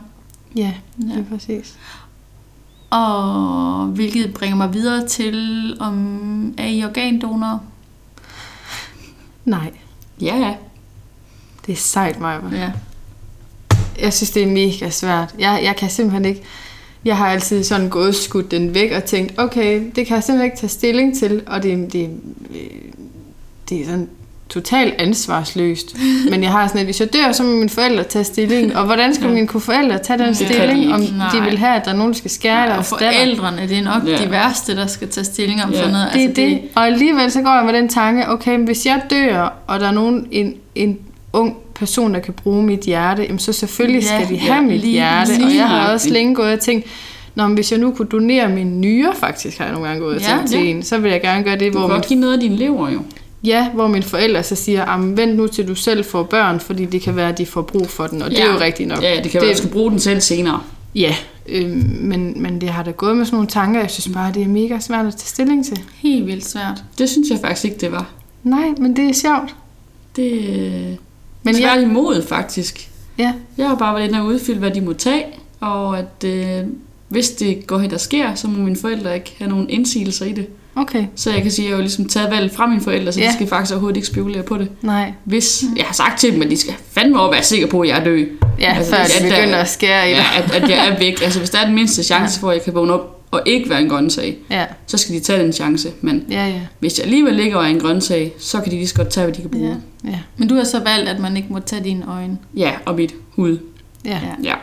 Ja, 0.55 0.61
Ja. 0.61 1.13
det 1.15 1.19
er 1.30 1.36
præcis. 1.36 1.75
Og 2.89 3.86
hvilket 3.86 4.34
bringer 4.34 4.57
mig 4.57 4.73
videre 4.73 5.07
til, 5.07 5.78
om 5.80 6.53
er 6.57 6.65
I 6.67 6.84
organdonorer? 6.84 7.57
Nej, 9.45 9.71
Ja, 10.21 10.36
ja. 10.38 10.53
det 11.65 11.71
er 11.73 11.75
sejt, 11.78 12.19
Maja. 12.19 12.39
Ja. 12.51 12.71
Jeg 14.01 14.13
synes, 14.13 14.32
det 14.32 14.43
er 14.43 14.47
mega 14.47 14.89
svært. 14.89 15.36
Jeg, 15.39 15.59
jeg 15.63 15.75
kan 15.75 15.89
simpelthen 15.89 16.25
ikke... 16.25 16.43
Jeg 17.06 17.18
har 17.18 17.28
altid 17.28 17.64
sådan 17.64 17.89
gået 17.89 18.16
skudt 18.16 18.52
den 18.52 18.74
væk 18.74 18.91
og 18.91 19.04
tænkt, 19.06 19.34
okay, 19.39 19.82
det 19.95 20.08
kan 20.08 20.16
jeg 20.16 20.24
simpelthen 20.24 20.45
ikke 20.45 20.58
tage 20.58 20.70
stilling 20.70 21.18
til, 21.18 21.41
og 21.48 21.64
det, 21.64 21.93
det, 21.93 22.10
det 23.70 23.82
er 23.82 23.86
sådan 23.86 24.10
totalt 24.50 24.93
ansvarsløst. 25.02 25.95
Men 26.32 26.43
jeg 26.43 26.52
har 26.52 26.68
sådan, 26.68 26.80
at 26.80 26.86
hvis 26.88 27.00
jeg 27.00 27.14
dør, 27.14 27.32
så 27.32 27.43
må 27.43 27.50
mine 27.52 27.70
forældre 27.70 28.04
tage 28.04 28.24
stilling. 28.24 28.78
Og 28.78 28.86
hvordan 28.86 29.16
skal 29.16 29.30
mine 29.30 29.48
kunne 29.48 29.62
forældre 29.62 29.98
tage 29.98 30.20
den 30.20 30.28
Det 30.28 30.39
de 30.39 30.45
stilling, 30.45 30.80
ikke. 30.82 30.93
om 30.93 31.00
Nej. 31.02 31.30
de 31.34 31.41
vil 31.41 31.58
have, 31.58 31.76
at 31.76 31.86
der 31.86 31.91
er 31.91 31.95
nogen, 31.95 32.12
der 32.14 32.18
skal 32.18 32.32
skære 32.32 32.64
og 32.64 32.68
deres 32.70 32.89
datter? 33.00 33.12
forældrene, 33.12 33.62
det 33.68 33.78
er 33.78 33.84
nok 33.84 34.08
Ja. 34.08 34.18
de 34.26 34.32
værste, 34.32 34.76
der 34.76 34.88
skal 34.88 35.10
tage 35.10 35.26
stilling 35.26 35.64
om 35.64 35.72
Ja. 35.72 35.78
sådan 35.78 35.91
noget. 35.91 36.10
Det 36.14 36.24
er 36.24 36.34
det. 36.34 36.62
Og 36.76 36.86
alligevel 36.86 37.32
så 37.32 37.41
går 37.41 37.56
jeg 37.56 37.66
med 37.66 37.74
den 37.74 37.89
tanke, 37.89 38.30
okay, 38.30 38.56
men 38.56 38.66
hvis 38.66 38.86
jeg 38.86 39.02
dør, 39.10 39.54
og 39.68 39.80
der 39.80 39.88
er 39.88 39.91
nogen, 39.91 40.28
en, 40.32 40.54
en 40.76 40.98
ung 41.38 41.55
person, 41.75 42.13
der 42.13 42.19
kan 42.19 42.33
bruge 42.33 42.63
mit 42.63 42.79
hjerte, 42.79 43.21
jamen 43.23 43.39
så 43.39 43.53
selvfølgelig 43.53 44.01
Ja, 44.01 44.07
skal 44.21 44.29
de 44.29 44.33
ja, 44.45 44.53
have 44.53 44.65
mit 44.65 44.81
lige 44.81 44.91
hjerte. 44.91 45.29
Og 45.31 45.35
præcis. 45.41 45.57
jeg 45.57 45.67
har 45.67 45.93
også 45.93 46.09
længe 46.09 46.35
gået 46.35 46.53
og 46.53 46.59
tænkt, 46.59 46.85
Nå, 47.35 47.47
men 47.47 47.53
hvis 47.55 47.71
jeg 47.71 47.79
nu 47.79 47.91
kunne 47.91 48.07
donere 48.07 48.49
min 48.49 48.81
nyre, 48.81 49.13
faktisk 49.15 49.57
har 49.57 49.65
jeg 49.65 49.73
nogle 49.73 49.88
gange 49.88 50.01
gået 50.03 50.15
og 50.15 50.21
Ja, 50.21 50.27
tænkt 50.27 50.49
til 50.49 50.59
ja. 50.59 50.65
en, 50.65 50.83
så 50.83 50.97
vil 50.97 51.11
jeg 51.11 51.21
gerne 51.21 51.43
gøre 51.43 51.55
det, 51.59 51.73
Du 51.73 51.79
hvor 51.79 51.88
kan 51.88 51.95
min, 51.95 52.03
give 52.07 52.19
noget 52.19 52.33
af 52.33 52.39
dine 52.39 52.55
lever 52.55 52.89
jo. 52.89 52.99
ja, 53.43 53.69
hvor 53.69 53.88
mine 53.88 54.03
forældre 54.03 54.43
så 54.43 54.55
siger, 54.55 54.91
"Jamen, 54.91 55.17
vent 55.17 55.35
nu 55.38 55.47
til 55.47 55.67
du 55.67 55.75
selv 55.75 56.05
får 56.05 56.23
børn, 56.23 56.59
fordi 56.59 56.85
det 56.85 57.01
kan 57.01 57.15
være, 57.15 57.29
at 57.29 57.38
de 57.38 57.45
får 57.45 57.61
brug 57.61 57.89
for 57.89 58.07
den, 58.07 58.21
og 58.21 58.29
det 58.31 58.39
er 58.39 58.45
Ja. 58.45 58.53
jo 58.53 58.59
rigtigt 58.59 58.89
nok. 58.89 59.03
Ja, 59.03 59.19
det 59.23 59.31
kan 59.31 59.41
være, 59.41 59.49
at 59.49 59.55
du 59.55 59.61
skal 59.61 59.71
bruge 59.71 59.91
den 59.91 59.99
selv 59.99 60.21
senere. 60.21 60.61
Ja, 60.95 61.15
øh, 61.49 61.69
men, 62.01 62.41
men 62.41 62.61
det 62.61 62.69
har 62.69 62.83
da 62.83 62.91
gået 62.91 63.17
med 63.17 63.25
sådan 63.25 63.35
nogle 63.35 63.47
tanker, 63.47 63.79
jeg 63.81 63.91
synes 63.91 64.09
bare, 64.13 64.31
det 64.33 64.41
er 64.43 64.47
mega 64.47 64.79
svært 64.79 65.05
at 65.05 65.13
tage 65.15 65.27
stilling 65.27 65.65
til. 65.65 65.79
Helt 65.95 66.27
vildt 66.27 66.45
svært. 66.45 66.83
Det 66.97 67.09
synes 67.09 67.29
jeg 67.29 67.39
faktisk 67.41 67.65
ikke, 67.65 67.77
det 67.77 67.91
var. 67.91 68.05
Nej, 68.43 68.67
men 68.77 68.95
det 68.95 69.09
er 69.09 69.13
sjovt. 69.13 69.55
Det 70.15 70.97
Men 71.54 71.62
jeg... 71.62 71.82
imod, 71.84 72.28
faktisk. 72.28 72.89
Ja, 73.18 73.34
Jeg 73.58 73.68
har 73.68 73.76
bare 73.76 73.95
været 73.95 74.08
inde 74.08 74.20
og 74.20 74.26
udfylde, 74.26 74.60
hvad 74.60 74.72
de 74.72 74.82
må 74.82 74.93
tage, 74.93 75.24
og 75.60 76.00
at 76.00 76.24
øh, 76.26 76.64
hvis 77.10 77.30
det 77.30 77.68
går 77.68 77.78
hen, 77.78 77.89
der 77.91 77.98
sker, 77.98 78.36
så 78.36 78.48
må 78.48 78.64
mine 78.64 78.76
forældre 78.78 79.16
ikke 79.16 79.36
have 79.38 79.50
nogen 79.50 79.70
indsigelser 79.70 80.26
i 80.26 80.32
det. 80.32 80.48
okay. 80.76 81.06
Så 81.16 81.32
jeg 81.32 81.41
kan 81.41 81.52
sige, 81.52 81.66
at 81.66 81.70
jeg 81.70 81.76
har 81.76 81.78
jo 81.78 81.82
ligesom 81.82 82.06
taget 82.08 82.32
valget 82.32 82.52
fra 82.52 82.68
mine 82.68 82.82
forældre, 82.82 83.12
så 83.12 83.20
Ja. 83.20 83.28
de 83.28 83.34
skal 83.34 83.48
faktisk 83.48 83.74
overhovedet 83.74 83.98
ikke 83.98 84.08
spekulere 84.08 84.43
på 84.43 84.58
det. 84.58 84.70
Nej. 84.82 85.12
Hvis 85.24 85.64
jeg 85.78 85.86
har 85.86 85.93
sagt 85.93 86.20
til 86.20 86.34
dem, 86.34 86.41
at 86.41 86.50
de 86.50 86.58
skal 86.58 86.74
fandme 86.91 87.20
over 87.20 87.32
være 87.32 87.43
sikre 87.43 87.68
på, 87.68 87.82
at 87.82 87.89
jeg 87.89 88.00
er 88.00 88.04
død. 88.04 88.26
Ja, 88.60 88.74
altså, 88.78 88.91
før 88.91 88.98
at 88.98 89.12
de 89.20 89.30
der- 89.30 89.36
begynder 89.41 89.58
at 89.60 89.70
skære 89.70 90.08
i 90.12 90.14
dig. 90.14 90.24
Ja, 90.38 90.43
at, 90.58 90.64
at 90.64 90.70
jeg 90.70 90.88
er 90.88 91.00
væk. 91.00 91.22
Altså 91.22 91.39
hvis 91.39 91.50
der 91.50 91.60
er 91.60 91.66
den 91.66 91.76
mindste 91.76 92.04
chance 92.04 92.39
for, 92.39 92.50
at 92.50 92.56
jeg 92.56 92.64
kan 92.64 92.74
vågne 92.74 92.93
op 92.93 93.16
og 93.32 93.41
ikke 93.45 93.69
være 93.69 93.82
en 93.82 93.89
grøntsag, 93.89 94.38
Ja, 94.49 94.65
så 94.88 94.97
skal 94.97 95.15
de 95.15 95.19
tage 95.19 95.43
den 95.43 95.53
chance. 95.53 95.89
Men 96.01 96.25
ja, 96.30 96.47
ja. 96.47 96.61
hvis 96.80 96.97
jeg 96.97 97.05
alligevel 97.05 97.34
ligger 97.34 97.57
og 97.57 97.63
er 97.63 97.67
en 97.67 97.80
grøntsag, 97.80 98.34
så 98.39 98.61
kan 98.61 98.71
de 98.71 98.75
lige 98.75 98.88
så 98.88 98.95
godt 98.95 99.09
tage, 99.09 99.25
hvad 99.25 99.36
de 99.36 99.41
kan 99.41 99.49
bruge. 99.49 99.78
Ja. 100.03 100.09
Ja, 100.09 100.19
Men 100.38 100.47
du 100.47 100.55
har 100.55 100.63
så 100.63 100.80
valgt, 100.80 101.09
at 101.09 101.19
man 101.19 101.38
ikke 101.38 101.47
må 101.53 101.59
tage 101.59 101.84
dine 101.84 102.05
øjne. 102.11 102.38
Ja, 102.55 102.71
og 102.86 102.95
mit 102.95 103.13
hud. 103.32 103.57
ja. 104.05 104.19
Ja. 104.43 104.55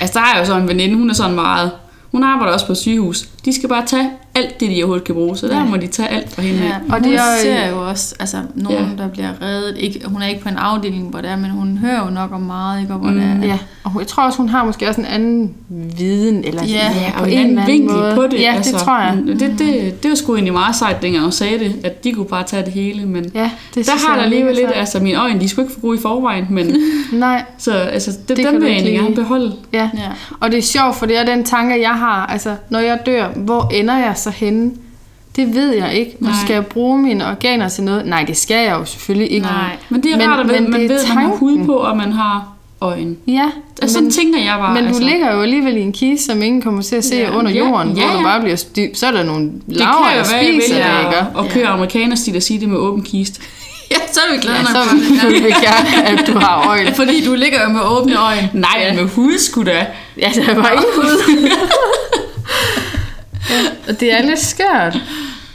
Altså, 0.00 0.18
der 0.18 0.24
er 0.34 0.38
jo 0.38 0.44
så 0.44 0.56
en 0.56 0.68
veninde, 0.68 0.94
hun 0.94 1.10
er 1.10 1.14
sådan 1.14 1.34
meget... 1.34 1.70
Hun 2.12 2.24
arbejder 2.24 2.52
også 2.52 2.66
på 2.66 2.72
et 2.72 2.78
sygehus. 2.78 3.28
De 3.44 3.52
skal 3.52 3.68
bare 3.68 3.86
tage 3.86 4.10
alt 4.42 4.60
det, 4.60 4.70
de 4.70 4.74
overhovedet 4.76 5.04
kan 5.04 5.14
bruge. 5.14 5.36
Så 5.36 5.46
der 5.48 5.56
Ja. 5.58 5.64
må 5.64 5.76
de 5.76 5.86
tage 5.86 6.08
alt 6.08 6.34
fra 6.34 6.42
hende. 6.42 6.58
Ja, 6.60 6.66
Ja. 6.66 6.74
og 6.88 6.94
hun 6.94 7.02
det 7.04 7.14
er- 7.14 7.42
ser 7.42 7.68
jo 7.70 7.88
også 7.88 8.14
altså, 8.20 8.36
nogen, 8.54 8.78
Ja. 8.98 9.02
der 9.02 9.08
bliver 9.08 9.28
reddet. 9.42 9.76
Ikke, 9.78 10.00
hun 10.06 10.22
er 10.22 10.26
ikke 10.26 10.42
på 10.42 10.48
en 10.48 10.56
afdeling, 10.56 11.08
hvor 11.08 11.20
det 11.20 11.30
er, 11.30 11.36
men 11.36 11.50
hun 11.50 11.78
hører 11.78 12.04
jo 12.04 12.10
nok 12.10 12.32
om 12.32 12.40
meget, 12.40 12.80
ikke? 12.82 12.92
Og 12.94 12.98
hvor 13.00 13.10
mm. 13.10 13.14
det 13.16 13.24
er. 13.42 13.46
Ja, 13.46 13.58
og 13.84 13.92
jeg 13.98 14.06
tror 14.06 14.22
også, 14.22 14.38
hun 14.38 14.48
har 14.48 14.64
måske 14.64 14.88
også 14.88 15.00
en 15.00 15.06
anden 15.06 15.54
viden, 15.98 16.44
eller 16.44 16.64
Ja, 16.64 16.90
på 17.16 17.22
og 17.22 17.32
en 17.32 17.38
en 17.38 17.44
anden 17.58 17.66
vinkel 17.66 17.96
måde. 17.96 18.14
på 18.14 18.22
det. 18.22 18.40
Ja, 18.40 18.52
altså, 18.56 18.72
det 18.72 18.80
tror 18.80 19.00
jeg. 19.00 19.18
Det, 19.26 19.40
det, 19.40 19.58
det, 19.58 20.02
det 20.02 20.08
var 20.08 20.14
sgu 20.14 20.34
egentlig 20.34 20.52
meget 20.52 20.76
sejt, 20.76 21.02
dengang 21.02 21.22
hun 21.22 21.32
sagde 21.32 21.58
det, 21.58 21.74
at 21.84 22.04
de 22.04 22.12
kunne 22.12 22.26
bare 22.26 22.44
tage 22.44 22.64
det 22.64 22.72
hele. 22.72 23.06
Men 23.06 23.30
Ja, 23.34 23.50
det 23.74 23.86
der 23.86 23.92
har 24.08 24.14
der 24.14 24.20
er 24.20 24.24
alligevel 24.24 24.54
lidt, 24.54 24.70
altså 24.74 25.00
mine 25.00 25.18
øjne, 25.18 25.40
de 25.40 25.48
skulle 25.48 25.64
ikke 25.66 25.74
få 25.74 25.80
gode 25.80 25.98
i 25.98 26.00
forvejen, 26.00 26.46
men 26.50 26.76
Nej, 27.12 27.44
så 27.58 27.72
altså, 27.72 28.10
det, 28.28 28.36
Det 28.36 28.46
dem 28.46 28.54
vil 28.54 28.62
jeg 28.62 28.72
egentlig 28.72 28.94
gerne 28.94 29.14
beholde. 29.14 29.52
ja. 29.72 29.90
Ja. 29.94 30.08
Og 30.40 30.50
det 30.50 30.58
er 30.58 30.62
sjovt, 30.62 30.96
for 30.96 31.06
det 31.06 31.18
er 31.18 31.24
den 31.24 31.44
tanke, 31.44 31.80
jeg 31.80 31.90
har. 31.94 32.26
Altså, 32.26 32.54
når 32.70 32.78
jeg 32.78 32.98
dør, 33.06 33.28
hvor 33.36 33.70
ender 33.74 33.96
jeg 33.96 34.12
så 34.16 34.29
henne? 34.30 34.70
Det 35.36 35.54
ved 35.54 35.74
jeg 35.74 35.94
ikke. 35.94 36.16
Og 36.20 36.24
Nej. 36.26 36.32
skal 36.44 36.54
jeg 36.54 36.66
bruge 36.66 36.98
mine 36.98 37.26
organer 37.30 37.68
til 37.68 37.84
noget? 37.84 38.06
Nej, 38.06 38.24
det 38.24 38.36
skal 38.36 38.56
jeg 38.66 38.76
jo 38.78 38.84
selvfølgelig 38.84 39.32
ikke. 39.32 39.46
Nej. 39.46 39.76
Men 39.88 40.02
det 40.02 40.12
er 40.12 40.16
Men- 40.16 40.28
rart 40.28 40.40
at 40.40 40.46
men 40.46 40.70
man 40.70 40.82
er 40.84 40.88
ved, 40.88 41.00
at 41.00 41.08
man 41.14 41.18
har 41.24 41.28
hud 41.36 41.64
på, 41.66 41.72
og 41.74 41.96
man 41.96 42.12
har 42.12 42.48
øjne. 42.80 43.16
Ja, 43.26 43.50
Altså, 43.82 43.94
sådan 43.94 44.10
tænker 44.10 44.38
jeg 44.40 44.56
bare. 44.58 44.74
men 44.74 44.82
du 44.82 44.88
altså. 44.88 45.02
ligger 45.02 45.34
jo 45.34 45.42
alligevel 45.42 45.76
i 45.76 45.80
en 45.80 45.92
kiste, 45.92 46.24
som 46.26 46.42
ingen 46.42 46.62
kommer 46.62 46.82
til 46.82 46.96
at 46.96 47.04
se 47.04 47.16
Ja. 47.16 47.36
under 47.38 47.50
Ja, 47.50 47.58
jorden, 47.58 47.96
ja, 47.96 48.04
hvor 48.04 48.12
du 48.12 48.18
ja. 48.18 48.24
bare 48.24 48.40
bliver 48.40 48.56
styr. 48.56 48.88
Så 48.94 49.06
er 49.06 49.10
der 49.10 49.22
nogle 49.22 49.50
laver, 49.66 50.10
der 50.16 50.24
spiser 50.24 50.74
det, 50.74 51.04
ikke? 51.06 51.16
at 51.38 51.48
køre 51.50 51.66
amerikanerstil 51.66 52.36
og 52.36 52.42
sige 52.42 52.60
det 52.60 52.68
med 52.68 52.78
åben 52.78 53.02
kist. 53.02 53.40
ja, 53.90 53.96
så 54.12 54.20
er 54.28 54.32
vi 54.36 54.40
glade 54.40 54.56
Ja, 54.56 54.62
nok 54.62 54.84
så 55.20 55.26
vil 55.30 55.44
vi 55.44 55.50
gerne, 55.50 56.08
at 56.08 56.26
du 56.26 56.38
har 56.38 56.68
øjne. 56.68 56.94
Fordi 56.94 57.24
du 57.24 57.34
ligger 57.34 57.62
jo 57.62 57.68
med 57.68 57.80
åbne 57.84 58.16
øjne. 58.16 58.50
Nej, 58.52 58.70
ja. 58.80 58.94
med 58.94 59.04
hud 59.10 59.38
skulle 59.38 59.72
da. 59.72 59.86
Ja, 60.18 60.30
der 60.46 60.54
var 60.54 60.70
ingen 60.70 60.86
hud. 60.96 61.20
ja, 63.50 63.60
og 63.92 64.00
det 64.00 64.12
er 64.14 64.22
lidt 64.22 64.38
skørt. 64.38 64.98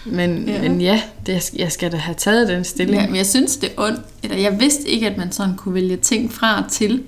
Men 0.06 0.48
Ja. 0.48 0.54
ja, 0.54 0.62
men 0.62 0.82
ja 0.82 1.02
det, 1.26 1.54
jeg 1.58 1.72
skal 1.72 1.92
da 1.92 1.98
have 1.98 2.16
taget 2.16 2.48
den 2.48 2.64
stilling. 2.64 3.02
Ja, 3.02 3.08
men 3.08 3.16
jeg 3.16 3.26
synes, 3.26 3.58
det 3.58 3.70
er 3.78 3.82
ondt. 3.84 4.00
Eller 4.24 4.38
jeg 4.38 4.60
vidste 4.60 4.90
ikke, 4.90 5.08
at 5.08 5.18
man 5.18 5.32
sådan 5.32 5.56
kunne 5.56 5.74
vælge 5.74 5.98
ting 5.98 6.34
fra 6.34 6.58
og 6.64 6.72
til. 6.72 7.04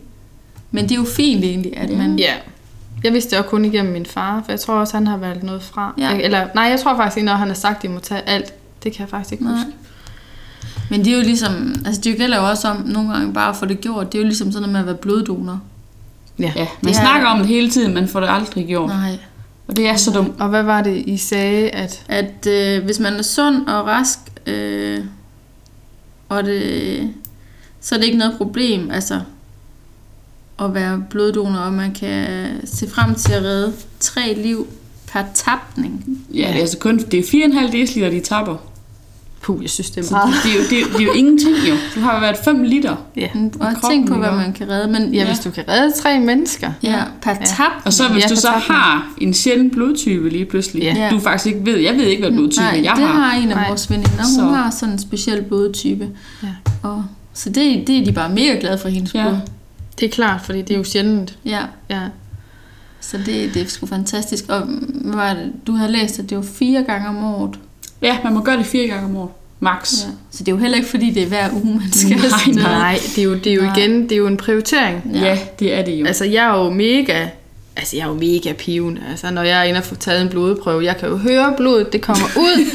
Men 0.71 0.83
det 0.83 0.91
er 0.91 0.95
jo 0.95 1.05
fint 1.05 1.43
egentlig, 1.43 1.77
at 1.77 1.89
man... 1.89 2.19
Ja. 2.19 2.33
Jeg 3.03 3.13
vidste 3.13 3.29
det 3.31 3.38
også 3.39 3.49
kun 3.49 3.65
igennem 3.65 3.93
min 3.93 4.05
far, 4.05 4.41
for 4.45 4.51
jeg 4.51 4.59
tror 4.59 4.73
også, 4.73 4.97
han 4.97 5.07
har 5.07 5.17
valgt 5.17 5.43
noget 5.43 5.63
fra. 5.63 5.93
Ja. 5.97 6.17
Eller, 6.17 6.47
nej, 6.55 6.63
jeg 6.63 6.79
tror 6.79 6.95
faktisk 6.95 7.17
ikke, 7.17 7.25
når 7.25 7.33
han 7.35 7.47
har 7.47 7.55
sagt, 7.55 7.75
at 7.77 7.83
de 7.83 7.88
må 7.89 7.99
tage 7.99 8.21
alt. 8.29 8.53
Det 8.83 8.91
kan 8.93 8.99
jeg 9.01 9.09
faktisk 9.09 9.31
ikke 9.31 9.43
Nej. 9.43 9.53
huske. 9.53 9.69
Men 10.89 11.05
det 11.05 11.13
er 11.13 11.17
jo 11.17 11.23
ligesom... 11.23 11.75
Altså, 11.85 12.01
det 12.01 12.17
gælder 12.17 12.38
jo 12.38 12.49
også 12.49 12.67
om 12.67 12.77
nogle 12.85 13.09
gange 13.13 13.33
bare 13.33 13.49
at 13.49 13.55
få 13.55 13.65
det 13.65 13.81
gjort. 13.81 14.11
Det 14.11 14.17
er 14.17 14.21
jo 14.21 14.25
ligesom 14.27 14.51
sådan 14.51 14.61
noget 14.61 14.71
med 14.73 14.79
at 14.79 14.85
være 14.85 14.95
bloddonor. 14.95 15.61
Ja. 16.39 16.51
Ja, 16.55 16.67
man 16.81 16.93
er- 16.93 16.97
snakker 16.97 17.27
om 17.27 17.38
det 17.38 17.47
hele 17.47 17.69
tiden, 17.69 17.93
men 17.93 18.07
får 18.07 18.19
det 18.19 18.27
aldrig 18.31 18.67
gjort. 18.67 18.89
Nej. 18.89 19.17
Og 19.68 19.76
det 19.76 19.88
er 19.88 19.95
så 19.95 20.11
dumt. 20.11 20.41
Og 20.41 20.49
hvad 20.49 20.63
var 20.63 20.82
det, 20.82 21.03
I 21.07 21.18
sagde, 21.18 21.70
at... 21.70 22.05
At 22.07 22.47
øh, 22.47 22.86
hvis 22.86 22.99
man 22.99 23.13
er 23.13 23.22
sund 23.22 23.68
og 23.68 23.86
rask, 23.86 24.20
øh, 24.45 25.05
og 26.30 26.43
det, 26.43 27.13
så 27.82 27.95
er 27.95 27.99
det 27.99 28.05
ikke 28.05 28.18
noget 28.18 28.38
problem, 28.38 28.91
altså 28.91 29.22
at 30.59 30.74
være 30.74 31.05
bloddonor, 31.09 31.59
og 31.59 31.74
man 31.74 31.93
kan 31.93 32.49
se 32.65 32.89
frem 32.89 33.15
til 33.15 33.34
at 33.34 33.43
redde 33.43 33.74
tre 33.99 34.34
liv 34.34 34.68
per 35.07 35.24
tapning. 35.34 36.26
Ja, 36.34 36.47
det 36.47 36.55
er 36.55 36.59
altså 36.59 36.78
kun 36.78 36.97
det 36.97 37.20
er 37.20 37.24
4,5 37.24 37.72
dl, 37.72 38.11
de 38.11 38.20
tapper. 38.20 38.57
Puh, 39.41 39.61
jeg 39.61 39.69
synes, 39.69 39.89
det 39.89 40.07
er 40.07 40.11
meget. 40.11 40.33
det, 40.43 40.51
er 40.51 40.55
jo, 40.55 40.61
det, 40.69 40.81
er- 40.81 40.85
det 40.97 41.01
er 41.01 41.05
jo 41.05 41.11
ingenting 41.11 41.55
jo. 41.69 41.75
Du 41.95 41.99
har 41.99 42.13
jo 42.13 42.19
været 42.19 42.38
5 42.45 42.63
liter. 42.63 42.95
Ja. 43.15 43.27
Og 43.35 43.59
kroppen, 43.59 43.89
tænk 43.91 44.07
på, 44.07 44.15
hvad 44.15 44.31
man 44.31 44.53
kan 44.53 44.69
redde, 44.69 44.91
men 44.91 45.13
ja, 45.13 45.25
hvis 45.27 45.39
du 45.39 45.51
kan 45.51 45.63
redde 45.69 45.91
tre 46.01 46.19
mennesker. 46.19 46.71
ja, 46.83 47.03
per 47.21 47.33
tapning. 47.33 47.85
Og 47.85 47.93
så 47.93 48.07
hvis 48.07 48.23
Ja, 48.23 48.27
du 48.29 48.35
så 48.35 48.49
har 48.49 49.13
en 49.17 49.33
sjælden 49.33 49.69
blodtype 49.71 50.29
lige 50.29 50.45
pludselig, 50.45 50.83
Ja. 50.83 51.09
du 51.11 51.19
faktisk 51.19 51.45
ikke 51.45 51.65
ved, 51.65 51.77
jeg 51.77 51.95
ved 51.95 52.03
ikke, 52.05 52.21
hvad 52.23 52.31
blodtype 52.31 52.61
Nej, 52.63 52.81
jeg 52.83 52.93
det 52.97 53.07
har. 53.07 53.13
har 53.19 53.38
en 53.38 53.49
af 53.49 53.55
Nej. 53.55 53.67
vores 53.67 53.89
veninder. 53.89 54.09
Hun 54.17 54.35
Så- 54.35 54.55
har 54.55 54.69
sådan 54.71 54.93
en 54.93 54.99
speciel 54.99 55.41
blodtype. 55.43 56.07
Ja. 56.43 56.47
Og, 56.83 57.05
så 57.33 57.49
det, 57.49 57.88
det 57.88 57.97
er 58.01 58.05
de 58.05 58.11
bare 58.11 58.29
mega 58.29 58.57
glade 58.59 58.77
for 58.77 58.89
hendes 58.89 59.13
Ja. 59.15 59.23
blod. 59.23 59.38
Det 59.99 60.05
er 60.05 60.09
klart, 60.11 60.41
fordi 60.45 60.61
det 60.61 60.71
er 60.71 60.77
jo 60.77 60.83
sjældent. 60.83 61.38
Ja, 61.45 61.59
Ja. 61.89 61.99
så 62.99 63.17
det, 63.17 63.53
det 63.53 63.61
er 63.61 63.65
sgu 63.67 63.85
fantastisk. 63.85 64.43
Og 64.49 64.59
hvad 64.61 65.13
var 65.15 65.33
det, 65.33 65.51
du 65.67 65.71
havde 65.71 65.91
læst, 65.91 66.19
at 66.19 66.29
det 66.29 66.38
var 66.38 66.43
fire 66.43 66.83
gange 66.83 67.07
om 67.09 67.17
året. 67.23 67.59
Ja, 68.02 68.18
man 68.24 68.34
må 68.34 68.41
gøre 68.41 68.58
det 68.58 68.66
fire 68.66 68.88
gange 68.88 69.06
om 69.06 69.16
året. 69.18 69.30
Max. 69.60 69.93
Ja. 70.04 70.10
Så 70.32 70.43
det 70.43 70.48
er 70.48 70.52
jo 70.52 70.58
heller 70.58 70.78
ikke, 70.78 70.89
fordi 70.89 71.10
det 71.12 71.24
er 71.24 71.28
hver 71.28 71.50
uge, 71.54 71.76
man 71.80 71.91
skal 71.93 72.10
Nej, 72.18 72.26
afsted. 72.26 72.54
Nej, 72.54 73.00
det 73.16 73.18
er 73.18 73.24
jo, 73.24 73.34
det 73.36 73.48
er 73.48 73.54
jo 73.56 73.62
Nej. 73.62 73.78
igen, 73.78 74.04
det 74.04 74.12
er 74.12 74.16
jo 74.18 74.28
en 74.28 74.38
prioritering. 74.38 75.02
Ja. 75.14 75.20
ja, 75.20 75.38
det 75.60 75.74
er 75.74 75.82
det 75.82 75.91
jo. 75.91 76.06
Altså, 76.06 76.26
jeg 76.26 76.45
er 76.45 76.64
jo 76.64 76.70
mega... 76.70 77.28
Altså, 77.76 77.95
jeg 77.98 78.04
er 78.04 78.08
jo 78.08 78.14
mega 78.14 78.54
pivende. 78.54 79.02
Altså, 79.12 79.32
når 79.32 79.41
jeg 79.41 79.60
er 79.60 79.64
inde 79.64 79.78
og 79.78 79.84
får 79.84 79.95
taget 79.95 80.22
en 80.22 80.30
blodprøve, 80.30 80.84
jeg 80.84 80.98
kan 80.98 81.10
jo 81.10 81.18
høre 81.18 81.54
blodet, 81.58 81.93
det 81.93 82.02
kommer 82.02 82.26
ud. 82.38 82.66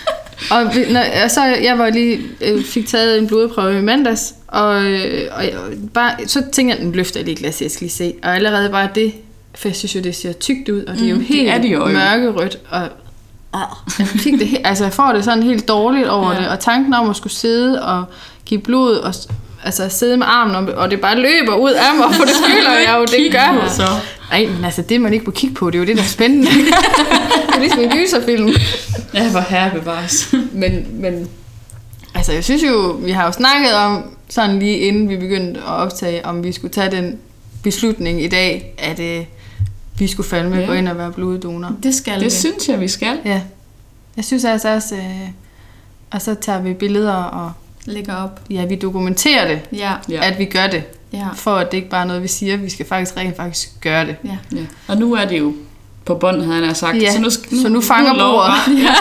og 0.54 0.64
når, 0.92 1.00
og 1.24 1.30
så 1.30 1.44
jeg 1.44 1.78
var 1.78 1.90
lige 1.90 2.20
øh, 2.40 2.64
fik 2.64 2.86
taget 2.86 3.18
en 3.18 3.26
blodprøve 3.26 3.78
i 3.78 3.82
mandags, 3.82 4.34
og, 4.46 4.82
øh, 4.84 5.28
og 5.36 5.44
jeg, 5.44 5.52
bare, 5.94 6.12
så 6.26 6.42
tænker 6.52 6.74
jeg, 6.74 6.82
den 6.84 6.92
løfter 6.92 7.20
jeg 7.20 7.24
lige 7.24 7.32
et 7.32 7.38
glas, 7.38 7.62
jeg 7.62 7.70
skal 7.70 7.84
lige 7.84 7.92
se. 7.92 8.14
Og 8.22 8.34
allerede 8.36 8.70
bare 8.70 8.88
det, 8.94 9.12
for 9.54 9.68
jeg 9.68 9.76
synes 9.76 9.94
jo, 9.94 10.00
det 10.00 10.14
ser 10.14 10.32
tykt 10.32 10.68
ud, 10.68 10.84
og 10.84 10.94
det 10.94 11.04
er 11.04 11.08
jo 11.08 11.14
Mm, 11.14 11.20
det 11.24 11.28
helt 11.36 11.48
er 11.50 11.60
det 11.60 11.68
jo. 11.72 11.86
mørkerødt, 11.86 12.58
og 12.70 12.88
jeg, 13.98 14.06
fik 14.06 14.32
det, 14.38 14.58
altså, 14.64 14.84
jeg 14.84 14.92
får 14.92 15.12
det 15.12 15.24
sådan 15.24 15.42
helt 15.42 15.68
dårligt 15.68 16.08
over 16.08 16.32
Ja. 16.32 16.38
det, 16.40 16.48
og 16.48 16.60
tanken 16.60 16.94
om 16.94 17.10
at 17.10 17.16
skulle 17.16 17.32
sidde 17.32 17.82
og 17.84 18.04
give 18.46 18.60
blod, 18.60 18.96
og 18.96 19.14
altså 19.64 19.88
sidde 19.88 20.16
med 20.16 20.26
armen 20.28 20.54
om, 20.56 20.68
og 20.76 20.90
det 20.90 21.00
bare 21.00 21.16
løber 21.16 21.54
ud 21.54 21.70
af 21.70 21.94
mig, 21.98 22.14
for 22.14 22.24
det 22.24 22.34
føler 22.48 22.72
jeg 22.72 22.94
jo, 22.98 23.04
det 23.04 23.32
gør. 23.32 23.68
så. 23.68 23.82
Nej, 24.30 24.46
men 24.56 24.64
altså 24.64 24.82
det 24.82 25.00
man 25.00 25.12
ikke 25.12 25.24
må 25.24 25.30
kigge 25.32 25.54
på, 25.54 25.70
det 25.70 25.74
er 25.74 25.78
jo 25.78 25.86
det, 25.86 25.96
der 25.96 26.02
er 26.02 26.06
spændende. 26.06 26.46
det 26.46 27.54
er 27.54 27.60
ligesom 27.60 27.80
en 27.80 27.90
gyserfilm. 27.90 28.50
Ja, 29.14 29.30
hvor 29.30 29.40
herre 29.40 29.70
bevares. 29.70 30.34
Men, 30.52 30.86
men 30.92 31.28
altså 32.14 32.32
jeg 32.32 32.44
synes 32.44 32.62
jo, 32.62 32.96
vi 33.02 33.10
har 33.10 33.24
jo 33.26 33.32
snakket 33.32 33.72
om, 33.74 34.04
sådan 34.28 34.58
lige 34.58 34.78
inden 34.78 35.08
vi 35.08 35.16
begyndte 35.16 35.60
at 35.60 35.66
optage, 35.66 36.26
om 36.26 36.44
vi 36.44 36.52
skulle 36.52 36.72
tage 36.72 36.90
den 36.90 37.18
beslutning 37.62 38.22
i 38.24 38.28
dag, 38.28 38.74
at 38.78 39.00
øh, 39.00 39.24
vi 40.00 40.06
skulle 40.06 40.28
fandme 40.28 40.56
Ja. 40.56 40.66
gå 40.66 40.72
ind 40.72 40.88
og 40.88 40.98
være 40.98 41.12
bloddonor. 41.12 41.72
Det 41.82 41.94
skal 41.94 42.14
Det 42.14 42.24
vi. 42.24 42.30
synes 42.30 42.68
jeg, 42.68 42.80
vi 42.80 42.88
skal. 42.88 43.18
Ja. 43.24 43.42
Jeg 44.16 44.24
synes 44.24 44.44
altså 44.44 44.68
også, 44.74 44.94
øh, 44.96 45.28
og 46.10 46.22
så 46.22 46.34
tager 46.34 46.60
vi 46.60 46.74
billeder, 46.74 47.12
og 47.14 47.52
Lægger 47.84 48.14
op. 48.14 48.40
ja, 48.50 48.64
vi 48.64 48.74
dokumenterer 48.74 49.48
det, 49.48 49.60
Ja, 49.72 49.92
at 50.22 50.38
vi 50.38 50.44
gør 50.44 50.66
det. 50.66 50.82
ja, 51.12 51.26
For 51.34 51.54
at 51.56 51.70
det 51.70 51.76
ikke 51.78 51.90
bare 51.90 52.00
er 52.02 52.06
noget, 52.06 52.22
vi 52.22 52.28
siger, 52.28 52.56
vi 52.56 52.70
skal 52.70 52.86
faktisk 52.86 53.16
rent 53.16 53.36
faktisk 53.36 53.80
gøre 53.80 54.06
det. 54.06 54.16
ja. 54.24 54.36
Ja. 54.56 54.62
Og 54.88 54.96
nu 54.96 55.14
er 55.14 55.24
det 55.24 55.38
jo 55.38 55.54
på 56.04 56.14
bånd, 56.14 56.42
havde 56.42 56.66
han 56.66 56.74
sagt. 56.74 57.02
Ja, 57.02 57.12
så, 57.12 57.20
nu, 57.20 57.30
så 57.62 57.68
nu 57.68 57.80
fanger 57.80 58.08
er 58.08 58.12
det 58.12 58.18
lov 58.22 58.32
bordet. 58.34 58.52
bare- 58.66 58.76
Ja. 58.78 58.94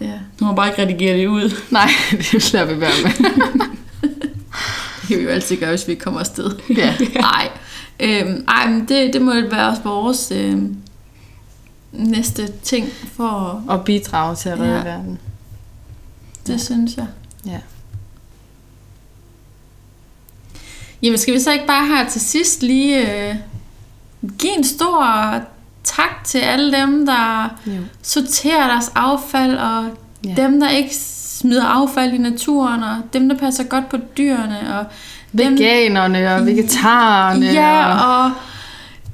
ja. 0.08 0.12
Nu 0.40 0.46
må 0.46 0.52
bare 0.54 0.68
ikke 0.68 0.82
redigere 0.82 1.16
det 1.16 1.26
ud. 1.26 1.56
Nej, 1.70 1.90
det 2.32 2.52
lader 2.52 2.74
vi 2.74 2.80
være 2.80 2.90
med. 3.02 3.10
Det 5.00 5.08
kan 5.08 5.18
vi 5.18 5.22
jo 5.22 5.28
altid 5.28 5.56
gøre, 5.56 5.70
hvis 5.70 5.88
vi 5.88 5.94
kommer 5.94 6.20
afsted. 6.20 6.50
Ja. 6.76 6.94
Nej. 7.14 7.48
Øhm, 8.00 8.44
ej, 8.48 8.70
men 8.70 8.88
det, 8.88 9.12
det 9.12 9.22
må 9.22 9.32
være 9.50 9.68
også 9.68 9.82
vores 9.82 10.30
øhm, 10.30 10.76
næste 11.92 12.52
ting 12.62 12.88
for... 13.16 13.62
Og 13.68 13.84
bidrage 13.84 14.36
til 14.36 14.48
at 14.48 14.60
redde 14.60 14.72
Ja. 14.72 14.78
ja. 14.78 14.84
verden. 14.84 15.18
Det 16.46 16.60
synes 16.60 16.96
jeg. 16.96 17.06
Ja. 17.46 17.58
Jamen, 21.02 21.18
skal 21.18 21.34
vi 21.34 21.40
så 21.40 21.52
ikke 21.52 21.66
bare 21.66 21.86
her 21.86 22.08
til 22.08 22.20
sidst 22.20 22.62
lige 22.62 23.28
øh, 23.30 23.34
give 24.38 24.56
en 24.58 24.64
stor 24.64 25.06
tak 25.84 26.24
til 26.24 26.38
alle 26.38 26.72
dem, 26.78 27.06
der 27.06 27.48
Jo. 27.66 27.80
sorterer 28.02 28.66
deres 28.68 28.90
affald, 28.94 29.56
og 29.56 29.84
Ja. 30.24 30.34
dem, 30.36 30.60
der 30.60 30.68
ikke 30.70 30.94
smider 30.96 31.64
affald 31.64 32.12
i 32.12 32.18
naturen, 32.18 32.82
og 32.82 32.96
dem, 33.12 33.28
der 33.28 33.38
passer 33.38 33.64
godt 33.64 33.88
på 33.88 33.96
dyrene, 34.18 34.78
og 34.78 34.86
dem, 35.38 35.52
Veganerne 35.58 36.34
og 36.34 36.46
vegetarerne. 36.46 37.46
ja, 37.46 37.94
og 38.06 38.24
og 38.24 38.30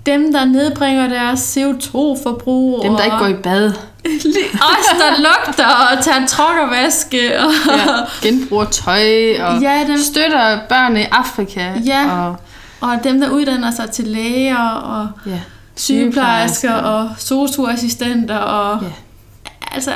dem, 0.07 0.33
der 0.33 0.45
nedbringer 0.45 1.09
deres 1.09 1.57
CO2-forbrug. 1.57 2.83
dem, 2.83 2.93
der 2.93 2.99
og 2.99 3.05
ikke 3.05 3.16
går 3.18 3.27
i 3.27 3.35
bad. 3.35 3.73
Os, 4.71 4.87
der 4.99 5.18
lugter 5.18 5.66
og 5.66 6.05
tager 6.05 6.27
trokkervaske. 6.27 7.41
Og, 7.41 7.51
Ja. 7.77 8.29
Genbruger 8.29 8.64
tøj 8.64 8.95
og 9.43 9.61
Ja, 9.62 9.85
dem- 9.87 9.99
støtter 9.99 10.59
børn 10.68 10.97
i 10.97 11.03
Afrika. 11.12 11.73
Ja. 11.85 12.11
Og, 12.11 12.37
og 12.81 12.99
dem, 13.05 13.21
der 13.21 13.31
uddanner 13.31 13.71
sig 13.71 13.91
til 13.91 14.05
læger 14.07 14.68
og 14.68 15.09
ja. 15.27 15.41
sygeplejersker 15.77 16.73
og 16.75 17.11
sosu-assistenter. 17.18 18.37
Og, 18.39 18.83
Ja. 18.83 18.89
Altså, 19.75 19.91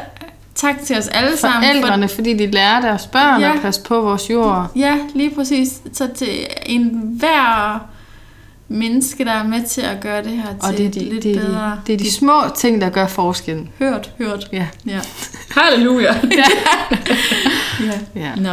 tak 0.55 0.75
til 0.85 0.99
os 0.99 1.09
alle 1.09 1.37
sammen. 1.37 1.63
Forældrene, 1.71 2.09
fordi 2.09 2.35
de 2.35 2.47
lærer 2.51 2.81
deres 2.81 3.07
børn 3.07 3.41
Ja. 3.41 3.55
at 3.55 3.61
passe 3.63 3.83
på 3.83 4.01
vores 4.01 4.31
jord. 4.31 4.71
Ja, 4.77 4.97
lige 5.15 5.31
præcis. 5.35 5.81
Så 5.93 6.09
til 6.15 6.29
en 6.67 7.01
hver 7.19 7.79
menneske, 8.69 9.25
der 9.25 9.33
er 9.33 9.45
med 9.45 9.63
til 9.69 9.81
at 9.81 10.01
gøre 10.01 10.23
det 10.23 10.31
her 10.33 10.43
til 10.49 10.59
Og 10.63 10.79
det 10.79 10.87
er, 10.87 10.91
de, 10.91 10.99
lidt 11.01 11.23
det, 11.23 11.37
er 11.37 11.41
bedre. 11.41 11.65
de, 11.71 11.81
det 11.87 11.93
er 11.93 11.97
de 11.99 12.11
små 12.13 12.35
ting, 12.57 12.81
der 12.81 12.91
gør 12.91 13.07
forskellen. 13.07 13.71
Hørt, 13.79 14.11
hørt. 14.19 14.49
Ja. 14.53 14.67
Ja. 14.87 15.01
Halleluja. 15.61 16.15
ja. 17.81 17.93
ja. 18.21 18.35
Nå. 18.37 18.51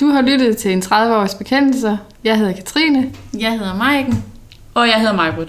Du 0.00 0.08
har 0.08 0.20
lyttet 0.22 0.56
til 0.56 0.72
en 0.72 0.82
30-års 0.82 1.34
bekendelse. 1.34 1.98
Jeg 2.24 2.38
hedder 2.38 2.52
Katrine. 2.52 3.10
Jeg 3.38 3.52
hedder 3.52 3.74
Maiken. 3.74 4.24
Og 4.74 4.86
jeg 4.88 4.94
hedder 5.00 5.12
Majbrit. 5.16 5.48